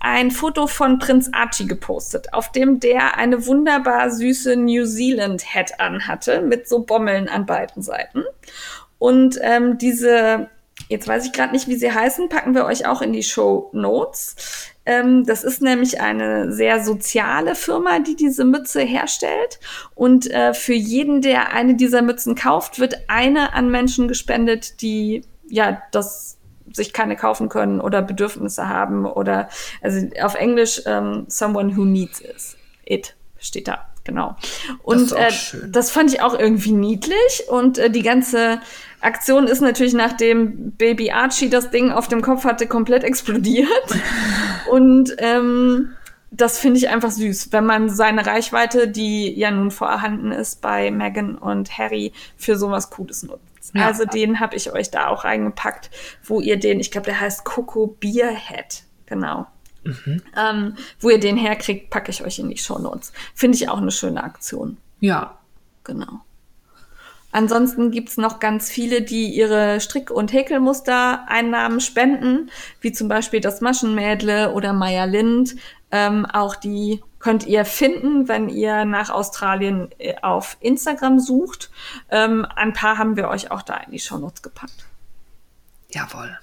ein 0.00 0.30
Foto 0.30 0.66
von 0.66 0.98
Prinz 0.98 1.30
Archie 1.32 1.66
gepostet, 1.66 2.32
auf 2.32 2.52
dem 2.52 2.80
der 2.80 3.16
eine 3.16 3.46
wunderbar 3.46 4.10
süße 4.10 4.56
New 4.56 4.84
Zealand 4.84 5.54
Hat 5.54 5.80
anhatte 5.80 6.42
mit 6.42 6.68
so 6.68 6.80
Bommeln 6.80 7.28
an 7.28 7.46
beiden 7.46 7.82
Seiten. 7.82 8.24
Und 8.98 9.38
ähm, 9.42 9.78
diese, 9.78 10.48
jetzt 10.88 11.06
weiß 11.06 11.26
ich 11.26 11.32
gerade 11.32 11.52
nicht, 11.52 11.68
wie 11.68 11.76
sie 11.76 11.92
heißen, 11.92 12.28
packen 12.28 12.54
wir 12.54 12.64
euch 12.64 12.86
auch 12.86 13.00
in 13.00 13.12
die 13.12 13.22
Show 13.22 13.70
Notes. 13.72 14.74
Ähm, 14.88 15.26
das 15.26 15.44
ist 15.44 15.60
nämlich 15.60 16.00
eine 16.00 16.50
sehr 16.50 16.82
soziale 16.82 17.54
Firma, 17.54 17.98
die 17.98 18.16
diese 18.16 18.46
Mütze 18.46 18.80
herstellt. 18.80 19.60
Und 19.94 20.30
äh, 20.30 20.54
für 20.54 20.72
jeden, 20.72 21.20
der 21.20 21.52
eine 21.52 21.74
dieser 21.74 22.00
Mützen 22.00 22.34
kauft, 22.34 22.78
wird 22.78 22.94
eine 23.06 23.52
an 23.52 23.70
Menschen 23.70 24.08
gespendet, 24.08 24.80
die 24.80 25.24
ja 25.46 25.82
das 25.92 26.38
sich 26.72 26.94
keine 26.94 27.16
kaufen 27.16 27.50
können 27.50 27.82
oder 27.82 28.00
Bedürfnisse 28.00 28.68
haben 28.70 29.04
oder 29.04 29.50
also 29.82 30.06
auf 30.22 30.34
Englisch 30.34 30.80
ähm, 30.86 31.26
someone 31.28 31.76
who 31.76 31.84
needs. 31.84 32.22
It 32.86 33.14
steht 33.38 33.68
da, 33.68 33.88
genau. 34.08 34.36
Und 34.82 35.02
ist 35.02 35.12
auch 35.12 35.20
äh, 35.20 35.30
schön. 35.30 35.70
das 35.70 35.90
fand 35.90 36.12
ich 36.12 36.20
auch 36.20 36.36
irgendwie 36.36 36.72
niedlich 36.72 37.44
und 37.48 37.78
äh, 37.78 37.90
die 37.90 38.02
ganze 38.02 38.60
Aktion 39.00 39.46
ist 39.46 39.60
natürlich, 39.60 39.94
nachdem 39.94 40.72
Baby 40.72 41.12
Archie 41.12 41.50
das 41.50 41.70
Ding 41.70 41.92
auf 41.92 42.08
dem 42.08 42.22
Kopf 42.22 42.44
hatte, 42.44 42.66
komplett 42.66 43.04
explodiert. 43.04 43.68
und 44.70 45.14
ähm, 45.18 45.90
das 46.30 46.58
finde 46.58 46.78
ich 46.78 46.88
einfach 46.88 47.10
süß, 47.10 47.52
wenn 47.52 47.64
man 47.64 47.88
seine 47.88 48.26
Reichweite, 48.26 48.88
die 48.88 49.32
ja 49.38 49.50
nun 49.50 49.70
vorhanden 49.70 50.32
ist 50.32 50.60
bei 50.60 50.90
Meghan 50.90 51.36
und 51.36 51.78
Harry, 51.78 52.12
für 52.36 52.56
sowas 52.56 52.90
Cooles 52.90 53.22
nutzt. 53.22 53.74
Ja. 53.74 53.86
Also 53.86 54.04
den 54.04 54.40
habe 54.40 54.56
ich 54.56 54.72
euch 54.72 54.90
da 54.90 55.08
auch 55.08 55.24
reingepackt, 55.24 55.90
wo 56.24 56.40
ihr 56.40 56.58
den, 56.58 56.80
ich 56.80 56.90
glaube, 56.90 57.06
der 57.06 57.20
heißt 57.20 57.44
Coco 57.44 57.96
Beerhead, 58.00 58.84
genau. 59.06 59.46
Ähm, 60.36 60.76
wo 61.00 61.10
ihr 61.10 61.20
den 61.20 61.36
herkriegt, 61.36 61.90
packe 61.90 62.10
ich 62.10 62.24
euch 62.24 62.38
in 62.38 62.50
die 62.50 62.58
Show 62.58 62.78
Notes. 62.78 63.12
Finde 63.34 63.56
ich 63.56 63.68
auch 63.68 63.78
eine 63.78 63.90
schöne 63.90 64.22
Aktion. 64.22 64.76
Ja, 65.00 65.38
Genau. 65.88 66.20
Ansonsten 67.32 67.90
gibt's 67.90 68.16
noch 68.16 68.40
ganz 68.40 68.70
viele, 68.70 69.02
die 69.02 69.28
ihre 69.34 69.80
Strick- 69.80 70.10
und 70.10 70.32
Häkelmuster-Einnahmen 70.32 71.80
spenden, 71.80 72.50
wie 72.80 72.92
zum 72.92 73.08
Beispiel 73.08 73.40
das 73.40 73.60
Maschenmädle 73.60 74.52
oder 74.52 74.72
Maya 74.72 75.04
Lind. 75.04 75.56
Ähm, 75.90 76.24
auch 76.26 76.56
die 76.56 77.02
könnt 77.18 77.46
ihr 77.46 77.64
finden, 77.64 78.28
wenn 78.28 78.48
ihr 78.48 78.84
nach 78.84 79.10
Australien 79.10 79.88
äh, 79.98 80.14
auf 80.22 80.56
Instagram 80.60 81.18
sucht. 81.18 81.70
Ähm, 82.10 82.46
ein 82.56 82.72
paar 82.72 82.96
haben 82.96 83.16
wir 83.16 83.28
euch 83.28 83.50
auch 83.50 83.62
da 83.62 83.76
in 83.76 83.92
die 83.92 83.98
Shownotes 83.98 84.42
gepackt. 84.42 84.86
jawohl. 85.90 86.38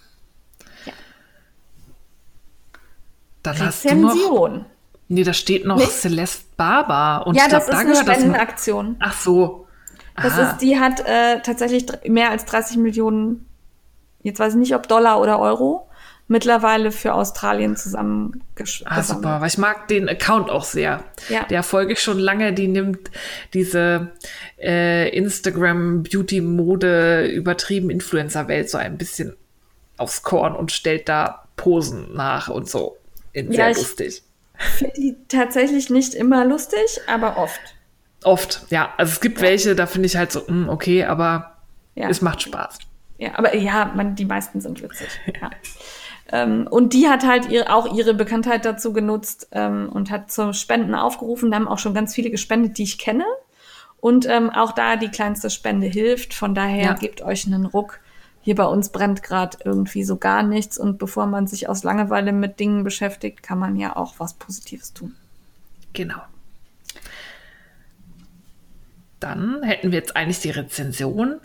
Dann 3.45 3.59
hast 3.59 3.85
du 3.85 3.95
noch, 3.95 4.11
Rezension. 4.13 4.65
nee, 5.07 5.23
da 5.23 5.33
steht 5.33 5.65
noch 5.65 5.77
Nicht? 5.77 5.91
Celeste 5.91 6.45
Barber. 6.57 7.25
Und 7.27 7.35
Ja, 7.35 7.43
ich 7.43 7.49
glaub, 7.49 7.61
das 7.61 7.69
ist 7.69 7.73
da 7.73 7.79
eine 7.79 7.89
das. 7.91 7.99
Spendenaktion. 8.01 8.95
Ach 8.99 9.13
so. 9.13 9.67
Das 10.21 10.37
ist, 10.37 10.57
die 10.59 10.79
hat 10.79 11.01
äh, 11.01 11.41
tatsächlich 11.41 11.85
mehr 12.07 12.29
als 12.31 12.45
30 12.45 12.77
Millionen, 12.77 13.45
jetzt 14.23 14.39
weiß 14.39 14.53
ich 14.53 14.59
nicht, 14.59 14.73
ob 14.73 14.87
Dollar 14.87 15.19
oder 15.19 15.39
Euro, 15.39 15.89
mittlerweile 16.29 16.91
für 16.91 17.13
Australien 17.13 17.75
zusammengeschrieben. 17.75 18.91
Ah, 18.91 19.03
super, 19.03 19.41
weil 19.41 19.47
ich 19.49 19.57
mag 19.57 19.89
den 19.89 20.07
Account 20.07 20.49
auch 20.49 20.63
sehr. 20.63 21.03
Ja. 21.27 21.43
Der 21.49 21.63
folge 21.63 21.93
ich 21.93 21.99
schon 22.01 22.17
lange, 22.17 22.53
die 22.53 22.69
nimmt 22.69 23.11
diese 23.53 24.11
äh, 24.57 25.09
Instagram 25.09 26.03
Beauty 26.03 26.39
Mode 26.41 27.27
übertrieben 27.27 27.89
Influencer 27.89 28.47
Welt 28.47 28.69
so 28.69 28.77
ein 28.77 28.97
bisschen 28.97 29.35
aufs 29.97 30.23
Korn 30.23 30.55
und 30.55 30.71
stellt 30.71 31.09
da 31.09 31.43
Posen 31.57 32.15
nach 32.15 32.47
und 32.47 32.69
so. 32.69 32.97
Sehr 33.35 33.51
Ja, 33.51 33.69
ich- 33.69 33.77
lustig. 33.77 34.23
finde 34.77 34.93
die 34.95 35.15
tatsächlich 35.27 35.89
nicht 35.89 36.13
immer 36.15 36.45
lustig, 36.45 37.01
aber 37.07 37.37
oft. 37.37 37.59
Oft, 38.23 38.65
ja. 38.69 38.93
Also 38.97 39.11
es 39.13 39.21
gibt 39.21 39.41
welche, 39.41 39.75
da 39.75 39.85
finde 39.85 40.07
ich 40.07 40.15
halt 40.17 40.31
so, 40.31 40.47
hm, 40.47 40.69
okay, 40.69 41.03
aber 41.03 41.57
Ja. 41.95 42.09
es 42.09 42.21
macht 42.21 42.41
Spaß. 42.41 42.79
Ja, 43.17 43.31
aber 43.35 43.55
ja, 43.55 43.91
man, 43.95 44.15
die 44.15 44.25
meisten 44.25 44.61
sind 44.61 44.81
witzig. 44.81 45.07
Ja. 45.41 45.49
ähm, 46.31 46.67
und 46.69 46.93
die 46.93 47.07
hat 47.07 47.25
halt 47.25 47.49
ihr, 47.49 47.73
auch 47.73 47.93
ihre 47.95 48.13
Bekanntheit 48.13 48.65
dazu 48.65 48.93
genutzt 48.93 49.47
ähm, 49.51 49.89
und 49.89 50.09
hat 50.09 50.31
zum 50.31 50.53
Spenden 50.53 50.95
aufgerufen. 50.95 51.51
Da 51.51 51.57
haben 51.57 51.67
auch 51.67 51.77
schon 51.79 51.93
ganz 51.93 52.15
viele 52.15 52.31
gespendet, 52.31 52.77
die 52.77 52.83
ich 52.83 52.97
kenne. 52.97 53.25
Und 54.01 54.25
ähm, 54.27 54.49
auch 54.49 54.71
da 54.71 54.95
die 54.97 55.09
kleinste 55.09 55.49
Spende 55.49 55.87
hilft. 55.87 56.33
Von 56.33 56.55
daher 56.55 56.83
Ja. 56.83 56.93
gebt 56.93 57.21
euch 57.21 57.45
einen 57.45 57.65
Ruck. 57.65 57.99
Hier 58.45 58.53
bei 58.53 58.65
uns 58.65 58.89
brennt 58.89 59.23
gerade 59.23 59.57
irgendwie 59.65 60.03
so 60.03 60.17
gar 60.17 60.43
nichts. 60.43 60.77
Und 60.77 60.99
bevor 60.99 61.25
man 61.25 61.47
sich 61.47 61.67
aus 61.67 61.83
Langeweile 61.83 62.31
mit 62.31 62.59
Dingen 62.59 62.83
beschäftigt, 62.83 63.41
kann 63.41 63.57
man 63.57 63.75
ja 63.75 63.95
auch 63.95 64.13
was 64.19 64.35
Positives 64.35 64.93
tun. 64.93 65.15
Genau. 65.93 66.21
Dann 69.19 69.63
hätten 69.63 69.91
wir 69.91 69.97
jetzt 69.97 70.15
eigentlich 70.15 70.41
die 70.41 70.51
Rezension. 70.51 71.39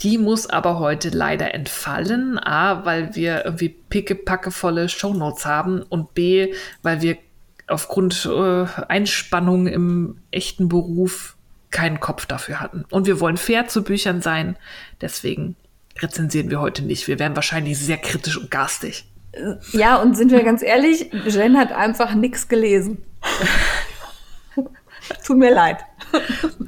Die 0.00 0.18
muss 0.18 0.46
aber 0.46 0.80
heute 0.80 1.08
leider 1.08 1.54
entfallen. 1.54 2.38
A, 2.38 2.84
weil 2.84 3.14
wir 3.14 3.46
irgendwie 3.46 3.70
pickepackevolle 3.70 4.90
Shownotes 4.90 5.46
haben 5.46 5.80
und 5.80 6.12
B, 6.12 6.52
weil 6.82 7.00
wir 7.00 7.16
aufgrund 7.68 8.26
äh, 8.26 8.66
Einspannung 8.88 9.66
im 9.66 10.18
echten 10.30 10.68
Beruf 10.68 11.38
keinen 11.70 12.00
Kopf 12.00 12.26
dafür 12.26 12.60
hatten. 12.60 12.84
Und 12.90 13.06
wir 13.06 13.18
wollen 13.18 13.38
fair 13.38 13.66
zu 13.66 13.82
Büchern 13.82 14.20
sein. 14.20 14.58
Deswegen 15.00 15.56
rezensieren 16.00 16.50
wir 16.50 16.60
heute 16.60 16.82
nicht. 16.82 17.06
Wir 17.08 17.18
werden 17.18 17.34
wahrscheinlich 17.36 17.78
sehr 17.78 17.98
kritisch 17.98 18.38
und 18.38 18.50
garstig. 18.50 19.06
Ja, 19.72 19.96
und 20.00 20.16
sind 20.16 20.30
wir 20.30 20.42
ganz 20.44 20.62
ehrlich, 20.62 21.10
Jen 21.26 21.58
hat 21.58 21.72
einfach 21.72 22.14
nichts 22.14 22.48
gelesen. 22.48 23.04
Tut 25.26 25.36
mir 25.36 25.52
leid. 25.52 25.78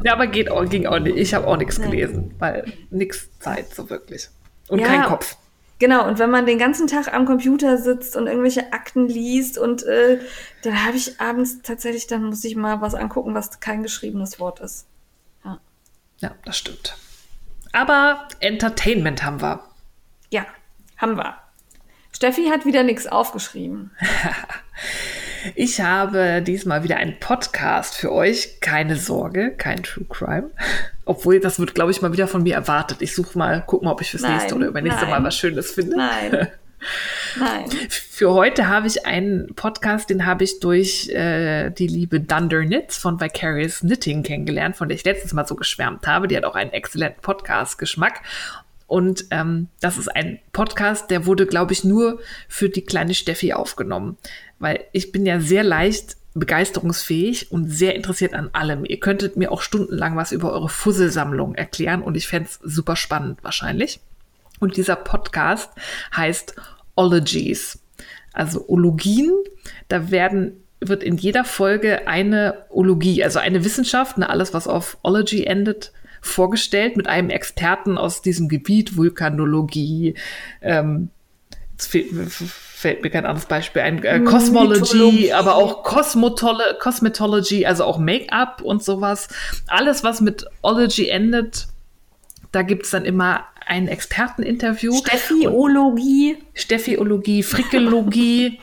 Ja, 0.04 0.12
aber 0.14 0.26
geht 0.26 0.50
auch, 0.50 0.68
ging 0.68 0.86
auch 0.86 0.98
nicht. 0.98 1.16
Ich 1.16 1.32
habe 1.32 1.46
auch 1.46 1.56
nichts 1.56 1.80
gelesen, 1.80 2.34
weil 2.38 2.70
nix 2.90 3.30
Zeit 3.38 3.72
so 3.74 3.88
wirklich. 3.88 4.28
Und 4.68 4.80
Ja. 4.80 4.86
kein 4.86 5.02
Kopf. 5.04 5.36
Genau, 5.78 6.06
und 6.08 6.18
wenn 6.18 6.30
man 6.30 6.46
den 6.46 6.58
ganzen 6.58 6.86
Tag 6.86 7.12
am 7.12 7.26
Computer 7.26 7.76
sitzt 7.76 8.16
und 8.16 8.26
irgendwelche 8.26 8.72
Akten 8.72 9.08
liest 9.08 9.58
und 9.58 9.82
äh, 9.84 10.18
dann 10.62 10.84
habe 10.86 10.96
ich 10.96 11.20
abends 11.20 11.58
tatsächlich, 11.62 12.06
dann 12.06 12.24
muss 12.24 12.42
ich 12.44 12.56
mal 12.56 12.80
was 12.80 12.94
angucken, 12.94 13.34
was 13.34 13.60
kein 13.60 13.82
geschriebenes 13.82 14.40
Wort 14.40 14.60
ist. 14.60 14.86
Ja, 15.44 15.60
Ja, 16.18 16.30
das 16.46 16.56
stimmt. 16.56 16.96
Aber 17.76 18.26
Entertainment 18.40 19.22
haben 19.22 19.42
wir. 19.42 19.60
ja 20.30 20.46
haben 20.96 21.18
wir. 21.18 21.36
Steffi 22.10 22.46
hat 22.46 22.64
wieder 22.64 22.82
nichts 22.82 23.06
aufgeschrieben. 23.06 23.90
Ich 25.54 25.80
habe 25.80 26.42
diesmal 26.42 26.82
wieder 26.82 26.96
einen 26.96 27.20
Podcast 27.20 27.94
für 27.94 28.10
euch. 28.10 28.60
Keine 28.60 28.96
Sorge, 28.96 29.52
kein 29.52 29.84
True 29.84 30.04
Crime. 30.08 30.50
Obwohl, 31.04 31.38
das 31.38 31.60
wird, 31.60 31.76
glaube 31.76 31.92
ich, 31.92 32.02
mal 32.02 32.12
wieder 32.12 32.26
von 32.26 32.42
mir 32.42 32.56
erwartet. 32.56 33.00
Ich 33.00 33.14
suche 33.14 33.38
mal, 33.38 33.62
guck 33.64 33.84
mal, 33.84 33.92
ob 33.92 34.00
ich 34.00 34.10
fürs 34.10 34.24
Nein, 34.24 34.32
nächste 34.32 34.56
oder 34.56 34.66
übernächste 34.66 35.02
nein. 35.02 35.10
Mal 35.10 35.24
was 35.24 35.36
Schönes 35.36 35.70
finde. 35.70 35.96
Nein. 35.96 36.48
Für 37.90 38.32
heute 38.32 38.68
habe 38.68 38.86
ich 38.86 39.04
einen 39.04 39.54
Podcast, 39.54 40.08
den 40.08 40.24
habe 40.24 40.44
ich 40.44 40.60
durch 40.60 41.08
äh, 41.10 41.70
die 41.70 41.86
liebe 41.86 42.20
Dunder 42.20 42.62
Knits 42.62 42.96
von 42.96 43.20
Vicarious 43.20 43.80
Knitting 43.80 44.22
kennengelernt, 44.22 44.76
von 44.76 44.88
der 44.88 44.96
ich 44.96 45.04
letztes 45.04 45.32
Mal 45.32 45.46
so 45.46 45.54
geschwärmt 45.54 46.06
habe. 46.06 46.28
Die 46.28 46.36
hat 46.36 46.44
auch 46.44 46.54
einen 46.54 46.72
exzellenten 46.72 47.20
Podcast-Geschmack. 47.20 48.22
Und 48.86 49.26
ähm, 49.30 49.68
das 49.80 49.98
ist 49.98 50.08
ein 50.08 50.38
Podcast, 50.52 51.10
der 51.10 51.26
wurde, 51.26 51.46
glaube 51.46 51.72
ich, 51.72 51.84
nur 51.84 52.20
für 52.48 52.68
die 52.68 52.84
kleine 52.84 53.14
Steffi 53.14 53.52
aufgenommen. 53.52 54.16
Weil 54.58 54.84
ich 54.92 55.12
bin 55.12 55.26
ja 55.26 55.40
sehr 55.40 55.64
leicht 55.64 56.16
begeisterungsfähig 56.34 57.50
und 57.50 57.68
sehr 57.70 57.94
interessiert 57.94 58.34
an 58.34 58.50
allem. 58.52 58.84
Ihr 58.84 59.00
könntet 59.00 59.36
mir 59.36 59.50
auch 59.50 59.62
stundenlang 59.62 60.16
was 60.16 60.32
über 60.32 60.52
eure 60.52 60.68
Fusselsammlung 60.68 61.54
erklären 61.54 62.02
und 62.02 62.16
ich 62.16 62.28
fände 62.28 62.48
es 62.48 62.60
super 62.62 62.94
spannend 62.94 63.42
wahrscheinlich. 63.42 64.00
Und 64.60 64.76
dieser 64.76 64.96
Podcast 64.96 65.70
heißt 66.14 66.54
Ologies, 66.96 67.78
also 68.32 68.68
Ologien. 68.68 69.32
Da 69.88 70.10
werden, 70.10 70.64
wird 70.80 71.02
in 71.02 71.16
jeder 71.16 71.44
Folge 71.44 72.08
eine 72.08 72.64
Ologie, 72.70 73.22
also 73.22 73.38
eine 73.38 73.64
Wissenschaft, 73.64 74.18
ne, 74.18 74.28
alles 74.28 74.52
was 74.52 74.66
auf 74.66 74.98
Ology 75.02 75.44
endet, 75.44 75.92
vorgestellt 76.20 76.96
mit 76.96 77.06
einem 77.06 77.30
Experten 77.30 77.98
aus 77.98 78.20
diesem 78.22 78.48
Gebiet, 78.48 78.96
Vulkanologie, 78.96 80.14
ähm, 80.60 81.10
jetzt 81.72 81.88
fällt 81.88 83.02
mir 83.02 83.10
kein 83.10 83.26
anderes 83.26 83.46
Beispiel 83.46 83.82
ein, 83.82 84.02
äh, 84.02 84.20
Cosmology, 84.20 84.80
Mythologie. 84.80 85.32
aber 85.32 85.56
auch 85.56 85.82
Cosmetolo 85.82 86.62
Cosmetology, 86.78 87.66
also 87.66 87.84
auch 87.84 87.98
Make-up 87.98 88.62
und 88.62 88.82
sowas. 88.82 89.28
Alles, 89.66 90.02
was 90.02 90.20
mit 90.20 90.46
Ology 90.62 91.08
endet, 91.08 91.68
da 92.52 92.62
gibt 92.62 92.84
es 92.84 92.90
dann 92.90 93.04
immer 93.04 93.44
ein 93.66 93.88
Experteninterview. 93.88 94.96
Steffiologie. 94.96 96.38
Steffiologie, 96.54 97.42
Frickelogie. 97.42 98.60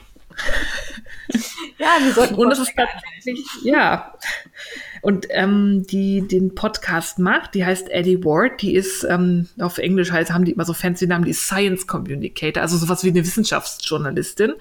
Ja, 1.78 1.98
wir 2.02 2.14
sollten 2.14 2.36
Und 2.36 2.52
es 2.52 2.60
ist 2.60 2.74
tatsächlich, 2.76 3.46
ja. 3.64 4.14
Und 5.02 5.28
ähm, 5.32 5.86
die 5.88 6.26
den 6.28 6.56
Podcast 6.56 7.20
macht, 7.20 7.56
die 7.56 7.66
heißt 7.66 7.90
Eddie 7.90 8.24
Ward, 8.24 8.62
die 8.62 8.74
ist 8.74 9.04
ähm, 9.04 9.50
auf 9.60 9.78
Englisch 9.78 10.12
heißt, 10.12 10.32
haben 10.32 10.46
die 10.46 10.54
immer 10.54 10.66
so 10.66 10.74
fancy 10.74 11.08
Namen, 11.08 11.26
die 11.26 11.34
Science 11.34 11.88
Communicator, 11.88 12.62
also 12.62 12.78
sowas 12.78 13.04
wie 13.04 13.10
eine 13.10 13.26
Wissenschaftsjournalistin 13.26 14.54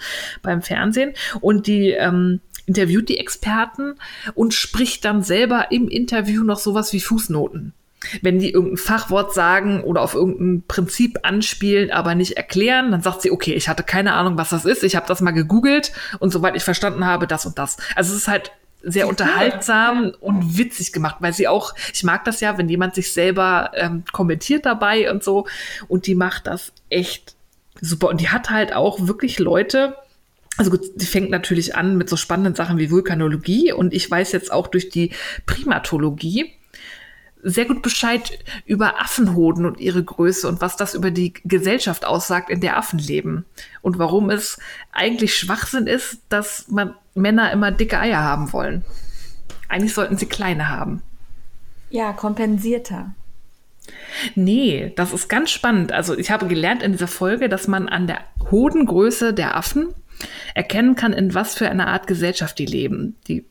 beim 0.42 0.62
Fernsehen. 0.62 1.14
Und 1.40 1.68
die 1.68 1.90
ähm, 1.90 2.40
interviewt 2.66 3.08
die 3.08 3.18
Experten 3.18 3.94
und 4.34 4.52
spricht 4.52 5.04
dann 5.04 5.22
selber 5.22 5.70
im 5.70 5.88
Interview 5.88 6.42
noch 6.42 6.58
sowas 6.58 6.92
wie 6.92 7.00
Fußnoten. 7.00 7.72
Wenn 8.20 8.38
die 8.38 8.50
irgendein 8.50 8.76
Fachwort 8.78 9.34
sagen 9.34 9.82
oder 9.82 10.02
auf 10.02 10.14
irgendein 10.14 10.64
Prinzip 10.66 11.20
anspielen, 11.22 11.90
aber 11.90 12.14
nicht 12.14 12.36
erklären, 12.36 12.90
dann 12.90 13.02
sagt 13.02 13.22
sie, 13.22 13.30
okay, 13.30 13.54
ich 13.54 13.68
hatte 13.68 13.82
keine 13.82 14.14
Ahnung, 14.14 14.36
was 14.36 14.50
das 14.50 14.64
ist. 14.64 14.82
Ich 14.82 14.96
habe 14.96 15.06
das 15.06 15.20
mal 15.20 15.30
gegoogelt 15.32 15.92
und 16.18 16.32
soweit 16.32 16.56
ich 16.56 16.64
verstanden 16.64 17.06
habe, 17.06 17.26
das 17.26 17.46
und 17.46 17.58
das. 17.58 17.76
Also 17.94 18.12
es 18.12 18.22
ist 18.22 18.28
halt 18.28 18.52
sehr 18.82 19.08
unterhaltsam 19.08 20.12
und 20.20 20.58
witzig 20.58 20.92
gemacht, 20.92 21.16
weil 21.20 21.32
sie 21.32 21.48
auch, 21.48 21.74
ich 21.92 22.02
mag 22.02 22.24
das 22.24 22.40
ja, 22.40 22.58
wenn 22.58 22.68
jemand 22.68 22.94
sich 22.94 23.12
selber 23.12 23.70
ähm, 23.74 24.04
kommentiert 24.12 24.66
dabei 24.66 25.10
und 25.10 25.22
so 25.22 25.46
und 25.88 26.06
die 26.06 26.14
macht 26.14 26.46
das 26.46 26.72
echt 26.90 27.36
super 27.80 28.08
und 28.08 28.20
die 28.20 28.28
hat 28.28 28.50
halt 28.50 28.74
auch 28.74 29.06
wirklich 29.06 29.38
Leute, 29.38 29.96
also 30.56 30.70
gut, 30.70 30.80
die 30.96 31.06
fängt 31.06 31.30
natürlich 31.30 31.76
an 31.76 31.96
mit 31.96 32.08
so 32.08 32.16
spannenden 32.16 32.54
Sachen 32.54 32.78
wie 32.78 32.90
Vulkanologie 32.90 33.72
und 33.72 33.94
ich 33.94 34.10
weiß 34.10 34.32
jetzt 34.32 34.52
auch 34.52 34.66
durch 34.66 34.90
die 34.90 35.12
Primatologie 35.46 36.52
sehr 37.42 37.64
gut 37.64 37.82
Bescheid 37.82 38.38
über 38.64 39.00
Affenhoden 39.00 39.66
und 39.66 39.80
ihre 39.80 40.02
Größe 40.02 40.48
und 40.48 40.60
was 40.60 40.76
das 40.76 40.94
über 40.94 41.10
die 41.10 41.32
Gesellschaft 41.44 42.04
aussagt, 42.04 42.50
in 42.50 42.60
der 42.60 42.76
Affen 42.76 42.98
leben. 42.98 43.44
Und 43.82 43.98
warum 43.98 44.30
es 44.30 44.58
eigentlich 44.92 45.36
Schwachsinn 45.36 45.86
ist, 45.86 46.20
dass 46.28 46.68
man 46.68 46.94
Männer 47.14 47.52
immer 47.52 47.72
dicke 47.72 47.98
Eier 47.98 48.20
haben 48.20 48.52
wollen. 48.52 48.84
Eigentlich 49.68 49.94
sollten 49.94 50.16
sie 50.16 50.26
kleine 50.26 50.68
haben. 50.68 51.02
Ja, 51.90 52.12
kompensierter. 52.12 53.14
Nee, 54.34 54.92
das 54.96 55.12
ist 55.12 55.28
ganz 55.28 55.50
spannend. 55.50 55.92
Also 55.92 56.16
ich 56.16 56.30
habe 56.30 56.46
gelernt 56.46 56.82
in 56.82 56.92
dieser 56.92 57.08
Folge, 57.08 57.48
dass 57.48 57.66
man 57.66 57.88
an 57.88 58.06
der 58.06 58.20
Hodengröße 58.50 59.34
der 59.34 59.56
Affen 59.56 59.92
erkennen 60.54 60.94
kann, 60.94 61.12
in 61.12 61.34
was 61.34 61.54
für 61.54 61.68
einer 61.68 61.88
Art 61.88 62.06
Gesellschaft 62.06 62.58
die 62.58 62.66
leben. 62.66 63.16
Die 63.26 63.44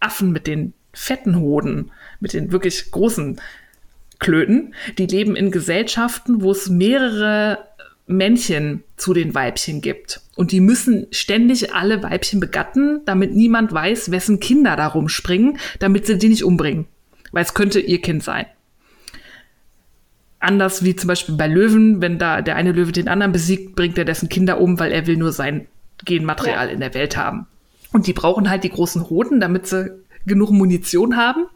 Affen 0.00 0.32
mit 0.32 0.46
den 0.46 0.72
fetten 0.96 1.38
Hoden, 1.38 1.92
mit 2.20 2.32
den 2.32 2.50
wirklich 2.52 2.90
großen 2.90 3.40
Klöten, 4.18 4.74
die 4.98 5.06
leben 5.06 5.36
in 5.36 5.50
Gesellschaften, 5.50 6.42
wo 6.42 6.50
es 6.50 6.68
mehrere 6.70 7.58
Männchen 8.06 8.82
zu 8.96 9.12
den 9.12 9.34
Weibchen 9.34 9.80
gibt. 9.80 10.22
Und 10.36 10.52
die 10.52 10.60
müssen 10.60 11.06
ständig 11.10 11.74
alle 11.74 12.02
Weibchen 12.02 12.40
begatten, 12.40 13.02
damit 13.04 13.34
niemand 13.34 13.72
weiß, 13.72 14.10
wessen 14.10 14.40
Kinder 14.40 14.76
da 14.76 14.86
rumspringen, 14.86 15.58
damit 15.80 16.06
sie 16.06 16.18
die 16.18 16.28
nicht 16.28 16.44
umbringen. 16.44 16.86
Weil 17.32 17.42
es 17.42 17.54
könnte 17.54 17.80
ihr 17.80 18.00
Kind 18.00 18.22
sein. 18.22 18.46
Anders 20.38 20.84
wie 20.84 20.94
zum 20.94 21.08
Beispiel 21.08 21.34
bei 21.34 21.48
Löwen, 21.48 22.00
wenn 22.00 22.18
da 22.18 22.40
der 22.40 22.56
eine 22.56 22.72
Löwe 22.72 22.92
den 22.92 23.08
anderen 23.08 23.32
besiegt, 23.32 23.74
bringt 23.74 23.98
er 23.98 24.04
dessen 24.04 24.28
Kinder 24.28 24.60
um, 24.60 24.78
weil 24.78 24.92
er 24.92 25.06
will 25.06 25.16
nur 25.16 25.32
sein 25.32 25.66
Genmaterial 26.04 26.68
ja. 26.68 26.72
in 26.72 26.80
der 26.80 26.94
Welt 26.94 27.16
haben. 27.16 27.46
Und 27.92 28.06
die 28.06 28.12
brauchen 28.12 28.48
halt 28.48 28.62
die 28.64 28.70
großen 28.70 29.08
Hoden, 29.08 29.40
damit 29.40 29.66
sie 29.66 29.90
genug 30.26 30.50
Munition 30.50 31.16
haben, 31.16 31.46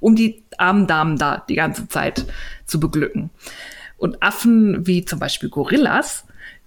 um 0.00 0.16
die 0.16 0.42
armen 0.58 0.86
Damen 0.86 1.18
da 1.18 1.44
die 1.48 1.54
ganze 1.54 1.88
Zeit 1.88 2.26
zu 2.66 2.80
beglücken. 2.80 3.30
Und 3.96 4.22
Affen 4.22 4.86
wie 4.86 5.04
zum 5.04 5.18
Beispiel 5.18 5.48
Gorillas, 5.48 6.24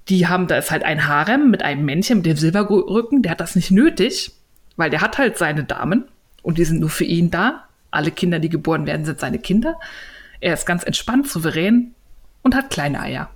die 0.09 0.27
haben, 0.27 0.47
da 0.47 0.57
ist 0.57 0.71
halt 0.71 0.83
ein 0.83 1.07
Harem 1.07 1.51
mit 1.51 1.63
einem 1.63 1.85
Männchen 1.85 2.17
mit 2.17 2.25
dem 2.25 2.37
Silberrücken, 2.37 3.21
der 3.21 3.31
hat 3.31 3.41
das 3.41 3.55
nicht 3.55 3.71
nötig, 3.71 4.31
weil 4.77 4.89
der 4.89 5.01
hat 5.01 5.17
halt 5.17 5.37
seine 5.37 5.63
Damen 5.63 6.05
und 6.43 6.57
die 6.57 6.65
sind 6.65 6.79
nur 6.79 6.89
für 6.89 7.03
ihn 7.03 7.29
da. 7.29 7.65
Alle 7.91 8.11
Kinder, 8.11 8.39
die 8.39 8.49
geboren 8.49 8.85
werden, 8.85 9.05
sind 9.05 9.19
seine 9.19 9.39
Kinder. 9.39 9.79
Er 10.39 10.53
ist 10.53 10.65
ganz 10.65 10.83
entspannt, 10.83 11.27
souverän 11.27 11.93
und 12.43 12.55
hat 12.55 12.69
kleine 12.69 13.01
Eier. 13.01 13.29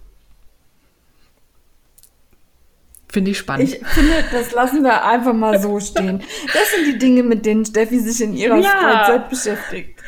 Finde 3.11 3.31
ich 3.31 3.39
spannend. 3.39 3.73
Ich 3.73 3.85
finde, 3.85 4.23
das 4.31 4.53
lassen 4.53 4.83
wir 4.83 5.03
einfach 5.03 5.33
mal 5.33 5.61
so 5.61 5.81
stehen. 5.81 6.23
Das 6.53 6.71
sind 6.73 6.87
die 6.87 6.97
Dinge, 6.97 7.23
mit 7.23 7.45
denen 7.45 7.65
Steffi 7.65 7.99
sich 7.99 8.21
in 8.21 8.33
ihrer 8.33 8.55
ja. 8.55 8.69
Freizeit 8.69 9.29
beschäftigt. 9.29 9.99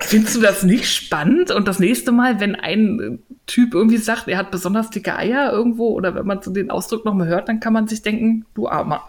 Findest 0.00 0.36
du 0.36 0.40
das 0.42 0.62
nicht 0.62 0.86
spannend? 0.86 1.50
Und 1.50 1.66
das 1.66 1.78
nächste 1.78 2.12
Mal, 2.12 2.38
wenn 2.38 2.56
ein 2.56 3.22
Typ 3.46 3.72
irgendwie 3.72 3.96
sagt, 3.96 4.28
er 4.28 4.36
hat 4.36 4.50
besonders 4.50 4.90
dicke 4.90 5.16
Eier 5.16 5.50
irgendwo, 5.50 5.94
oder 5.94 6.14
wenn 6.14 6.26
man 6.26 6.42
so 6.42 6.52
den 6.52 6.70
Ausdruck 6.70 7.06
nochmal 7.06 7.26
hört, 7.26 7.48
dann 7.48 7.58
kann 7.58 7.72
man 7.72 7.88
sich 7.88 8.02
denken, 8.02 8.44
du 8.52 8.68
Armer, 8.68 9.02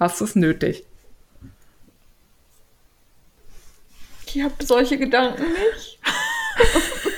hast 0.00 0.20
es 0.20 0.34
nötig. 0.34 0.84
Ich 4.26 4.42
habe 4.42 4.54
solche 4.64 4.98
Gedanken 4.98 5.44
nicht. 5.44 6.00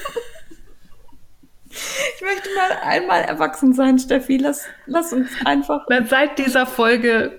Ich 2.33 2.45
möchte 2.45 2.55
mal 2.55 2.89
einmal 2.89 3.23
erwachsen 3.23 3.73
sein, 3.75 3.99
Steffi. 3.99 4.37
Lass, 4.39 4.65
lass 4.87 5.13
uns 5.13 5.29
einfach. 5.45 5.87
Na, 5.89 6.05
seit 6.07 6.39
dieser 6.39 6.67
Folge 6.67 7.39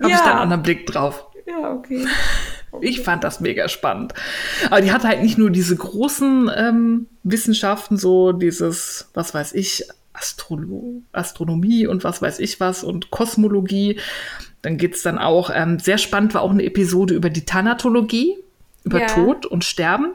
habe 0.00 0.10
ja. 0.10 0.16
ich 0.16 0.22
da 0.22 0.30
einen 0.30 0.40
anderen 0.40 0.62
Blick 0.62 0.86
drauf. 0.86 1.26
Ja, 1.46 1.72
okay. 1.72 2.06
okay. 2.70 2.86
Ich 2.88 3.02
fand 3.02 3.22
das 3.22 3.40
mega 3.40 3.68
spannend. 3.68 4.14
Aber 4.66 4.80
die 4.80 4.92
hat 4.92 5.04
halt 5.04 5.22
nicht 5.22 5.36
nur 5.36 5.50
diese 5.50 5.76
großen 5.76 6.50
ähm, 6.56 7.06
Wissenschaften, 7.22 7.98
so 7.98 8.32
dieses, 8.32 9.10
was 9.12 9.34
weiß 9.34 9.52
ich, 9.52 9.86
Astrolo 10.14 11.02
Astronomie 11.12 11.86
und 11.86 12.04
was 12.04 12.22
weiß 12.22 12.38
ich 12.38 12.60
was 12.60 12.84
und 12.84 13.10
Kosmologie. 13.10 13.98
Dann 14.62 14.76
geht 14.76 14.94
es 14.94 15.02
dann 15.02 15.18
auch, 15.18 15.50
ähm, 15.52 15.78
sehr 15.78 15.98
spannend 15.98 16.34
war 16.34 16.42
auch 16.42 16.50
eine 16.50 16.64
Episode 16.64 17.14
über 17.14 17.30
die 17.30 17.44
Thanatologie, 17.44 18.38
über 18.84 19.00
ja. 19.00 19.06
Tod 19.06 19.46
und 19.46 19.64
Sterben. 19.64 20.14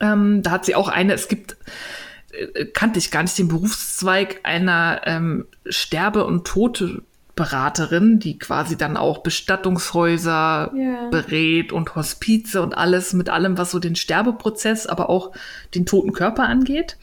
Ähm, 0.00 0.42
da 0.42 0.50
hat 0.50 0.64
sie 0.64 0.74
auch 0.74 0.88
eine, 0.88 1.14
es 1.14 1.28
gibt, 1.28 1.56
äh, 2.32 2.66
kannte 2.66 2.98
ich 2.98 3.10
gar 3.10 3.22
nicht, 3.22 3.38
den 3.38 3.48
Berufszweig 3.48 4.40
einer 4.42 5.02
ähm, 5.04 5.46
Sterbe- 5.68 6.24
und 6.24 6.46
Todberaterin, 6.46 8.18
die 8.18 8.38
quasi 8.38 8.76
dann 8.76 8.96
auch 8.96 9.18
Bestattungshäuser 9.18 10.72
yeah. 10.74 11.08
berät 11.10 11.72
und 11.72 11.94
Hospize 11.94 12.62
und 12.62 12.76
alles 12.76 13.12
mit 13.12 13.28
allem, 13.28 13.58
was 13.58 13.70
so 13.70 13.78
den 13.78 13.96
Sterbeprozess, 13.96 14.86
aber 14.86 15.08
auch 15.08 15.32
den 15.74 15.86
toten 15.86 16.12
Körper 16.12 16.44
angeht. 16.44 16.98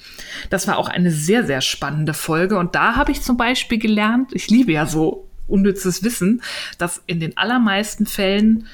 Das 0.49 0.68
war 0.68 0.78
auch 0.78 0.90
eine 0.90 1.12
sehr, 1.12 1.45
sehr 1.45 1.62
spannende 1.62 2.14
Folge. 2.14 2.57
Und 2.57 2.76
da 2.76 2.95
habe 2.95 3.12
ich 3.12 3.22
zum 3.22 3.38
Beispiel 3.38 3.80
gelernt, 3.80 4.32
ich 4.34 4.49
liebe 4.49 4.72
ja 4.72 4.86
so 4.86 5.28
unnützes 5.48 6.03
Wissen, 6.03 6.41
dass 6.78 7.03
in 7.06 7.20
den 7.20 7.38
allermeisten 7.38 8.06
Fällen 8.06 8.68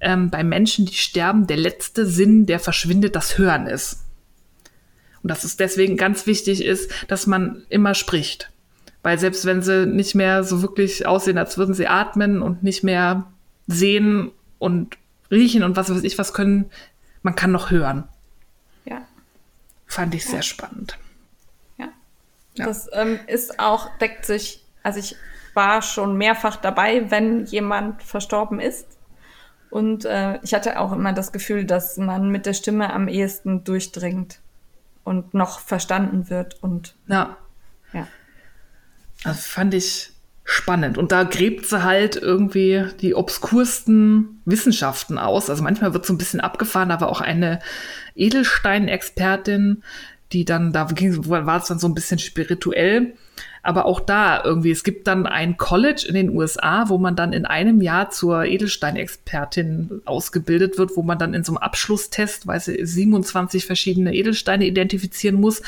ähm, 0.00 0.30
bei 0.30 0.44
Menschen, 0.44 0.86
die 0.86 0.94
sterben, 0.94 1.46
der 1.46 1.56
letzte 1.56 2.06
Sinn, 2.06 2.46
der 2.46 2.60
verschwindet, 2.60 3.16
das 3.16 3.38
Hören 3.38 3.66
ist. 3.66 4.04
Und 5.22 5.30
dass 5.30 5.44
es 5.44 5.56
deswegen 5.56 5.96
ganz 5.96 6.26
wichtig 6.26 6.64
ist, 6.64 6.90
dass 7.08 7.26
man 7.26 7.64
immer 7.68 7.94
spricht. 7.94 8.50
Weil 9.02 9.18
selbst 9.18 9.44
wenn 9.44 9.62
sie 9.62 9.86
nicht 9.86 10.14
mehr 10.14 10.44
so 10.44 10.62
wirklich 10.62 11.06
aussehen, 11.06 11.38
als 11.38 11.58
würden 11.58 11.74
sie 11.74 11.88
atmen 11.88 12.42
und 12.42 12.62
nicht 12.62 12.84
mehr 12.84 13.30
sehen 13.66 14.30
und 14.58 14.96
riechen 15.30 15.62
und 15.62 15.76
was 15.76 15.90
weiß 15.90 16.02
ich 16.04 16.18
was 16.18 16.32
können, 16.32 16.70
man 17.22 17.34
kann 17.34 17.52
noch 17.52 17.70
hören. 17.70 18.04
Ja. 18.84 19.02
Fand 19.86 20.14
ich 20.14 20.24
ja. 20.24 20.30
sehr 20.30 20.42
spannend. 20.42 20.98
Ja. 21.78 21.88
ja. 22.54 22.66
Das 22.66 22.88
ähm, 22.92 23.18
ist 23.26 23.58
auch, 23.58 23.88
deckt 23.98 24.24
sich, 24.24 24.62
also 24.82 24.98
ich 24.98 25.16
war 25.54 25.82
schon 25.82 26.16
mehrfach 26.16 26.56
dabei, 26.56 27.10
wenn 27.10 27.44
jemand 27.46 28.02
verstorben 28.02 28.60
ist 28.60 28.97
und 29.70 30.04
äh, 30.04 30.38
ich 30.42 30.54
hatte 30.54 30.80
auch 30.80 30.92
immer 30.92 31.12
das 31.12 31.32
Gefühl, 31.32 31.64
dass 31.64 31.96
man 31.96 32.30
mit 32.30 32.46
der 32.46 32.54
Stimme 32.54 32.92
am 32.92 33.08
ehesten 33.08 33.64
durchdringt 33.64 34.40
und 35.04 35.34
noch 35.34 35.60
verstanden 35.60 36.30
wird. 36.30 36.62
Und 36.62 36.94
ja. 37.06 37.36
ja. 37.92 38.06
Das 39.24 39.46
fand 39.46 39.74
ich 39.74 40.12
spannend. 40.44 40.96
Und 40.96 41.12
da 41.12 41.24
gräbt 41.24 41.66
sie 41.66 41.82
halt 41.82 42.16
irgendwie 42.16 42.86
die 43.00 43.14
obskursten 43.14 44.40
Wissenschaften 44.46 45.18
aus. 45.18 45.50
Also 45.50 45.62
manchmal 45.62 45.92
wird 45.92 46.06
so 46.06 46.14
ein 46.14 46.18
bisschen 46.18 46.40
abgefahren, 46.40 46.90
aber 46.90 47.10
auch 47.10 47.20
eine 47.20 47.58
Edelstein-Expertin, 48.14 49.82
die 50.32 50.44
dann, 50.44 50.72
da 50.72 50.84
ging, 50.84 51.28
war 51.28 51.56
es 51.56 51.68
dann 51.68 51.78
so 51.78 51.88
ein 51.88 51.94
bisschen 51.94 52.18
spirituell 52.18 53.14
aber 53.62 53.84
auch 53.84 54.00
da 54.00 54.42
irgendwie, 54.42 54.70
es 54.70 54.84
gibt 54.84 55.06
dann 55.06 55.26
ein 55.26 55.56
College 55.56 56.06
in 56.08 56.14
den 56.14 56.30
USA, 56.30 56.88
wo 56.88 56.98
man 56.98 57.16
dann 57.16 57.32
in 57.32 57.44
einem 57.44 57.80
Jahr 57.80 58.10
zur 58.10 58.44
Edelsteinexpertin 58.44 60.02
ausgebildet 60.04 60.78
wird, 60.78 60.96
wo 60.96 61.02
man 61.02 61.18
dann 61.18 61.34
in 61.34 61.44
so 61.44 61.52
einem 61.52 61.58
Abschlusstest, 61.58 62.46
weiß 62.46 62.68
ich, 62.68 62.88
27 62.88 63.66
verschiedene 63.66 64.14
Edelsteine 64.14 64.64
identifizieren 64.64 65.36
muss 65.36 65.62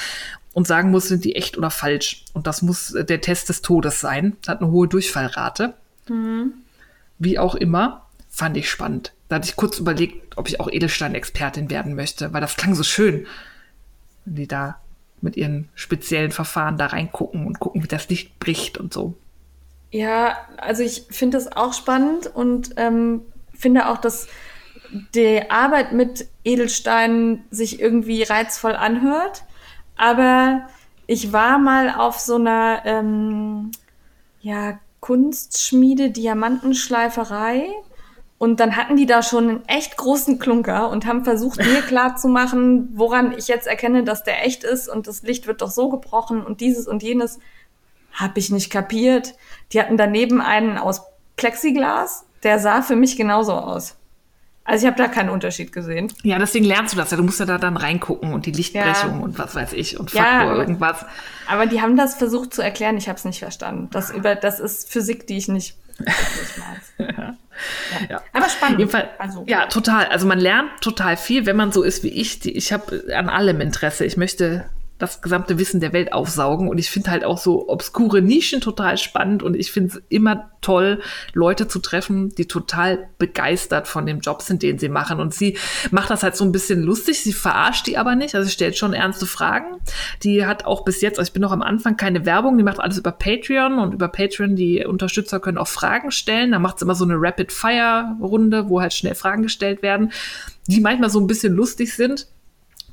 und 0.52 0.66
sagen 0.66 0.90
muss, 0.90 1.08
sind 1.08 1.24
die 1.24 1.36
echt 1.36 1.58
oder 1.58 1.70
falsch. 1.70 2.24
Und 2.32 2.46
das 2.46 2.62
muss 2.62 2.94
der 2.96 3.20
Test 3.20 3.48
des 3.48 3.62
Todes 3.62 4.00
sein. 4.00 4.36
Das 4.40 4.54
hat 4.54 4.62
eine 4.62 4.70
hohe 4.70 4.88
Durchfallrate. 4.88 5.74
Mhm. 6.08 6.54
Wie 7.18 7.38
auch 7.38 7.54
immer, 7.54 8.06
fand 8.30 8.56
ich 8.56 8.70
spannend. 8.70 9.12
Da 9.28 9.36
hatte 9.36 9.48
ich 9.48 9.56
kurz 9.56 9.78
überlegt, 9.78 10.38
ob 10.38 10.48
ich 10.48 10.58
auch 10.58 10.70
Edelsteinexpertin 10.70 11.70
werden 11.70 11.94
möchte, 11.94 12.32
weil 12.32 12.40
das 12.40 12.56
klang 12.56 12.74
so 12.74 12.82
schön, 12.82 13.26
wenn 14.24 14.34
die 14.34 14.48
da 14.48 14.80
mit 15.20 15.36
ihren 15.36 15.68
speziellen 15.74 16.30
Verfahren 16.30 16.78
da 16.78 16.86
reingucken 16.86 17.46
und 17.46 17.60
gucken, 17.60 17.82
wie 17.82 17.88
das 17.88 18.08
Licht 18.08 18.38
bricht 18.38 18.78
und 18.78 18.92
so. 18.92 19.14
Ja, 19.90 20.36
also 20.56 20.82
ich 20.82 21.06
finde 21.10 21.36
das 21.36 21.52
auch 21.52 21.72
spannend 21.72 22.26
und 22.26 22.70
ähm, 22.76 23.22
finde 23.52 23.88
auch, 23.88 23.98
dass 23.98 24.28
die 25.14 25.50
Arbeit 25.50 25.92
mit 25.92 26.28
Edelsteinen 26.44 27.44
sich 27.50 27.80
irgendwie 27.80 28.22
reizvoll 28.22 28.74
anhört. 28.74 29.44
Aber 29.96 30.66
ich 31.06 31.32
war 31.32 31.58
mal 31.58 31.90
auf 31.90 32.18
so 32.18 32.36
einer 32.36 32.82
ähm, 32.84 33.72
ja, 34.40 34.78
Kunstschmiede, 35.00 36.10
Diamantenschleiferei 36.10 37.66
und 38.40 38.58
dann 38.58 38.74
hatten 38.74 38.96
die 38.96 39.04
da 39.04 39.22
schon 39.22 39.50
einen 39.50 39.68
echt 39.68 39.98
großen 39.98 40.38
Klunker 40.38 40.88
und 40.88 41.04
haben 41.04 41.24
versucht, 41.24 41.58
mir 41.62 41.82
klarzumachen, 41.82 42.88
woran 42.94 43.36
ich 43.36 43.48
jetzt 43.48 43.66
erkenne, 43.66 44.02
dass 44.02 44.24
der 44.24 44.46
echt 44.46 44.64
ist 44.64 44.88
und 44.88 45.06
das 45.06 45.22
Licht 45.22 45.46
wird 45.46 45.60
doch 45.60 45.70
so 45.70 45.90
gebrochen 45.90 46.42
und 46.42 46.62
dieses 46.62 46.88
und 46.88 47.02
jenes. 47.02 47.38
Hab 48.14 48.38
ich 48.38 48.50
nicht 48.50 48.70
kapiert. 48.70 49.34
Die 49.72 49.80
hatten 49.80 49.98
daneben 49.98 50.40
einen 50.40 50.78
aus 50.78 51.02
Plexiglas, 51.36 52.24
der 52.42 52.58
sah 52.58 52.80
für 52.80 52.96
mich 52.96 53.18
genauso 53.18 53.52
aus. 53.52 53.96
Also 54.64 54.86
ich 54.86 54.90
habe 54.90 55.02
da 55.02 55.08
keinen 55.08 55.28
Unterschied 55.28 55.70
gesehen. 55.70 56.10
Ja, 56.22 56.38
deswegen 56.38 56.64
lernst 56.64 56.94
du 56.94 56.96
das 56.96 57.10
ja. 57.10 57.18
Du 57.18 57.22
musst 57.22 57.40
ja 57.40 57.46
da 57.46 57.58
dann 57.58 57.76
reingucken 57.76 58.32
und 58.32 58.46
die 58.46 58.52
Lichtbrechung 58.52 59.18
ja. 59.18 59.22
und 59.22 59.38
was 59.38 59.54
weiß 59.54 59.74
ich 59.74 60.00
und 60.00 60.12
Faktor 60.12 60.32
ja, 60.32 60.54
irgendwas. 60.54 61.04
Aber 61.46 61.66
die 61.66 61.82
haben 61.82 61.94
das 61.94 62.14
versucht 62.14 62.54
zu 62.54 62.62
erklären. 62.62 62.96
Ich 62.96 63.06
habe 63.06 63.18
es 63.18 63.26
nicht 63.26 63.40
verstanden. 63.40 63.88
Das, 63.92 64.10
über, 64.10 64.34
das 64.34 64.60
ist 64.60 64.90
Physik, 64.90 65.26
die 65.26 65.36
ich 65.36 65.48
nicht 65.48 65.76
ja. 66.98 67.36
Ja. 68.08 68.22
Aber 68.32 68.48
spannend. 68.48 68.78
Jedenfalls, 68.78 69.08
also. 69.18 69.44
Ja, 69.46 69.66
total. 69.66 70.06
Also 70.06 70.26
man 70.26 70.38
lernt 70.38 70.70
total 70.80 71.16
viel, 71.16 71.46
wenn 71.46 71.56
man 71.56 71.72
so 71.72 71.82
ist 71.82 72.02
wie 72.02 72.08
ich. 72.08 72.40
Die, 72.40 72.56
ich 72.56 72.72
habe 72.72 73.04
an 73.14 73.28
allem 73.28 73.60
Interesse. 73.60 74.04
Ich 74.04 74.16
möchte 74.16 74.64
das 75.00 75.22
gesamte 75.22 75.58
Wissen 75.58 75.80
der 75.80 75.92
Welt 75.92 76.12
aufsaugen. 76.12 76.68
Und 76.68 76.78
ich 76.78 76.90
finde 76.90 77.10
halt 77.10 77.24
auch 77.24 77.38
so 77.38 77.68
obskure 77.68 78.20
Nischen 78.20 78.60
total 78.60 78.98
spannend. 78.98 79.42
Und 79.42 79.56
ich 79.56 79.72
finde 79.72 79.96
es 79.96 80.02
immer 80.10 80.50
toll, 80.60 81.00
Leute 81.32 81.68
zu 81.68 81.78
treffen, 81.78 82.34
die 82.34 82.46
total 82.46 83.08
begeistert 83.18 83.88
von 83.88 84.04
dem 84.04 84.20
Job 84.20 84.42
sind, 84.42 84.62
den 84.62 84.78
sie 84.78 84.90
machen. 84.90 85.18
Und 85.18 85.34
sie 85.34 85.56
macht 85.90 86.10
das 86.10 86.22
halt 86.22 86.36
so 86.36 86.44
ein 86.44 86.52
bisschen 86.52 86.82
lustig. 86.82 87.22
Sie 87.22 87.32
verarscht 87.32 87.86
die 87.86 87.96
aber 87.96 88.14
nicht. 88.14 88.34
Also 88.34 88.46
sie 88.46 88.52
stellt 88.52 88.76
schon 88.76 88.92
ernste 88.92 89.26
Fragen. 89.26 89.78
Die 90.22 90.44
hat 90.44 90.66
auch 90.66 90.84
bis 90.84 91.00
jetzt, 91.00 91.18
also 91.18 91.28
ich 91.28 91.32
bin 91.32 91.42
noch 91.42 91.52
am 91.52 91.62
Anfang, 91.62 91.96
keine 91.96 92.26
Werbung. 92.26 92.58
Die 92.58 92.64
macht 92.64 92.78
alles 92.78 92.98
über 92.98 93.12
Patreon. 93.12 93.78
Und 93.78 93.94
über 93.94 94.08
Patreon, 94.08 94.54
die 94.54 94.84
Unterstützer 94.84 95.40
können 95.40 95.58
auch 95.58 95.68
Fragen 95.68 96.10
stellen. 96.10 96.52
Da 96.52 96.58
macht 96.58 96.78
sie 96.78 96.84
immer 96.84 96.94
so 96.94 97.04
eine 97.04 97.16
Rapid-Fire-Runde, 97.16 98.68
wo 98.68 98.82
halt 98.82 98.92
schnell 98.92 99.14
Fragen 99.14 99.42
gestellt 99.42 99.82
werden, 99.82 100.12
die 100.66 100.80
manchmal 100.80 101.08
so 101.08 101.20
ein 101.20 101.26
bisschen 101.26 101.54
lustig 101.54 101.94
sind 101.94 102.26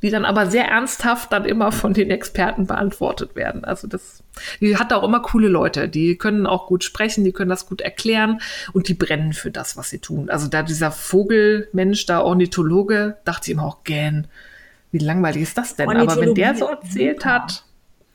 die 0.02 0.10
dann 0.10 0.26
aber 0.26 0.48
sehr 0.48 0.65
ernsthaft 0.65 1.32
dann 1.32 1.45
immer 1.45 1.72
von 1.72 1.94
den 1.94 2.11
Experten 2.11 2.68
beantwortet 2.68 3.36
werden. 3.36 3.65
Also 3.65 3.88
das, 3.88 4.24
die 4.61 4.78
hat 4.78 4.94
auch 4.94 5.03
immer 5.03 5.22
coole 5.22 5.48
Leute, 5.48 5.90
die 5.90 6.18
können 6.18 6.45
auch 6.45 6.68
gut 6.68 6.84
sprechen, 6.84 7.24
die 7.24 7.32
können 7.32 7.49
das 7.49 7.65
gut 7.65 7.82
erklären 7.82 8.40
und 8.74 8.88
die 8.88 8.94
brennen 8.94 9.34
für 9.34 9.52
das, 9.52 9.78
was 9.78 9.90
sie 9.90 9.99
tun. 9.99 10.30
Also 10.30 10.48
da 10.48 10.64
dieser 10.64 10.91
Vogelmensch, 10.91 12.06
da 12.06 12.22
Ornithologe, 12.22 13.18
dachte 13.26 13.49
ich 13.49 13.53
immer 13.53 13.65
auch, 13.65 13.84
gähn, 13.84 14.28
wie 14.91 14.99
langweilig 14.99 15.41
ist 15.44 15.57
das 15.57 15.76
denn? 15.76 15.90
Aber 15.90 16.19
wenn 16.19 16.34
der 16.36 16.56
so 16.56 16.65
erzählt 16.68 17.26
hat, 17.26 17.64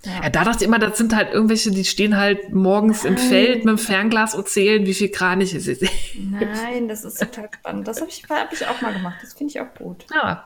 Ja. 0.05 0.23
ja. 0.25 0.31
da 0.31 0.45
dachte 0.45 0.65
ich 0.65 0.69
immer, 0.69 0.79
das 0.79 0.97
sind 0.99 1.15
halt 1.15 1.33
irgendwelche, 1.33 1.71
die 1.71 1.85
stehen 1.85 2.17
halt 2.17 2.53
morgens 2.53 3.05
Nein. 3.05 3.13
im 3.13 3.19
Feld 3.19 3.65
mit 3.65 3.69
dem 3.69 3.79
Fernglas 3.79 4.35
und 4.35 4.49
zählen, 4.49 4.87
wie 4.87 4.95
viel 4.95 5.11
Kraniche 5.11 5.61
sie 5.61 5.75
sehen. 5.75 5.91
Nein, 6.31 6.89
das 6.89 7.05
ist 7.05 7.21
total 7.21 7.49
spannend. 7.53 7.87
Das 7.87 8.01
habe 8.01 8.11
ich, 8.11 8.25
hab 8.29 8.53
ich 8.53 8.67
auch 8.67 8.81
mal 8.81 8.93
gemacht. 8.93 9.17
Das 9.23 9.35
finde 9.35 9.51
ich 9.53 9.61
auch 9.61 9.75
gut. 9.75 10.07
Ja. 10.15 10.45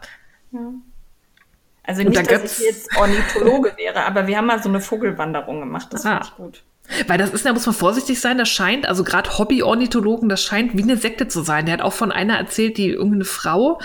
ja. 0.53 0.73
Also 1.87 2.03
nicht, 2.03 2.17
da 2.17 2.23
dass 2.23 2.59
ich 2.59 2.67
jetzt 2.67 2.97
Ornithologe 2.97 3.75
wäre, 3.77 4.05
aber 4.05 4.27
wir 4.27 4.37
haben 4.37 4.47
mal 4.47 4.63
so 4.63 4.69
eine 4.69 4.81
Vogelwanderung 4.81 5.61
gemacht. 5.61 5.89
Das 5.93 6.03
finde 6.03 6.21
ich 6.25 6.35
gut. 6.35 6.63
Weil 7.09 7.19
das 7.19 7.31
ist, 7.31 7.45
da 7.45 7.53
muss 7.53 7.67
man 7.67 7.75
vorsichtig 7.75 8.21
sein, 8.21 8.39
das 8.39 8.49
scheint, 8.49 8.87
also 8.87 9.03
gerade 9.03 9.39
Hobby-Ornithologen, 9.39 10.29
das 10.29 10.43
scheint 10.43 10.77
wie 10.77 10.83
eine 10.83 10.97
Sekte 10.97 11.27
zu 11.27 11.43
sein. 11.43 11.67
Der 11.67 11.75
hat 11.75 11.81
auch 11.81 11.93
von 11.93 12.13
einer 12.13 12.37
erzählt, 12.37 12.79
die 12.79 12.91
irgendeine 12.91 13.25
Frau, 13.25 13.81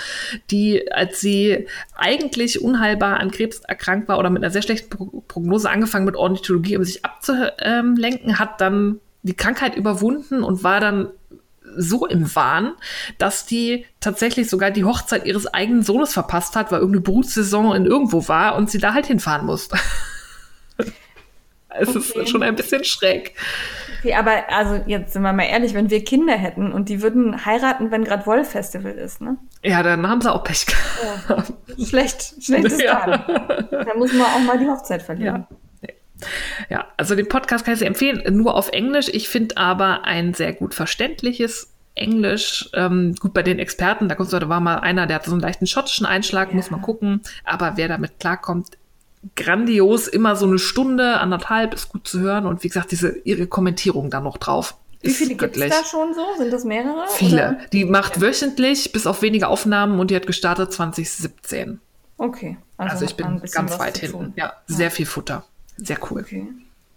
die, 0.52 0.92
als 0.92 1.20
sie 1.20 1.68
eigentlich 1.96 2.62
unheilbar 2.62 3.20
an 3.20 3.32
Krebs 3.32 3.60
erkrankt 3.60 4.08
war 4.08 4.20
oder 4.20 4.30
mit 4.30 4.44
einer 4.44 4.52
sehr 4.52 4.62
schlechten 4.62 5.24
Prognose 5.28 5.70
angefangen 5.70 6.06
mit 6.06 6.16
Ornithologie, 6.16 6.78
um 6.78 6.84
sich 6.84 7.04
abzulenken, 7.04 8.38
hat 8.38 8.62
dann 8.62 9.00
die 9.24 9.36
Krankheit 9.36 9.76
überwunden 9.76 10.44
und 10.44 10.64
war 10.64 10.80
dann 10.80 11.10
so 11.78 12.06
im 12.06 12.36
Wahn, 12.36 12.74
dass 13.18 13.46
die 13.46 13.86
tatsächlich 14.00 14.50
sogar 14.50 14.72
die 14.72 14.84
Hochzeit 14.84 15.26
ihres 15.26 15.48
eigenen 15.48 15.84
Sohnes 15.84 16.14
verpasst 16.14 16.56
hat, 16.56 16.72
weil 16.72 16.80
irgendeine 16.80 17.02
Brutsaison 17.02 17.76
in 17.76 17.86
irgendwo 17.86 18.28
war 18.28 18.56
und 18.56 18.70
sie 18.70 18.80
da 18.80 18.94
halt 18.94 19.08
hinfahren 19.08 19.46
musste. 19.46 19.78
Es 21.74 21.96
okay. 21.96 22.24
ist 22.24 22.30
schon 22.30 22.44
ein 22.44 22.56
bisschen 22.56 22.84
schräg. 22.84 23.34
Okay, 24.00 24.14
aber 24.16 24.44
also 24.50 24.84
jetzt 24.88 25.14
sind 25.14 25.22
wir 25.22 25.32
mal 25.32 25.44
ehrlich, 25.44 25.74
wenn 25.74 25.90
wir 25.90 26.04
Kinder 26.04 26.34
hätten 26.34 26.74
und 26.74 26.90
die 26.90 27.02
würden 27.02 27.46
heiraten, 27.46 27.92
wenn 27.92 28.04
gerade 28.04 28.26
Wollfestival 28.26 28.92
ist, 28.92 29.22
ne? 29.22 29.38
Ja, 29.64 29.82
dann 29.82 30.08
haben 30.08 30.22
sie 30.22 30.34
auch 30.34 30.44
Pech 30.44 30.66
gehabt. 30.66 31.54
Ja. 31.78 31.86
Schlecht, 31.86 32.44
schlechtes 32.44 32.82
ja. 32.82 33.26
Da 33.72 33.94
muss 33.96 34.12
man 34.12 34.28
auch 34.28 34.42
mal 34.42 34.58
die 34.58 34.68
Hochzeit 34.68 35.02
verlieren. 35.02 35.48
Ja. 35.50 35.58
Ja, 36.70 36.88
also 36.98 37.16
den 37.16 37.28
Podcast 37.28 37.66
kann 37.66 37.74
ich 37.74 37.80
sehr 37.80 37.88
empfehlen, 37.88 38.24
nur 38.38 38.56
auf 38.56 38.70
Englisch. 38.70 39.10
Ich 39.12 39.30
finde 39.30 39.58
aber 39.58 40.04
ein 40.04 40.34
sehr 40.34 40.54
gut 40.54 40.74
verständliches 40.74 41.72
Englisch. 41.96 42.70
Ähm, 42.74 43.16
gut, 43.20 43.34
bei 43.34 43.44
den 43.44 43.60
Experten, 43.60 44.08
da, 44.10 44.16
da 44.16 44.50
war 44.50 44.60
mal 44.60 44.80
einer, 44.80 45.08
der 45.08 45.18
hat 45.18 45.26
so 45.26 45.32
einen 45.32 45.42
leichten 45.42 45.68
schottischen 45.68 46.06
Einschlag, 46.06 46.50
ja. 46.50 46.56
muss 46.56 46.72
man 46.72 46.82
gucken. 46.82 47.22
Aber 47.44 47.74
wer 47.76 47.88
damit 47.88 48.20
klarkommt, 48.20 48.78
grandios, 49.36 50.08
immer 50.08 50.36
so 50.36 50.48
eine 50.48 50.60
Stunde, 50.60 51.20
anderthalb 51.20 51.74
ist 51.74 51.90
gut 51.90 52.08
zu 52.08 52.20
hören 52.20 52.46
und 52.46 52.64
wie 52.64 52.70
gesagt, 52.70 52.92
diese 52.92 53.18
ihre 53.24 53.48
Kommentierung 53.48 54.10
da 54.10 54.20
noch 54.20 54.38
drauf. 54.38 54.76
Wie 55.02 55.12
viele 55.12 55.36
gibt 55.36 55.58
es 55.58 55.70
da 55.70 55.84
schon 55.84 56.14
so? 56.14 56.22
Sind 56.38 56.54
das 56.54 56.64
mehrere? 56.64 57.06
Viele. 57.10 57.36
Oder? 57.36 57.60
Die 57.74 57.86
macht 57.86 58.18
ja. 58.18 58.22
wöchentlich 58.22 58.92
bis 58.92 59.08
auf 59.08 59.22
wenige 59.22 59.48
Aufnahmen 59.48 60.00
und 60.00 60.12
die 60.12 60.16
hat 60.16 60.28
gestartet 60.28 60.72
2017. 60.72 61.80
Okay. 62.18 62.58
Also, 62.78 62.94
also 62.94 63.06
ich 63.06 63.16
bin 63.16 63.42
ganz 63.52 63.80
weit 63.80 63.98
hinten. 63.98 64.34
Ja, 64.36 64.46
ja, 64.46 64.54
sehr 64.68 64.92
viel 64.92 65.08
Futter. 65.08 65.44
Sehr 65.82 65.98
cool. 66.10 66.22
Okay. 66.22 66.48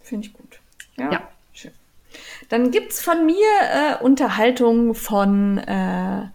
Finde 0.01 0.27
ich 0.27 0.33
gut. 0.33 0.59
Ja. 0.97 1.11
ja. 1.11 1.29
Schön. 1.53 1.71
Dann 2.49 2.71
gibt 2.71 2.91
es 2.91 3.01
von 3.01 3.25
mir 3.25 3.47
äh, 3.61 4.03
Unterhaltung 4.03 4.93
von 4.93 5.57
äh, 5.57 6.27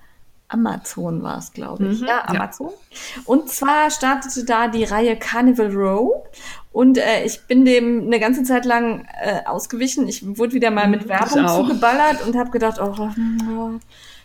Amazon 0.51 1.23
war 1.23 1.39
es, 1.39 1.53
glaube 1.53 1.87
ich. 1.87 2.01
Mhm, 2.01 2.07
ja, 2.09 2.29
Amazon. 2.29 2.71
Ja. 2.71 3.23
Und 3.25 3.49
zwar 3.49 3.91
startete 3.91 4.45
da 4.45 4.67
die 4.67 4.85
Reihe 4.85 5.17
Carnival 5.17 5.71
Row. 5.73 6.27
Und 6.73 6.99
äh, 6.99 7.25
ich 7.25 7.47
bin 7.47 7.65
dem 7.65 8.03
eine 8.07 8.19
ganze 8.19 8.43
Zeit 8.43 8.65
lang 8.65 9.07
äh, 9.23 9.47
ausgewichen. 9.47 10.09
Ich 10.09 10.37
wurde 10.37 10.53
wieder 10.53 10.71
mal 10.71 10.89
mit 10.89 11.05
mhm, 11.05 11.09
Werbung 11.09 11.47
zugeballert 11.47 12.27
und 12.27 12.37
habe 12.37 12.51
gedacht, 12.51 12.81
oh, 12.81 12.95
oh, 12.99 13.71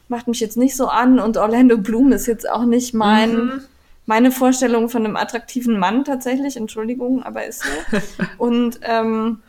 macht 0.07 0.27
mich 0.27 0.39
jetzt 0.39 0.57
nicht 0.57 0.75
so 0.75 0.87
an. 0.87 1.19
Und 1.19 1.37
Orlando 1.37 1.77
Bloom 1.77 2.11
ist 2.11 2.25
jetzt 2.25 2.49
auch 2.49 2.65
nicht 2.65 2.93
mein, 2.95 3.35
mhm. 3.35 3.61
Meine 4.05 4.31
Vorstellung 4.31 4.89
von 4.89 5.05
einem 5.05 5.15
attraktiven 5.15 5.79
Mann 5.79 6.03
tatsächlich. 6.03 6.57
Entschuldigung, 6.57 7.23
aber 7.23 7.45
ist 7.45 7.63
so. 7.63 7.97
und 8.37 8.79
ähm, 8.83 9.41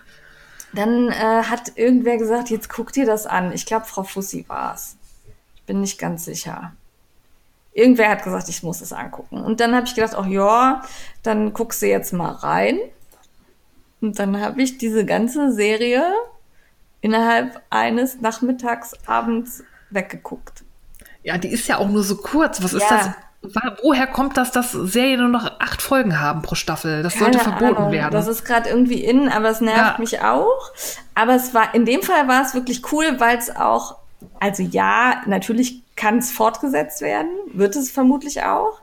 dann 0.73 1.09
äh, 1.09 1.43
hat 1.45 1.73
irgendwer 1.77 2.17
gesagt, 2.17 2.51
jetzt 2.51 2.69
guck 2.69 2.93
dir 2.93 3.07
das 3.07 3.27
an. 3.27 3.53
Ich 3.53 3.67
glaube, 3.67 3.87
Frau 3.87 4.03
Fussi 4.03 4.45
war's 4.49 4.97
bin 5.67 5.81
nicht 5.81 5.99
ganz 5.99 6.25
sicher. 6.25 6.73
Irgendwer 7.73 8.09
hat 8.09 8.25
gesagt, 8.25 8.49
ich 8.49 8.63
muss 8.63 8.81
es 8.81 8.93
angucken. 8.93 9.43
Und 9.45 9.61
dann 9.61 9.75
habe 9.75 9.87
ich 9.87 9.95
gedacht, 9.95 10.15
ach 10.17 10.27
ja, 10.27 10.83
dann 11.23 11.53
guckst 11.53 11.83
du 11.83 11.87
jetzt 11.87 12.13
mal 12.13 12.31
rein. 12.31 12.79
Und 14.01 14.19
dann 14.19 14.41
habe 14.41 14.63
ich 14.63 14.79
diese 14.79 15.05
ganze 15.05 15.53
Serie 15.53 16.03
innerhalb 17.03 17.61
eines 17.69 18.21
Nachmittags, 18.21 18.95
abends 19.07 19.63
weggeguckt. 19.91 20.65
Ja, 21.23 21.37
die 21.37 21.49
ist 21.49 21.69
ja 21.69 21.79
auch 21.79 21.89
nur 21.89 22.03
so 22.03 22.17
kurz. 22.17 22.63
Was 22.63 22.73
ja. 22.73 22.79
ist 22.79 22.91
das? 22.91 23.11
Woher 23.83 24.07
kommt 24.07 24.37
das, 24.37 24.53
dass 24.53 24.73
Serien 24.73 25.21
nur 25.21 25.29
noch 25.29 25.61
acht 25.61 25.83
Folgen 25.83 26.21
haben 26.21 26.43
pro 26.43 26.55
Staffel? 26.55 27.03
Das 27.03 27.15
Keine 27.15 27.33
sollte 27.33 27.39
verboten 27.41 27.77
Ahnung. 27.77 27.93
werden. 27.93 28.13
Das 28.13 28.27
ist 28.29 28.45
gerade 28.45 28.69
irgendwie 28.69 29.05
in, 29.05 29.29
aber 29.29 29.49
es 29.51 29.61
nervt 29.61 29.79
ja. 29.79 29.97
mich 29.99 30.21
auch. 30.21 30.73
Aber 31.15 31.35
es 31.35 31.55
war, 31.55 31.75
in 31.75 31.85
dem 31.85 32.03
Fall 32.03 32.29
war 32.29 32.43
es 32.43 32.55
wirklich 32.55 32.93
cool, 32.93 33.19
weil 33.19 33.39
es 33.39 33.55
auch 33.55 33.97
also 34.41 34.63
ja, 34.63 35.23
natürlich 35.27 35.83
kann 35.95 36.19
es 36.19 36.31
fortgesetzt 36.31 37.01
werden, 37.01 37.31
wird 37.53 37.77
es 37.77 37.91
vermutlich 37.91 38.43
auch. 38.43 38.81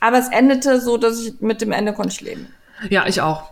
Aber 0.00 0.18
es 0.18 0.28
endete 0.28 0.80
so, 0.80 0.96
dass 0.96 1.20
ich 1.20 1.40
mit 1.40 1.60
dem 1.60 1.72
Ende 1.72 1.92
konnte 1.92 2.10
ich 2.12 2.20
leben. 2.20 2.52
Ja, 2.88 3.06
ich 3.06 3.20
auch. 3.20 3.50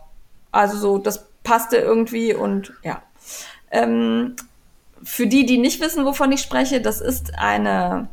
Also 0.53 0.77
so, 0.77 0.99
das 0.99 1.27
passte 1.45 1.77
irgendwie 1.77 2.35
und 2.35 2.73
ja. 2.83 3.03
Ähm, 3.71 4.35
für 5.03 5.27
die, 5.27 5.47
die 5.47 5.59
nicht 5.59 5.81
wissen, 5.81 6.05
wovon 6.05 6.33
ich 6.33 6.41
spreche, 6.41 6.81
das 6.81 7.01
ist 7.01 7.39
eine 7.39 8.09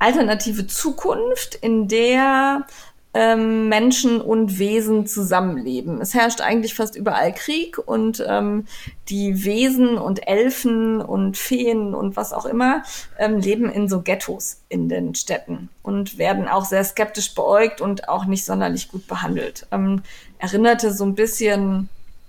alternative 0.00 0.66
Zukunft, 0.66 1.54
in 1.54 1.86
der 1.86 2.66
ähm, 3.12 3.68
Menschen 3.68 4.20
und 4.20 4.58
Wesen 4.58 5.06
zusammenleben. 5.06 6.00
Es 6.00 6.14
herrscht 6.14 6.40
eigentlich 6.40 6.74
fast 6.74 6.94
überall 6.94 7.34
Krieg 7.34 7.76
und 7.78 8.24
ähm, 8.26 8.66
die 9.08 9.44
Wesen 9.44 9.98
und 9.98 10.26
Elfen 10.28 11.00
und 11.00 11.36
Feen 11.36 11.94
und 11.94 12.16
was 12.16 12.32
auch 12.32 12.46
immer 12.46 12.82
ähm, 13.18 13.38
leben 13.38 13.68
in 13.68 13.88
so 13.88 14.02
Ghettos 14.02 14.62
in 14.68 14.88
den 14.88 15.14
Städten 15.14 15.68
und 15.82 16.18
werden 16.18 16.46
auch 16.46 16.64
sehr 16.64 16.84
skeptisch 16.84 17.34
beäugt 17.34 17.80
und 17.80 18.08
auch 18.08 18.26
nicht 18.26 18.44
sonderlich 18.44 18.88
gut 18.88 19.08
behandelt. 19.08 19.66
Ähm, 19.72 20.02
erinnerte 20.38 20.92
so 20.92 21.04
ein 21.04 21.14
bisschen 21.14 21.88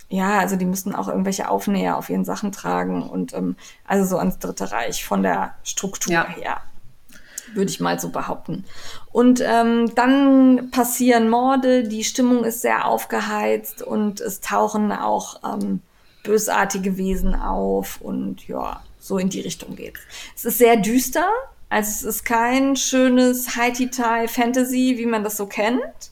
ja, 0.09 0.39
also 0.39 0.57
die 0.57 0.65
müssten 0.65 0.93
auch 0.93 1.07
irgendwelche 1.07 1.47
Aufnäher 1.47 1.95
auf 1.95 2.09
ihren 2.09 2.25
Sachen 2.25 2.51
tragen 2.51 3.01
und 3.01 3.33
ähm, 3.33 3.55
also 3.87 4.03
so 4.03 4.17
ans 4.17 4.39
Dritte 4.39 4.69
Reich 4.73 5.05
von 5.05 5.23
der 5.23 5.55
Struktur 5.63 6.11
ja. 6.11 6.27
her 6.27 6.61
würde 7.53 7.69
ich 7.69 7.79
mal 7.79 7.99
so 7.99 8.09
behaupten. 8.09 8.65
Und 9.11 9.41
ähm, 9.45 9.93
dann 9.95 10.69
passieren 10.71 11.29
Morde, 11.29 11.83
die 11.83 12.03
Stimmung 12.03 12.43
ist 12.43 12.61
sehr 12.61 12.85
aufgeheizt 12.85 13.81
und 13.81 14.21
es 14.21 14.39
tauchen 14.39 14.91
auch 14.91 15.41
ähm, 15.43 15.81
bösartige 16.23 16.97
Wesen 16.97 17.35
auf 17.35 17.99
und 18.01 18.47
ja, 18.47 18.81
so 18.99 19.17
in 19.17 19.29
die 19.29 19.41
Richtung 19.41 19.75
geht's. 19.75 19.99
Es 20.35 20.45
ist 20.45 20.57
sehr 20.57 20.77
düster, 20.77 21.27
also 21.69 21.89
es 21.89 22.03
ist 22.03 22.23
kein 22.25 22.75
schönes 22.75 23.55
High-Tie 23.55 24.27
Fantasy, 24.27 24.95
wie 24.97 25.05
man 25.05 25.23
das 25.23 25.37
so 25.37 25.45
kennt. 25.45 26.11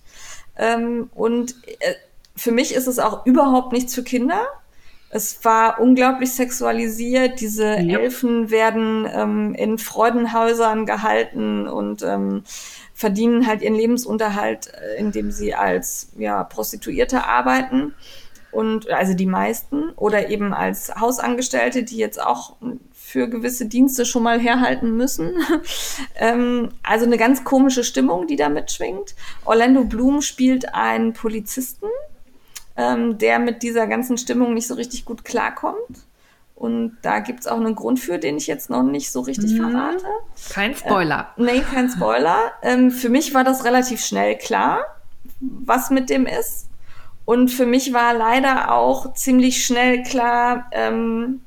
Ähm, 0.58 1.10
und 1.14 1.56
äh, 1.80 1.96
für 2.36 2.52
mich 2.52 2.74
ist 2.74 2.88
es 2.88 3.00
auch 3.00 3.26
überhaupt 3.26 3.74
nichts 3.74 3.94
für 3.94 4.04
Kinder. 4.04 4.46
Es 5.10 5.44
war 5.44 5.80
unglaublich 5.80 6.34
sexualisiert. 6.34 7.40
Diese 7.40 7.66
ja. 7.66 8.00
Elfen 8.00 8.52
werden 8.52 9.08
ähm, 9.12 9.56
in 9.56 9.78
Freudenhäusern 9.78 10.86
gehalten 10.86 11.68
und 11.68 12.04
ähm, 12.04 12.44
verdienen 12.94 13.48
halt 13.48 13.62
ihren 13.62 13.76
Lebensunterhalt, 13.76 14.72
äh, 14.74 15.00
indem 15.00 15.32
sie 15.32 15.56
als 15.56 16.12
ja, 16.18 16.44
Prostituierte 16.44 17.26
arbeiten. 17.26 17.94
Und 18.52 18.90
also 18.90 19.14
die 19.14 19.26
meisten. 19.26 19.90
Oder 19.96 20.30
eben 20.30 20.54
als 20.54 20.94
Hausangestellte, 20.96 21.84
die 21.84 21.98
jetzt 21.98 22.22
auch 22.22 22.56
für 22.94 23.28
gewisse 23.28 23.66
Dienste 23.66 24.06
schon 24.06 24.22
mal 24.22 24.40
herhalten 24.40 24.96
müssen. 24.96 25.32
ähm, 26.16 26.70
also 26.84 27.06
eine 27.06 27.18
ganz 27.18 27.44
komische 27.44 27.84
Stimmung, 27.84 28.28
die 28.28 28.36
da 28.36 28.50
mitschwingt. 28.50 29.16
Orlando 29.46 29.84
Bloom 29.84 30.22
spielt 30.22 30.76
einen 30.76 31.14
Polizisten, 31.14 31.88
ähm, 32.80 33.18
der 33.18 33.40
mit 33.40 33.62
dieser 33.62 33.88
ganzen 33.88 34.18
Stimmung 34.18 34.54
nicht 34.54 34.68
so 34.68 34.74
richtig 34.74 35.04
gut 35.04 35.26
klarkommt. 35.26 36.08
Und 36.56 36.98
da 37.02 37.20
gibt 37.20 37.42
es 37.42 37.48
auch 37.48 37.58
einen 37.58 37.76
Grund 37.76 38.00
für, 38.00 38.20
den 38.20 38.38
ich 38.38 38.48
jetzt 38.48 38.70
noch 38.70 38.84
nicht 38.84 39.12
so 39.12 39.22
richtig 39.22 39.52
mhm. 39.54 39.72
verrate. 39.72 40.06
Kein 40.50 40.76
Spoiler. 40.76 41.34
Äh, 41.38 41.42
nee, 41.42 41.62
kein 41.62 41.90
Spoiler. 41.90 42.52
Ähm, 42.62 42.92
für 42.92 43.10
mich 43.10 43.34
war 43.34 43.44
das 43.44 43.66
relativ 43.66 44.02
schnell 44.04 44.38
klar, 44.38 44.84
was 45.40 45.90
mit 45.90 46.10
dem 46.10 46.26
ist. 46.26 46.68
Und 47.26 47.50
für 47.50 47.66
mich 47.66 47.94
war 47.94 48.14
leider 48.14 48.74
auch 48.74 49.14
ziemlich 49.14 49.64
schnell 49.64 50.04
klar, 50.04 50.68
ähm, 50.72 51.42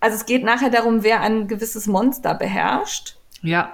also 0.00 0.16
es 0.16 0.26
geht 0.26 0.44
nachher 0.44 0.70
darum, 0.70 1.02
wer 1.02 1.20
ein 1.20 1.48
gewisses 1.48 1.86
Monster 1.86 2.34
beherrscht. 2.34 3.16
Ja. 3.42 3.72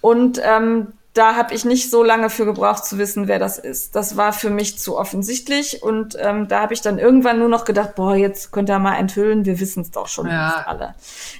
Und 0.00 0.40
ähm, 0.42 0.92
da 1.18 1.34
habe 1.34 1.52
ich 1.52 1.64
nicht 1.64 1.90
so 1.90 2.04
lange 2.04 2.30
für 2.30 2.44
gebraucht 2.44 2.84
zu 2.84 2.96
wissen, 2.96 3.26
wer 3.26 3.40
das 3.40 3.58
ist. 3.58 3.96
Das 3.96 4.16
war 4.16 4.32
für 4.32 4.50
mich 4.50 4.78
zu 4.78 4.96
offensichtlich 4.96 5.82
und 5.82 6.16
ähm, 6.20 6.46
da 6.46 6.60
habe 6.62 6.74
ich 6.74 6.80
dann 6.80 6.98
irgendwann 6.98 7.40
nur 7.40 7.48
noch 7.48 7.64
gedacht, 7.64 7.96
boah, 7.96 8.14
jetzt 8.14 8.52
könnt 8.52 8.70
ihr 8.70 8.78
mal 8.78 8.96
enthüllen, 8.96 9.44
wir 9.44 9.58
wissen 9.58 9.80
es 9.80 9.90
doch 9.90 10.06
schon 10.06 10.28
ja, 10.28 10.64
alle. 10.64 10.94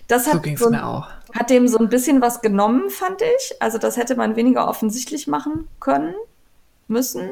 Das 0.08 0.26
hat, 0.26 0.44
so 0.44 0.56
so, 0.56 0.70
mir 0.70 0.84
auch. 0.84 1.06
hat 1.32 1.50
dem 1.50 1.68
so 1.68 1.78
ein 1.78 1.88
bisschen 1.88 2.20
was 2.20 2.40
genommen, 2.40 2.90
fand 2.90 3.22
ich. 3.22 3.62
Also 3.62 3.78
das 3.78 3.96
hätte 3.96 4.16
man 4.16 4.34
weniger 4.34 4.66
offensichtlich 4.66 5.28
machen 5.28 5.68
können, 5.78 6.12
müssen. 6.88 7.30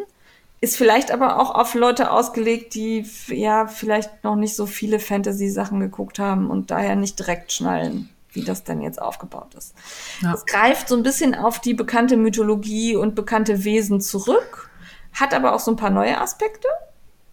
ist 0.61 0.77
vielleicht 0.77 1.11
aber 1.11 1.41
auch 1.41 1.53
auf 1.53 1.75
Leute 1.75 2.13
ausgelegt, 2.13 2.75
die 2.75 3.05
ja 3.27 3.67
vielleicht 3.67 4.23
noch 4.23 4.37
nicht 4.37 4.55
so 4.55 4.67
viele 4.67 5.01
Fantasy-Sachen 5.01 5.81
geguckt 5.81 6.21
haben 6.21 6.49
und 6.49 6.71
daher 6.71 6.95
nicht 6.95 7.19
direkt 7.19 7.51
schnallen, 7.51 8.09
wie 8.37 8.45
das 8.45 8.63
denn 8.63 8.81
jetzt 8.81 9.03
aufgebaut 9.03 9.55
ist. 9.57 9.75
Ja. 10.21 10.33
Es 10.35 10.47
greift 10.47 10.89
so 10.89 10.97
ein 10.97 11.03
bisschen 11.03 11.35
auf 11.35 11.59
die 11.61 11.75
bekannte 11.75 12.17
Mythologie 12.17 12.95
und 12.95 13.17
bekannte 13.17 13.65
Wesen 13.65 14.01
zurück, 14.01 14.71
hat 15.13 15.35
aber 15.35 15.55
auch 15.55 15.61
so 15.61 15.73
ein 15.73 15.77
paar 15.77 15.91
neue 15.91 16.21
Aspekte. 16.21 16.69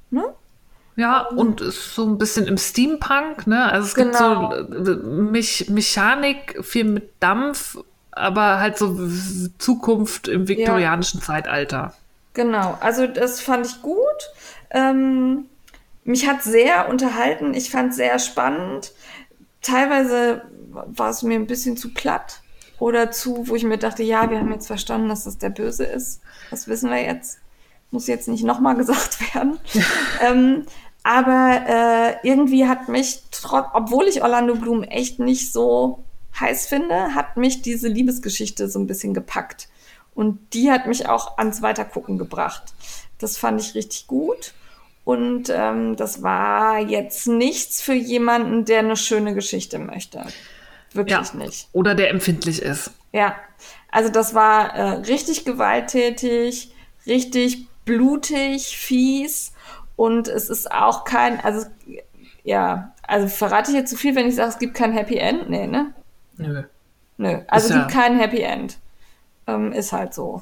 Ne? 0.09 0.23
Ja, 0.95 1.21
und 1.27 1.59
ist 1.61 1.95
so 1.95 2.05
ein 2.05 2.17
bisschen 2.17 2.45
im 2.47 2.57
Steampunk, 2.57 3.47
ne? 3.47 3.71
Also 3.71 3.87
es 3.87 3.95
Genau. 3.95 4.49
gibt 4.49 4.85
so 4.85 4.91
äh, 4.93 4.95
Mech 4.95 5.69
Mechanik, 5.69 6.63
viel 6.63 6.83
mit 6.85 7.11
Dampf, 7.19 7.77
aber 8.11 8.59
halt 8.59 8.77
so 8.77 8.95
Zukunft 9.57 10.27
im 10.27 10.47
viktorianischen 10.47 11.21
Zeitalter. 11.21 11.93
Genau, 12.35 12.77
also 12.79 13.07
das 13.07 13.41
fand 13.41 13.65
ich 13.65 13.81
gut. 13.81 13.97
Ähm, 14.69 15.45
mich 16.03 16.27
hat 16.27 16.43
sehr 16.43 16.89
unterhalten, 16.89 17.53
ich 17.53 17.71
fand 17.71 17.91
es 17.91 17.95
sehr 17.95 18.19
spannend. 18.19 18.91
Teilweise 19.61 20.41
war 20.73 21.09
es 21.09 21.23
mir 21.23 21.35
ein 21.35 21.47
bisschen 21.47 21.77
zu 21.77 21.93
platt 21.93 22.41
oder 22.79 23.11
zu, 23.11 23.47
wo 23.47 23.55
ich 23.55 23.63
mir 23.63 23.77
dachte, 23.77 24.03
ja, 24.03 24.29
wir 24.29 24.39
haben 24.39 24.51
jetzt 24.51 24.67
verstanden, 24.67 25.09
dass 25.09 25.23
das 25.23 25.37
der 25.37 25.49
Böse 25.49 25.85
ist. 25.85 26.21
Das 26.49 26.67
wissen 26.67 26.89
wir 26.89 27.01
jetzt. 27.01 27.39
Muss 27.91 28.07
jetzt 28.07 28.27
nicht 28.27 28.43
nochmal 28.43 28.75
gesagt 28.75 29.19
werden. 29.33 29.59
ähm, 30.21 30.65
aber 31.03 31.61
äh, 31.67 32.27
irgendwie 32.27 32.67
hat 32.67 32.87
mich, 32.87 33.21
obwohl 33.73 34.05
ich 34.07 34.23
Orlando 34.23 34.55
Bloom 34.55 34.83
echt 34.83 35.19
nicht 35.19 35.51
so 35.51 36.03
heiß 36.39 36.67
finde, 36.67 37.13
hat 37.13 37.37
mich 37.37 37.61
diese 37.61 37.87
Liebesgeschichte 37.87 38.69
so 38.69 38.79
ein 38.79 38.87
bisschen 38.87 39.13
gepackt. 39.13 39.67
Und 40.15 40.53
die 40.53 40.71
hat 40.71 40.87
mich 40.87 41.09
auch 41.09 41.37
ans 41.37 41.61
Weitergucken 41.61 42.17
gebracht. 42.17 42.73
Das 43.17 43.37
fand 43.37 43.61
ich 43.61 43.75
richtig 43.75 44.07
gut. 44.07 44.53
Und 45.05 45.49
ähm, 45.49 45.95
das 45.97 46.23
war 46.23 46.79
jetzt 46.79 47.27
nichts 47.27 47.81
für 47.81 47.93
jemanden, 47.93 48.63
der 48.65 48.79
eine 48.79 48.95
schöne 48.95 49.33
Geschichte 49.33 49.79
möchte. 49.79 50.25
Wirklich 50.93 51.17
Ja. 51.17 51.35
nicht. 51.37 51.67
Oder 51.73 51.95
der 51.95 52.09
empfindlich 52.09 52.61
ist. 52.61 52.91
Ja, 53.11 53.35
also 53.91 54.09
das 54.11 54.33
war 54.33 54.73
äh, 54.75 54.81
richtig 55.01 55.45
gewalttätig, 55.45 56.71
richtig 57.05 57.67
blutig, 57.85 58.77
fies 58.77 59.53
und 59.95 60.27
es 60.27 60.49
ist 60.49 60.71
auch 60.71 61.03
kein, 61.05 61.39
also 61.43 61.67
ja, 62.43 62.93
also 63.07 63.27
verrate 63.27 63.71
ich 63.71 63.77
jetzt 63.77 63.89
zu 63.89 63.97
viel, 63.97 64.15
wenn 64.15 64.27
ich 64.27 64.35
sage, 64.35 64.49
es 64.49 64.59
gibt 64.59 64.73
kein 64.73 64.93
Happy 64.93 65.17
End? 65.17 65.49
Nee, 65.49 65.67
ne? 65.67 65.93
Nö. 66.37 66.63
Nö, 67.17 67.39
also 67.47 67.67
Ist 67.67 67.73
gibt 67.73 67.91
ja- 67.93 68.01
kein 68.01 68.17
Happy 68.19 68.41
End. 68.41 68.77
Ähm, 69.47 69.71
ist 69.73 69.91
halt 69.93 70.13
so. 70.13 70.41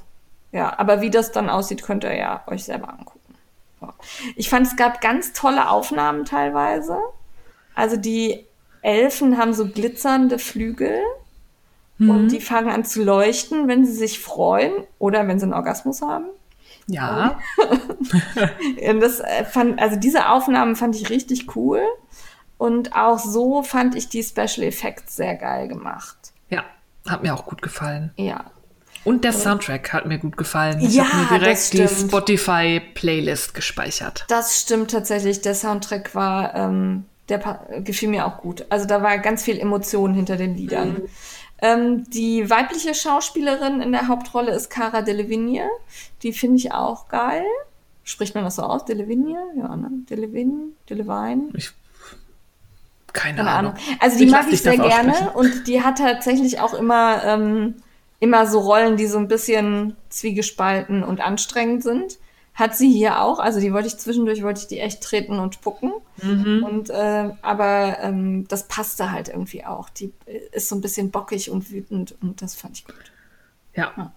Ja, 0.51 0.77
aber 0.79 1.01
wie 1.01 1.09
das 1.09 1.31
dann 1.31 1.49
aussieht, 1.49 1.81
könnt 1.83 2.03
ihr 2.03 2.15
ja 2.15 2.43
euch 2.47 2.63
selber 2.63 2.89
angucken. 2.89 3.35
Ja. 3.81 3.93
Ich 4.35 4.49
fand, 4.49 4.67
es 4.67 4.75
gab 4.75 5.01
ganz 5.01 5.33
tolle 5.33 5.69
Aufnahmen 5.69 6.23
teilweise. 6.25 6.97
Also 7.75 7.97
die 7.97 8.45
Elfen 8.81 9.37
haben 9.37 9.53
so 9.53 9.67
glitzernde 9.67 10.39
Flügel 10.39 10.99
und 11.99 12.29
die 12.29 12.41
fangen 12.41 12.69
an 12.71 12.83
zu 12.83 13.03
leuchten, 13.03 13.67
wenn 13.67 13.85
sie 13.85 13.93
sich 13.93 14.19
freuen 14.19 14.71
oder 14.97 15.27
wenn 15.27 15.37
sie 15.39 15.43
einen 15.43 15.53
Orgasmus 15.53 16.01
haben. 16.01 16.25
Ja. 16.87 17.37
Und 18.89 18.99
das 19.01 19.19
äh, 19.19 19.45
fand, 19.45 19.79
also 19.79 19.97
diese 19.97 20.29
Aufnahmen 20.29 20.75
fand 20.75 20.95
ich 20.95 21.11
richtig 21.11 21.55
cool. 21.55 21.81
Und 22.57 22.95
auch 22.95 23.19
so 23.19 23.61
fand 23.61 23.95
ich 23.95 24.09
die 24.09 24.23
Special 24.23 24.63
Effects 24.63 25.15
sehr 25.15 25.35
geil 25.35 25.67
gemacht. 25.67 26.17
Ja. 26.49 26.63
Hat 27.07 27.21
mir 27.21 27.33
auch 27.35 27.45
gut 27.45 27.61
gefallen. 27.61 28.11
Ja. 28.17 28.45
Und 29.03 29.23
der 29.23 29.33
Soundtrack 29.33 29.93
hat 29.93 30.05
mir 30.05 30.17
gut 30.19 30.37
gefallen. 30.37 30.79
Ich 30.79 30.93
Ja, 30.95 31.05
habe 31.11 31.33
mir 31.33 31.39
direkt 31.39 31.73
die. 31.73 31.87
Spotify-Playlist 31.87 33.53
gespeichert. 33.53 34.25
Das 34.27 34.59
stimmt 34.61 34.91
tatsächlich. 34.91 35.41
Der 35.41 35.55
Soundtrack 35.55 36.13
war, 36.13 36.53
ähm, 36.55 37.05
der 37.31 37.81
gefiel 37.83 38.09
mir 38.09 38.25
auch 38.27 38.37
gut. 38.37 38.65
Also 38.69 38.85
da 38.85 39.01
war 39.01 39.17
ganz 39.17 39.43
viel 39.43 39.57
Emotion 39.57 40.13
hinter 40.13 40.37
den 40.37 40.55
Liedern. 40.55 41.01
Ähm, 41.61 42.09
die 42.09 42.49
weibliche 42.49 42.93
Schauspielerin 42.93 43.81
in 43.81 43.91
der 43.91 44.07
Hauptrolle 44.07 44.51
ist 44.51 44.69
Cara 44.69 45.01
Delevingne. 45.01 45.69
Die 46.23 46.33
finde 46.33 46.57
ich 46.57 46.71
auch 46.71 47.07
geil. 47.07 47.45
Spricht 48.03 48.33
man 48.33 48.43
das 48.43 48.55
so 48.55 48.63
aus? 48.63 48.85
Delevingne? 48.85 49.39
Ja, 49.57 49.75
ne? 49.75 49.89
Delevingne? 50.09 50.69
Delevine? 50.89 51.49
Ich, 51.53 51.71
keine, 53.13 53.37
Keine 53.37 53.49
Ahnung. 53.51 53.71
Ahnung. 53.73 53.97
Also 53.99 54.17
die 54.17 54.25
Ich 54.25 54.31
mag 54.31 54.45
ich 54.51 54.61
sehr 54.61 54.77
gerne 54.77 55.31
und 55.33 55.67
die 55.67 55.83
hat 55.83 55.97
tatsächlich 55.99 56.59
auch 56.59 56.73
immer, 56.73 57.23
ähm, 57.23 57.75
immer 58.19 58.47
so 58.47 58.59
Rollen, 58.59 58.97
die 58.97 59.07
so 59.07 59.17
ein 59.17 59.27
bisschen 59.27 59.95
zwiegespalten 60.09 61.03
und 61.03 61.21
anstrengend 61.21 61.83
sind. 61.83 62.17
Hat 62.53 62.75
sie 62.75 62.91
hier 62.91 63.21
auch. 63.21 63.39
Also 63.39 63.59
die 63.59 63.71
wollte 63.73 63.87
ich 63.87 63.97
zwischendurch, 63.97 64.43
wollte 64.43 64.61
ich 64.61 64.67
die 64.67 64.79
echt 64.79 65.01
treten 65.01 65.39
und 65.39 65.55
spucken. 65.55 65.93
Mhm. 66.21 66.63
Und 66.63 66.89
äh, 66.89 67.31
aber 67.41 67.97
ähm, 68.01 68.47
das 68.49 68.67
passte 68.67 69.11
halt 69.11 69.29
irgendwie 69.29 69.65
auch. 69.65 69.89
Die 69.89 70.11
äh, 70.25 70.39
ist 70.51 70.67
so 70.69 70.75
ein 70.75 70.81
bisschen 70.81 71.11
bockig 71.11 71.49
und 71.49 71.71
wütend 71.71 72.15
und 72.21 72.41
das 72.41 72.55
fand 72.55 72.77
ich 72.77 72.85
gut. 72.85 72.95
Ja. 73.73 74.11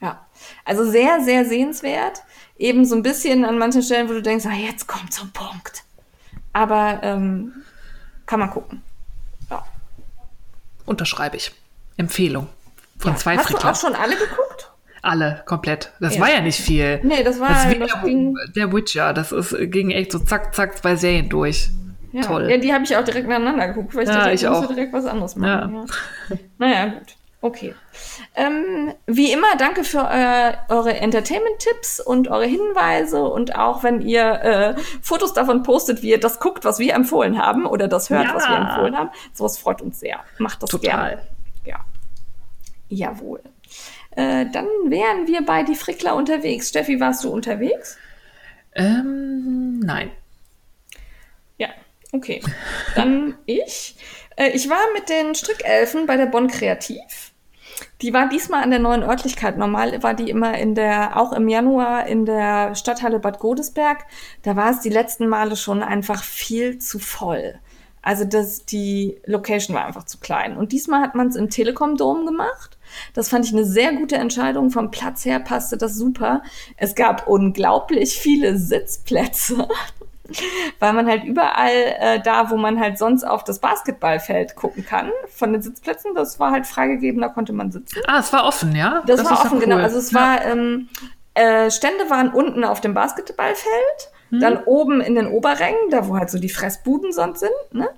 Ja, 0.00 0.26
also 0.64 0.84
sehr, 0.90 1.22
sehr 1.22 1.44
sehenswert. 1.44 2.22
Eben 2.58 2.84
so 2.84 2.96
ein 2.96 3.02
bisschen 3.04 3.44
an 3.44 3.56
manchen 3.56 3.82
Stellen, 3.84 4.08
wo 4.08 4.14
du 4.14 4.20
denkst, 4.22 4.44
ah, 4.46 4.52
jetzt 4.52 4.88
kommt 4.88 5.12
zum 5.12 5.30
Punkt. 5.30 5.84
Aber 6.52 6.98
ähm, 7.04 7.52
kann 8.26 8.40
man 8.40 8.50
gucken. 8.50 8.82
Ja. 9.48 9.64
Unterschreibe 10.86 11.36
ich. 11.36 11.52
Empfehlung. 11.96 12.48
Von 12.98 13.12
Ja. 13.12 13.16
zwei 13.16 13.36
Hast 13.36 13.48
du 13.48 13.52
Friedler. 13.54 13.70
auch 13.70 13.76
schon 13.76 13.94
alle 13.94 14.16
geguckt? 14.16 14.71
Alle, 15.02 15.42
komplett. 15.46 15.90
Das 16.00 16.14
Ja. 16.14 16.20
war 16.22 16.30
ja 16.32 16.40
nicht 16.40 16.60
viel. 16.60 17.00
Nee, 17.02 17.24
das 17.24 17.40
war- 17.40 17.48
das 17.48 17.64
das 17.64 17.74
der, 17.92 18.02
ging- 18.04 18.36
der 18.54 18.72
Witcher. 18.72 19.12
Das 19.12 19.32
ist, 19.32 19.54
ging 19.72 19.90
echt 19.90 20.12
so 20.12 20.20
zack, 20.20 20.54
zack, 20.54 20.78
zwei 20.78 20.94
Serien 20.96 21.28
durch. 21.28 21.68
Ja. 22.12 22.22
Toll. 22.22 22.48
Ja, 22.50 22.56
die 22.58 22.72
habe 22.72 22.84
ich 22.84 22.96
auch 22.96 23.02
direkt 23.04 23.26
nacheinander 23.26 23.68
geguckt, 23.68 23.94
weil 23.94 24.04
ich 24.04 24.08
Ja, 24.10 24.16
dachte, 24.18 24.32
ich 24.32 24.46
auch. 24.46 24.66
direkt 24.66 24.92
was 24.92 25.06
anderes 25.06 25.34
machen. 25.36 25.74
Ja. 26.28 26.36
Naja, 26.58 26.86
gut. 26.86 27.16
Okay. 27.44 27.74
Ähm, 28.36 28.94
wie 29.06 29.32
immer, 29.32 29.56
danke 29.58 29.82
für 29.82 29.98
äh, 30.08 30.52
eure 30.68 30.94
Entertainment-Tipps 30.94 31.98
und 31.98 32.28
eure 32.28 32.46
Hinweise 32.46 33.24
und 33.24 33.56
auch 33.58 33.82
wenn 33.82 34.00
ihr 34.02 34.22
äh, 34.42 34.74
Fotos 35.00 35.32
davon 35.32 35.64
postet, 35.64 36.02
wie 36.02 36.10
ihr 36.10 36.20
das 36.20 36.38
guckt, 36.38 36.64
was 36.64 36.78
wir 36.78 36.94
empfohlen 36.94 37.38
haben 37.42 37.66
oder 37.66 37.88
das 37.88 38.10
hört, 38.10 38.26
Ja. 38.26 38.34
was 38.36 38.46
wir 38.48 38.56
empfohlen 38.56 38.96
haben. 38.96 39.10
Sowas 39.32 39.58
freut 39.58 39.82
uns 39.82 39.98
sehr. 39.98 40.20
Macht 40.38 40.62
das 40.62 40.70
Total. 40.70 41.08
gerne. 41.16 41.22
Ja. 41.64 41.80
Jawohl. 42.88 43.40
Äh, 44.16 44.46
dann 44.52 44.66
wären 44.86 45.26
wir 45.26 45.44
bei 45.44 45.62
die 45.62 45.74
Frickler 45.74 46.14
unterwegs. 46.14 46.68
Steffi, 46.68 47.00
warst 47.00 47.24
du 47.24 47.30
unterwegs? 47.30 47.96
Ähm, 48.74 49.80
nein. 49.80 50.10
Ja, 51.58 51.68
okay. 52.12 52.42
Dann 52.94 53.34
ich. 53.46 53.96
Äh, 54.36 54.50
ich 54.50 54.68
war 54.68 54.80
mit 54.94 55.08
den 55.08 55.34
Strickelfen 55.34 56.06
bei 56.06 56.16
der 56.16 56.26
Bonn 56.26 56.48
Kreativ. 56.48 57.32
Die 58.00 58.12
war 58.12 58.28
diesmal 58.28 58.62
an 58.62 58.70
der 58.70 58.80
neuen 58.80 59.02
Örtlichkeit. 59.02 59.56
Normal 59.56 60.02
war 60.02 60.14
die 60.14 60.28
immer 60.28 60.58
in 60.58 60.74
der, 60.74 61.16
auch 61.18 61.32
im 61.32 61.48
Januar 61.48 62.06
in 62.06 62.26
der 62.26 62.74
Stadthalle 62.74 63.18
Bad 63.18 63.38
Godesberg. 63.38 64.04
Da 64.42 64.56
war 64.56 64.70
es 64.70 64.80
die 64.80 64.88
letzten 64.90 65.28
Male 65.28 65.56
schon 65.56 65.82
einfach 65.82 66.22
viel 66.22 66.78
zu 66.78 66.98
voll. 66.98 67.58
Also 68.02 68.24
das, 68.24 68.66
die 68.66 69.20
Location 69.24 69.76
war 69.76 69.86
einfach 69.86 70.04
zu 70.04 70.18
klein. 70.18 70.56
Und 70.56 70.72
diesmal 70.72 71.00
hat 71.00 71.14
man 71.14 71.28
es 71.28 71.36
im 71.36 71.50
Telekom-Dom 71.50 72.26
gemacht. 72.26 72.76
Das 73.14 73.28
fand 73.28 73.46
ich 73.46 73.52
eine 73.52 73.64
sehr 73.64 73.92
gute 73.92 74.16
Entscheidung. 74.16 74.70
Vom 74.70 74.90
Platz 74.90 75.24
her 75.24 75.40
passte 75.40 75.76
das 75.76 75.96
super. 75.96 76.42
Es 76.76 76.94
gab 76.94 77.28
unglaublich 77.28 78.18
viele 78.18 78.58
Sitzplätze 78.58 79.68
weil 80.78 80.92
man 80.92 81.06
halt 81.06 81.24
überall 81.24 81.96
äh, 81.98 82.20
da, 82.20 82.50
wo 82.50 82.56
man 82.56 82.80
halt 82.80 82.98
sonst 82.98 83.24
auf 83.24 83.44
das 83.44 83.58
Basketballfeld 83.58 84.56
gucken 84.56 84.84
kann, 84.84 85.10
von 85.28 85.52
den 85.52 85.62
Sitzplätzen, 85.62 86.14
das 86.14 86.38
war 86.40 86.52
halt 86.52 86.66
freigegeben, 86.66 87.20
da 87.20 87.28
konnte 87.28 87.52
man 87.52 87.70
sitzen. 87.70 88.00
Ah, 88.06 88.18
es 88.18 88.32
war 88.32 88.46
offen, 88.46 88.74
ja? 88.74 89.02
Das, 89.06 89.24
war 89.24 89.32
ist 89.32 89.38
ja 89.38 89.44
offen, 89.44 89.58
cool. 89.58 89.64
genau. 89.64 89.76
Also 89.76 89.98
es 89.98 90.14
war, 90.14 90.44
ähm, 90.44 90.88
äh, 91.34 91.70
Stände 91.70 92.10
waren 92.10 92.30
unten 92.30 92.64
auf 92.64 92.80
dem 92.80 92.94
Basketballfeld, 92.94 94.10
dann 94.30 94.64
oben 94.64 95.02
in 95.02 95.14
den 95.14 95.26
Oberrängen, 95.26 95.90
da 95.90 96.08
wo 96.08 96.16
halt 96.16 96.30
so 96.30 96.38
die 96.38 96.48
Fressbuden 96.48 97.12
sonst 97.12 97.40
sind, 97.40 97.50
ne? 97.72 97.90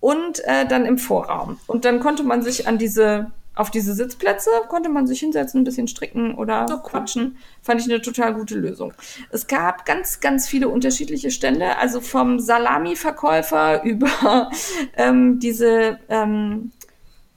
Und 0.00 0.42
äh, 0.44 0.66
dann 0.66 0.86
im 0.86 0.96
Vorraum. 0.96 1.60
Und 1.66 1.84
dann 1.84 2.00
konnte 2.00 2.22
man 2.22 2.42
sich 2.42 2.66
an 2.66 2.78
diese, 2.78 3.30
auf 3.54 3.70
diese 3.70 3.94
Sitzplätze, 3.94 4.50
konnte 4.68 4.88
man 4.88 5.06
sich 5.06 5.20
hinsetzen, 5.20 5.60
ein 5.60 5.64
bisschen 5.64 5.86
stricken 5.88 6.34
oder 6.34 6.66
Oh, 6.68 6.72
cool. 6.74 6.80
quatschen. 6.82 7.36
Fand 7.62 7.80
ich 7.80 7.86
eine 7.90 8.02
total 8.02 8.34
gute 8.34 8.56
Lösung. 8.56 8.92
Es 9.30 9.46
gab 9.46 9.84
ganz, 9.86 10.20
ganz 10.20 10.48
viele 10.48 10.68
unterschiedliche 10.68 11.30
Stände, 11.30 11.76
also 11.78 12.00
vom 12.00 12.40
Salami-Verkäufer 12.40 13.82
über 13.84 14.50
ähm, 14.96 15.38
diese 15.38 15.98
ähm, 16.08 16.72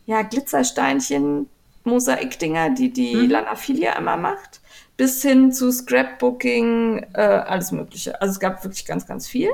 ja, 0.05 0.21
Glitzersteinchen, 0.23 1.49
Mosaikdinger, 1.83 2.71
die 2.71 2.91
die 2.91 3.15
Mhm. 3.15 3.29
Lanafilia 3.29 3.93
immer 3.93 4.17
macht, 4.17 4.61
bis 4.97 5.21
hin 5.21 5.51
zu 5.51 5.71
Scrapbooking, 5.71 7.05
äh, 7.13 7.21
alles 7.21 7.71
Mögliche. 7.71 8.19
Also 8.19 8.31
es 8.33 8.39
gab 8.39 8.63
wirklich 8.63 8.85
ganz, 8.85 9.05
ganz 9.05 9.27
viel. 9.27 9.49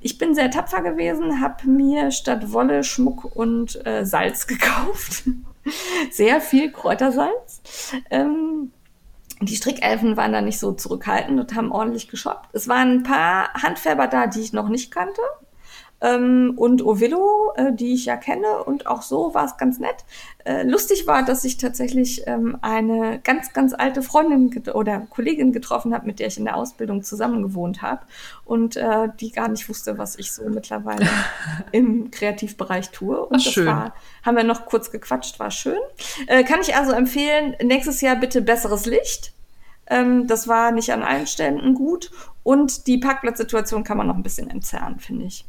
Ich 0.00 0.16
bin 0.18 0.34
sehr 0.34 0.50
tapfer 0.50 0.82
gewesen, 0.82 1.40
habe 1.40 1.68
mir 1.68 2.10
statt 2.12 2.52
Wolle 2.52 2.84
Schmuck 2.84 3.24
und 3.36 3.84
äh, 3.84 4.04
Salz 4.06 4.46
gekauft. 4.46 5.24
sehr 6.10 6.40
viel 6.40 6.72
Kräutersalz. 6.72 7.62
Ähm, 8.10 8.72
die 9.40 9.56
Strickelfen 9.56 10.16
waren 10.16 10.32
da 10.32 10.40
nicht 10.40 10.58
so 10.58 10.72
zurückhaltend 10.72 11.40
und 11.40 11.54
haben 11.54 11.72
ordentlich 11.72 12.08
geshoppt. 12.08 12.50
Es 12.52 12.68
waren 12.68 12.98
ein 12.98 13.02
paar 13.02 13.52
Handfärber 13.54 14.06
da, 14.06 14.26
die 14.26 14.40
ich 14.40 14.52
noch 14.52 14.68
nicht 14.68 14.90
kannte. 14.90 15.20
Ähm, 16.04 16.52
und 16.56 16.84
Ovillo, 16.84 17.52
äh, 17.56 17.72
die 17.72 17.94
ich 17.94 18.04
ja 18.04 18.16
kenne, 18.18 18.62
und 18.64 18.86
auch 18.86 19.00
so 19.00 19.32
war 19.32 19.46
es 19.46 19.56
ganz 19.56 19.78
nett. 19.78 20.04
Äh, 20.44 20.62
lustig 20.64 21.06
war, 21.06 21.24
dass 21.24 21.44
ich 21.46 21.56
tatsächlich 21.56 22.24
ähm, 22.26 22.58
eine 22.60 23.20
ganz, 23.24 23.54
ganz 23.54 23.72
alte 23.72 24.02
Freundin 24.02 24.68
oder 24.74 25.00
Kollegin 25.08 25.52
getroffen 25.52 25.94
habe, 25.94 26.06
mit 26.06 26.20
der 26.20 26.26
ich 26.26 26.36
in 26.36 26.44
der 26.44 26.56
Ausbildung 26.56 27.02
zusammen 27.02 27.42
gewohnt 27.42 27.80
habe 27.80 28.02
und 28.44 28.76
äh, 28.76 29.08
die 29.18 29.32
gar 29.32 29.48
nicht 29.48 29.66
wusste, 29.70 29.96
was 29.96 30.18
ich 30.18 30.32
so 30.32 30.46
mittlerweile 30.50 31.08
im 31.72 32.10
Kreativbereich 32.10 32.90
tue. 32.90 33.24
Und 33.24 33.36
Ach, 33.36 33.52
schön. 33.52 33.66
war, 33.66 33.94
haben 34.22 34.36
wir 34.36 34.44
noch 34.44 34.66
kurz 34.66 34.90
gequatscht, 34.90 35.40
war 35.40 35.50
schön. 35.50 35.80
Äh, 36.26 36.44
kann 36.44 36.60
ich 36.60 36.76
also 36.76 36.92
empfehlen, 36.92 37.56
nächstes 37.62 38.02
Jahr 38.02 38.16
bitte 38.16 38.42
besseres 38.42 38.84
Licht. 38.84 39.32
Ähm, 39.86 40.26
das 40.26 40.48
war 40.48 40.70
nicht 40.70 40.92
an 40.92 41.02
allen 41.02 41.26
Ständen 41.26 41.72
gut. 41.72 42.10
Und 42.42 42.86
die 42.88 42.98
Parkplatzsituation 42.98 43.84
kann 43.84 43.96
man 43.96 44.06
noch 44.06 44.16
ein 44.16 44.22
bisschen 44.22 44.50
entzerren, 44.50 45.00
finde 45.00 45.24
ich. 45.24 45.46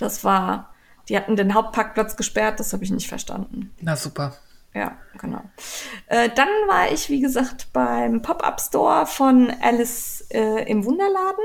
Das 0.00 0.24
war, 0.24 0.70
die 1.08 1.16
hatten 1.16 1.36
den 1.36 1.54
Hauptparkplatz 1.54 2.16
gesperrt, 2.16 2.60
das 2.60 2.72
habe 2.72 2.84
ich 2.84 2.90
nicht 2.90 3.08
verstanden. 3.08 3.72
Na 3.80 3.96
super. 3.96 4.34
Ja, 4.72 4.96
genau. 5.18 5.42
Äh, 6.06 6.28
dann 6.28 6.48
war 6.68 6.92
ich, 6.92 7.08
wie 7.08 7.20
gesagt, 7.20 7.72
beim 7.72 8.22
Pop-Up-Store 8.22 9.04
von 9.06 9.52
Alice 9.60 10.24
äh, 10.30 10.62
im 10.70 10.84
Wunderladen. 10.84 11.44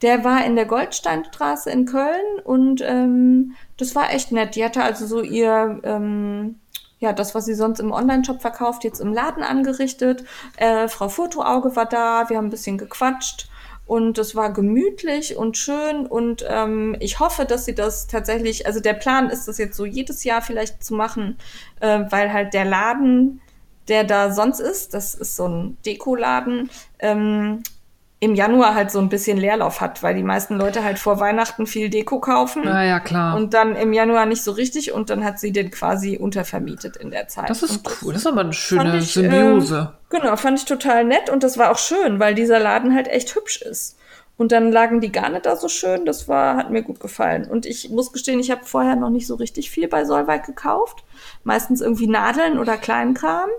Der 0.00 0.24
war 0.24 0.44
in 0.44 0.56
der 0.56 0.64
Goldsteinstraße 0.64 1.70
in 1.70 1.84
Köln 1.84 2.40
und 2.44 2.80
ähm, 2.80 3.54
das 3.76 3.94
war 3.94 4.10
echt 4.10 4.32
nett. 4.32 4.56
Die 4.56 4.64
hatte 4.64 4.82
also 4.82 5.06
so 5.06 5.20
ihr, 5.20 5.80
ähm, 5.82 6.60
ja, 6.98 7.12
das, 7.12 7.34
was 7.34 7.44
sie 7.44 7.54
sonst 7.54 7.78
im 7.78 7.92
Online-Shop 7.92 8.40
verkauft, 8.40 8.84
jetzt 8.84 9.00
im 9.00 9.12
Laden 9.12 9.42
angerichtet. 9.42 10.24
Äh, 10.56 10.88
Frau 10.88 11.10
Fotoauge 11.10 11.76
war 11.76 11.86
da, 11.86 12.30
wir 12.30 12.38
haben 12.38 12.46
ein 12.46 12.50
bisschen 12.50 12.78
gequatscht 12.78 13.50
und 13.86 14.18
es 14.18 14.34
war 14.34 14.52
gemütlich 14.52 15.36
und 15.36 15.58
schön 15.58 16.06
und 16.06 16.44
ähm, 16.48 16.96
ich 17.00 17.20
hoffe, 17.20 17.44
dass 17.44 17.64
sie 17.64 17.74
das 17.74 18.06
tatsächlich, 18.06 18.66
also 18.66 18.80
der 18.80 18.94
Plan 18.94 19.28
ist, 19.28 19.48
das 19.48 19.58
jetzt 19.58 19.76
so 19.76 19.84
jedes 19.84 20.24
Jahr 20.24 20.42
vielleicht 20.42 20.82
zu 20.82 20.94
machen, 20.94 21.36
äh, 21.80 22.00
weil 22.10 22.32
halt 22.32 22.54
der 22.54 22.64
Laden, 22.64 23.40
der 23.88 24.04
da 24.04 24.32
sonst 24.32 24.60
ist, 24.60 24.94
das 24.94 25.14
ist 25.14 25.36
so 25.36 25.48
ein 25.48 25.76
Dekoladen, 25.84 26.70
ähm, 27.00 27.62
im 28.22 28.36
Januar 28.36 28.76
halt 28.76 28.92
so 28.92 29.00
ein 29.00 29.08
bisschen 29.08 29.36
Leerlauf 29.36 29.80
hat, 29.80 30.04
weil 30.04 30.14
die 30.14 30.22
meisten 30.22 30.56
Leute 30.56 30.84
halt 30.84 31.00
vor 31.00 31.18
Weihnachten 31.18 31.66
viel 31.66 31.90
Deko 31.90 32.20
kaufen. 32.20 32.62
Na 32.64 32.84
ja, 32.84 33.00
klar. 33.00 33.34
Und 33.34 33.52
dann 33.52 33.74
im 33.74 33.92
Januar 33.92 34.26
nicht 34.26 34.44
so 34.44 34.52
richtig 34.52 34.92
und 34.92 35.10
dann 35.10 35.24
hat 35.24 35.40
sie 35.40 35.50
den 35.50 35.72
quasi 35.72 36.18
untervermietet 36.18 36.96
in 36.96 37.10
der 37.10 37.26
Zeit. 37.26 37.50
das 37.50 37.64
ist 37.64 37.78
Und 37.78 37.98
cool. 38.00 38.12
Das 38.12 38.22
ist 38.22 38.28
aber 38.28 38.42
eine 38.42 38.52
schöne 38.52 38.98
ich, 38.98 39.12
Symbiose. 39.12 39.92
Ähm, 39.92 40.20
genau, 40.20 40.36
fand 40.36 40.56
ich 40.60 40.66
total 40.66 41.04
nett 41.04 41.30
und 41.30 41.42
das 41.42 41.58
war 41.58 41.72
auch 41.72 41.78
schön, 41.78 42.20
weil 42.20 42.36
dieser 42.36 42.60
Laden 42.60 42.94
halt 42.94 43.08
echt 43.08 43.34
hübsch 43.34 43.60
ist. 43.60 43.98
Und 44.36 44.52
dann 44.52 44.70
lagen 44.70 45.00
die 45.00 45.10
Garne 45.10 45.40
da 45.40 45.56
so 45.56 45.68
schön, 45.68 46.06
das 46.06 46.28
war, 46.28 46.56
hat 46.56 46.70
mir 46.70 46.82
gut 46.82 47.00
gefallen. 47.00 47.50
Und 47.50 47.66
ich 47.66 47.90
muss 47.90 48.12
gestehen, 48.12 48.38
ich 48.38 48.52
habe 48.52 48.64
vorher 48.64 48.94
noch 48.94 49.10
nicht 49.10 49.26
so 49.26 49.34
richtig 49.34 49.68
viel 49.68 49.88
bei 49.88 50.04
Solveig 50.04 50.46
gekauft. 50.46 51.02
Meistens 51.42 51.80
irgendwie 51.80 52.06
Nadeln 52.06 52.60
oder 52.60 52.76
Kleinkram. 52.76 53.50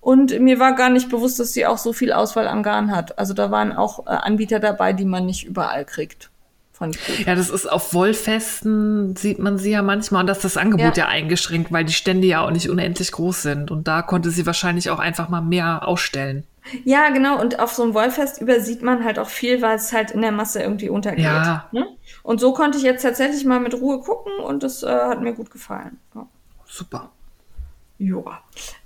Und 0.00 0.38
mir 0.40 0.58
war 0.58 0.74
gar 0.74 0.90
nicht 0.90 1.08
bewusst, 1.08 1.40
dass 1.40 1.52
sie 1.52 1.66
auch 1.66 1.78
so 1.78 1.92
viel 1.92 2.12
Auswahl 2.12 2.48
an 2.48 2.62
Garn 2.62 2.94
hat. 2.94 3.18
Also 3.18 3.34
da 3.34 3.50
waren 3.50 3.72
auch 3.72 4.06
äh, 4.06 4.10
Anbieter 4.10 4.60
dabei, 4.60 4.92
die 4.92 5.04
man 5.04 5.26
nicht 5.26 5.44
überall 5.44 5.84
kriegt. 5.84 6.30
Ja, 7.26 7.34
das 7.34 7.50
ist 7.50 7.66
auf 7.66 7.92
Wollfesten, 7.92 9.16
sieht 9.16 9.40
man 9.40 9.58
sie 9.58 9.72
ja 9.72 9.82
manchmal. 9.82 10.20
Und 10.20 10.28
das 10.28 10.38
ist 10.38 10.44
das 10.44 10.56
Angebot 10.56 10.96
ja. 10.96 11.04
Ja. 11.04 11.08
eingeschränkt, 11.08 11.72
weil 11.72 11.84
die 11.84 11.92
Stände 11.92 12.28
ja 12.28 12.44
auch 12.44 12.50
nicht 12.50 12.70
unendlich 12.70 13.10
groß 13.10 13.42
sind. 13.42 13.70
Und 13.70 13.88
da 13.88 14.02
konnte 14.02 14.30
sie 14.30 14.46
wahrscheinlich 14.46 14.90
auch 14.90 15.00
einfach 15.00 15.28
mal 15.28 15.40
mehr 15.40 15.86
ausstellen. 15.86 16.44
Ja, 16.84 17.08
genau. 17.08 17.40
Und 17.40 17.58
auf 17.58 17.72
so 17.72 17.82
einem 17.82 17.94
Wollfest 17.94 18.40
übersieht 18.40 18.82
man 18.82 19.04
halt 19.04 19.18
auch 19.18 19.28
viel, 19.28 19.62
weil 19.62 19.76
es 19.76 19.92
halt 19.92 20.10
in 20.12 20.22
der 20.22 20.32
Masse 20.32 20.62
irgendwie 20.62 20.88
untergeht. 20.88 21.24
Ja. 21.24 21.66
Ne? 21.72 21.86
Und 22.22 22.40
so 22.40 22.52
konnte 22.52 22.78
ich 22.78 22.84
jetzt 22.84 23.02
tatsächlich 23.02 23.44
mal 23.44 23.58
mit 23.60 23.74
Ruhe 23.74 24.00
gucken 24.00 24.32
und 24.44 24.62
das 24.62 24.82
äh, 24.82 24.86
hat 24.88 25.20
mir 25.20 25.32
gut 25.32 25.50
gefallen. 25.50 25.98
Ja. 26.14 26.28
Super. 26.66 27.10
Ja. 27.98 28.42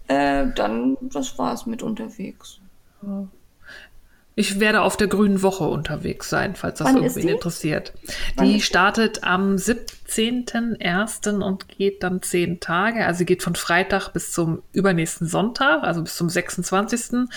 Äh, 0.09 0.47
dann, 0.55 0.97
das 1.01 1.39
war's 1.39 1.67
mit 1.67 1.83
unterwegs. 1.83 2.59
Ich 4.35 4.59
werde 4.61 4.81
auf 4.81 4.97
der 4.97 5.09
Grünen 5.09 5.43
Woche 5.43 5.65
unterwegs 5.65 6.31
sein, 6.31 6.55
falls 6.57 6.79
das 6.79 6.89
Wann 6.89 6.97
ist 6.97 7.17
irgendwen 7.17 7.27
die? 7.27 7.33
interessiert. 7.35 7.93
Wann 8.37 8.47
Die 8.47 8.63
startet 8.63 9.25
am 9.25 9.57
17.01. 9.57 11.43
und 11.43 11.69
geht 11.69 12.03
dann 12.03 12.23
zehn 12.23 12.59
Tage. 12.59 13.05
Also 13.05 13.19
sie 13.19 13.27
geht 13.27 13.43
von 13.43 13.55
Freitag 13.55 14.09
bis 14.11 14.33
zum 14.33 14.63
übernächsten 14.73 15.29
Sonntag, 15.29 15.83
also 15.83 16.03
bis 16.03 16.17
zum 16.17 16.31
26. 16.31 17.29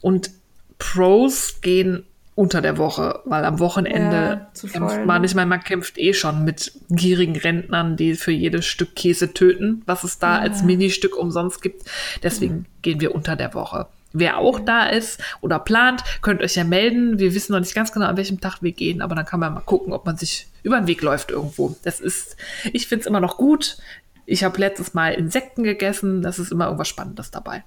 Und 0.00 0.30
Pros 0.78 1.60
gehen 1.62 2.06
unter 2.36 2.60
der 2.60 2.76
Woche, 2.76 3.20
weil 3.24 3.44
am 3.46 3.58
Wochenende 3.58 4.46
Ja, 4.62 4.68
kämpft 4.68 5.06
man 5.06 5.22
nicht 5.22 5.34
mehr, 5.34 5.46
man 5.46 5.64
kämpft 5.64 5.98
eh 5.98 6.12
schon 6.12 6.44
mit 6.44 6.70
gierigen 6.90 7.34
Rentnern, 7.34 7.96
die 7.96 8.14
für 8.14 8.30
jedes 8.30 8.66
Stück 8.66 8.94
Käse 8.94 9.32
töten, 9.32 9.82
was 9.86 10.04
es 10.04 10.18
da 10.18 10.38
als 10.38 10.62
Ministück 10.62 11.16
umsonst 11.16 11.62
gibt. 11.62 11.82
Deswegen 12.22 12.66
gehen 12.82 13.00
wir 13.00 13.14
unter 13.14 13.36
der 13.36 13.54
Woche. 13.54 13.86
Wer 14.12 14.36
auch 14.36 14.60
da 14.60 14.86
ist 14.86 15.20
oder 15.40 15.58
plant, 15.58 16.04
könnt 16.20 16.42
euch 16.42 16.56
ja 16.56 16.64
melden. 16.64 17.18
Wir 17.18 17.34
wissen 17.34 17.52
noch 17.52 17.60
nicht 17.60 17.74
ganz 17.74 17.90
genau, 17.90 18.06
an 18.06 18.18
welchem 18.18 18.40
Tag 18.40 18.58
wir 18.60 18.72
gehen, 18.72 19.00
aber 19.00 19.14
dann 19.14 19.24
kann 19.24 19.40
man 19.40 19.54
mal 19.54 19.60
gucken, 19.60 19.94
ob 19.94 20.04
man 20.04 20.18
sich 20.18 20.46
über 20.62 20.78
den 20.78 20.86
Weg 20.86 21.00
läuft 21.00 21.30
irgendwo. 21.30 21.74
Das 21.84 22.00
ist, 22.00 22.36
ich 22.70 22.86
finde 22.86 23.00
es 23.00 23.06
immer 23.06 23.20
noch 23.20 23.38
gut. 23.38 23.78
Ich 24.26 24.44
habe 24.44 24.60
letztes 24.60 24.92
Mal 24.92 25.14
Insekten 25.14 25.62
gegessen. 25.62 26.20
Das 26.20 26.38
ist 26.38 26.52
immer 26.52 26.66
irgendwas 26.66 26.88
Spannendes 26.88 27.30
dabei. 27.30 27.64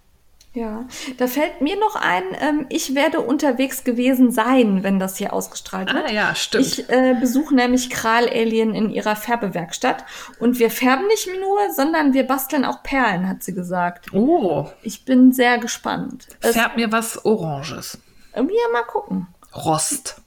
Ja, 0.54 0.86
da 1.18 1.28
fällt 1.28 1.62
mir 1.62 1.78
noch 1.80 1.96
ein, 1.96 2.24
ähm, 2.40 2.66
ich 2.70 2.96
werde 2.96 3.22
unterwegs 3.22 3.84
gewesen 3.84 4.32
sein, 4.32 4.82
wenn 4.82 4.98
das 4.98 5.16
hier 5.18 5.32
ausgestrahlt 5.32 5.94
wird. 5.94 6.06
Ah 6.08 6.12
ja, 6.12 6.34
stimmt. 6.34 6.66
Ich 6.66 6.90
äh, 6.90 7.16
besuche 7.20 7.54
nämlich 7.54 7.92
Kral 7.92 8.28
Alien 8.28 8.74
in 8.74 8.90
ihrer 8.90 9.16
Färbewerkstatt 9.16 10.06
und 10.40 10.58
wir 10.58 10.72
färben 10.72 11.06
nicht 11.06 11.30
nur, 11.40 11.72
sondern 11.76 12.14
wir 12.14 12.26
basteln 12.26 12.66
auch 12.66 12.82
Perlen, 12.82 13.30
hat 13.30 13.44
sie 13.44 13.54
gesagt. 13.54 14.12
oh, 14.12 14.68
Ich 14.82 15.06
bin 15.06 15.32
sehr 15.34 15.60
gespannt. 15.60 16.28
Es, 16.42 16.54
färb 16.56 16.78
mir 16.78 16.92
was 16.92 17.24
Oranges. 17.26 18.00
ja, 18.36 18.42
mal 18.74 18.84
gucken. 18.84 19.28
Rost. 19.56 20.20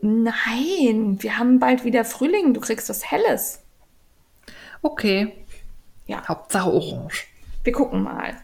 Nein, 0.00 1.18
wir 1.20 1.38
haben 1.38 1.60
bald 1.60 1.84
wieder 1.84 2.04
Frühling, 2.04 2.52
du 2.52 2.60
kriegst 2.60 2.88
was 2.88 3.10
Helles. 3.10 3.60
Okay. 4.82 5.44
Ja, 6.06 6.26
Hauptsache 6.26 6.72
Orange. 6.72 7.26
wir 7.62 7.72
gucken 7.72 8.02
mal. 8.02 8.36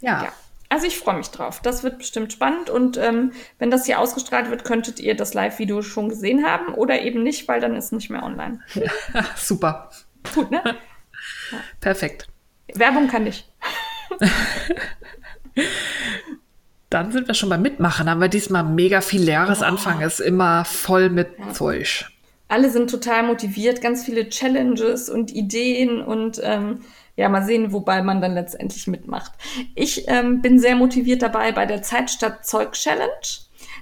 Ja. 0.00 0.24
Ja. 0.24 0.32
Also 0.70 0.86
ich 0.86 0.98
freue 0.98 1.16
mich 1.16 1.28
drauf. 1.28 1.60
Das 1.60 1.82
wird 1.82 1.98
bestimmt 1.98 2.32
spannend 2.32 2.70
und 2.70 2.96
ähm, 2.96 3.32
wenn 3.58 3.72
das 3.72 3.86
hier 3.86 3.98
ausgestrahlt 3.98 4.50
wird, 4.50 4.64
könntet 4.64 5.00
ihr 5.00 5.16
das 5.16 5.34
Live-Video 5.34 5.82
schon 5.82 6.08
gesehen 6.08 6.46
haben 6.46 6.72
oder 6.74 7.02
eben 7.02 7.24
nicht, 7.24 7.48
weil 7.48 7.60
dann 7.60 7.74
ist 7.74 7.86
es 7.86 7.92
nicht 7.92 8.08
mehr 8.08 8.22
online. 8.22 8.60
Super. 9.36 9.90
Gut, 10.32 10.50
ne? 10.50 10.62
Perfekt. 11.80 12.28
Werbung 12.72 13.08
kann 13.08 13.26
ich. 13.26 13.50
Dann 16.88 17.12
sind 17.12 17.26
wir 17.28 17.34
schon 17.34 17.48
beim 17.48 17.62
Mitmachen. 17.62 18.08
Haben 18.08 18.20
wir 18.20 18.28
diesmal 18.28 18.64
mega 18.64 19.00
viel 19.00 19.28
Jahresanfang. 19.28 20.00
Ist 20.00 20.20
immer 20.20 20.64
voll 20.64 21.08
mit 21.10 21.28
Zeug. 21.52 22.06
Alle 22.48 22.70
sind 22.70 22.90
total 22.90 23.22
motiviert, 23.24 23.80
ganz 23.80 24.04
viele 24.04 24.28
Challenges 24.28 25.08
und 25.08 25.32
Ideen 25.32 26.02
und 26.02 26.40
ähm, 26.42 26.80
ja, 27.20 27.28
mal 27.28 27.44
sehen, 27.44 27.70
wobei 27.74 28.00
man 28.00 28.22
dann 28.22 28.32
letztendlich 28.32 28.86
mitmacht. 28.86 29.32
Ich 29.74 30.08
ähm, 30.08 30.40
bin 30.40 30.58
sehr 30.58 30.74
motiviert 30.74 31.20
dabei 31.20 31.52
bei 31.52 31.66
der 31.66 31.82
Zeit 31.82 32.10
statt 32.10 32.46
Zeug 32.46 32.72
Challenge. 32.72 33.10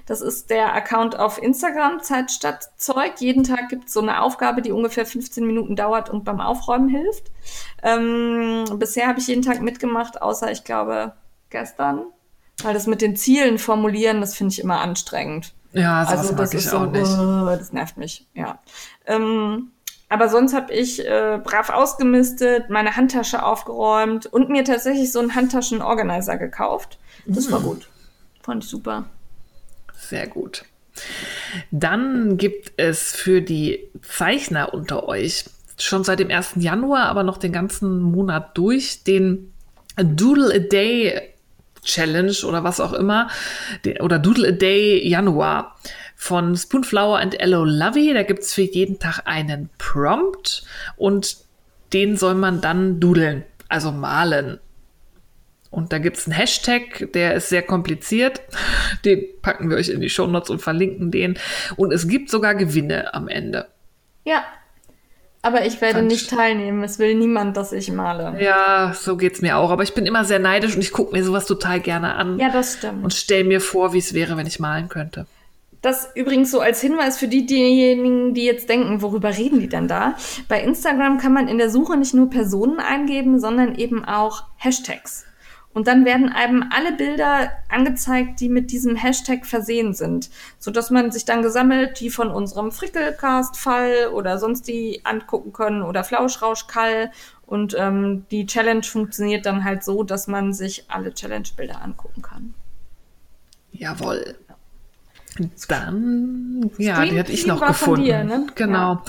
Das 0.05 0.19
ist 0.19 0.49
der 0.49 0.73
Account 0.75 1.17
auf 1.17 1.41
Instagram, 1.41 2.01
Zeit 2.01 2.31
statt 2.31 2.69
Zeug. 2.75 3.13
Jeden 3.19 3.45
Tag 3.45 3.69
gibt 3.69 3.87
es 3.87 3.93
so 3.93 4.01
eine 4.01 4.21
Aufgabe, 4.23 4.61
die 4.61 4.73
ungefähr 4.73 5.05
15 5.05 5.47
Minuten 5.47 5.77
dauert 5.77 6.09
und 6.09 6.25
beim 6.25 6.41
Aufräumen 6.41 6.89
hilft. 6.89 7.31
Ähm, 7.81 8.65
bisher 8.77 9.07
habe 9.07 9.19
ich 9.19 9.27
jeden 9.27 9.41
Tag 9.43 9.61
mitgemacht, 9.61 10.21
außer 10.21 10.51
ich 10.51 10.65
glaube 10.65 11.13
gestern. 11.49 12.01
Weil 12.61 12.73
das 12.73 12.87
mit 12.87 13.01
den 13.01 13.15
Zielen 13.15 13.57
formulieren, 13.57 14.19
das 14.19 14.35
finde 14.35 14.51
ich 14.51 14.59
immer 14.59 14.81
anstrengend. 14.81 15.53
Ja, 15.71 16.03
Also 16.03 16.33
mag 16.33 16.37
das 16.39 16.53
ich 16.53 16.59
ist 16.59 16.71
so, 16.71 16.77
auch 16.79 16.87
nicht. 16.91 17.07
uh, 17.09 17.45
das 17.57 17.71
nervt 17.71 17.95
mich, 17.95 18.27
ja. 18.33 18.59
Ähm, 19.05 19.71
aber 20.09 20.27
sonst 20.29 20.53
habe 20.53 20.73
ich 20.73 21.05
äh, 21.05 21.39
brav 21.43 21.69
ausgemistet, 21.69 22.69
meine 22.69 22.95
Handtasche 22.95 23.43
aufgeräumt 23.43 24.25
und 24.25 24.49
mir 24.49 24.63
tatsächlich 24.65 25.11
so 25.11 25.19
einen 25.19 25.35
Handtaschenorganizer 25.35 26.37
gekauft. 26.37 26.97
Das 27.25 27.47
Mm. 27.47 27.51
war 27.51 27.59
gut. 27.61 27.87
Fand 28.41 28.63
ich 28.63 28.69
super. 28.69 29.05
Sehr 29.95 30.27
gut. 30.27 30.65
Dann 31.71 32.37
gibt 32.37 32.73
es 32.77 33.15
für 33.15 33.41
die 33.41 33.89
Zeichner 34.01 34.73
unter 34.73 35.07
euch 35.07 35.45
schon 35.77 36.03
seit 36.03 36.19
dem 36.19 36.29
1. 36.29 36.53
Januar, 36.57 37.05
aber 37.05 37.23
noch 37.23 37.37
den 37.37 37.53
ganzen 37.53 38.01
Monat 38.01 38.57
durch, 38.57 39.03
den 39.03 39.53
Doodle 39.97 40.53
a 40.55 40.59
Day 40.59 41.33
Challenge 41.83 42.33
oder 42.45 42.63
was 42.65 42.81
auch 42.81 42.91
immer, 42.93 43.29
oder 44.01 44.19
Doodle 44.19 44.49
a 44.49 44.51
Day 44.51 45.07
Januar 45.07 45.77
von 46.21 46.55
Spoonflower 46.57 47.17
and 47.17 47.39
Ello 47.39 47.63
Lovey. 47.63 48.13
Da 48.13 48.23
gibt 48.23 48.43
es 48.43 48.53
für 48.53 48.61
jeden 48.63 48.99
Tag 48.99 49.21
einen 49.23 49.69
Prompt 49.77 50.63
und 50.97 51.37
den 51.93 52.17
soll 52.17 52.35
man 52.35 52.59
dann 52.59 52.99
dudeln, 52.99 53.45
also 53.69 53.91
malen. 53.93 54.59
Und 55.71 55.93
da 55.93 55.97
gibt's 55.99 56.25
einen 56.27 56.35
Hashtag, 56.35 57.07
der 57.13 57.35
ist 57.35 57.49
sehr 57.49 57.61
kompliziert. 57.61 58.41
Den 59.05 59.23
packen 59.43 59.69
wir 59.69 59.77
euch 59.77 59.89
in 59.89 60.01
die 60.01 60.09
Shownotes 60.09 60.49
und 60.49 60.61
verlinken 60.63 61.11
den. 61.11 61.37
Und 61.75 61.93
es 61.93 62.07
gibt 62.07 62.31
sogar 62.31 62.55
Gewinne 62.55 63.13
am 63.13 63.27
Ende. 63.27 63.67
Ja. 64.25 64.43
Aber 65.43 65.65
ich 65.67 65.79
werde 65.79 65.99
Fand 65.99 66.07
nicht 66.07 66.23
ich- 66.23 66.27
teilnehmen. 66.37 66.83
Es 66.83 66.97
will 66.97 67.13
niemand, 67.13 67.55
dass 67.55 67.71
ich 67.71 67.91
male. 67.91 68.35
Ja, 68.43 68.93
so 68.95 69.15
geht's 69.15 69.41
mir 69.41 69.57
auch. 69.57 69.69
Aber 69.69 69.83
ich 69.83 69.93
bin 69.93 70.07
immer 70.07 70.25
sehr 70.25 70.39
neidisch 70.39 70.73
und 70.75 70.81
ich 70.81 70.91
gucke 70.91 71.15
mir 71.15 71.23
sowas 71.23 71.45
total 71.45 71.79
gerne 71.79 72.15
an 72.15 72.39
Ja, 72.39 72.49
das 72.51 72.77
stimmt. 72.79 73.03
und 73.03 73.13
stell 73.13 73.43
mir 73.43 73.61
vor, 73.61 73.93
wie 73.93 73.99
es 73.99 74.13
wäre, 74.15 74.37
wenn 74.37 74.47
ich 74.47 74.59
malen 74.59 74.89
könnte. 74.89 75.27
Das 75.81 76.09
übrigens 76.15 76.51
so 76.51 76.59
als 76.59 76.81
Hinweis 76.81 77.17
für 77.17 77.27
die, 77.27 77.45
diejenigen, 77.45 78.33
die 78.33 78.43
jetzt 78.43 78.67
denken, 78.67 79.01
worüber 79.01 79.37
reden 79.37 79.59
die 79.59 79.69
denn 79.69 79.87
da? 79.87 80.15
Bei 80.49 80.61
Instagram 80.61 81.17
kann 81.17 81.33
man 81.33 81.47
in 81.47 81.57
der 81.57 81.69
Suche 81.69 81.95
nicht 81.95 82.13
nur 82.13 82.29
Personen 82.29 82.79
eingeben, 82.79 83.39
sondern 83.39 83.75
eben 83.75 84.03
auch 84.03 84.43
Hashtags. 84.57 85.25
Und 85.71 85.87
dann 85.87 86.03
werden 86.03 86.29
einem 86.29 86.65
alle 86.71 86.93
Bilder 86.93 87.51
angezeigt, 87.69 88.39
die 88.41 88.49
mit 88.49 88.71
diesem 88.71 88.95
Hashtag 88.95 89.45
versehen 89.45 89.93
sind, 89.93 90.29
sodass 90.57 90.89
man 90.89 91.11
sich 91.11 91.25
dann 91.25 91.43
gesammelt 91.43 91.99
die 91.99 92.09
von 92.09 92.31
unserem 92.31 92.71
Frickelcast-Fall 92.71 94.09
oder 94.11 94.39
sonst 94.39 94.67
die 94.67 95.01
angucken 95.05 95.53
können 95.53 95.83
oder 95.83 96.03
Flauschrausch-Kall. 96.03 97.11
Und 97.45 97.75
ähm, 97.77 98.25
die 98.31 98.47
Challenge 98.47 98.83
funktioniert 98.83 99.45
dann 99.45 99.63
halt 99.63 99.83
so, 99.83 100.03
dass 100.03 100.27
man 100.27 100.53
sich 100.53 100.85
alle 100.89 101.13
Challenge-Bilder 101.13 101.81
angucken 101.81 102.23
kann. 102.23 102.53
Jawohl. 103.71 104.35
Dann, 105.67 106.69
ja, 106.77 107.05
die 107.05 107.19
hatte 107.19 107.31
ich 107.31 107.45
noch 107.47 107.65
gefunden. 107.65 108.03
dir, 108.03 108.23
ne? 108.23 108.47
Genau. 108.55 109.01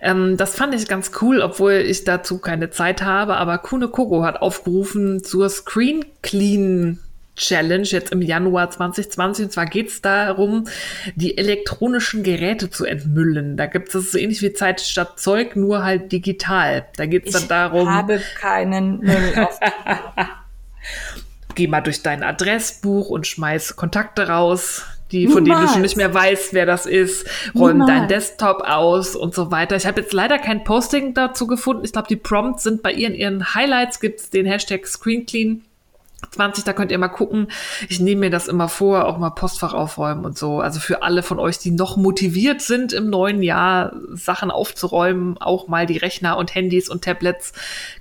Ähm, 0.00 0.36
das 0.36 0.54
fand 0.54 0.74
ich 0.74 0.88
ganz 0.88 1.12
cool, 1.20 1.40
obwohl 1.40 1.72
ich 1.74 2.04
dazu 2.04 2.38
keine 2.38 2.70
Zeit 2.70 3.02
habe. 3.02 3.36
Aber 3.36 3.58
Kune 3.58 3.88
Koko 3.88 4.24
hat 4.24 4.42
aufgerufen 4.42 5.22
zur 5.22 5.48
Screen 5.48 6.04
Clean 6.22 6.98
Challenge 7.36 7.84
jetzt 7.84 8.10
im 8.12 8.20
Januar 8.20 8.70
2020. 8.70 9.46
Und 9.46 9.52
zwar 9.52 9.66
geht 9.66 9.88
es 9.88 10.02
darum, 10.02 10.64
die 11.14 11.38
elektronischen 11.38 12.22
Geräte 12.24 12.68
zu 12.68 12.84
entmüllen. 12.84 13.56
Da 13.56 13.66
gibt 13.66 13.94
es 13.94 14.12
so 14.12 14.18
ähnlich 14.18 14.42
wie 14.42 14.52
Zeit 14.52 14.80
statt 14.80 15.20
Zeug, 15.20 15.54
nur 15.56 15.84
halt 15.84 16.10
digital. 16.12 16.86
Da 16.96 17.06
geht 17.06 17.26
es 17.26 17.32
dann 17.32 17.42
Ich 17.42 17.48
darum. 17.48 17.88
habe 17.88 18.20
keinen 18.40 18.98
Müll 19.00 19.34
auf 19.36 19.58
geh 21.54 21.66
mal 21.66 21.80
durch 21.80 22.02
dein 22.02 22.22
Adressbuch 22.22 23.10
und 23.10 23.26
schmeiß 23.26 23.74
Kontakte 23.74 24.28
raus, 24.28 24.84
die, 25.12 25.28
von 25.28 25.44
denen 25.44 25.60
du 25.60 25.68
schon 25.68 25.82
nicht 25.82 25.96
mehr 25.96 26.12
weißt, 26.12 26.52
wer 26.52 26.66
das 26.66 26.86
ist, 26.86 27.26
räum 27.54 27.78
Niemals. 27.78 27.90
deinen 27.90 28.08
Desktop 28.08 28.62
aus 28.62 29.16
und 29.16 29.34
so 29.34 29.50
weiter. 29.50 29.76
Ich 29.76 29.86
habe 29.86 30.00
jetzt 30.00 30.12
leider 30.12 30.38
kein 30.38 30.64
Posting 30.64 31.14
dazu 31.14 31.46
gefunden. 31.46 31.84
Ich 31.84 31.92
glaube, 31.92 32.08
die 32.08 32.16
Prompts 32.16 32.62
sind 32.62 32.82
bei 32.82 32.92
ihr 32.92 33.08
in 33.08 33.14
ihren 33.14 33.54
Highlights, 33.54 34.00
gibt's 34.00 34.30
den 34.30 34.46
Hashtag 34.46 34.86
ScreenClean. 34.86 35.62
20, 36.32 36.64
da 36.64 36.72
könnt 36.72 36.90
ihr 36.90 36.98
mal 36.98 37.08
gucken. 37.08 37.48
Ich 37.88 38.00
nehme 38.00 38.22
mir 38.22 38.30
das 38.30 38.48
immer 38.48 38.68
vor, 38.68 39.06
auch 39.06 39.18
mal 39.18 39.30
Postfach 39.30 39.72
aufräumen 39.72 40.24
und 40.24 40.36
so. 40.36 40.60
Also 40.60 40.80
für 40.80 41.02
alle 41.02 41.22
von 41.22 41.38
euch, 41.38 41.58
die 41.58 41.70
noch 41.70 41.96
motiviert 41.96 42.60
sind, 42.60 42.92
im 42.92 43.08
neuen 43.08 43.42
Jahr 43.42 43.94
Sachen 44.12 44.50
aufzuräumen, 44.50 45.38
auch 45.38 45.68
mal 45.68 45.86
die 45.86 45.96
Rechner 45.96 46.36
und 46.36 46.54
Handys 46.54 46.88
und 46.88 47.04
Tablets, 47.04 47.52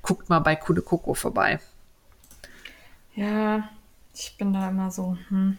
guckt 0.02 0.30
mal 0.30 0.40
bei 0.40 0.56
Kude 0.56 0.82
Coco 0.82 1.14
vorbei. 1.14 1.60
Ja, 3.16 3.70
ich 4.16 4.36
bin 4.38 4.52
da 4.52 4.70
immer 4.70 4.90
so. 4.90 5.16
Hm. 5.30 5.58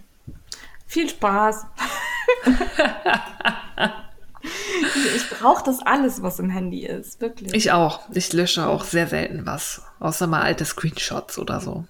Viel 0.89 1.09
Spaß. 1.09 1.66
ich 5.16 5.31
brauche 5.39 5.62
das 5.65 5.81
alles, 5.81 6.23
was 6.23 6.39
im 6.39 6.48
Handy 6.48 6.86
ist, 6.86 7.20
wirklich. 7.20 7.55
Ich 7.55 7.70
auch. 7.73 8.01
Ich 8.12 8.32
lösche 8.32 8.66
auch 8.66 8.85
sehr 8.85 9.06
selten 9.06 9.44
was. 9.44 9.82
Außer 10.01 10.27
mal 10.27 10.43
alte 10.43 10.65
Screenshots 10.65 11.39
oder 11.39 11.60
so. 11.60 11.85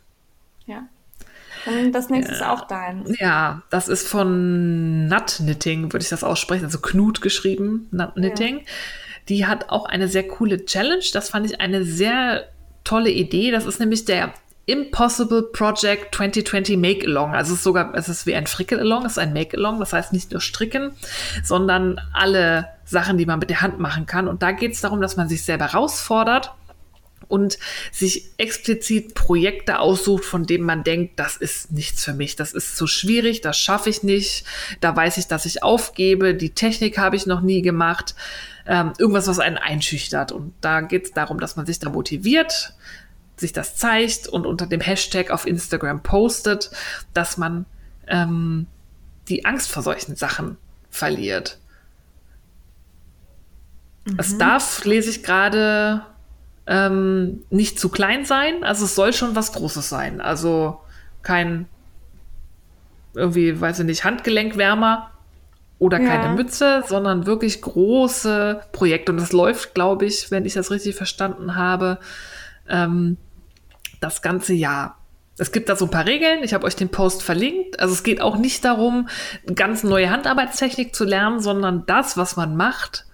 ja. 0.67 0.83
Dann 1.65 1.93
das 1.93 2.09
nächste 2.09 2.35
ist 2.35 2.43
auch 2.43 2.67
dein. 2.69 3.05
Ja, 3.19 3.63
das 3.71 3.89
ist 3.89 4.07
von 4.09 5.07
Nut 5.09 5.37
Knitting, 5.39 5.93
würde 5.93 6.03
ich 6.03 6.09
das 6.09 6.25
aussprechen. 6.25 6.65
Also 6.65 6.79
Knut 6.79 7.21
geschrieben, 7.21 7.89
Nut 7.91 8.15
Knitting. 8.15 8.65
Die 9.29 9.47
hat 9.47 9.69
auch 9.69 9.85
eine 9.85 10.09
sehr 10.09 10.27
coole 10.27 10.65
Challenge. 10.65 11.05
Das 11.13 11.31
fand 11.31 11.47
ich 11.47 11.61
eine 11.61 11.85
sehr 11.85 12.49
tolle 12.85 13.11
Idee. 13.11 13.51
Das 13.51 13.67
ist 13.67 13.81
nämlich 13.81 14.05
der 14.05 14.33
Impossible 14.69 15.45
Project 15.45 16.15
2020 16.15 16.77
Make 16.77 17.07
Along. 17.07 17.35
Also 17.35 17.55
es 17.55 17.61
ist 17.61 17.65
sogar, 17.65 17.95
es 17.95 18.11
ist 18.11 18.27
wie 18.27 18.35
ein 18.35 18.47
Frickel 18.47 18.79
Along, 18.79 19.07
es 19.07 19.13
ist 19.13 19.19
ein 19.19 19.33
Make 19.33 19.57
Along. 19.57 19.81
Das 19.81 19.95
heißt 19.95 20.13
nicht 20.13 20.31
nur 20.31 20.43
stricken, 20.43 20.93
sondern 21.43 21.99
alle 22.13 22.69
Sachen, 22.85 23.17
die 23.17 23.25
man 23.25 23.39
mit 23.39 23.49
der 23.49 23.63
Hand 23.63 23.79
machen 23.79 24.05
kann. 24.05 24.29
Und 24.29 24.43
da 24.43 24.53
geht 24.53 24.73
es 24.73 24.83
darum, 24.83 25.01
dass 25.01 25.17
man 25.17 25.27
sich 25.27 25.43
selber 25.43 25.73
herausfordert 25.73 26.53
und 27.29 27.59
sich 27.93 28.33
explizit 28.37 29.15
Projekte 29.15 29.79
aussucht, 29.79 30.27
von 30.27 30.45
denen 30.45 30.65
man 30.65 30.85
denkt, 30.85 31.19
das 31.19 31.39
ist 31.39 31.73
nichts 31.73 32.05
für 32.05 32.13
mich, 32.13 32.37
das 32.37 32.53
ist 32.53 32.77
zu 32.77 32.87
schwierig, 32.87 33.41
das 33.41 33.59
schaffe 33.59 33.89
ich 33.89 34.03
nicht, 34.03 34.45
da 34.81 34.95
weiß 34.95 35.17
ich, 35.17 35.29
dass 35.29 35.47
ich 35.47 35.63
aufgebe, 35.63 36.35
die 36.35 36.51
Technik 36.51 36.99
habe 36.99 37.17
ich 37.17 37.25
noch 37.25 37.41
nie 37.41 37.63
gemacht, 37.63 38.15
ähm, 38.67 38.93
irgendwas, 38.99 39.29
was 39.29 39.39
einen 39.39 39.57
einschüchtert. 39.57 40.31
Und 40.31 40.53
da 40.61 40.83
geht 40.83 41.07
es 41.07 41.13
darum, 41.13 41.41
dass 41.41 41.57
man 41.57 41.67
sich 41.67 41.79
da 41.79 41.89
motiviert, 41.89 42.75
sich 43.41 43.53
das 43.53 43.77
zeigt 43.77 44.27
und 44.29 44.47
unter 44.47 44.67
dem 44.67 44.81
Hashtag 44.81 45.31
auf 45.31 45.47
Instagram 45.47 46.03
postet, 46.03 46.71
dass 47.15 47.37
man 47.37 47.67
ähm, 48.07 48.67
die 49.29 49.45
Angst 49.45 49.71
vor 49.71 49.83
solchen 49.83 50.17
Sachen 50.17 50.57
verliert. 50.91 51.59
Es 54.17 54.39
darf, 54.39 54.85
lese 54.85 55.11
ich 55.11 55.23
gerade, 55.23 56.03
ähm, 56.67 57.43
nicht 57.51 57.79
zu 57.79 57.89
klein 57.91 58.25
sein. 58.25 58.65
Also 58.65 58.87
es 58.87 58.95
soll 58.95 59.13
schon 59.13 59.37
was 59.37 59.53
Großes 59.53 59.89
sein. 59.89 60.21
Also 60.21 60.81
kein 61.23 61.67
irgendwie, 63.15 63.61
weiß 63.61 63.81
ich 63.81 63.87
nicht, 63.87 64.05
Handgelenkwärmer 64.05 65.11
oder 65.79 66.01
Ja. 66.01 66.09
keine 66.09 66.35
Mütze, 66.35 66.85
sondern 66.87 67.27
wirklich 67.27 67.61
große 67.61 68.63
Projekte. 68.73 69.13
Und 69.13 69.19
das 69.19 69.33
läuft, 69.33 69.75
glaube 69.75 70.07
ich, 70.07 70.31
wenn 70.31 70.45
ich 70.45 70.55
das 70.55 70.71
richtig 70.71 70.95
verstanden 70.95 71.55
habe, 71.57 71.99
ähm, 72.69 73.17
das 74.01 74.23
ganze 74.23 74.55
Jahr. 74.55 74.99
Es 75.39 75.53
gibt 75.53 75.69
da 75.69 75.77
so 75.77 75.85
ein 75.85 75.91
paar 75.91 76.07
Regeln. 76.07 76.43
Ich 76.43 76.53
habe 76.53 76.67
euch 76.67 76.75
den 76.75 76.91
Post 76.91 77.23
verlinkt. 77.23 77.79
Also 77.79 77.95
es 77.95 78.03
geht 78.03 78.21
auch 78.21 78.37
nicht 78.37 78.65
darum, 78.65 79.09
ganz 79.55 79.85
neue 79.85 80.11
Handarbeitstechnik 80.11 80.95
zu 80.95 81.05
lernen, 81.05 81.41
sondern 81.41 81.87
das, 81.87 82.17
was 82.17 82.37
man 82.37 82.57
macht, 82.57 83.07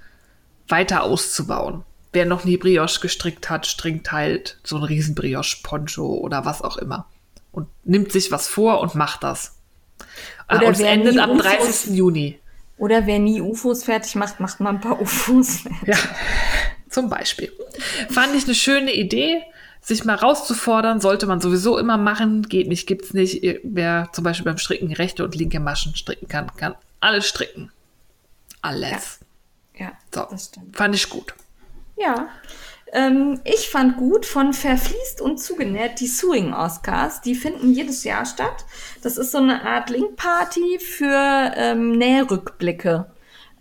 weiter 0.69 1.03
auszubauen. 1.03 1.85
Wer 2.13 2.25
noch 2.25 2.45
nie 2.45 2.57
Brioche 2.57 3.01
gestrickt 3.01 3.51
hat, 3.51 3.67
strickt 3.67 4.13
halt 4.13 4.59
so 4.63 4.77
ein 4.77 4.85
riesen 4.85 5.15
Brioche-Poncho 5.15 6.07
oder 6.07 6.45
was 6.45 6.63
auch 6.63 6.77
immer. 6.77 7.07
Und 7.51 7.69
nimmt 7.85 8.13
sich 8.13 8.33
was 8.33 8.49
vor 8.49 8.81
und 8.81 8.95
macht 8.95 9.23
das. 9.23 9.59
Äh, 10.49 10.57
Oder 10.57 10.67
und 10.69 10.73
es 10.75 10.81
endet 10.81 11.19
am 11.19 11.31
UFOs 11.31 11.43
30. 11.45 11.97
Juni. 11.97 12.39
Oder 12.77 13.07
wer 13.07 13.19
nie 13.19 13.41
UFOs 13.41 13.85
fertig 13.85 14.15
macht, 14.17 14.41
macht 14.41 14.61
mal 14.61 14.71
ein 14.71 14.81
paar 14.81 15.01
UFOs 15.01 15.61
fertig. 15.61 15.89
Ja, 15.89 15.97
zum 16.89 17.09
Beispiel. 17.09 17.53
Fand 18.11 18.35
ich 18.35 18.45
eine 18.45 18.55
schöne 18.55 18.93
Idee, 18.93 19.43
sich 19.85 20.05
mal 20.05 20.17
rauszufordern, 20.17 21.01
sollte 21.01 21.27
man 21.27 21.41
sowieso 21.41 21.79
immer 21.79 21.99
machen. 21.99 22.43
Geht 22.49 22.69
nicht, 22.69 22.87
gibt's 22.87 23.13
nicht. 23.13 23.43
Wer 23.63 24.09
zum 24.13 24.25
Beispiel 24.25 24.47
beim 24.47 24.59
Stricken 24.59 24.93
rechte 24.93 25.25
und 25.25 25.35
linke 25.35 25.61
Maschen 25.61 25.95
stricken 25.95 26.27
kann, 26.27 26.51
kann 26.57 26.75
alles 27.01 27.27
stricken. 27.27 27.71
Alles. 28.63 29.21
Ja, 29.77 29.93
So, 30.15 30.27
das 30.31 30.47
stimmt. 30.47 30.77
fand 30.77 30.95
ich 30.95 31.11
gut. 31.11 31.35
Ja. 31.97 32.29
Ähm, 32.93 33.41
ich 33.45 33.69
fand 33.69 33.97
gut 33.97 34.25
von 34.25 34.53
Verfließt 34.55 35.21
und 35.21 35.39
Zugenäht 35.39 36.01
die 36.01 36.07
Sewing 36.07 36.55
Oscars. 36.55 37.21
Die 37.21 37.35
finden 37.35 37.73
jedes 37.73 38.05
Jahr 38.05 38.25
statt. 38.25 38.65
Das 39.03 39.17
ist 39.19 39.33
so 39.33 39.39
eine 39.39 39.67
Art 39.67 39.91
Linkparty 39.91 40.79
für 40.79 41.53
ähm, 41.57 41.93
Nährrückblicke. 41.99 43.07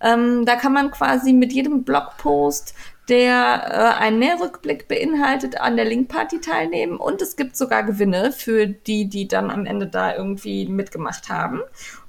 Ähm, 0.02 0.46
da 0.46 0.56
kann 0.56 0.74
man 0.74 0.92
quasi 0.92 1.34
mit 1.34 1.52
jedem 1.52 1.84
Blogpost, 1.84 2.76
der 3.10 3.96
äh, 4.00 4.02
einen 4.02 4.20
Nährrückblick 4.20 4.88
beinhaltet, 4.88 5.60
an 5.60 5.76
der 5.76 5.86
Linkparty 5.86 6.40
teilnehmen. 6.40 6.98
Und 6.98 7.22
es 7.22 7.36
gibt 7.36 7.58
sogar 7.58 7.84
Gewinne 7.84 8.32
für 8.32 8.68
die, 8.68 9.10
die 9.10 9.28
dann 9.28 9.52
am 9.52 9.66
Ende 9.66 9.88
da 9.88 10.16
irgendwie 10.16 10.68
mitgemacht 10.68 11.30
haben. 11.30 11.62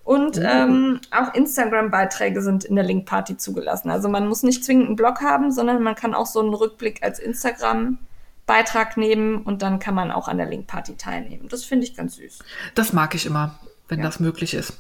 Und 0.04 0.38
ähm, 0.42 1.00
auch 1.10 1.32
Instagram-Beiträge 1.32 2.42
sind 2.42 2.64
in 2.64 2.76
der 2.76 2.84
Linkparty 2.84 3.38
zugelassen. 3.38 3.90
Also 3.90 4.08
man 4.08 4.28
muss 4.28 4.42
nicht 4.42 4.62
zwingend 4.62 4.86
einen 4.86 4.96
Blog 4.96 5.22
haben, 5.22 5.50
sondern 5.50 5.82
man 5.82 5.94
kann 5.94 6.14
auch 6.14 6.26
so 6.26 6.40
einen 6.40 6.52
Rückblick 6.52 7.02
als 7.02 7.18
Instagram-Beitrag 7.18 8.98
nehmen 8.98 9.42
und 9.42 9.62
dann 9.62 9.78
kann 9.78 9.94
man 9.94 10.10
auch 10.10 10.28
an 10.28 10.36
der 10.36 10.46
Linkparty 10.46 10.96
teilnehmen. 10.96 11.48
Das 11.48 11.64
finde 11.64 11.86
ich 11.86 11.96
ganz 11.96 12.16
süß. 12.16 12.40
Das 12.74 12.92
mag 12.92 13.14
ich 13.14 13.24
immer, 13.24 13.58
wenn 13.88 14.02
das 14.02 14.20
möglich 14.20 14.52
ist. 14.52 14.74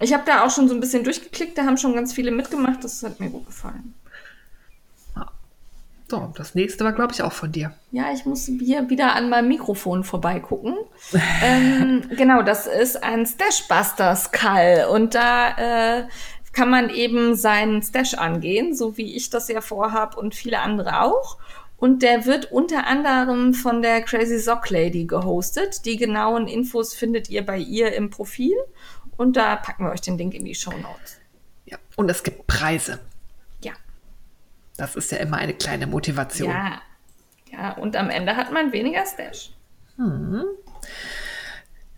Ich 0.00 0.14
habe 0.14 0.22
da 0.24 0.46
auch 0.46 0.50
schon 0.50 0.66
so 0.66 0.72
ein 0.72 0.80
bisschen 0.80 1.04
durchgeklickt, 1.04 1.58
da 1.58 1.66
haben 1.66 1.76
schon 1.76 1.92
ganz 1.92 2.14
viele 2.14 2.30
mitgemacht, 2.30 2.82
das 2.82 3.02
hat 3.02 3.20
mir 3.20 3.28
gut 3.28 3.44
gefallen. 3.46 3.94
So, 6.10 6.32
das 6.36 6.56
nächste 6.56 6.84
war, 6.84 6.92
glaube 6.92 7.12
ich, 7.12 7.22
auch 7.22 7.32
von 7.32 7.52
dir. 7.52 7.72
Ja, 7.92 8.12
ich 8.12 8.26
muss 8.26 8.46
hier 8.46 8.90
wieder 8.90 9.14
an 9.14 9.30
meinem 9.30 9.46
Mikrofon 9.46 10.02
vorbeigucken. 10.02 10.74
ähm, 11.44 12.02
genau, 12.16 12.42
das 12.42 12.66
ist 12.66 13.04
ein 13.04 13.24
Stashbusters 13.24 14.32
Call 14.32 14.88
und 14.92 15.14
da 15.14 16.00
äh, 16.00 16.08
kann 16.52 16.68
man 16.68 16.90
eben 16.90 17.36
seinen 17.36 17.80
Stash 17.80 18.14
angehen, 18.14 18.74
so 18.74 18.96
wie 18.96 19.14
ich 19.14 19.30
das 19.30 19.46
ja 19.46 19.60
vorhab 19.60 20.16
und 20.16 20.34
viele 20.34 20.58
andere 20.58 21.00
auch. 21.00 21.38
Und 21.76 22.02
der 22.02 22.26
wird 22.26 22.50
unter 22.50 22.88
anderem 22.88 23.54
von 23.54 23.80
der 23.80 24.02
Crazy 24.02 24.40
Sock 24.40 24.68
Lady 24.68 25.04
gehostet. 25.04 25.86
Die 25.86 25.96
genauen 25.96 26.48
Infos 26.48 26.92
findet 26.92 27.30
ihr 27.30 27.46
bei 27.46 27.56
ihr 27.56 27.94
im 27.94 28.10
Profil. 28.10 28.56
Und 29.16 29.36
da 29.36 29.54
packen 29.54 29.84
wir 29.84 29.92
euch 29.92 30.00
den 30.00 30.18
Link 30.18 30.34
in 30.34 30.44
die 30.44 30.56
Show 30.56 30.72
Notes. 30.72 31.20
Ja, 31.66 31.78
und 31.94 32.10
es 32.10 32.24
gibt 32.24 32.48
Preise. 32.48 32.98
Ja. 34.80 34.86
Das 34.86 34.96
ist 34.96 35.12
ja 35.12 35.18
immer 35.18 35.36
eine 35.36 35.54
kleine 35.54 35.86
Motivation. 35.86 36.50
Ja. 36.50 36.80
Ja, 37.52 37.72
und 37.72 37.96
am 37.96 38.10
Ende 38.10 38.36
hat 38.36 38.52
man 38.52 38.72
weniger 38.72 39.04
Stash. 39.06 39.50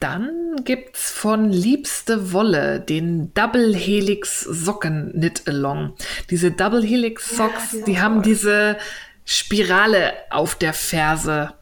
Dann 0.01 0.57
gibt's 0.65 1.11
von 1.13 1.51
Liebste 1.51 2.33
Wolle 2.33 2.81
den 2.81 3.33
Double 3.35 3.75
Helix 3.75 4.41
Socken 4.41 5.13
Knit 5.13 5.43
Along. 5.47 5.95
Diese 6.31 6.51
Double 6.51 6.83
Helix 6.85 7.31
Ja, 7.31 7.37
Socks, 7.37 7.71
die 7.71 7.77
sind 7.77 7.89
die 7.89 8.01
haben 8.01 8.15
toll. 8.17 8.23
diese 8.25 8.77
Spirale 9.25 10.15
auf 10.31 10.57
der 10.57 10.73
Ferse. 10.73 11.53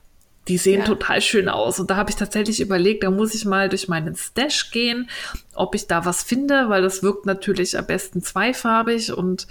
Die 0.49 0.57
sehen 0.57 0.81
Ja. 0.81 0.87
total 0.87 1.21
schön 1.21 1.51
aus. 1.51 1.79
Und 1.79 1.91
da 1.91 1.97
habe 1.97 2.09
ich 2.09 2.17
tatsächlich 2.17 2.61
überlegt, 2.61 3.03
da 3.05 3.11
muss 3.11 3.35
ich 3.35 3.45
mal 3.45 3.69
durch 3.69 3.89
meinen 3.89 4.17
Stash 4.17 4.71
gehen, 4.71 5.11
ob 5.55 5.75
ich 5.75 5.87
da 5.87 6.07
was 6.07 6.23
finde, 6.23 6.71
weil 6.71 6.81
das 6.81 7.03
wirkt 7.03 7.27
natürlich 7.27 7.77
am 7.77 7.85
besten 7.87 8.23
zweifarbig 8.23 9.13
und 9.13 9.47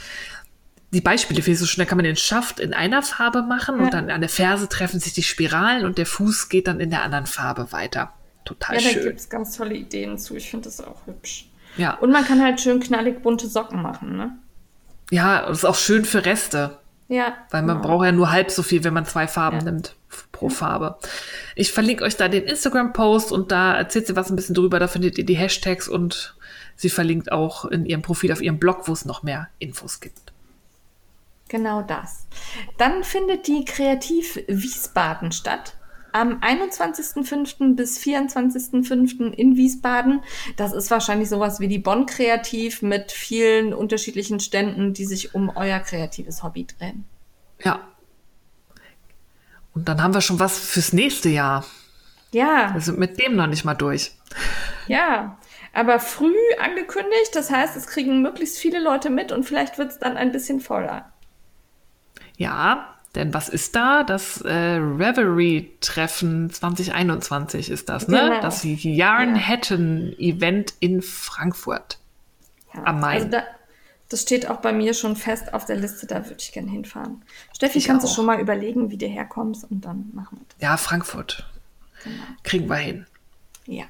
die 0.92 1.02
Beispiele 1.02 1.42
finde 1.42 1.54
ich 1.54 1.60
so 1.60 1.66
schnell, 1.66 1.86
kann 1.86 1.98
man 1.98 2.04
den 2.06 2.16
Schaft 2.16 2.60
in 2.60 2.74
einer 2.74 3.02
Farbe 3.04 3.42
machen 3.44 3.78
Ja. 3.78 3.84
und 3.86 3.94
dann 3.94 4.10
an 4.10 4.22
der 4.22 4.30
Ferse 4.30 4.68
treffen 4.70 5.00
sich 5.00 5.14
die 5.14 5.24
Spiralen 5.24 5.86
und 5.86 5.98
der 5.98 6.06
Fuß 6.06 6.50
geht 6.50 6.68
dann 6.68 6.80
in 6.80 6.90
der 6.90 7.04
anderen 7.04 7.28
Farbe 7.28 7.72
weiter. 7.72 8.12
Total 8.46 8.78
Ja, 8.78 8.82
da 8.82 8.90
schön. 8.90 9.04
gibt 9.04 9.20
es 9.20 9.30
ganz 9.30 9.56
tolle 9.56 9.76
Ideen 9.76 10.18
zu. 10.18 10.36
Ich 10.36 10.50
finde 10.50 10.66
das 10.66 10.82
auch 10.82 11.06
hübsch. 11.06 11.48
Ja. 11.78 11.94
Und 11.96 12.12
man 12.12 12.26
kann 12.26 12.42
halt 12.42 12.60
schön 12.60 12.80
knallig 12.80 13.22
bunte 13.22 13.48
Socken 13.48 13.82
machen, 13.82 14.18
ne? 14.18 14.32
ja, 15.12 15.46
das 15.48 15.60
ist 15.60 15.66
auch 15.66 15.76
schön 15.76 16.06
für 16.06 16.26
Reste, 16.26 16.78
Ja. 17.08 17.34
weil 17.52 17.62
man 17.64 17.78
genau. 17.78 17.88
braucht 17.88 18.06
ja 18.06 18.12
nur 18.12 18.32
halb 18.32 18.50
so 18.52 18.64
viel, 18.64 18.84
wenn 18.84 18.94
man 18.94 19.06
zwei 19.06 19.28
Farben 19.28 19.58
Ja. 19.60 19.64
nimmt 19.66 19.96
pro 20.32 20.50
Farbe. 20.50 20.98
Ich 21.56 21.72
verlinke 21.72 22.04
euch 22.04 22.16
da 22.16 22.28
den 22.28 22.44
Instagram-Post 22.46 23.32
und 23.32 23.52
da 23.52 23.76
erzählt 23.76 24.08
sie 24.08 24.16
was 24.16 24.30
ein 24.32 24.36
bisschen 24.36 24.56
drüber. 24.56 24.80
Da 24.80 24.88
findet 24.88 25.18
ihr 25.20 25.26
die 25.26 25.36
Hashtags 25.38 25.88
und 25.88 26.36
sie 26.76 26.90
verlinkt 26.90 27.32
auch 27.32 27.66
in 27.66 27.86
ihrem 27.86 28.02
Profil 28.02 28.32
auf 28.32 28.42
ihrem 28.42 28.58
Blog, 28.60 28.88
wo 28.88 28.94
es 28.94 29.06
noch 29.06 29.22
mehr 29.24 29.50
Infos 29.60 30.00
gibt. 30.00 30.29
Genau 31.50 31.82
das. 31.82 32.28
Dann 32.78 33.04
findet 33.04 33.48
die 33.48 33.66
Kreativ 33.66 34.40
Wiesbaden 34.48 35.32
statt. 35.34 35.76
Am 36.12 36.40
21.05. 36.42 37.76
bis 37.76 38.00
24.05. 38.00 39.32
in 39.32 39.58
Wiesbaden. 39.58 40.24
Das 40.58 40.74
ist 40.74 40.90
wahrscheinlich 40.90 41.30
sowas 41.30 41.60
wie 41.60 41.68
die 41.68 41.78
Bonn 41.78 42.06
Kreativ 42.06 42.82
mit 42.82 43.12
vielen 43.12 43.74
unterschiedlichen 43.74 44.40
Ständen, 44.40 44.94
die 44.94 45.06
sich 45.06 45.36
um 45.36 45.50
euer 45.56 45.80
kreatives 45.80 46.42
Hobby 46.42 46.66
drehen. 46.66 47.06
Ja. 47.64 47.82
Und 49.76 49.88
dann 49.88 50.02
haben 50.02 50.14
wir 50.14 50.22
schon 50.22 50.40
was 50.40 50.58
fürs 50.58 50.94
nächste 50.94 51.30
Jahr. 51.30 51.66
Ja, 52.32 52.74
Wir 52.74 52.82
sind 52.82 53.00
mit 53.00 53.20
dem 53.20 53.36
noch 53.36 53.48
nicht 53.48 53.66
mal 53.66 53.76
durch. 53.76 54.12
ja. 54.88 55.38
Aber 55.72 56.00
früh 56.00 56.34
angekündigt, 56.60 57.36
das 57.36 57.52
heißt, 57.52 57.76
es 57.78 57.86
kriegen 57.86 58.24
möglichst 58.24 58.58
viele 58.58 58.80
Leute 58.80 59.12
mit 59.12 59.32
und 59.32 59.44
vielleicht 59.44 59.78
wird 59.78 59.92
es 59.92 60.00
dann 60.00 60.18
ein 60.18 60.32
bisschen 60.32 60.60
voller. 60.60 61.12
Ja, 62.40 62.96
denn 63.16 63.34
was 63.34 63.50
ist 63.50 63.76
da? 63.76 64.04
Das 64.04 64.40
äh, 64.42 64.78
Reverie-Treffen 64.78 66.50
2021 66.50 67.70
ist 67.70 67.90
das, 67.90 68.08
ne? 68.08 68.22
Genau. 68.30 68.42
Das 68.42 68.62
Yarnhattan-Event 68.64 70.74
in 70.80 71.02
Frankfurt. 71.02 72.00
Ja, 72.74 72.84
Am 72.86 73.02
Main. 73.02 73.18
Also 73.18 73.28
da, 73.30 73.44
das 74.08 74.22
steht 74.22 74.50
auch 74.50 74.62
bei 74.62 74.72
mir 74.72 74.94
schon 74.94 75.18
fest 75.18 75.54
auf 75.54 75.66
der 75.66 75.76
Liste, 75.76 76.08
da 76.08 76.24
würde 76.26 76.38
ich 76.40 76.52
gerne 76.54 76.72
hinfahren. 76.72 77.22
Steffi, 77.54 77.80
Ich 77.80 77.86
kannst 77.86 78.06
du 78.06 78.10
auch. 78.10 78.16
schon 78.16 78.26
mal 78.26 78.40
überlegen, 78.40 78.90
wie 78.90 78.98
du 78.98 79.06
herkommst 79.08 79.70
und 79.70 79.84
dann 79.86 80.10
machen 80.14 80.38
wir 80.40 80.46
das. 80.48 80.56
Ja, 80.62 80.78
Frankfurt. 80.78 81.46
Kriegen 82.44 82.70
wir 82.70 82.78
hin. 82.78 83.06
Ja. 83.66 83.84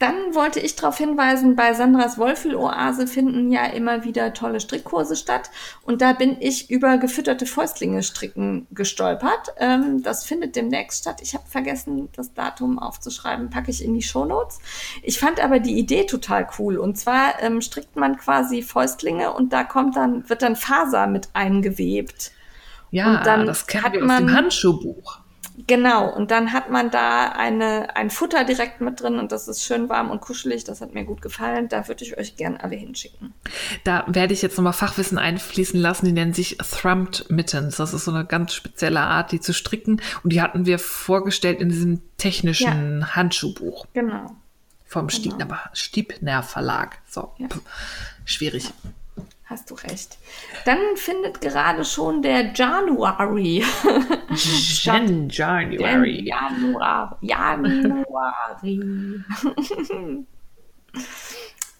Dann 0.00 0.34
wollte 0.34 0.60
ich 0.60 0.76
darauf 0.76 0.96
hinweisen, 0.96 1.56
bei 1.56 1.74
Sandras 1.74 2.16
Wollfühl-Oase 2.16 3.06
finden 3.06 3.52
ja 3.52 3.66
immer 3.66 4.02
wieder 4.02 4.32
tolle 4.32 4.58
Strickkurse 4.58 5.14
statt. 5.14 5.50
Und 5.82 6.00
da 6.00 6.14
bin 6.14 6.38
ich 6.40 6.70
über 6.70 6.96
gefütterte 6.96 7.44
Fäustlinge 7.44 8.02
stricken 8.02 8.66
gestolpert. 8.70 9.52
Ähm, 9.58 10.02
das 10.02 10.24
findet 10.24 10.56
demnächst 10.56 11.02
statt. 11.02 11.20
Ich 11.20 11.34
habe 11.34 11.44
vergessen, 11.46 12.08
das 12.16 12.32
Datum 12.32 12.78
aufzuschreiben, 12.78 13.50
packe 13.50 13.70
ich 13.70 13.84
in 13.84 13.92
die 13.92 14.00
Shownotes. 14.00 14.60
Ich 15.02 15.20
fand 15.20 15.38
aber 15.38 15.58
die 15.58 15.78
Idee 15.78 16.06
total 16.06 16.48
cool. 16.58 16.78
Und 16.78 16.96
zwar 16.96 17.34
ähm, 17.42 17.60
strickt 17.60 17.96
man 17.96 18.16
quasi 18.16 18.62
Fäustlinge 18.62 19.34
und 19.34 19.52
da 19.52 19.64
kommt 19.64 19.96
dann, 19.96 20.26
wird 20.30 20.40
dann 20.40 20.56
Faser 20.56 21.08
mit 21.08 21.28
eingewebt. 21.34 22.32
Ja, 22.90 23.22
das 23.22 23.66
kennen 23.66 23.84
hat 23.84 23.92
wir 23.92 24.04
aus 24.04 24.16
dem 24.16 24.32
Handschuhbuch. 24.32 25.19
Genau, 25.66 26.08
und 26.14 26.30
dann 26.30 26.52
hat 26.52 26.70
man 26.70 26.90
da 26.90 27.30
eine, 27.30 27.96
ein 27.96 28.10
Futter 28.10 28.44
direkt 28.44 28.80
mit 28.80 29.00
drin 29.00 29.18
und 29.18 29.32
das 29.32 29.48
ist 29.48 29.64
schön 29.64 29.88
warm 29.88 30.10
und 30.10 30.20
kuschelig. 30.20 30.64
Das 30.64 30.80
hat 30.80 30.94
mir 30.94 31.04
gut 31.04 31.22
gefallen. 31.22 31.68
Da 31.68 31.88
würde 31.88 32.04
ich 32.04 32.16
euch 32.18 32.36
gern 32.36 32.56
alle 32.56 32.76
hinschicken. 32.76 33.34
Da 33.84 34.04
werde 34.08 34.32
ich 34.32 34.42
jetzt 34.42 34.56
nochmal 34.56 34.72
Fachwissen 34.72 35.18
einfließen 35.18 35.80
lassen. 35.80 36.06
Die 36.06 36.12
nennen 36.12 36.32
sich 36.34 36.58
Thrumped 36.58 37.30
Mittens. 37.30 37.76
Das 37.76 37.92
ist 37.94 38.04
so 38.04 38.10
eine 38.12 38.24
ganz 38.24 38.54
spezielle 38.54 39.00
Art, 39.00 39.32
die 39.32 39.40
zu 39.40 39.52
stricken. 39.52 40.00
Und 40.22 40.32
die 40.32 40.40
hatten 40.42 40.66
wir 40.66 40.78
vorgestellt 40.78 41.60
in 41.60 41.68
diesem 41.68 42.00
technischen 42.18 43.14
Handschuhbuch 43.16 43.86
Genau. 43.94 44.34
vom 44.86 45.08
Stiebner, 45.08 45.58
Stiebner 45.72 46.42
Verlag. 46.42 46.98
So, 47.08 47.32
Ja. 47.38 47.48
Schwierig. 48.24 48.70
Hast 49.50 49.68
du 49.68 49.74
recht. 49.74 50.16
Dann 50.64 50.78
findet 50.94 51.40
gerade 51.40 51.84
schon 51.84 52.22
der 52.22 52.52
January. 52.52 53.64
Jan 54.84 55.28
January. 55.28 56.24
Januar. 56.24 57.18
Januari. 57.20 58.80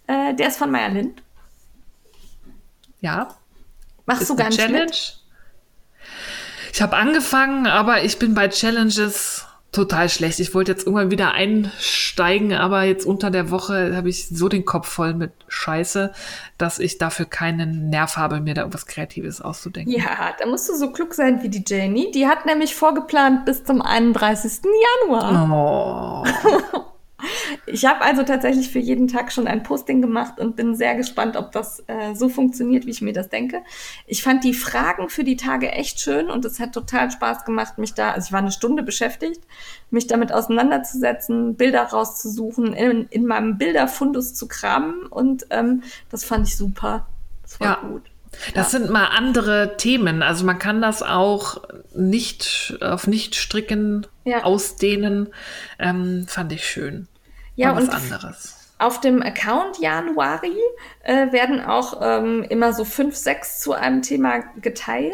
äh, 0.08 0.34
der 0.34 0.48
ist 0.48 0.56
von 0.56 0.72
Meier 0.72 0.88
Lind. 0.88 1.22
Ja, 3.00 3.36
Machst 4.04 4.22
ist 4.22 4.30
du 4.30 4.36
gar 4.36 4.48
nicht 4.48 4.58
Challenge. 4.58 4.86
mit? 4.86 5.20
Ich 6.72 6.82
habe 6.82 6.96
angefangen, 6.96 7.68
aber 7.68 8.02
ich 8.02 8.18
bin 8.18 8.34
bei 8.34 8.48
Challenges 8.48 9.46
total 9.72 10.08
schlecht. 10.08 10.40
Ich 10.40 10.54
wollte 10.54 10.72
jetzt 10.72 10.86
irgendwann 10.86 11.10
wieder 11.10 11.32
einsteigen, 11.32 12.52
aber 12.52 12.82
jetzt 12.82 13.06
unter 13.06 13.30
der 13.30 13.50
Woche 13.50 13.94
habe 13.94 14.08
ich 14.08 14.28
so 14.28 14.48
den 14.48 14.64
Kopf 14.64 14.88
voll 14.88 15.14
mit 15.14 15.32
Scheiße, 15.48 16.12
dass 16.58 16.78
ich 16.78 16.98
dafür 16.98 17.26
keinen 17.26 17.88
Nerv 17.88 18.16
habe, 18.16 18.40
mir 18.40 18.54
da 18.54 18.62
irgendwas 18.62 18.86
Kreatives 18.86 19.40
auszudenken. 19.40 19.92
Ja, 19.92 20.34
da 20.38 20.46
musst 20.46 20.68
du 20.68 20.74
so 20.74 20.90
klug 20.90 21.14
sein 21.14 21.42
wie 21.42 21.48
die 21.48 21.64
Janie. 21.66 22.10
Die 22.10 22.26
hat 22.26 22.46
nämlich 22.46 22.74
vorgeplant 22.74 23.44
bis 23.44 23.64
zum 23.64 23.80
31. 23.80 24.62
Januar. 25.04 26.24
Oh. 26.24 26.80
Ich 27.66 27.84
habe 27.84 28.00
also 28.02 28.22
tatsächlich 28.22 28.70
für 28.70 28.78
jeden 28.78 29.08
Tag 29.08 29.32
schon 29.32 29.46
ein 29.46 29.62
Posting 29.62 30.00
gemacht 30.02 30.38
und 30.40 30.56
bin 30.56 30.74
sehr 30.74 30.94
gespannt, 30.94 31.36
ob 31.36 31.52
das 31.52 31.82
äh, 31.86 32.14
so 32.14 32.28
funktioniert, 32.28 32.86
wie 32.86 32.90
ich 32.90 33.02
mir 33.02 33.12
das 33.12 33.28
denke. 33.28 33.62
Ich 34.06 34.22
fand 34.22 34.44
die 34.44 34.54
Fragen 34.54 35.08
für 35.08 35.24
die 35.24 35.36
Tage 35.36 35.70
echt 35.72 36.00
schön 36.00 36.30
und 36.30 36.44
es 36.44 36.60
hat 36.60 36.72
total 36.72 37.10
Spaß 37.10 37.44
gemacht, 37.44 37.78
mich 37.78 37.94
da, 37.94 38.12
also 38.12 38.26
ich 38.28 38.32
war 38.32 38.40
eine 38.40 38.52
Stunde 38.52 38.82
beschäftigt, 38.82 39.40
mich 39.90 40.06
damit 40.06 40.32
auseinanderzusetzen, 40.32 41.54
Bilder 41.56 41.82
rauszusuchen, 41.84 42.72
in, 42.72 43.06
in 43.10 43.26
meinem 43.26 43.58
Bilderfundus 43.58 44.34
zu 44.34 44.48
kramen 44.48 45.06
und 45.06 45.46
ähm, 45.50 45.82
das 46.10 46.24
fand 46.24 46.46
ich 46.46 46.56
super. 46.56 47.06
Das 47.42 47.60
war 47.60 47.66
Ja. 47.66 47.88
gut. 47.88 48.02
Das 48.54 48.70
sind 48.70 48.90
mal 48.90 49.06
andere 49.06 49.76
Themen. 49.76 50.22
Also 50.22 50.44
man 50.44 50.58
kann 50.60 50.80
das 50.80 51.02
auch 51.02 51.62
nicht 51.94 52.78
auf 52.80 53.08
nicht 53.08 53.34
stricken 53.34 54.06
Ja. 54.24 54.44
ausdehnen. 54.44 55.28
Ähm, 55.80 56.26
fand 56.28 56.52
ich 56.52 56.64
schön. 56.64 57.08
Ja, 57.60 57.76
was 57.76 57.84
und 57.84 57.90
anderes. 57.90 58.56
Auf 58.78 59.00
dem 59.00 59.22
Account 59.22 59.78
Januari 59.78 60.56
äh, 61.02 61.30
werden 61.32 61.60
auch 61.60 62.00
ähm, 62.00 62.42
immer 62.44 62.72
so 62.72 62.86
fünf, 62.86 63.14
sechs 63.14 63.60
zu 63.60 63.74
einem 63.74 64.00
Thema 64.00 64.38
geteilt. 64.62 65.12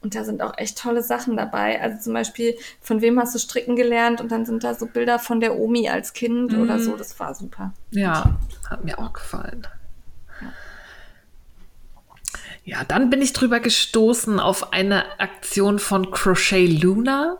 Und 0.00 0.14
da 0.14 0.22
sind 0.22 0.40
auch 0.40 0.56
echt 0.56 0.78
tolle 0.78 1.02
Sachen 1.02 1.36
dabei. 1.36 1.80
Also 1.82 1.98
zum 1.98 2.12
Beispiel, 2.12 2.56
von 2.80 3.00
wem 3.00 3.18
hast 3.18 3.34
du 3.34 3.40
stricken 3.40 3.74
gelernt? 3.74 4.20
Und 4.20 4.30
dann 4.30 4.46
sind 4.46 4.62
da 4.62 4.74
so 4.74 4.86
Bilder 4.86 5.18
von 5.18 5.40
der 5.40 5.58
Omi 5.58 5.88
als 5.88 6.12
Kind 6.12 6.54
oder 6.54 6.78
so. 6.78 6.96
Das 6.96 7.18
war 7.18 7.34
super. 7.34 7.72
Ja, 7.90 8.38
hat 8.70 8.84
mir 8.84 8.96
auch 9.00 9.12
gefallen. 9.12 9.66
Ja, 12.64 12.84
dann 12.84 13.10
bin 13.10 13.20
ich 13.20 13.32
drüber 13.32 13.58
gestoßen 13.58 14.38
auf 14.38 14.72
eine 14.72 15.18
Aktion 15.18 15.80
von 15.80 16.12
Crochet 16.12 16.80
Luna. 16.80 17.38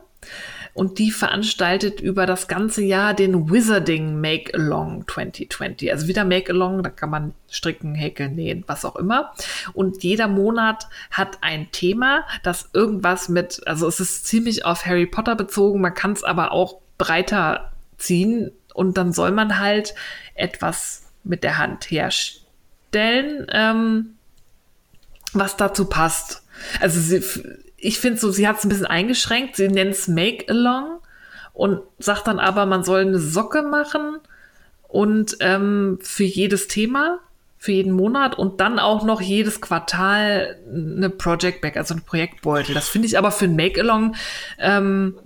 Und 0.74 0.98
die 0.98 1.10
veranstaltet 1.10 2.00
über 2.00 2.24
das 2.24 2.48
ganze 2.48 2.82
Jahr 2.82 3.12
den 3.12 3.50
Wizarding 3.50 4.20
Make-Along 4.20 5.04
2020. 5.06 5.92
Also 5.92 6.08
wieder 6.08 6.24
Make-Along, 6.24 6.82
da 6.82 6.90
kann 6.90 7.10
man 7.10 7.34
stricken, 7.50 7.94
häkeln, 7.94 8.34
nähen, 8.34 8.64
was 8.66 8.84
auch 8.84 8.96
immer. 8.96 9.34
Und 9.74 10.02
jeder 10.02 10.28
Monat 10.28 10.86
hat 11.10 11.38
ein 11.42 11.70
Thema, 11.72 12.24
das 12.42 12.70
irgendwas 12.72 13.28
mit, 13.28 13.66
also 13.66 13.86
es 13.86 14.00
ist 14.00 14.26
ziemlich 14.26 14.64
auf 14.64 14.86
Harry 14.86 15.06
Potter 15.06 15.36
bezogen, 15.36 15.80
man 15.80 15.94
kann 15.94 16.12
es 16.12 16.24
aber 16.24 16.52
auch 16.52 16.78
breiter 16.96 17.72
ziehen 17.98 18.50
und 18.74 18.96
dann 18.96 19.12
soll 19.12 19.32
man 19.32 19.58
halt 19.58 19.94
etwas 20.34 21.10
mit 21.24 21.44
der 21.44 21.58
Hand 21.58 21.90
herstellen, 21.90 23.46
ähm, 23.50 24.14
was 25.32 25.56
dazu 25.56 25.86
passt. 25.86 26.42
Also 26.80 27.00
sie, 27.00 27.22
ich 27.82 27.98
finde 27.98 28.18
so, 28.18 28.30
sie 28.30 28.46
hat 28.46 28.58
es 28.58 28.64
ein 28.64 28.68
bisschen 28.68 28.86
eingeschränkt. 28.86 29.56
Sie 29.56 29.68
nennt 29.68 29.92
es 29.92 30.08
Make-Along 30.08 31.00
und 31.52 31.80
sagt 31.98 32.28
dann 32.28 32.38
aber, 32.38 32.64
man 32.64 32.84
soll 32.84 33.00
eine 33.00 33.18
Socke 33.18 33.62
machen 33.62 34.18
und 34.88 35.36
ähm, 35.40 35.98
für 36.00 36.24
jedes 36.24 36.68
Thema, 36.68 37.18
für 37.58 37.72
jeden 37.72 37.92
Monat 37.92 38.38
und 38.38 38.60
dann 38.60 38.78
auch 38.78 39.04
noch 39.04 39.20
jedes 39.20 39.60
Quartal 39.60 40.58
eine 40.72 41.10
Project 41.10 41.60
Bag, 41.60 41.76
also 41.76 41.94
ein 41.94 42.02
Projektbeutel. 42.02 42.74
Das 42.74 42.88
finde 42.88 43.06
ich 43.08 43.18
aber 43.18 43.32
für 43.32 43.46
ein 43.46 43.56
Make-Along 43.56 44.14
ähm, 44.58 45.16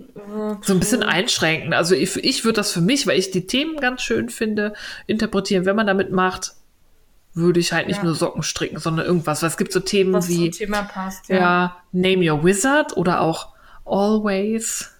so 0.61 0.73
ein 0.73 0.79
bisschen 0.79 1.03
einschränkend. 1.03 1.75
Also 1.75 1.93
ich, 1.93 2.15
ich 2.17 2.43
würde 2.43 2.55
das 2.57 2.71
für 2.71 2.81
mich, 2.81 3.05
weil 3.05 3.19
ich 3.19 3.29
die 3.29 3.45
Themen 3.45 3.77
ganz 3.77 4.01
schön 4.01 4.29
finde, 4.29 4.73
interpretieren. 5.05 5.65
Wenn 5.65 5.75
man 5.75 5.87
damit 5.87 6.11
macht, 6.11 6.53
würde 7.37 7.59
ich 7.59 7.71
halt 7.71 7.87
nicht 7.87 7.97
Ja. 7.97 8.03
nur 8.03 8.15
Socken 8.15 8.43
stricken, 8.43 8.79
sondern 8.79 9.05
irgendwas. 9.05 9.41
Weil 9.41 9.49
es 9.49 9.57
gibt 9.57 9.71
so 9.71 9.79
Themen 9.79 10.13
Was 10.13 10.27
wie 10.27 10.49
passt, 10.93 11.29
ja. 11.29 11.77
Name 11.91 12.29
Your 12.31 12.43
Wizard 12.43 12.97
oder 12.97 13.21
auch 13.21 13.53
Always, 13.85 14.91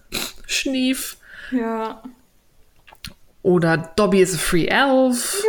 Schnief 0.46 1.18
Ja. 1.50 2.02
oder 3.42 3.76
Dobby 3.96 4.20
is 4.22 4.34
a 4.34 4.38
Free 4.38 4.66
Elf 4.66 5.42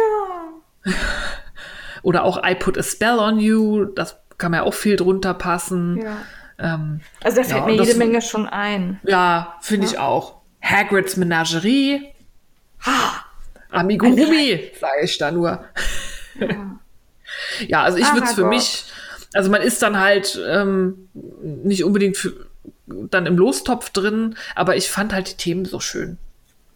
oder 2.02 2.24
auch 2.24 2.41
I 2.44 2.56
Put 2.56 2.78
a 2.78 2.84
Spell 2.84 3.20
on 3.20 3.40
You. 3.40 3.86
Das 3.86 4.18
kann 4.38 4.52
mir 4.52 4.64
auch 4.64 4.74
viel 4.74 4.95
drunter 4.95 5.34
passen. 5.34 5.98
ja. 6.02 6.18
Ähm, 6.61 6.99
Also 7.24 7.38
da 7.38 7.44
fällt 7.44 7.60
Ja, 7.61 7.66
mir 7.66 7.72
jede 7.74 7.86
das- 7.86 7.95
Menge 7.95 8.22
schon 8.22 8.45
ein. 8.45 8.99
ja, 9.03 9.56
finde 9.61 9.86
ich 9.88 9.98
auch. 9.98 10.41
Hagrids 10.61 11.16
Menagerie. 11.16 12.10
Amigurumi, 13.72 14.72
sage 14.80 15.03
ich 15.03 15.18
da 15.18 15.32
nur. 15.32 15.64
Ja, 17.68 17.84
also 17.84 17.98
ich 17.98 18.11
würde 18.14 18.26
es 18.26 18.34
für 18.34 18.45
mich, 18.45 18.86
also 19.34 19.49
man 19.52 19.61
ist 19.61 19.82
dann 19.82 19.99
halt 19.99 20.40
ähm, 20.48 21.10
nicht 21.64 21.84
unbedingt 21.84 22.18
für, 22.18 22.48
dann 22.88 23.26
im 23.26 23.38
Lostopf 23.38 23.91
drin, 23.91 24.36
aber 24.56 24.76
ich 24.76 24.90
fand 24.90 25.14
halt 25.14 25.32
die 25.32 25.38
Themen 25.38 25.66
so 25.66 25.80
schön. 25.80 26.18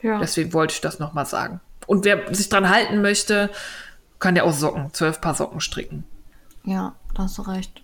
Ja. 0.02 0.20
Deswegen 0.20 0.54
wollte 0.54 0.74
ich 0.74 0.82
das 0.82 1.00
nochmal 1.00 1.26
sagen. 1.26 1.60
Und 1.88 2.06
wer 2.06 2.34
sich 2.34 2.50
dran 2.50 2.70
halten 2.70 3.02
möchte, 3.02 3.50
kann 4.20 4.36
ja 4.36 4.44
auch 4.44 4.54
Socken, 4.54 4.94
zwölf 4.94 5.22
Paar 5.22 5.34
Socken 5.34 5.60
stricken. 5.60 6.04
Ja, 6.66 6.96
da 7.14 7.24
hast 7.24 7.38
du 7.38 7.42
recht. 7.42 7.82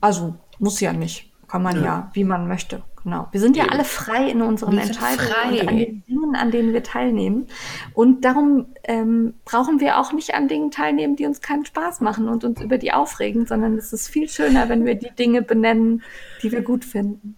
Also, 0.00 0.36
muss 0.58 0.80
ja 0.80 0.92
nicht. 0.92 1.30
Kann 1.48 1.62
man 1.62 1.82
ja, 1.82 2.10
wie 2.14 2.24
man 2.24 2.46
möchte. 2.46 2.82
Genau. 3.02 3.28
Wir 3.32 3.40
sind 3.40 3.56
ja 3.56 3.66
alle 3.66 3.84
frei 3.84 4.28
in 4.30 4.42
unseren 4.42 4.72
Wir 4.76 4.82
Entscheidungen 4.82 5.28
frei. 5.30 5.60
und 5.60 5.68
an 5.68 5.76
den 5.78 6.04
Dingen, 6.06 6.36
an 6.36 6.50
denen 6.50 6.72
wir 6.72 6.82
teilnehmen. 6.82 7.46
Und 7.94 8.24
darum 8.24 8.66
ähm, 8.84 9.34
brauchen 9.44 9.80
wir 9.80 9.98
auch 9.98 10.12
nicht 10.12 10.34
an 10.34 10.48
Dingen 10.48 10.70
teilnehmen, 10.70 11.16
die 11.16 11.24
uns 11.26 11.40
keinen 11.40 11.64
Spaß 11.64 12.00
machen 12.02 12.28
und 12.28 12.44
uns 12.44 12.60
über 12.60 12.76
die 12.76 12.92
aufregen, 12.92 13.46
sondern 13.46 13.76
es 13.78 13.92
ist 13.92 14.08
viel 14.08 14.28
schöner, 14.28 14.68
wenn 14.68 14.84
wir 14.84 14.96
die 14.96 15.10
Dinge 15.18 15.40
benennen, 15.42 16.02
die 16.42 16.52
wir 16.52 16.60
gut 16.62 16.84
finden. 16.84 17.36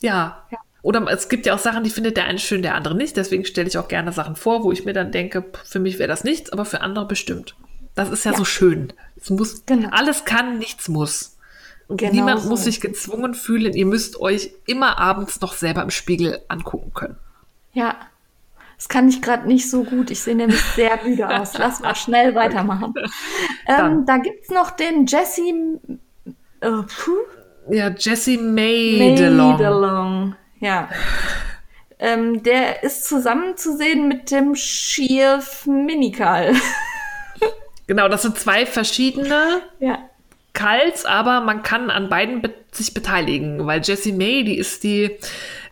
Ja. 0.00 0.44
Ja. 0.50 0.58
Oder 0.82 1.04
es 1.10 1.28
gibt 1.28 1.46
ja 1.46 1.54
auch 1.54 1.58
Sachen, 1.58 1.84
die 1.84 1.90
findet 1.90 2.16
der 2.16 2.24
eine 2.26 2.38
schön, 2.38 2.62
der 2.62 2.74
andere 2.74 2.94
nicht. 2.94 3.16
Deswegen 3.16 3.44
stelle 3.44 3.66
ich 3.68 3.78
auch 3.78 3.88
gerne 3.88 4.12
Sachen 4.12 4.36
vor, 4.36 4.62
wo 4.62 4.72
ich 4.72 4.84
mir 4.84 4.92
dann 4.92 5.10
denke, 5.10 5.44
für 5.64 5.80
mich 5.80 5.98
wäre 5.98 6.08
das 6.08 6.22
nichts, 6.22 6.52
aber 6.52 6.64
für 6.64 6.82
andere 6.82 7.06
bestimmt. 7.06 7.56
Das 7.94 8.10
ist 8.10 8.24
ja, 8.24 8.32
so 8.32 8.44
schön. 8.44 8.92
Es 9.16 9.28
muss, 9.30 9.64
Genau. 9.66 9.88
alles 9.90 10.24
kann, 10.24 10.58
nichts 10.58 10.88
muss. 10.88 11.37
Genau 11.88 12.12
niemand 12.12 12.42
so. 12.42 12.48
muss 12.50 12.64
sich 12.64 12.80
gezwungen 12.80 13.34
fühlen. 13.34 13.72
Ihr 13.72 13.86
müsst 13.86 14.20
euch 14.20 14.50
immer 14.66 14.98
abends 14.98 15.40
noch 15.40 15.54
selber 15.54 15.82
im 15.82 15.90
Spiegel 15.90 16.40
angucken 16.48 16.92
können. 16.94 17.16
Ja. 17.72 17.96
Das 18.76 18.88
kann 18.88 19.08
ich 19.08 19.22
gerade 19.22 19.48
nicht 19.48 19.68
so 19.68 19.82
gut. 19.82 20.10
Ich 20.10 20.20
sehe 20.20 20.36
nämlich 20.36 20.60
sehr 20.60 21.02
müde 21.02 21.28
aus. 21.40 21.56
Lass 21.58 21.80
mal 21.80 21.94
schnell 21.96 22.34
weitermachen. 22.34 22.94
Ähm, 23.66 24.04
da 24.06 24.18
gibt's 24.18 24.50
noch 24.50 24.70
den 24.70 25.06
Jesse 25.06 25.42
äh, 26.60 26.70
Ja, 27.70 27.88
Jessie 27.88 28.38
Maidelong. 28.38 29.50
Maidelong. 29.52 30.36
Ja. 30.60 30.88
Ähm, 31.98 32.42
der 32.44 32.84
ist 32.84 33.08
zusammen 33.08 33.56
zu 33.56 33.76
sehen 33.76 34.06
mit 34.06 34.30
dem 34.30 34.54
Schief 34.54 35.66
Minikal. 35.66 36.54
Genau, 37.88 38.06
das 38.06 38.20
sind 38.20 38.38
zwei 38.38 38.66
verschiedene 38.66 39.62
ja. 39.80 40.07
Kals, 40.58 41.04
aber 41.04 41.40
man 41.40 41.62
kann 41.62 41.88
an 41.88 42.08
beiden 42.08 42.42
be 42.42 42.52
sich 42.72 42.92
beteiligen, 42.92 43.64
weil 43.64 43.80
Jessie 43.80 44.12
May, 44.12 44.42
die 44.42 44.58
ist 44.58 44.82
die, 44.82 45.04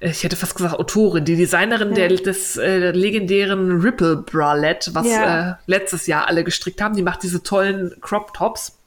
äh, 0.01 0.11
ich 0.11 0.23
hätte 0.23 0.37
fast 0.37 0.55
gesagt 0.55 0.79
Autorin, 0.79 1.25
die 1.25 1.35
Designerin 1.37 1.93
der, 1.95 2.09
des 2.09 2.57
äh, 2.57 2.93
legendären 2.93 3.81
Ripple 3.81 4.19
Bralette, 4.19 4.95
was 4.95 5.09
Ja. 5.09 5.51
äh, 5.51 5.55
letztes 5.67 6.07
Jahr 6.07 6.29
alle 6.29 6.45
gestrickt 6.45 6.81
haben. 6.81 6.95
Die 6.95 7.03
macht 7.03 7.25
diese 7.25 7.43
tollen 7.43 7.97
Crop 8.01 8.33
Tops. 8.33 8.79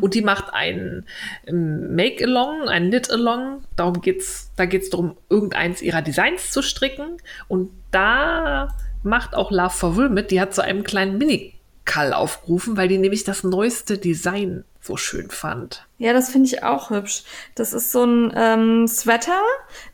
Und 0.00 0.14
die 0.14 0.22
macht 0.22 0.52
ein 0.54 1.04
ähm, 1.46 1.94
Make-Along, 1.94 2.68
ein 2.68 2.88
Knit-Along. 2.88 3.62
Darum 3.76 4.00
geht's, 4.00 4.50
da 4.56 4.64
geht's 4.64 4.88
darum, 4.90 5.16
irgendeins 5.28 5.82
ihrer 5.82 6.02
Designs 6.02 6.50
zu 6.50 6.62
stricken. 6.62 7.18
Und 7.48 7.70
da 7.90 8.74
macht 9.02 9.34
auch 9.36 9.50
Love 9.50 9.70
for 9.70 9.94
Wool 9.96 10.08
mit. 10.08 10.30
Die 10.30 10.40
hat 10.40 10.54
zu 10.54 10.62
einem 10.62 10.82
kleinen 10.84 11.18
Mini-Kall 11.18 12.12
aufgerufen, 12.14 12.76
weil 12.78 12.88
die 12.88 12.98
nämlich 12.98 13.24
das 13.24 13.44
neueste 13.44 13.98
Design 13.98 14.64
so 14.86 14.96
schön 14.96 15.30
fand. 15.30 15.86
Ja, 15.98 16.12
das 16.12 16.30
finde 16.30 16.46
ich 16.46 16.62
auch 16.62 16.90
hübsch. 16.90 17.24
Das 17.54 17.72
ist 17.72 17.92
so 17.92 18.04
ein 18.04 18.32
ähm, 18.36 18.86
Sweater, 18.88 19.40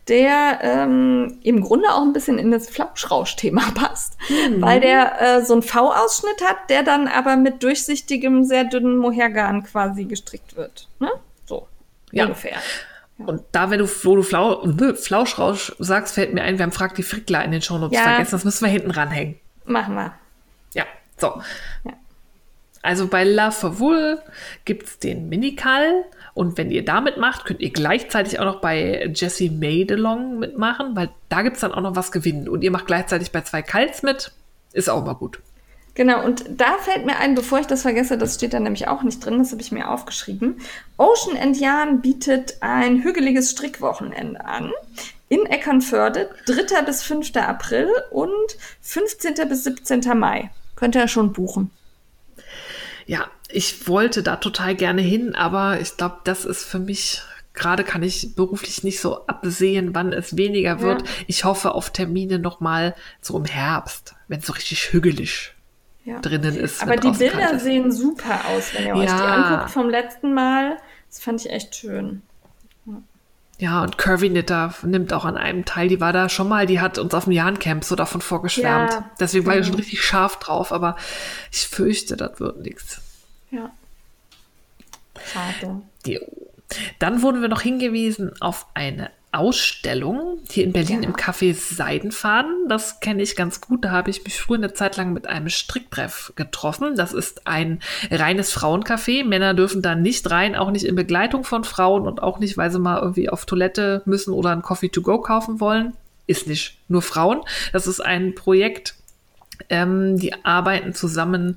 der 0.08 0.58
ähm, 0.62 1.38
im 1.42 1.60
Grunde 1.62 1.88
auch 1.90 2.02
ein 2.02 2.12
bisschen 2.12 2.38
in 2.38 2.50
das 2.50 2.68
Flauschrausch-Thema 2.68 3.62
passt, 3.74 4.16
weil 4.58 4.80
der 4.80 5.20
äh, 5.20 5.44
so 5.44 5.54
einen 5.54 5.62
V-Ausschnitt 5.62 6.42
hat, 6.46 6.70
der 6.70 6.82
dann 6.82 7.08
aber 7.08 7.36
mit 7.36 7.62
durchsichtigem, 7.62 8.44
sehr 8.44 8.64
dünnen 8.64 8.96
Mohairgarn 8.98 9.62
quasi 9.64 10.04
gestrickt 10.04 10.56
wird. 10.56 10.88
Ne? 11.00 11.10
So 11.46 11.66
Ja. 12.10 12.24
ungefähr. 12.24 12.58
Und 13.18 13.42
da, 13.52 13.70
wenn 13.70 13.78
du, 13.78 13.88
wo 14.04 14.16
du 14.16 14.22
Flau, 14.22 14.64
äh, 14.64 14.94
Flauschrausch 14.94 15.72
sagst, 15.78 16.14
fällt 16.14 16.34
mir 16.34 16.42
ein, 16.42 16.58
wir 16.58 16.64
haben 16.64 16.72
Frag 16.72 16.94
die 16.96 17.02
Frickler 17.04 17.44
in 17.44 17.52
den 17.52 17.62
Shownotes 17.62 17.96
Ja. 17.96 18.04
vergessen. 18.04 18.32
Das 18.32 18.44
müssen 18.44 18.64
wir 18.64 18.72
hinten 18.72 18.90
ranhängen. 18.90 19.38
Machen 19.64 19.94
wir. 19.94 20.12
Ja, 20.74 20.84
so. 21.18 21.40
Ja. 21.84 21.92
Also 22.82 23.06
bei 23.06 23.24
Love 23.24 23.52
for 23.52 23.78
Wool 23.78 24.18
gibt's 24.64 24.98
den 24.98 25.28
Minikal 25.28 26.04
und 26.34 26.58
wenn 26.58 26.70
ihr 26.70 26.84
damit 26.84 27.16
macht, 27.16 27.44
könnt 27.44 27.60
ihr 27.60 27.70
gleichzeitig 27.70 28.40
auch 28.40 28.44
noch 28.44 28.60
bei 28.60 29.10
Jessie 29.14 29.50
Maidelong 29.50 30.38
mitmachen, 30.40 30.96
weil 30.96 31.10
da 31.28 31.42
gibt's 31.42 31.60
dann 31.60 31.72
auch 31.72 31.80
noch 31.80 31.94
was 31.94 32.10
gewinnen 32.10 32.48
und 32.48 32.62
ihr 32.62 32.72
macht 32.72 32.86
gleichzeitig 32.86 33.30
bei 33.30 33.42
zwei 33.42 33.62
Kals 33.62 34.02
mit. 34.02 34.32
Ist 34.72 34.90
auch 34.90 35.04
mal 35.04 35.14
gut. 35.14 35.40
Genau, 35.94 36.24
und 36.24 36.44
da 36.48 36.78
fällt 36.78 37.04
mir 37.04 37.18
ein, 37.18 37.34
bevor 37.34 37.60
ich 37.60 37.66
das 37.66 37.82
vergesse, 37.82 38.16
das 38.16 38.36
steht 38.36 38.54
da 38.54 38.60
nämlich 38.60 38.88
auch 38.88 39.02
nicht 39.02 39.24
drin, 39.24 39.38
das 39.38 39.52
habe 39.52 39.60
ich 39.60 39.72
mir 39.72 39.90
aufgeschrieben. 39.90 40.58
Ocean 40.96 41.36
and 41.36 41.60
Yarn 41.60 42.00
bietet 42.00 42.56
ein 42.60 43.02
hügeliges 43.02 43.50
Strickwochenende 43.50 44.42
an 44.42 44.72
in 45.28 45.44
Eckernförde, 45.46 46.30
3. 46.46 46.82
bis 46.82 47.02
5. 47.02 47.36
April 47.36 47.88
und 48.10 48.32
15. 48.80 49.48
bis 49.48 49.64
17. 49.64 50.18
Mai. 50.18 50.50
Könnt 50.76 50.94
ihr 50.94 51.08
schon 51.08 51.32
buchen. 51.32 51.70
Ja, 53.06 53.26
ich 53.48 53.88
wollte 53.88 54.22
da 54.22 54.36
total 54.36 54.74
gerne 54.74 55.02
hin, 55.02 55.34
aber 55.34 55.80
ich 55.80 55.96
glaube, 55.96 56.18
das 56.24 56.44
ist 56.44 56.64
für 56.64 56.78
mich, 56.78 57.22
gerade 57.54 57.84
kann 57.84 58.02
ich 58.02 58.34
beruflich 58.34 58.82
nicht 58.84 59.00
so 59.00 59.26
absehen, 59.26 59.94
wann 59.94 60.12
es 60.12 60.36
weniger 60.36 60.80
wird. 60.80 61.02
Ja. 61.02 61.08
Ich 61.26 61.44
hoffe 61.44 61.74
auf 61.74 61.90
Termine 61.90 62.38
nochmal 62.38 62.94
so 63.20 63.36
im 63.36 63.44
Herbst, 63.44 64.14
wenn 64.28 64.40
es 64.40 64.46
so 64.46 64.52
richtig 64.52 64.92
hügelig 64.92 65.54
Ja. 66.04 66.20
drinnen 66.20 66.56
ist. 66.56 66.82
Aber 66.82 66.96
die 66.96 67.10
Bilder 67.10 67.58
sehen 67.58 67.92
super 67.92 68.40
aus, 68.54 68.74
wenn 68.74 68.86
ihr 68.86 68.94
euch 68.96 69.06
die 69.06 69.12
anguckt 69.12 69.70
vom 69.70 69.88
letzten 69.88 70.34
Mal. 70.34 70.76
Das 71.08 71.20
fand 71.20 71.44
ich 71.44 71.50
echt 71.50 71.74
schön. 71.76 72.22
Ja, 73.62 73.84
und 73.84 73.96
Curvy 73.96 74.28
Knitter 74.28 74.74
nimmt 74.82 75.12
auch 75.12 75.24
an 75.24 75.36
einem 75.36 75.64
teil. 75.64 75.86
Die 75.86 76.00
war 76.00 76.12
da 76.12 76.28
schon 76.28 76.48
mal, 76.48 76.66
die 76.66 76.80
hat 76.80 76.98
uns 76.98 77.14
auf 77.14 77.24
dem 77.24 77.32
Jahrencamp 77.32 77.84
so 77.84 77.94
davon 77.94 78.20
vorgeschwärmt. 78.20 78.90
Ja, 78.90 79.10
Deswegen 79.20 79.46
war 79.46 79.54
ich 79.54 79.60
genau. 79.60 79.68
schon 79.68 79.76
richtig 79.76 80.02
scharf 80.02 80.40
drauf, 80.40 80.72
aber 80.72 80.96
ich 81.52 81.68
fürchte, 81.68 82.16
das 82.16 82.40
wird 82.40 82.58
nichts. 82.58 83.00
Ja. 83.52 83.70
Schade. 85.32 85.80
Jo. 86.04 86.18
Dann 86.98 87.22
wurden 87.22 87.40
wir 87.40 87.48
noch 87.48 87.60
hingewiesen 87.60 88.32
auf 88.40 88.66
eine 88.74 89.12
Ausstellung 89.32 90.38
hier 90.50 90.64
in 90.64 90.72
Berlin 90.72 91.02
Ja. 91.02 91.08
im 91.08 91.16
Café 91.16 91.54
Seidenfaden. 91.54 92.68
Das 92.68 93.00
kenne 93.00 93.22
ich 93.22 93.34
ganz 93.34 93.60
gut. 93.60 93.84
Da 93.84 93.90
habe 93.90 94.10
ich 94.10 94.24
mich 94.24 94.38
früher 94.38 94.58
eine 94.58 94.74
Zeit 94.74 94.96
lang 94.96 95.12
mit 95.12 95.26
einem 95.26 95.48
Stricktreff 95.48 96.32
getroffen. 96.36 96.96
Das 96.96 97.12
ist 97.14 97.46
ein 97.46 97.80
reines 98.10 98.52
Frauencafé. 98.52 99.24
Männer 99.24 99.54
dürfen 99.54 99.80
da 99.82 99.94
nicht 99.94 100.30
rein, 100.30 100.54
auch 100.54 100.70
nicht 100.70 100.84
in 100.84 100.94
Begleitung 100.94 101.44
von 101.44 101.64
Frauen 101.64 102.06
und 102.06 102.22
auch 102.22 102.38
nicht, 102.38 102.56
weil 102.58 102.70
sie 102.70 102.78
mal 102.78 103.00
irgendwie 103.00 103.30
auf 103.30 103.46
Toilette 103.46 104.02
müssen 104.04 104.32
oder 104.34 104.50
ein 104.50 104.62
Coffee 104.62 104.90
to 104.90 105.00
go 105.02 105.18
kaufen 105.18 105.60
wollen. 105.60 105.94
Ist 106.26 106.46
nicht 106.46 106.78
nur 106.88 107.02
Frauen. 107.02 107.40
Das 107.72 107.86
ist 107.86 108.00
ein 108.00 108.34
Projekt, 108.34 108.94
ähm, 109.70 110.18
die 110.18 110.44
arbeiten 110.44 110.92
zusammen 110.94 111.56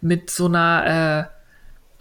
mit 0.00 0.28
so 0.30 0.46
einer 0.46 1.28
äh, 1.30 1.41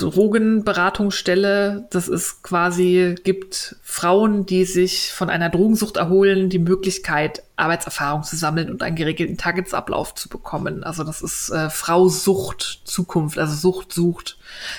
Drogenberatungsstelle. 0.09 1.87
Das 1.91 2.07
ist 2.07 2.43
quasi, 2.43 3.15
gibt 3.23 3.75
Frauen, 3.83 4.45
die 4.45 4.65
sich 4.65 5.11
von 5.11 5.29
einer 5.29 5.49
Drogensucht 5.49 5.97
erholen, 5.97 6.49
die 6.49 6.59
Möglichkeit, 6.59 7.43
Arbeitserfahrung 7.55 8.23
zu 8.23 8.35
sammeln 8.35 8.71
und 8.71 8.81
einen 8.81 8.95
geregelten 8.95 9.37
Tagesablauf 9.37 10.15
zu 10.15 10.29
bekommen. 10.29 10.83
Also 10.83 11.03
das 11.03 11.21
ist 11.21 11.49
äh, 11.49 11.69
Frau 11.69 12.07
Sucht 12.07 12.81
Zukunft, 12.85 13.37
also 13.37 13.55
Sucht 13.55 13.93
sucht 13.93 14.37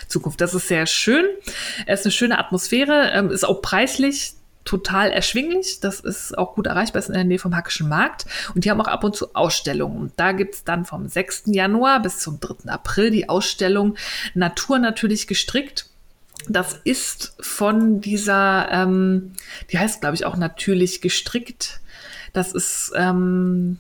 Zukunft. 0.09 0.41
Das 0.41 0.55
ist 0.55 0.69
sehr 0.69 0.87
schön. 0.87 1.25
Es 1.87 2.01
ist 2.01 2.07
eine 2.07 2.13
schöne 2.13 2.39
Atmosphäre, 2.39 3.13
ähm, 3.15 3.31
ist 3.31 3.45
auch 3.45 3.63
preislich 3.63 4.35
total 4.65 5.11
erschwinglich. 5.11 5.81
Das 5.81 6.01
ist 6.01 6.37
auch 6.37 6.55
gut 6.55 6.67
erreichbar, 6.67 7.01
ist 7.01 7.09
in 7.09 7.15
der 7.15 7.25
Nähe 7.25 7.39
vom 7.39 7.57
Hackischen 7.57 7.89
Markt. 7.89 8.27
Und 8.55 8.65
die 8.65 8.71
haben 8.71 8.81
auch 8.81 8.89
ab 8.89 9.05
und 9.05 9.17
zu 9.17 9.35
Ausstellungen. 9.35 9.99
Und 9.99 10.13
da 10.17 10.33
gibt's 10.33 10.65
dann 10.65 10.85
vom 10.85 11.09
6. 11.09 11.45
Januar 11.47 12.01
bis 12.01 12.21
zum 12.21 12.41
3. 12.41 12.71
April 12.71 13.11
die 13.11 13.29
Ausstellung 13.29 13.97
Natur 14.35 14.79
natürlich 14.79 15.27
gestrickt. 15.27 15.87
Das 16.49 16.75
ist 16.85 17.35
von 17.41 18.01
dieser, 18.01 18.69
ähm, 18.71 19.33
die 19.71 19.79
heißt, 19.79 20.01
glaube 20.01 20.17
ich, 20.17 20.25
auch 20.25 20.37
natürlich 20.37 21.01
gestrickt. 21.01 21.81
Das 22.33 22.53
ist 22.53 22.93
ähm, 22.97 23.79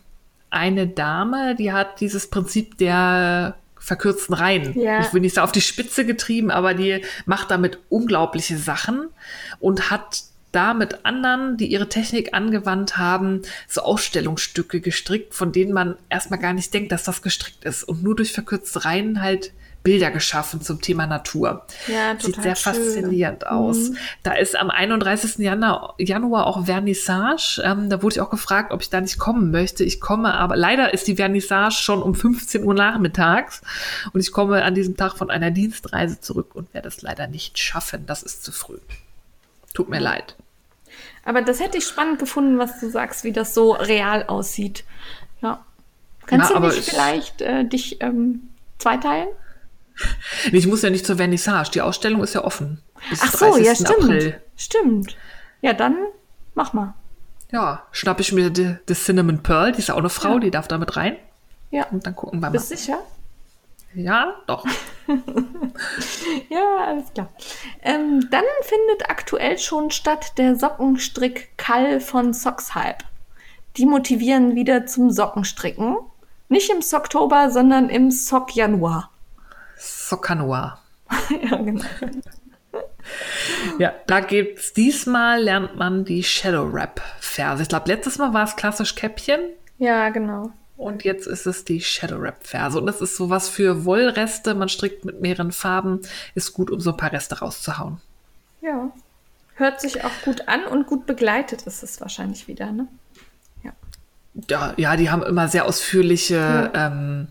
eine 0.50 0.86
Dame, 0.86 1.56
die 1.56 1.72
hat 1.72 2.00
dieses 2.00 2.28
Prinzip 2.28 2.78
der 2.78 3.56
verkürzten 3.82 4.34
Reihen. 4.34 4.78
Ja. 4.78 5.00
Ich 5.00 5.12
will 5.12 5.20
nicht 5.20 5.34
so 5.34 5.40
auf 5.40 5.50
die 5.50 5.60
Spitze 5.60 6.06
getrieben, 6.06 6.52
aber 6.52 6.72
die 6.72 7.02
macht 7.26 7.50
damit 7.50 7.78
unglaubliche 7.88 8.56
Sachen 8.56 9.09
und 9.59 9.90
hat 9.90 10.22
da 10.52 10.74
mit 10.74 11.04
anderen, 11.04 11.56
die 11.56 11.66
ihre 11.66 11.88
Technik 11.88 12.34
angewandt 12.34 12.98
haben, 12.98 13.42
so 13.68 13.82
Ausstellungsstücke 13.82 14.80
gestrickt, 14.80 15.34
von 15.34 15.52
denen 15.52 15.72
man 15.72 15.96
erstmal 16.08 16.38
gar 16.38 16.52
nicht 16.52 16.72
denkt, 16.72 16.92
dass 16.92 17.04
das 17.04 17.22
gestrickt 17.22 17.64
ist 17.64 17.84
und 17.84 18.02
nur 18.02 18.14
durch 18.14 18.32
verkürzte 18.32 18.84
Reihen 18.84 19.22
halt 19.22 19.52
Bilder 19.82 20.10
geschaffen 20.10 20.60
zum 20.60 20.80
Thema 20.80 21.06
Natur. 21.06 21.66
Ja, 21.88 22.14
Sieht 22.18 22.40
sehr 22.40 22.54
schön. 22.54 22.74
faszinierend 22.74 23.46
aus. 23.46 23.90
Mhm. 23.90 23.96
Da 24.22 24.34
ist 24.34 24.56
am 24.56 24.70
31. 24.70 25.38
Januar, 25.38 25.94
Januar 25.98 26.46
auch 26.46 26.66
Vernissage. 26.66 27.60
Ähm, 27.64 27.90
da 27.90 28.02
wurde 28.02 28.14
ich 28.14 28.20
auch 28.20 28.30
gefragt, 28.30 28.72
ob 28.72 28.82
ich 28.82 28.90
da 28.90 29.00
nicht 29.00 29.18
kommen 29.18 29.50
möchte. 29.50 29.82
Ich 29.84 30.00
komme, 30.00 30.34
aber 30.34 30.56
leider 30.56 30.94
ist 30.94 31.08
die 31.08 31.16
Vernissage 31.16 31.74
schon 31.74 32.02
um 32.02 32.14
15 32.14 32.64
Uhr 32.64 32.74
nachmittags 32.74 33.62
und 34.12 34.20
ich 34.20 34.30
komme 34.30 34.62
an 34.62 34.74
diesem 34.74 34.96
Tag 34.96 35.16
von 35.16 35.30
einer 35.30 35.50
Dienstreise 35.50 36.20
zurück 36.20 36.54
und 36.54 36.72
werde 36.74 36.88
es 36.88 37.02
leider 37.02 37.26
nicht 37.26 37.58
schaffen. 37.58 38.06
Das 38.06 38.22
ist 38.22 38.44
zu 38.44 38.52
früh. 38.52 38.78
Tut 39.74 39.88
mir 39.88 40.00
leid. 40.00 40.36
Aber 41.24 41.43
das 41.43 41.61
hätte 41.61 41.78
ich 41.78 41.85
spannend 41.85 42.19
gefunden, 42.19 42.59
was 42.59 42.81
du 42.81 42.90
sagst, 42.90 43.24
wie 43.24 43.32
das 43.32 43.55
so 43.55 43.73
real 43.73 44.24
aussieht. 44.24 44.85
Ja. 45.40 45.65
Kannst 46.27 46.51
ja, 46.51 46.59
du 46.59 46.66
nicht 46.66 46.89
vielleicht 46.89 47.40
äh, 47.40 47.65
dich 47.65 48.01
ähm, 48.01 48.49
zweiteilen? 48.78 49.28
Ich 50.53 50.66
muss 50.66 50.81
ja 50.82 50.89
nicht 50.89 51.05
zur 51.07 51.16
Vernissage. 51.16 51.70
Die 51.73 51.82
Ausstellung 51.82 52.23
ist 52.23 52.35
ja 52.35 52.43
offen. 52.43 52.81
Ach 53.20 53.32
so, 53.32 53.59
ja, 53.59 53.74
stimmt. 53.74 53.90
April. 53.90 54.40
Stimmt. 54.57 55.16
Ja, 55.61 55.74
dann 55.74 55.97
mach 56.55 56.73
mal. 56.73 56.94
Ja, 57.53 57.86
schnapp 57.93 58.19
ich 58.19 58.32
mir 58.32 58.49
die, 58.51 58.77
die 58.89 58.94
Cinnamon 58.94 59.43
Pearl, 59.43 59.73
die 59.73 59.81
ist 59.81 59.89
ja 59.89 59.94
auch 59.94 59.99
eine 59.99 60.09
Frau, 60.09 60.35
ja. 60.35 60.39
die 60.40 60.51
darf 60.51 60.66
damit 60.66 60.97
rein. 60.97 61.16
Ja. 61.70 61.86
Und 61.90 62.07
dann 62.07 62.16
gucken 62.16 62.39
wir 62.39 62.49
mal. 62.49 62.51
Bist 62.51 62.70
sicher? 62.70 63.01
Ja, 63.94 64.36
doch. 64.47 64.64
ja, 66.48 66.77
alles 66.86 67.12
klar. 67.12 67.28
Ähm, 67.82 68.27
dann 68.31 68.44
findet 68.62 69.10
aktuell 69.10 69.59
schon 69.59 69.90
statt 69.90 70.39
der 70.39 70.56
Sockenstrick 70.56 71.56
Kall 71.56 72.01
von 72.01 72.32
Sockshype. 72.32 73.05
Die 73.77 73.86
motivieren 73.86 74.55
wieder 74.55 74.86
zum 74.86 75.10
Sockenstricken. 75.10 75.97
Nicht 76.48 76.70
im 76.70 76.82
Socktober, 76.82 77.51
sondern 77.51 77.89
im 77.89 78.10
Sock 78.10 78.55
Januar. 78.55 79.10
Sockanuar. 79.77 80.82
ja, 81.51 81.56
genau. 81.56 81.85
Ja, 83.78 83.93
da 84.06 84.20
gibt's 84.20 84.73
diesmal 84.73 85.43
lernt 85.43 85.77
man 85.77 86.05
die 86.05 86.23
Shadow 86.23 86.64
Rap 86.64 87.01
Verse. 87.20 87.62
Ich 87.62 87.69
glaube, 87.69 87.89
letztes 87.89 88.19
Mal 88.19 88.32
war 88.32 88.44
es 88.44 88.56
klassisch 88.56 88.94
Käppchen. 88.94 89.40
Ja, 89.78 90.10
genau. 90.10 90.52
Und 90.77 91.05
jetzt 91.05 91.27
ist 91.27 91.47
es 91.47 91.65
die 91.65 91.81
Shadow 91.81 92.16
Rap 92.16 92.47
Verse. 92.47 92.78
Und 92.78 92.86
das 92.86 93.01
ist 93.01 93.16
sowas 93.16 93.49
für 93.49 93.85
Wollreste. 93.85 94.55
Man 94.55 94.69
strickt 94.69 95.05
mit 95.05 95.20
mehreren 95.20 95.53
Farben. 95.53 96.01
Ist 96.35 96.55
gut, 96.55 96.70
um 96.70 96.81
so 96.81 96.90
ein 96.90 96.97
paar 96.97 97.12
Reste 97.12 97.39
rauszuhauen. 97.39 98.01
Ja. 98.61 98.90
Hört 99.55 99.81
sich 99.81 100.03
auch 100.03 100.11
gut 100.24 100.49
an 100.49 100.65
und 100.65 100.86
gut 100.86 101.07
begleitet 101.07 101.62
ist 101.62 101.82
es 101.82 102.01
wahrscheinlich 102.01 102.49
wieder, 102.49 102.73
ne? 102.73 102.89
Ja. 103.62 103.73
Ja, 104.49 104.74
ja 104.77 104.97
die 104.97 105.11
haben 105.11 105.23
immer 105.23 105.47
sehr 105.49 105.66
ausführliche 105.66 106.70
ja. 106.73 106.86
ähm, 106.86 107.28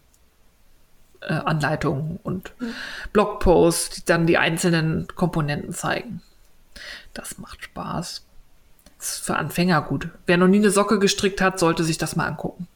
äh, 1.21 1.33
Anleitungen 1.33 2.19
und 2.23 2.53
ja. 2.59 2.67
Blogposts, 3.11 3.95
die 3.95 4.05
dann 4.05 4.27
die 4.27 4.37
einzelnen 4.37 5.07
Komponenten 5.15 5.73
zeigen. 5.73 6.21
Das 7.13 7.37
macht 7.37 7.63
Spaß. 7.63 8.25
Das 8.97 9.13
ist 9.13 9.25
für 9.25 9.35
Anfänger 9.35 9.81
gut. 9.81 10.09
Wer 10.27 10.37
noch 10.37 10.47
nie 10.47 10.59
eine 10.59 10.69
Socke 10.69 10.99
gestrickt 10.99 11.41
hat, 11.41 11.59
sollte 11.59 11.83
sich 11.83 11.97
das 11.97 12.15
mal 12.15 12.27
angucken. 12.27 12.67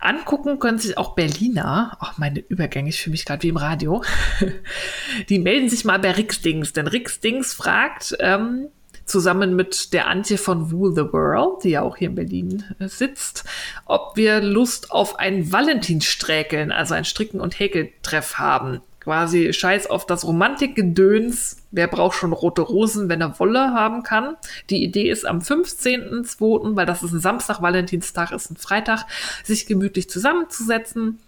Angucken 0.00 0.58
können 0.58 0.78
sich 0.78 0.96
auch 0.96 1.14
Berliner, 1.14 1.96
auch 2.00 2.18
meine 2.18 2.40
Übergänge, 2.40 2.88
ich 2.90 3.02
fühle 3.02 3.12
mich 3.12 3.24
gerade 3.24 3.42
wie 3.42 3.48
im 3.48 3.56
Radio, 3.56 4.02
die 5.28 5.38
melden 5.38 5.68
sich 5.68 5.84
mal 5.84 5.98
bei 5.98 6.12
Rixdings, 6.12 6.72
denn 6.72 6.86
Rixdings 6.86 7.54
fragt, 7.54 8.16
ähm, 8.20 8.68
zusammen 9.04 9.56
mit 9.56 9.92
der 9.92 10.06
Antje 10.06 10.38
von 10.38 10.70
Wool 10.70 10.94
the 10.94 11.12
World, 11.12 11.64
die 11.64 11.70
ja 11.70 11.82
auch 11.82 11.96
hier 11.96 12.08
in 12.08 12.14
Berlin 12.14 12.64
äh, 12.78 12.88
sitzt, 12.88 13.44
ob 13.86 14.16
wir 14.16 14.40
Lust 14.40 14.90
auf 14.92 15.18
ein 15.18 15.50
Valentinsträkeln, 15.50 16.70
also 16.70 16.94
ein 16.94 17.04
Stricken- 17.04 17.40
und 17.40 17.58
Häkeltreff 17.58 18.38
haben 18.38 18.80
quasi 19.08 19.54
Scheiß 19.54 19.86
auf 19.86 20.04
das 20.04 20.26
Romantikgedöns. 20.26 21.62
Wer 21.70 21.88
braucht 21.88 22.18
schon 22.18 22.34
rote 22.34 22.60
Rosen, 22.60 23.08
wenn 23.08 23.22
er 23.22 23.38
Wolle 23.38 23.72
haben 23.72 24.02
kann? 24.02 24.36
Die 24.68 24.84
Idee 24.84 25.08
ist 25.08 25.24
am 25.24 25.38
15.02., 25.38 26.76
weil 26.76 26.84
das 26.84 27.02
ist 27.02 27.12
ein 27.12 27.20
Samstag, 27.20 27.62
Valentinstag 27.62 28.32
ist 28.32 28.50
ein 28.50 28.58
Freitag, 28.58 29.06
sich 29.44 29.66
gemütlich 29.66 30.10
zusammenzusetzen 30.10 31.20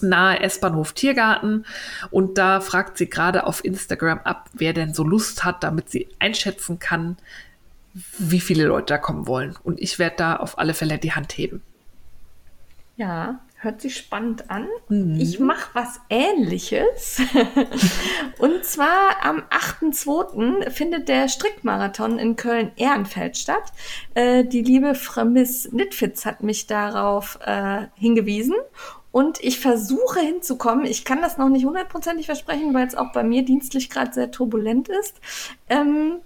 nahe 0.00 0.40
S-Bahnhof 0.40 0.92
Tiergarten. 0.92 1.64
Und 2.10 2.36
da 2.38 2.60
fragt 2.60 2.96
sie 2.98 3.08
gerade 3.08 3.44
auf 3.46 3.64
Instagram 3.64 4.20
ab, 4.24 4.48
wer 4.54 4.72
denn 4.72 4.92
so 4.92 5.04
Lust 5.04 5.44
hat, 5.44 5.62
damit 5.62 5.90
sie 5.90 6.08
einschätzen 6.18 6.78
kann, 6.78 7.16
wie 8.18 8.40
viele 8.40 8.64
Leute 8.64 8.94
da 8.94 8.98
kommen 8.98 9.26
wollen. 9.26 9.56
Und 9.62 9.80
ich 9.80 9.98
werde 9.98 10.16
da 10.16 10.36
auf 10.36 10.58
alle 10.58 10.74
Fälle 10.74 10.98
die 10.98 11.12
Hand 11.12 11.36
heben. 11.36 11.62
Ja, 12.96 13.40
Hört 13.58 13.80
sich 13.80 13.96
spannend 13.96 14.50
an. 14.50 14.68
Mhm. 14.88 15.18
Ich 15.18 15.40
mache 15.40 15.70
was 15.72 16.00
Ähnliches. 16.10 17.20
und 18.38 18.64
zwar 18.64 19.24
am 19.24 19.42
8.2. 19.50 20.70
findet 20.70 21.08
der 21.08 21.28
Strickmarathon 21.28 22.18
in 22.18 22.36
Köln-Ehrenfeld 22.36 23.38
statt. 23.38 23.72
Äh, 24.14 24.44
die 24.44 24.62
liebe 24.62 24.94
Frau 24.94 25.24
Miss 25.24 25.72
Nitfitz 25.72 26.26
hat 26.26 26.42
mich 26.42 26.66
darauf 26.66 27.38
äh, 27.46 27.86
hingewiesen. 27.94 28.54
Und 29.10 29.42
ich 29.42 29.58
versuche 29.58 30.20
hinzukommen. 30.20 30.84
Ich 30.84 31.06
kann 31.06 31.22
das 31.22 31.38
noch 31.38 31.48
nicht 31.48 31.64
hundertprozentig 31.64 32.26
versprechen, 32.26 32.74
weil 32.74 32.86
es 32.86 32.94
auch 32.94 33.12
bei 33.12 33.22
mir 33.22 33.42
dienstlich 33.42 33.88
gerade 33.88 34.12
sehr 34.12 34.30
turbulent 34.30 34.90
ist. 34.90 35.18
Ähm, 35.70 36.18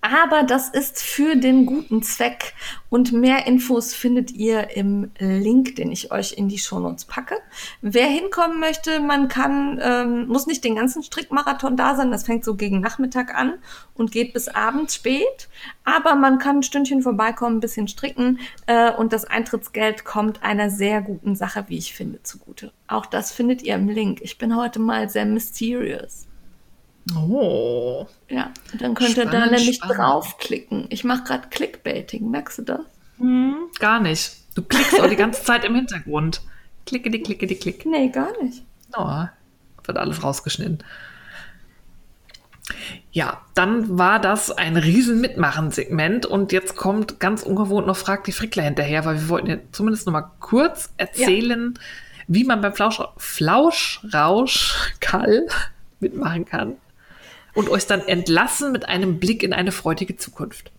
aber 0.00 0.42
das 0.42 0.68
ist 0.68 1.02
für 1.02 1.36
den 1.36 1.66
guten 1.66 2.02
Zweck 2.02 2.54
und 2.90 3.12
mehr 3.12 3.46
Infos 3.46 3.94
findet 3.94 4.30
ihr 4.30 4.76
im 4.76 5.10
Link, 5.18 5.76
den 5.76 5.90
ich 5.90 6.12
euch 6.12 6.32
in 6.32 6.48
die 6.48 6.58
Shownotes 6.58 7.06
packe. 7.06 7.36
Wer 7.80 8.06
hinkommen 8.06 8.60
möchte, 8.60 9.00
man 9.00 9.28
kann, 9.28 9.80
ähm, 9.82 10.26
muss 10.28 10.46
nicht 10.46 10.64
den 10.64 10.76
ganzen 10.76 11.02
Strickmarathon 11.02 11.76
da 11.76 11.96
sein, 11.96 12.10
das 12.10 12.24
fängt 12.24 12.44
so 12.44 12.54
gegen 12.54 12.80
Nachmittag 12.80 13.34
an 13.34 13.54
und 13.94 14.12
geht 14.12 14.32
bis 14.32 14.48
abends 14.48 14.94
spät, 14.94 15.48
aber 15.84 16.14
man 16.14 16.38
kann 16.38 16.58
ein 16.58 16.62
Stündchen 16.62 17.02
vorbeikommen, 17.02 17.56
ein 17.56 17.60
bisschen 17.60 17.88
stricken 17.88 18.38
äh, 18.66 18.92
und 18.92 19.12
das 19.12 19.24
Eintrittsgeld 19.24 20.04
kommt 20.04 20.42
einer 20.42 20.70
sehr 20.70 21.02
guten 21.02 21.34
Sache, 21.34 21.64
wie 21.68 21.78
ich 21.78 21.94
finde, 21.94 22.22
zugute. 22.22 22.72
Auch 22.86 23.06
das 23.06 23.32
findet 23.32 23.62
ihr 23.62 23.74
im 23.74 23.88
Link. 23.88 24.20
Ich 24.22 24.38
bin 24.38 24.56
heute 24.56 24.78
mal 24.78 25.08
sehr 25.08 25.26
mysterious. 25.26 26.26
Oh. 27.14 28.06
Ja, 28.28 28.50
dann 28.78 28.94
könnt 28.94 29.16
ihr 29.16 29.26
da 29.26 29.46
nämlich 29.46 29.76
spannend. 29.76 29.98
draufklicken. 29.98 30.86
Ich 30.88 31.04
mache 31.04 31.24
gerade 31.24 31.48
Clickbaiting, 31.48 32.30
merkst 32.30 32.58
du 32.58 32.62
das? 32.62 32.80
Hm, 33.18 33.56
gar 33.78 34.00
nicht. 34.00 34.32
Du 34.54 34.62
klickst 34.62 35.00
auch 35.00 35.08
die 35.08 35.16
ganze 35.16 35.42
Zeit 35.42 35.64
im 35.64 35.74
Hintergrund. 35.74 36.40
Klicke 36.86 37.10
die, 37.10 37.22
klicke 37.22 37.46
die, 37.46 37.56
klick. 37.56 37.84
Nee, 37.84 38.08
gar 38.08 38.30
nicht. 38.42 38.62
Oh, 38.96 39.24
wird 39.84 39.98
alles 39.98 40.22
rausgeschnitten. 40.22 40.82
Ja, 43.12 43.42
dann 43.54 43.98
war 43.98 44.18
das 44.18 44.50
ein 44.50 44.76
riesen 44.76 45.20
Mitmachen-Segment 45.20 46.24
und 46.24 46.52
jetzt 46.52 46.76
kommt 46.76 47.20
ganz 47.20 47.42
ungewohnt 47.42 47.86
noch 47.86 47.96
Frag 47.96 48.24
die 48.24 48.32
Frickler 48.32 48.62
hinterher, 48.62 49.04
weil 49.04 49.20
wir 49.20 49.28
wollten 49.28 49.48
ja 49.48 49.56
zumindest 49.72 50.06
noch 50.06 50.14
mal 50.14 50.30
kurz 50.40 50.90
erzählen, 50.96 51.74
ja. 51.76 51.82
wie 52.28 52.44
man 52.44 52.62
beim 52.62 52.72
Flausch, 52.72 53.02
Flauschrausch 53.18 54.94
Kall 55.00 55.46
mitmachen 56.00 56.46
kann 56.46 56.76
und 57.54 57.68
euch 57.68 57.86
dann 57.86 58.00
entlassen 58.00 58.72
mit 58.72 58.88
einem 58.88 59.18
Blick 59.18 59.42
in 59.42 59.52
eine 59.52 59.72
freudige 59.72 60.16
Zukunft. 60.16 60.70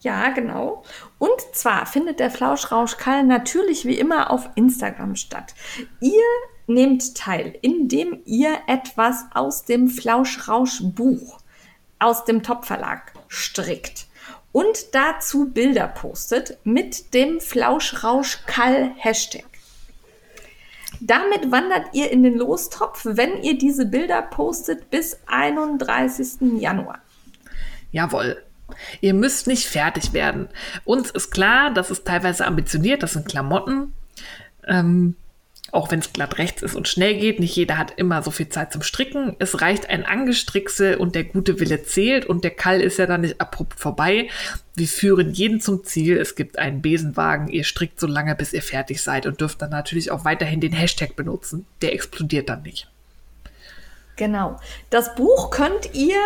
Ja, 0.00 0.30
genau. 0.30 0.82
Und 1.18 1.40
zwar 1.52 1.86
findet 1.86 2.20
der 2.20 2.30
Flauschrauschkall 2.30 3.24
natürlich 3.24 3.84
wie 3.84 3.98
immer 3.98 4.30
auf 4.30 4.48
Instagram 4.54 5.16
statt. 5.16 5.54
Ihr 6.00 6.24
nehmt 6.66 7.14
teil, 7.14 7.58
indem 7.60 8.20
ihr 8.24 8.56
etwas 8.66 9.26
aus 9.34 9.64
dem 9.64 9.88
Flauschrausch-Buch 9.88 11.38
aus 11.98 12.24
dem 12.24 12.42
Top-Verlag 12.42 13.12
strickt 13.28 14.06
und 14.52 14.94
dazu 14.94 15.50
Bilder 15.50 15.86
postet 15.86 16.56
mit 16.64 17.12
dem 17.14 17.40
Flauschrausch-Kall-Hashtag. 17.40 19.44
Damit 21.00 21.50
wandert 21.50 21.86
ihr 21.92 22.10
in 22.10 22.22
den 22.22 22.36
Lostopf, 22.36 23.04
wenn 23.04 23.42
ihr 23.42 23.56
diese 23.56 23.86
Bilder 23.86 24.22
postet 24.22 24.90
bis 24.90 25.18
31. 25.26 26.60
Januar. 26.60 26.98
Jawohl. 27.90 28.42
Ihr 29.00 29.14
müsst 29.14 29.46
nicht 29.46 29.66
fertig 29.66 30.12
werden. 30.12 30.48
Uns 30.84 31.10
ist 31.10 31.30
klar, 31.30 31.72
das 31.72 31.90
ist 31.90 32.06
teilweise 32.06 32.46
ambitioniert, 32.46 33.02
das 33.02 33.14
sind 33.14 33.26
Klamotten. 33.26 33.92
Ähm, 34.66 35.16
auch 35.72 35.90
wenn 35.90 36.00
es 36.00 36.12
glatt 36.12 36.38
rechts 36.38 36.62
ist 36.62 36.74
und 36.74 36.88
schnell 36.88 37.18
geht, 37.18 37.40
nicht 37.40 37.56
jeder 37.56 37.78
hat 37.78 37.92
immer 37.96 38.22
so 38.22 38.30
viel 38.30 38.48
Zeit 38.48 38.72
zum 38.72 38.82
Stricken. 38.82 39.36
Es 39.38 39.60
reicht 39.60 39.88
ein 39.88 40.04
Angestrickse 40.04 40.98
und 40.98 41.14
der 41.14 41.24
gute 41.24 41.60
Wille 41.60 41.82
zählt 41.82 42.26
und 42.26 42.44
der 42.44 42.50
Kall 42.50 42.80
ist 42.80 42.98
ja 42.98 43.06
dann 43.06 43.22
nicht 43.22 43.40
abrupt 43.40 43.78
vorbei. 43.78 44.28
Wir 44.74 44.88
führen 44.88 45.32
jeden 45.32 45.60
zum 45.60 45.84
Ziel. 45.84 46.16
Es 46.16 46.34
gibt 46.34 46.58
einen 46.58 46.82
Besenwagen. 46.82 47.48
Ihr 47.48 47.64
strickt 47.64 48.00
so 48.00 48.06
lange, 48.06 48.34
bis 48.34 48.52
ihr 48.52 48.62
fertig 48.62 49.02
seid 49.02 49.26
und 49.26 49.40
dürft 49.40 49.62
dann 49.62 49.70
natürlich 49.70 50.10
auch 50.10 50.24
weiterhin 50.24 50.60
den 50.60 50.72
Hashtag 50.72 51.16
benutzen. 51.16 51.66
Der 51.82 51.92
explodiert 51.92 52.48
dann 52.48 52.62
nicht. 52.62 52.88
Genau. 54.16 54.60
Das 54.90 55.14
Buch 55.14 55.50
könnt 55.50 55.94
ihr 55.94 56.20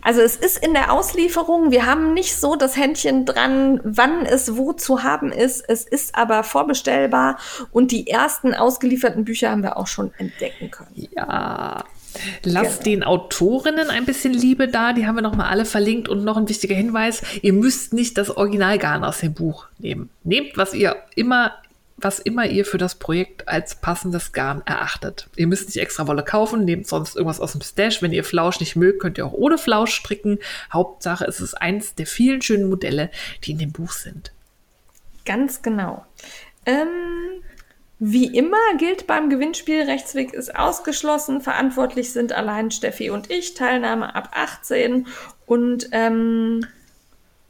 also 0.00 0.20
es 0.20 0.36
ist 0.36 0.64
in 0.64 0.74
der 0.74 0.92
Auslieferung, 0.92 1.70
wir 1.70 1.86
haben 1.86 2.14
nicht 2.14 2.36
so 2.36 2.56
das 2.56 2.76
Händchen 2.76 3.26
dran, 3.26 3.80
wann 3.84 4.24
es 4.24 4.56
wo 4.56 4.72
zu 4.72 5.02
haben 5.02 5.32
ist. 5.32 5.64
Es 5.68 5.84
ist 5.84 6.14
aber 6.14 6.44
vorbestellbar 6.44 7.38
und 7.72 7.90
die 7.90 8.06
ersten 8.06 8.54
ausgelieferten 8.54 9.24
Bücher 9.24 9.50
haben 9.50 9.62
wir 9.62 9.76
auch 9.76 9.86
schon 9.86 10.12
entdecken 10.18 10.70
können. 10.70 11.08
Ja. 11.14 11.84
Lasst 12.42 12.84
genau. 12.84 12.84
den 12.84 13.04
Autorinnen 13.04 13.90
ein 13.90 14.06
bisschen 14.06 14.32
Liebe 14.32 14.68
da, 14.68 14.92
die 14.92 15.06
haben 15.06 15.16
wir 15.16 15.22
nochmal 15.22 15.50
alle 15.50 15.64
verlinkt 15.64 16.08
und 16.08 16.24
noch 16.24 16.36
ein 16.36 16.48
wichtiger 16.48 16.74
Hinweis, 16.74 17.22
ihr 17.42 17.52
müsst 17.52 17.92
nicht 17.92 18.18
das 18.18 18.30
Originalgarn 18.36 19.04
aus 19.04 19.18
dem 19.18 19.34
Buch 19.34 19.66
nehmen. 19.78 20.08
Nehmt, 20.24 20.56
was 20.56 20.74
ihr 20.74 20.96
immer 21.14 21.52
was 22.00 22.20
immer 22.20 22.46
ihr 22.46 22.64
für 22.64 22.78
das 22.78 22.94
Projekt 22.94 23.48
als 23.48 23.80
passendes 23.80 24.32
Garn 24.32 24.62
erachtet. 24.64 25.28
Ihr 25.36 25.48
müsst 25.48 25.66
nicht 25.66 25.78
extra 25.78 26.06
Wolle 26.06 26.22
kaufen, 26.22 26.64
nehmt 26.64 26.86
sonst 26.86 27.16
irgendwas 27.16 27.40
aus 27.40 27.52
dem 27.52 27.60
Stash. 27.60 28.00
Wenn 28.02 28.12
ihr 28.12 28.24
Flausch 28.24 28.60
nicht 28.60 28.76
mögt, 28.76 29.00
könnt 29.00 29.18
ihr 29.18 29.26
auch 29.26 29.32
ohne 29.32 29.58
Flausch 29.58 29.92
stricken. 29.92 30.38
Hauptsache, 30.72 31.24
es 31.24 31.40
ist 31.40 31.54
eins 31.54 31.94
der 31.96 32.06
vielen 32.06 32.40
schönen 32.40 32.68
Modelle, 32.68 33.10
die 33.44 33.52
in 33.52 33.58
dem 33.58 33.72
Buch 33.72 33.92
sind. 33.92 34.32
Ganz 35.24 35.60
genau. 35.60 36.06
Ähm, 36.64 37.42
wie 37.98 38.26
immer 38.26 38.56
gilt 38.78 39.08
beim 39.08 39.28
Gewinnspiel, 39.28 39.82
Rechtsweg 39.82 40.32
ist 40.32 40.54
ausgeschlossen. 40.54 41.40
Verantwortlich 41.40 42.12
sind 42.12 42.32
allein 42.32 42.70
Steffi 42.70 43.10
und 43.10 43.30
ich. 43.30 43.54
Teilnahme 43.54 44.14
ab 44.14 44.30
18 44.32 45.08
und 45.46 45.88
ähm, 45.90 46.64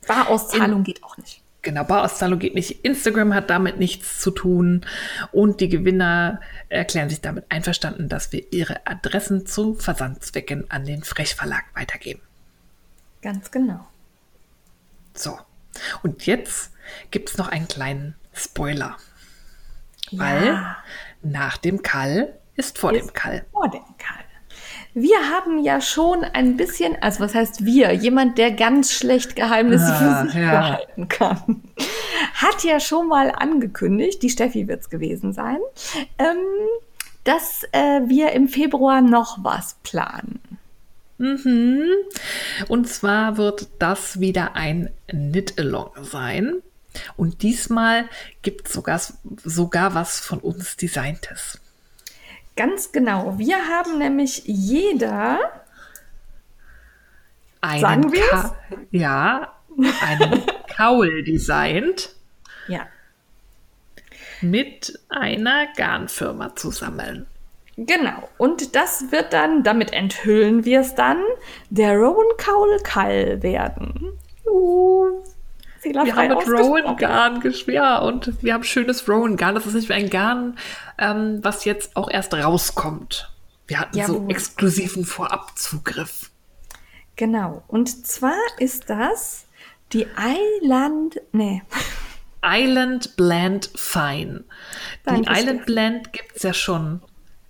Barauszahlung 0.06 0.78
in, 0.78 0.84
geht 0.84 1.04
auch 1.04 1.18
nicht. 1.18 1.42
Genau, 1.68 1.84
Bauauszahlung 1.84 2.38
geht 2.38 2.54
nicht. 2.54 2.82
Instagram 2.82 3.34
hat 3.34 3.50
damit 3.50 3.78
nichts 3.78 4.20
zu 4.20 4.30
tun. 4.30 4.86
Und 5.32 5.60
die 5.60 5.68
Gewinner 5.68 6.40
erklären 6.70 7.10
sich 7.10 7.20
damit 7.20 7.44
einverstanden, 7.50 8.08
dass 8.08 8.32
wir 8.32 8.54
ihre 8.54 8.86
Adressen 8.86 9.44
zum 9.44 9.78
Versandzwecken 9.78 10.70
an 10.70 10.86
den 10.86 11.04
Frechverlag 11.04 11.64
weitergeben. 11.74 12.22
Ganz 13.20 13.50
genau. 13.50 13.86
So. 15.12 15.38
Und 16.02 16.24
jetzt 16.24 16.72
gibt 17.10 17.28
es 17.28 17.36
noch 17.36 17.48
einen 17.48 17.68
kleinen 17.68 18.14
Spoiler. 18.32 18.96
Ja. 20.08 20.18
Weil 20.18 20.76
nach 21.20 21.58
dem 21.58 21.82
Kall 21.82 22.32
ist 22.56 22.78
vor 22.78 22.94
ist 22.94 23.08
dem 23.08 23.12
Kall. 23.12 23.44
Vor 23.52 23.68
dem 23.68 23.84
Kall. 23.98 24.17
Wir 25.00 25.30
haben 25.30 25.62
ja 25.62 25.80
schon 25.80 26.24
ein 26.24 26.56
bisschen, 26.56 26.96
also 27.00 27.20
was 27.20 27.34
heißt 27.34 27.64
wir? 27.64 27.92
Jemand, 27.92 28.36
der 28.38 28.50
ganz 28.52 28.92
schlecht 28.92 29.36
Geheimnisse 29.36 29.86
ah, 29.86 30.22
für 30.22 30.26
sich 30.26 30.40
ja. 30.40 30.50
behalten 30.50 31.08
kann, 31.08 31.62
hat 32.34 32.64
ja 32.64 32.80
schon 32.80 33.08
mal 33.08 33.30
angekündigt, 33.30 34.22
die 34.22 34.30
Steffi 34.30 34.66
wird 34.66 34.80
es 34.80 34.90
gewesen 34.90 35.32
sein, 35.32 35.58
ähm, 36.18 36.38
dass 37.24 37.64
äh, 37.72 38.00
wir 38.06 38.32
im 38.32 38.48
Februar 38.48 39.00
noch 39.00 39.38
was 39.42 39.76
planen. 39.82 40.40
Mhm. 41.18 41.88
Und 42.68 42.88
zwar 42.88 43.36
wird 43.36 43.68
das 43.78 44.20
wieder 44.20 44.56
ein 44.56 44.90
Knit-Along 45.08 45.90
sein. 46.02 46.54
Und 47.16 47.42
diesmal 47.42 48.08
gibt 48.42 48.68
es 48.68 48.72
sogar, 48.72 49.00
sogar 49.44 49.94
was 49.94 50.20
von 50.20 50.38
uns 50.38 50.76
Designtes. 50.76 51.60
Ganz 52.58 52.90
genau. 52.90 53.38
Wir 53.38 53.68
haben 53.68 53.98
nämlich 53.98 54.42
jeder 54.44 55.38
einen 57.60 57.80
sagen 57.80 58.12
wir 58.12 58.56
Ja, 58.90 59.52
einen 60.02 60.42
Kaul 60.76 61.22
designt. 61.22 62.16
Ja. 62.66 62.88
Mit 64.40 64.98
einer 65.08 65.68
Garnfirma 65.76 66.56
zusammen. 66.56 67.26
Genau. 67.76 68.28
Und 68.38 68.74
das 68.74 69.12
wird 69.12 69.32
dann, 69.32 69.62
damit 69.62 69.92
enthüllen 69.92 70.64
wir 70.64 70.80
es 70.80 70.96
dann, 70.96 71.22
der 71.70 71.96
Rowan 71.96 72.36
Kaul 72.38 72.80
Kall 72.82 73.40
werden. 73.40 74.18
Uh. 74.44 75.22
Wir 75.82 76.16
haben 76.16 76.28
mit 76.28 76.48
Rowan 76.48 76.96
Garn 76.96 77.42
ja, 77.66 77.98
und 77.98 78.42
wir 78.42 78.54
haben 78.54 78.64
schönes 78.64 79.08
Rowan 79.08 79.36
Garn. 79.36 79.54
Das 79.54 79.66
ist 79.66 79.74
nicht 79.74 79.88
wie 79.88 79.94
ein 79.94 80.10
Garn, 80.10 80.56
ähm, 80.98 81.40
was 81.42 81.64
jetzt 81.64 81.96
auch 81.96 82.10
erst 82.10 82.34
rauskommt. 82.34 83.30
Wir 83.66 83.80
hatten 83.80 83.98
ja, 83.98 84.06
so 84.06 84.26
exklusiven 84.28 85.04
Vorabzugriff. 85.04 86.30
Genau. 87.16 87.62
Und 87.68 88.06
zwar 88.06 88.38
ist 88.58 88.88
das 88.90 89.46
die 89.92 90.06
Island, 90.16 91.20
nee. 91.32 91.62
Island 92.42 93.16
Blend 93.16 93.70
Fine. 93.74 94.44
Die 95.08 95.26
Island 95.28 95.66
Blend 95.66 96.12
gibt 96.12 96.36
es 96.36 96.42
ja 96.42 96.54
schon 96.54 97.02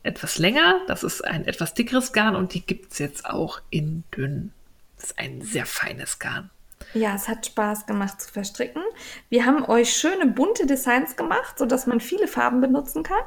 etwas 0.02 0.38
länger. 0.38 0.80
Das 0.86 1.02
ist 1.02 1.22
ein 1.24 1.44
etwas 1.46 1.74
dickeres 1.74 2.12
Garn 2.12 2.36
und 2.36 2.54
die 2.54 2.62
gibt 2.64 2.92
es 2.92 2.98
jetzt 2.98 3.26
auch 3.26 3.60
in 3.70 4.04
dünn. 4.16 4.52
Das 4.96 5.06
ist 5.06 5.18
ein 5.18 5.42
sehr 5.42 5.66
feines 5.66 6.18
Garn. 6.18 6.50
Ja, 6.94 7.14
es 7.14 7.28
hat 7.28 7.46
Spaß 7.46 7.86
gemacht 7.86 8.20
zu 8.20 8.32
verstricken. 8.32 8.82
Wir 9.28 9.44
haben 9.44 9.64
euch 9.64 9.94
schöne 9.94 10.26
bunte 10.26 10.66
Designs 10.66 11.16
gemacht, 11.16 11.58
sodass 11.58 11.86
man 11.86 12.00
viele 12.00 12.28
Farben 12.28 12.60
benutzen 12.60 13.02
kann. 13.02 13.22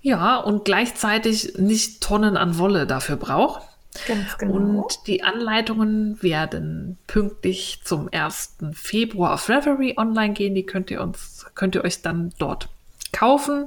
Ja, 0.00 0.36
und 0.38 0.64
gleichzeitig 0.64 1.56
nicht 1.58 2.02
Tonnen 2.02 2.36
an 2.36 2.58
Wolle 2.58 2.86
dafür 2.86 3.16
braucht. 3.16 3.62
Ganz 4.06 4.38
genau. 4.38 4.54
Und 4.54 5.06
die 5.06 5.22
Anleitungen 5.22 6.20
werden 6.22 6.98
pünktlich 7.06 7.80
zum 7.84 8.08
1. 8.10 8.56
Februar 8.72 9.34
auf 9.34 9.48
Reverie 9.48 9.96
online 9.96 10.32
gehen. 10.32 10.54
Die 10.54 10.66
könnt 10.66 10.90
ihr 10.90 11.02
uns, 11.02 11.46
könnt 11.54 11.74
ihr 11.74 11.84
euch 11.84 12.02
dann 12.02 12.32
dort 12.38 12.68
kaufen. 13.12 13.66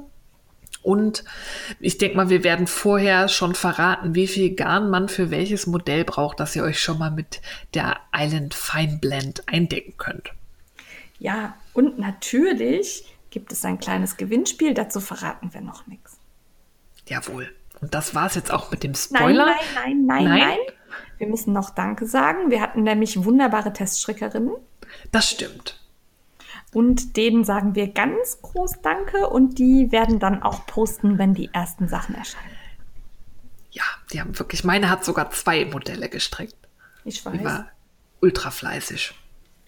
Und 0.86 1.24
ich 1.80 1.98
denke 1.98 2.16
mal, 2.16 2.30
wir 2.30 2.44
werden 2.44 2.68
vorher 2.68 3.26
schon 3.26 3.56
verraten, 3.56 4.14
wie 4.14 4.28
viel 4.28 4.54
Garn 4.54 4.88
man 4.88 5.08
für 5.08 5.32
welches 5.32 5.66
Modell 5.66 6.04
braucht, 6.04 6.38
dass 6.38 6.54
ihr 6.54 6.62
euch 6.62 6.78
schon 6.78 7.00
mal 7.00 7.10
mit 7.10 7.40
der 7.74 7.96
Island 8.14 8.54
Fine 8.54 8.98
Blend 9.00 9.42
eindecken 9.48 9.94
könnt. 9.98 10.30
Ja, 11.18 11.56
und 11.72 11.98
natürlich 11.98 13.04
gibt 13.30 13.50
es 13.50 13.64
ein 13.64 13.80
kleines 13.80 14.16
Gewinnspiel. 14.16 14.74
Dazu 14.74 15.00
verraten 15.00 15.52
wir 15.52 15.60
noch 15.60 15.88
nichts. 15.88 16.18
Jawohl. 17.08 17.52
Und 17.80 17.92
das 17.92 18.14
war 18.14 18.26
es 18.26 18.36
jetzt 18.36 18.52
auch 18.52 18.70
mit 18.70 18.84
dem 18.84 18.94
Spoiler. 18.94 19.46
Nein, 19.46 19.56
nein, 19.74 20.06
nein, 20.06 20.24
nein, 20.24 20.38
nein. 20.38 20.58
Wir 21.18 21.26
müssen 21.26 21.52
noch 21.52 21.70
Danke 21.70 22.06
sagen. 22.06 22.48
Wir 22.52 22.60
hatten 22.60 22.84
nämlich 22.84 23.24
wunderbare 23.24 23.72
Teststrickerinnen. 23.72 24.54
Das 25.10 25.28
stimmt. 25.28 25.80
Und 26.76 27.16
denen 27.16 27.42
sagen 27.42 27.74
wir 27.74 27.88
ganz 27.88 28.42
groß 28.42 28.82
Danke 28.82 29.30
und 29.30 29.58
die 29.58 29.92
werden 29.92 30.18
dann 30.18 30.42
auch 30.42 30.66
posten, 30.66 31.16
wenn 31.16 31.32
die 31.32 31.48
ersten 31.54 31.88
Sachen 31.88 32.14
erscheinen. 32.14 32.54
Ja, 33.70 33.84
die 34.12 34.20
haben 34.20 34.38
wirklich, 34.38 34.62
meine 34.62 34.90
hat 34.90 35.02
sogar 35.02 35.30
zwei 35.30 35.64
Modelle 35.64 36.10
gestrickt. 36.10 36.54
Ich 37.02 37.24
weiß. 37.24 37.32
Die 37.32 37.44
war 37.46 37.70
ultra 38.20 38.50
fleißig. 38.50 39.14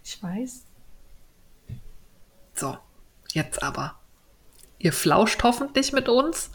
Ich 0.04 0.22
weiß. 0.22 0.66
So, 2.52 2.76
jetzt 3.32 3.62
aber. 3.62 3.98
Ihr 4.78 4.92
flauscht 4.92 5.42
hoffentlich 5.44 5.94
mit 5.94 6.10
uns. 6.10 6.50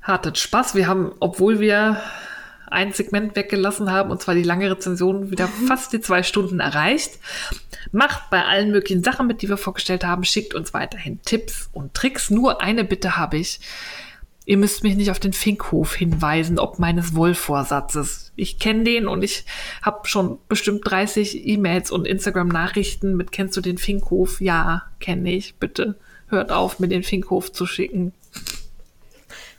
Hattet 0.00 0.38
Spaß. 0.38 0.76
Wir 0.76 0.86
haben, 0.86 1.12
obwohl 1.20 1.60
wir 1.60 2.00
ein 2.70 2.92
Segment 2.92 3.36
weggelassen 3.36 3.90
haben, 3.90 4.10
und 4.10 4.22
zwar 4.22 4.34
die 4.34 4.42
lange 4.42 4.70
Rezension, 4.70 5.30
wieder 5.30 5.46
mhm. 5.46 5.66
fast 5.66 5.92
die 5.92 6.00
zwei 6.00 6.22
Stunden 6.22 6.60
erreicht. 6.60 7.18
Macht 7.92 8.30
bei 8.30 8.44
allen 8.44 8.70
möglichen 8.70 9.02
Sachen 9.02 9.26
mit, 9.26 9.42
die 9.42 9.48
wir 9.48 9.56
vorgestellt 9.56 10.04
haben. 10.04 10.24
Schickt 10.24 10.54
uns 10.54 10.74
weiterhin 10.74 11.20
Tipps 11.24 11.68
und 11.72 11.94
Tricks. 11.94 12.30
Nur 12.30 12.60
eine 12.62 12.84
Bitte 12.84 13.16
habe 13.16 13.38
ich. 13.38 13.60
Ihr 14.44 14.56
müsst 14.56 14.82
mich 14.82 14.96
nicht 14.96 15.10
auf 15.10 15.20
den 15.20 15.34
Finkhof 15.34 15.94
hinweisen, 15.94 16.58
ob 16.58 16.78
meines 16.78 17.14
Wollvorsatzes. 17.14 18.32
Ich 18.34 18.58
kenne 18.58 18.84
den 18.84 19.06
und 19.06 19.22
ich 19.22 19.44
habe 19.82 20.08
schon 20.08 20.38
bestimmt 20.48 20.80
30 20.84 21.46
E-Mails 21.46 21.90
und 21.90 22.06
Instagram-Nachrichten 22.06 23.14
mit 23.14 23.30
Kennst 23.30 23.56
du 23.58 23.60
den 23.60 23.76
Finkhof? 23.76 24.40
Ja, 24.40 24.84
kenne 25.00 25.32
ich. 25.32 25.56
Bitte 25.56 25.96
hört 26.28 26.52
auf, 26.52 26.78
mir 26.78 26.88
den 26.88 27.02
Finkhof 27.02 27.52
zu 27.52 27.66
schicken. 27.66 28.12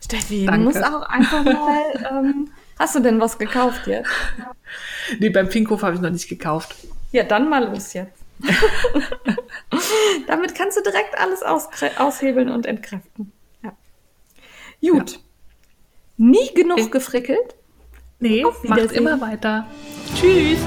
Steffi, 0.04 0.46
Danke. 0.46 0.60
du 0.60 0.66
musst 0.66 0.84
auch 0.84 1.02
einfach 1.04 1.44
mal. 1.44 1.82
Ähm, 2.12 2.50
hast 2.80 2.96
du 2.96 3.00
denn 3.02 3.20
was 3.20 3.38
gekauft 3.38 3.86
jetzt? 3.88 4.10
Nee, 5.20 5.30
beim 5.30 5.50
Finkhof 5.50 5.82
habe 5.82 5.96
ich 5.96 6.02
noch 6.02 6.12
nicht 6.12 6.30
gekauft. 6.30 6.76
Ja, 7.12 7.24
dann 7.24 7.50
mal 7.50 7.72
los 7.72 7.94
jetzt. 7.94 8.14
Damit 10.28 10.54
kannst 10.54 10.78
du 10.78 10.84
direkt 10.84 11.18
alles 11.18 11.42
aushebeln 11.98 12.50
und 12.50 12.68
entkräften. 12.68 13.32
Ja. 13.64 14.92
Gut. 14.92 15.20
Nie 16.18 16.54
genug 16.54 16.78
Ich- 16.78 16.92
gefrickelt. 16.92 17.56
Nee, 18.20 18.46
macht 18.64 18.92
immer 18.92 19.20
weiter. 19.22 19.66
Tschüss. 20.16 20.60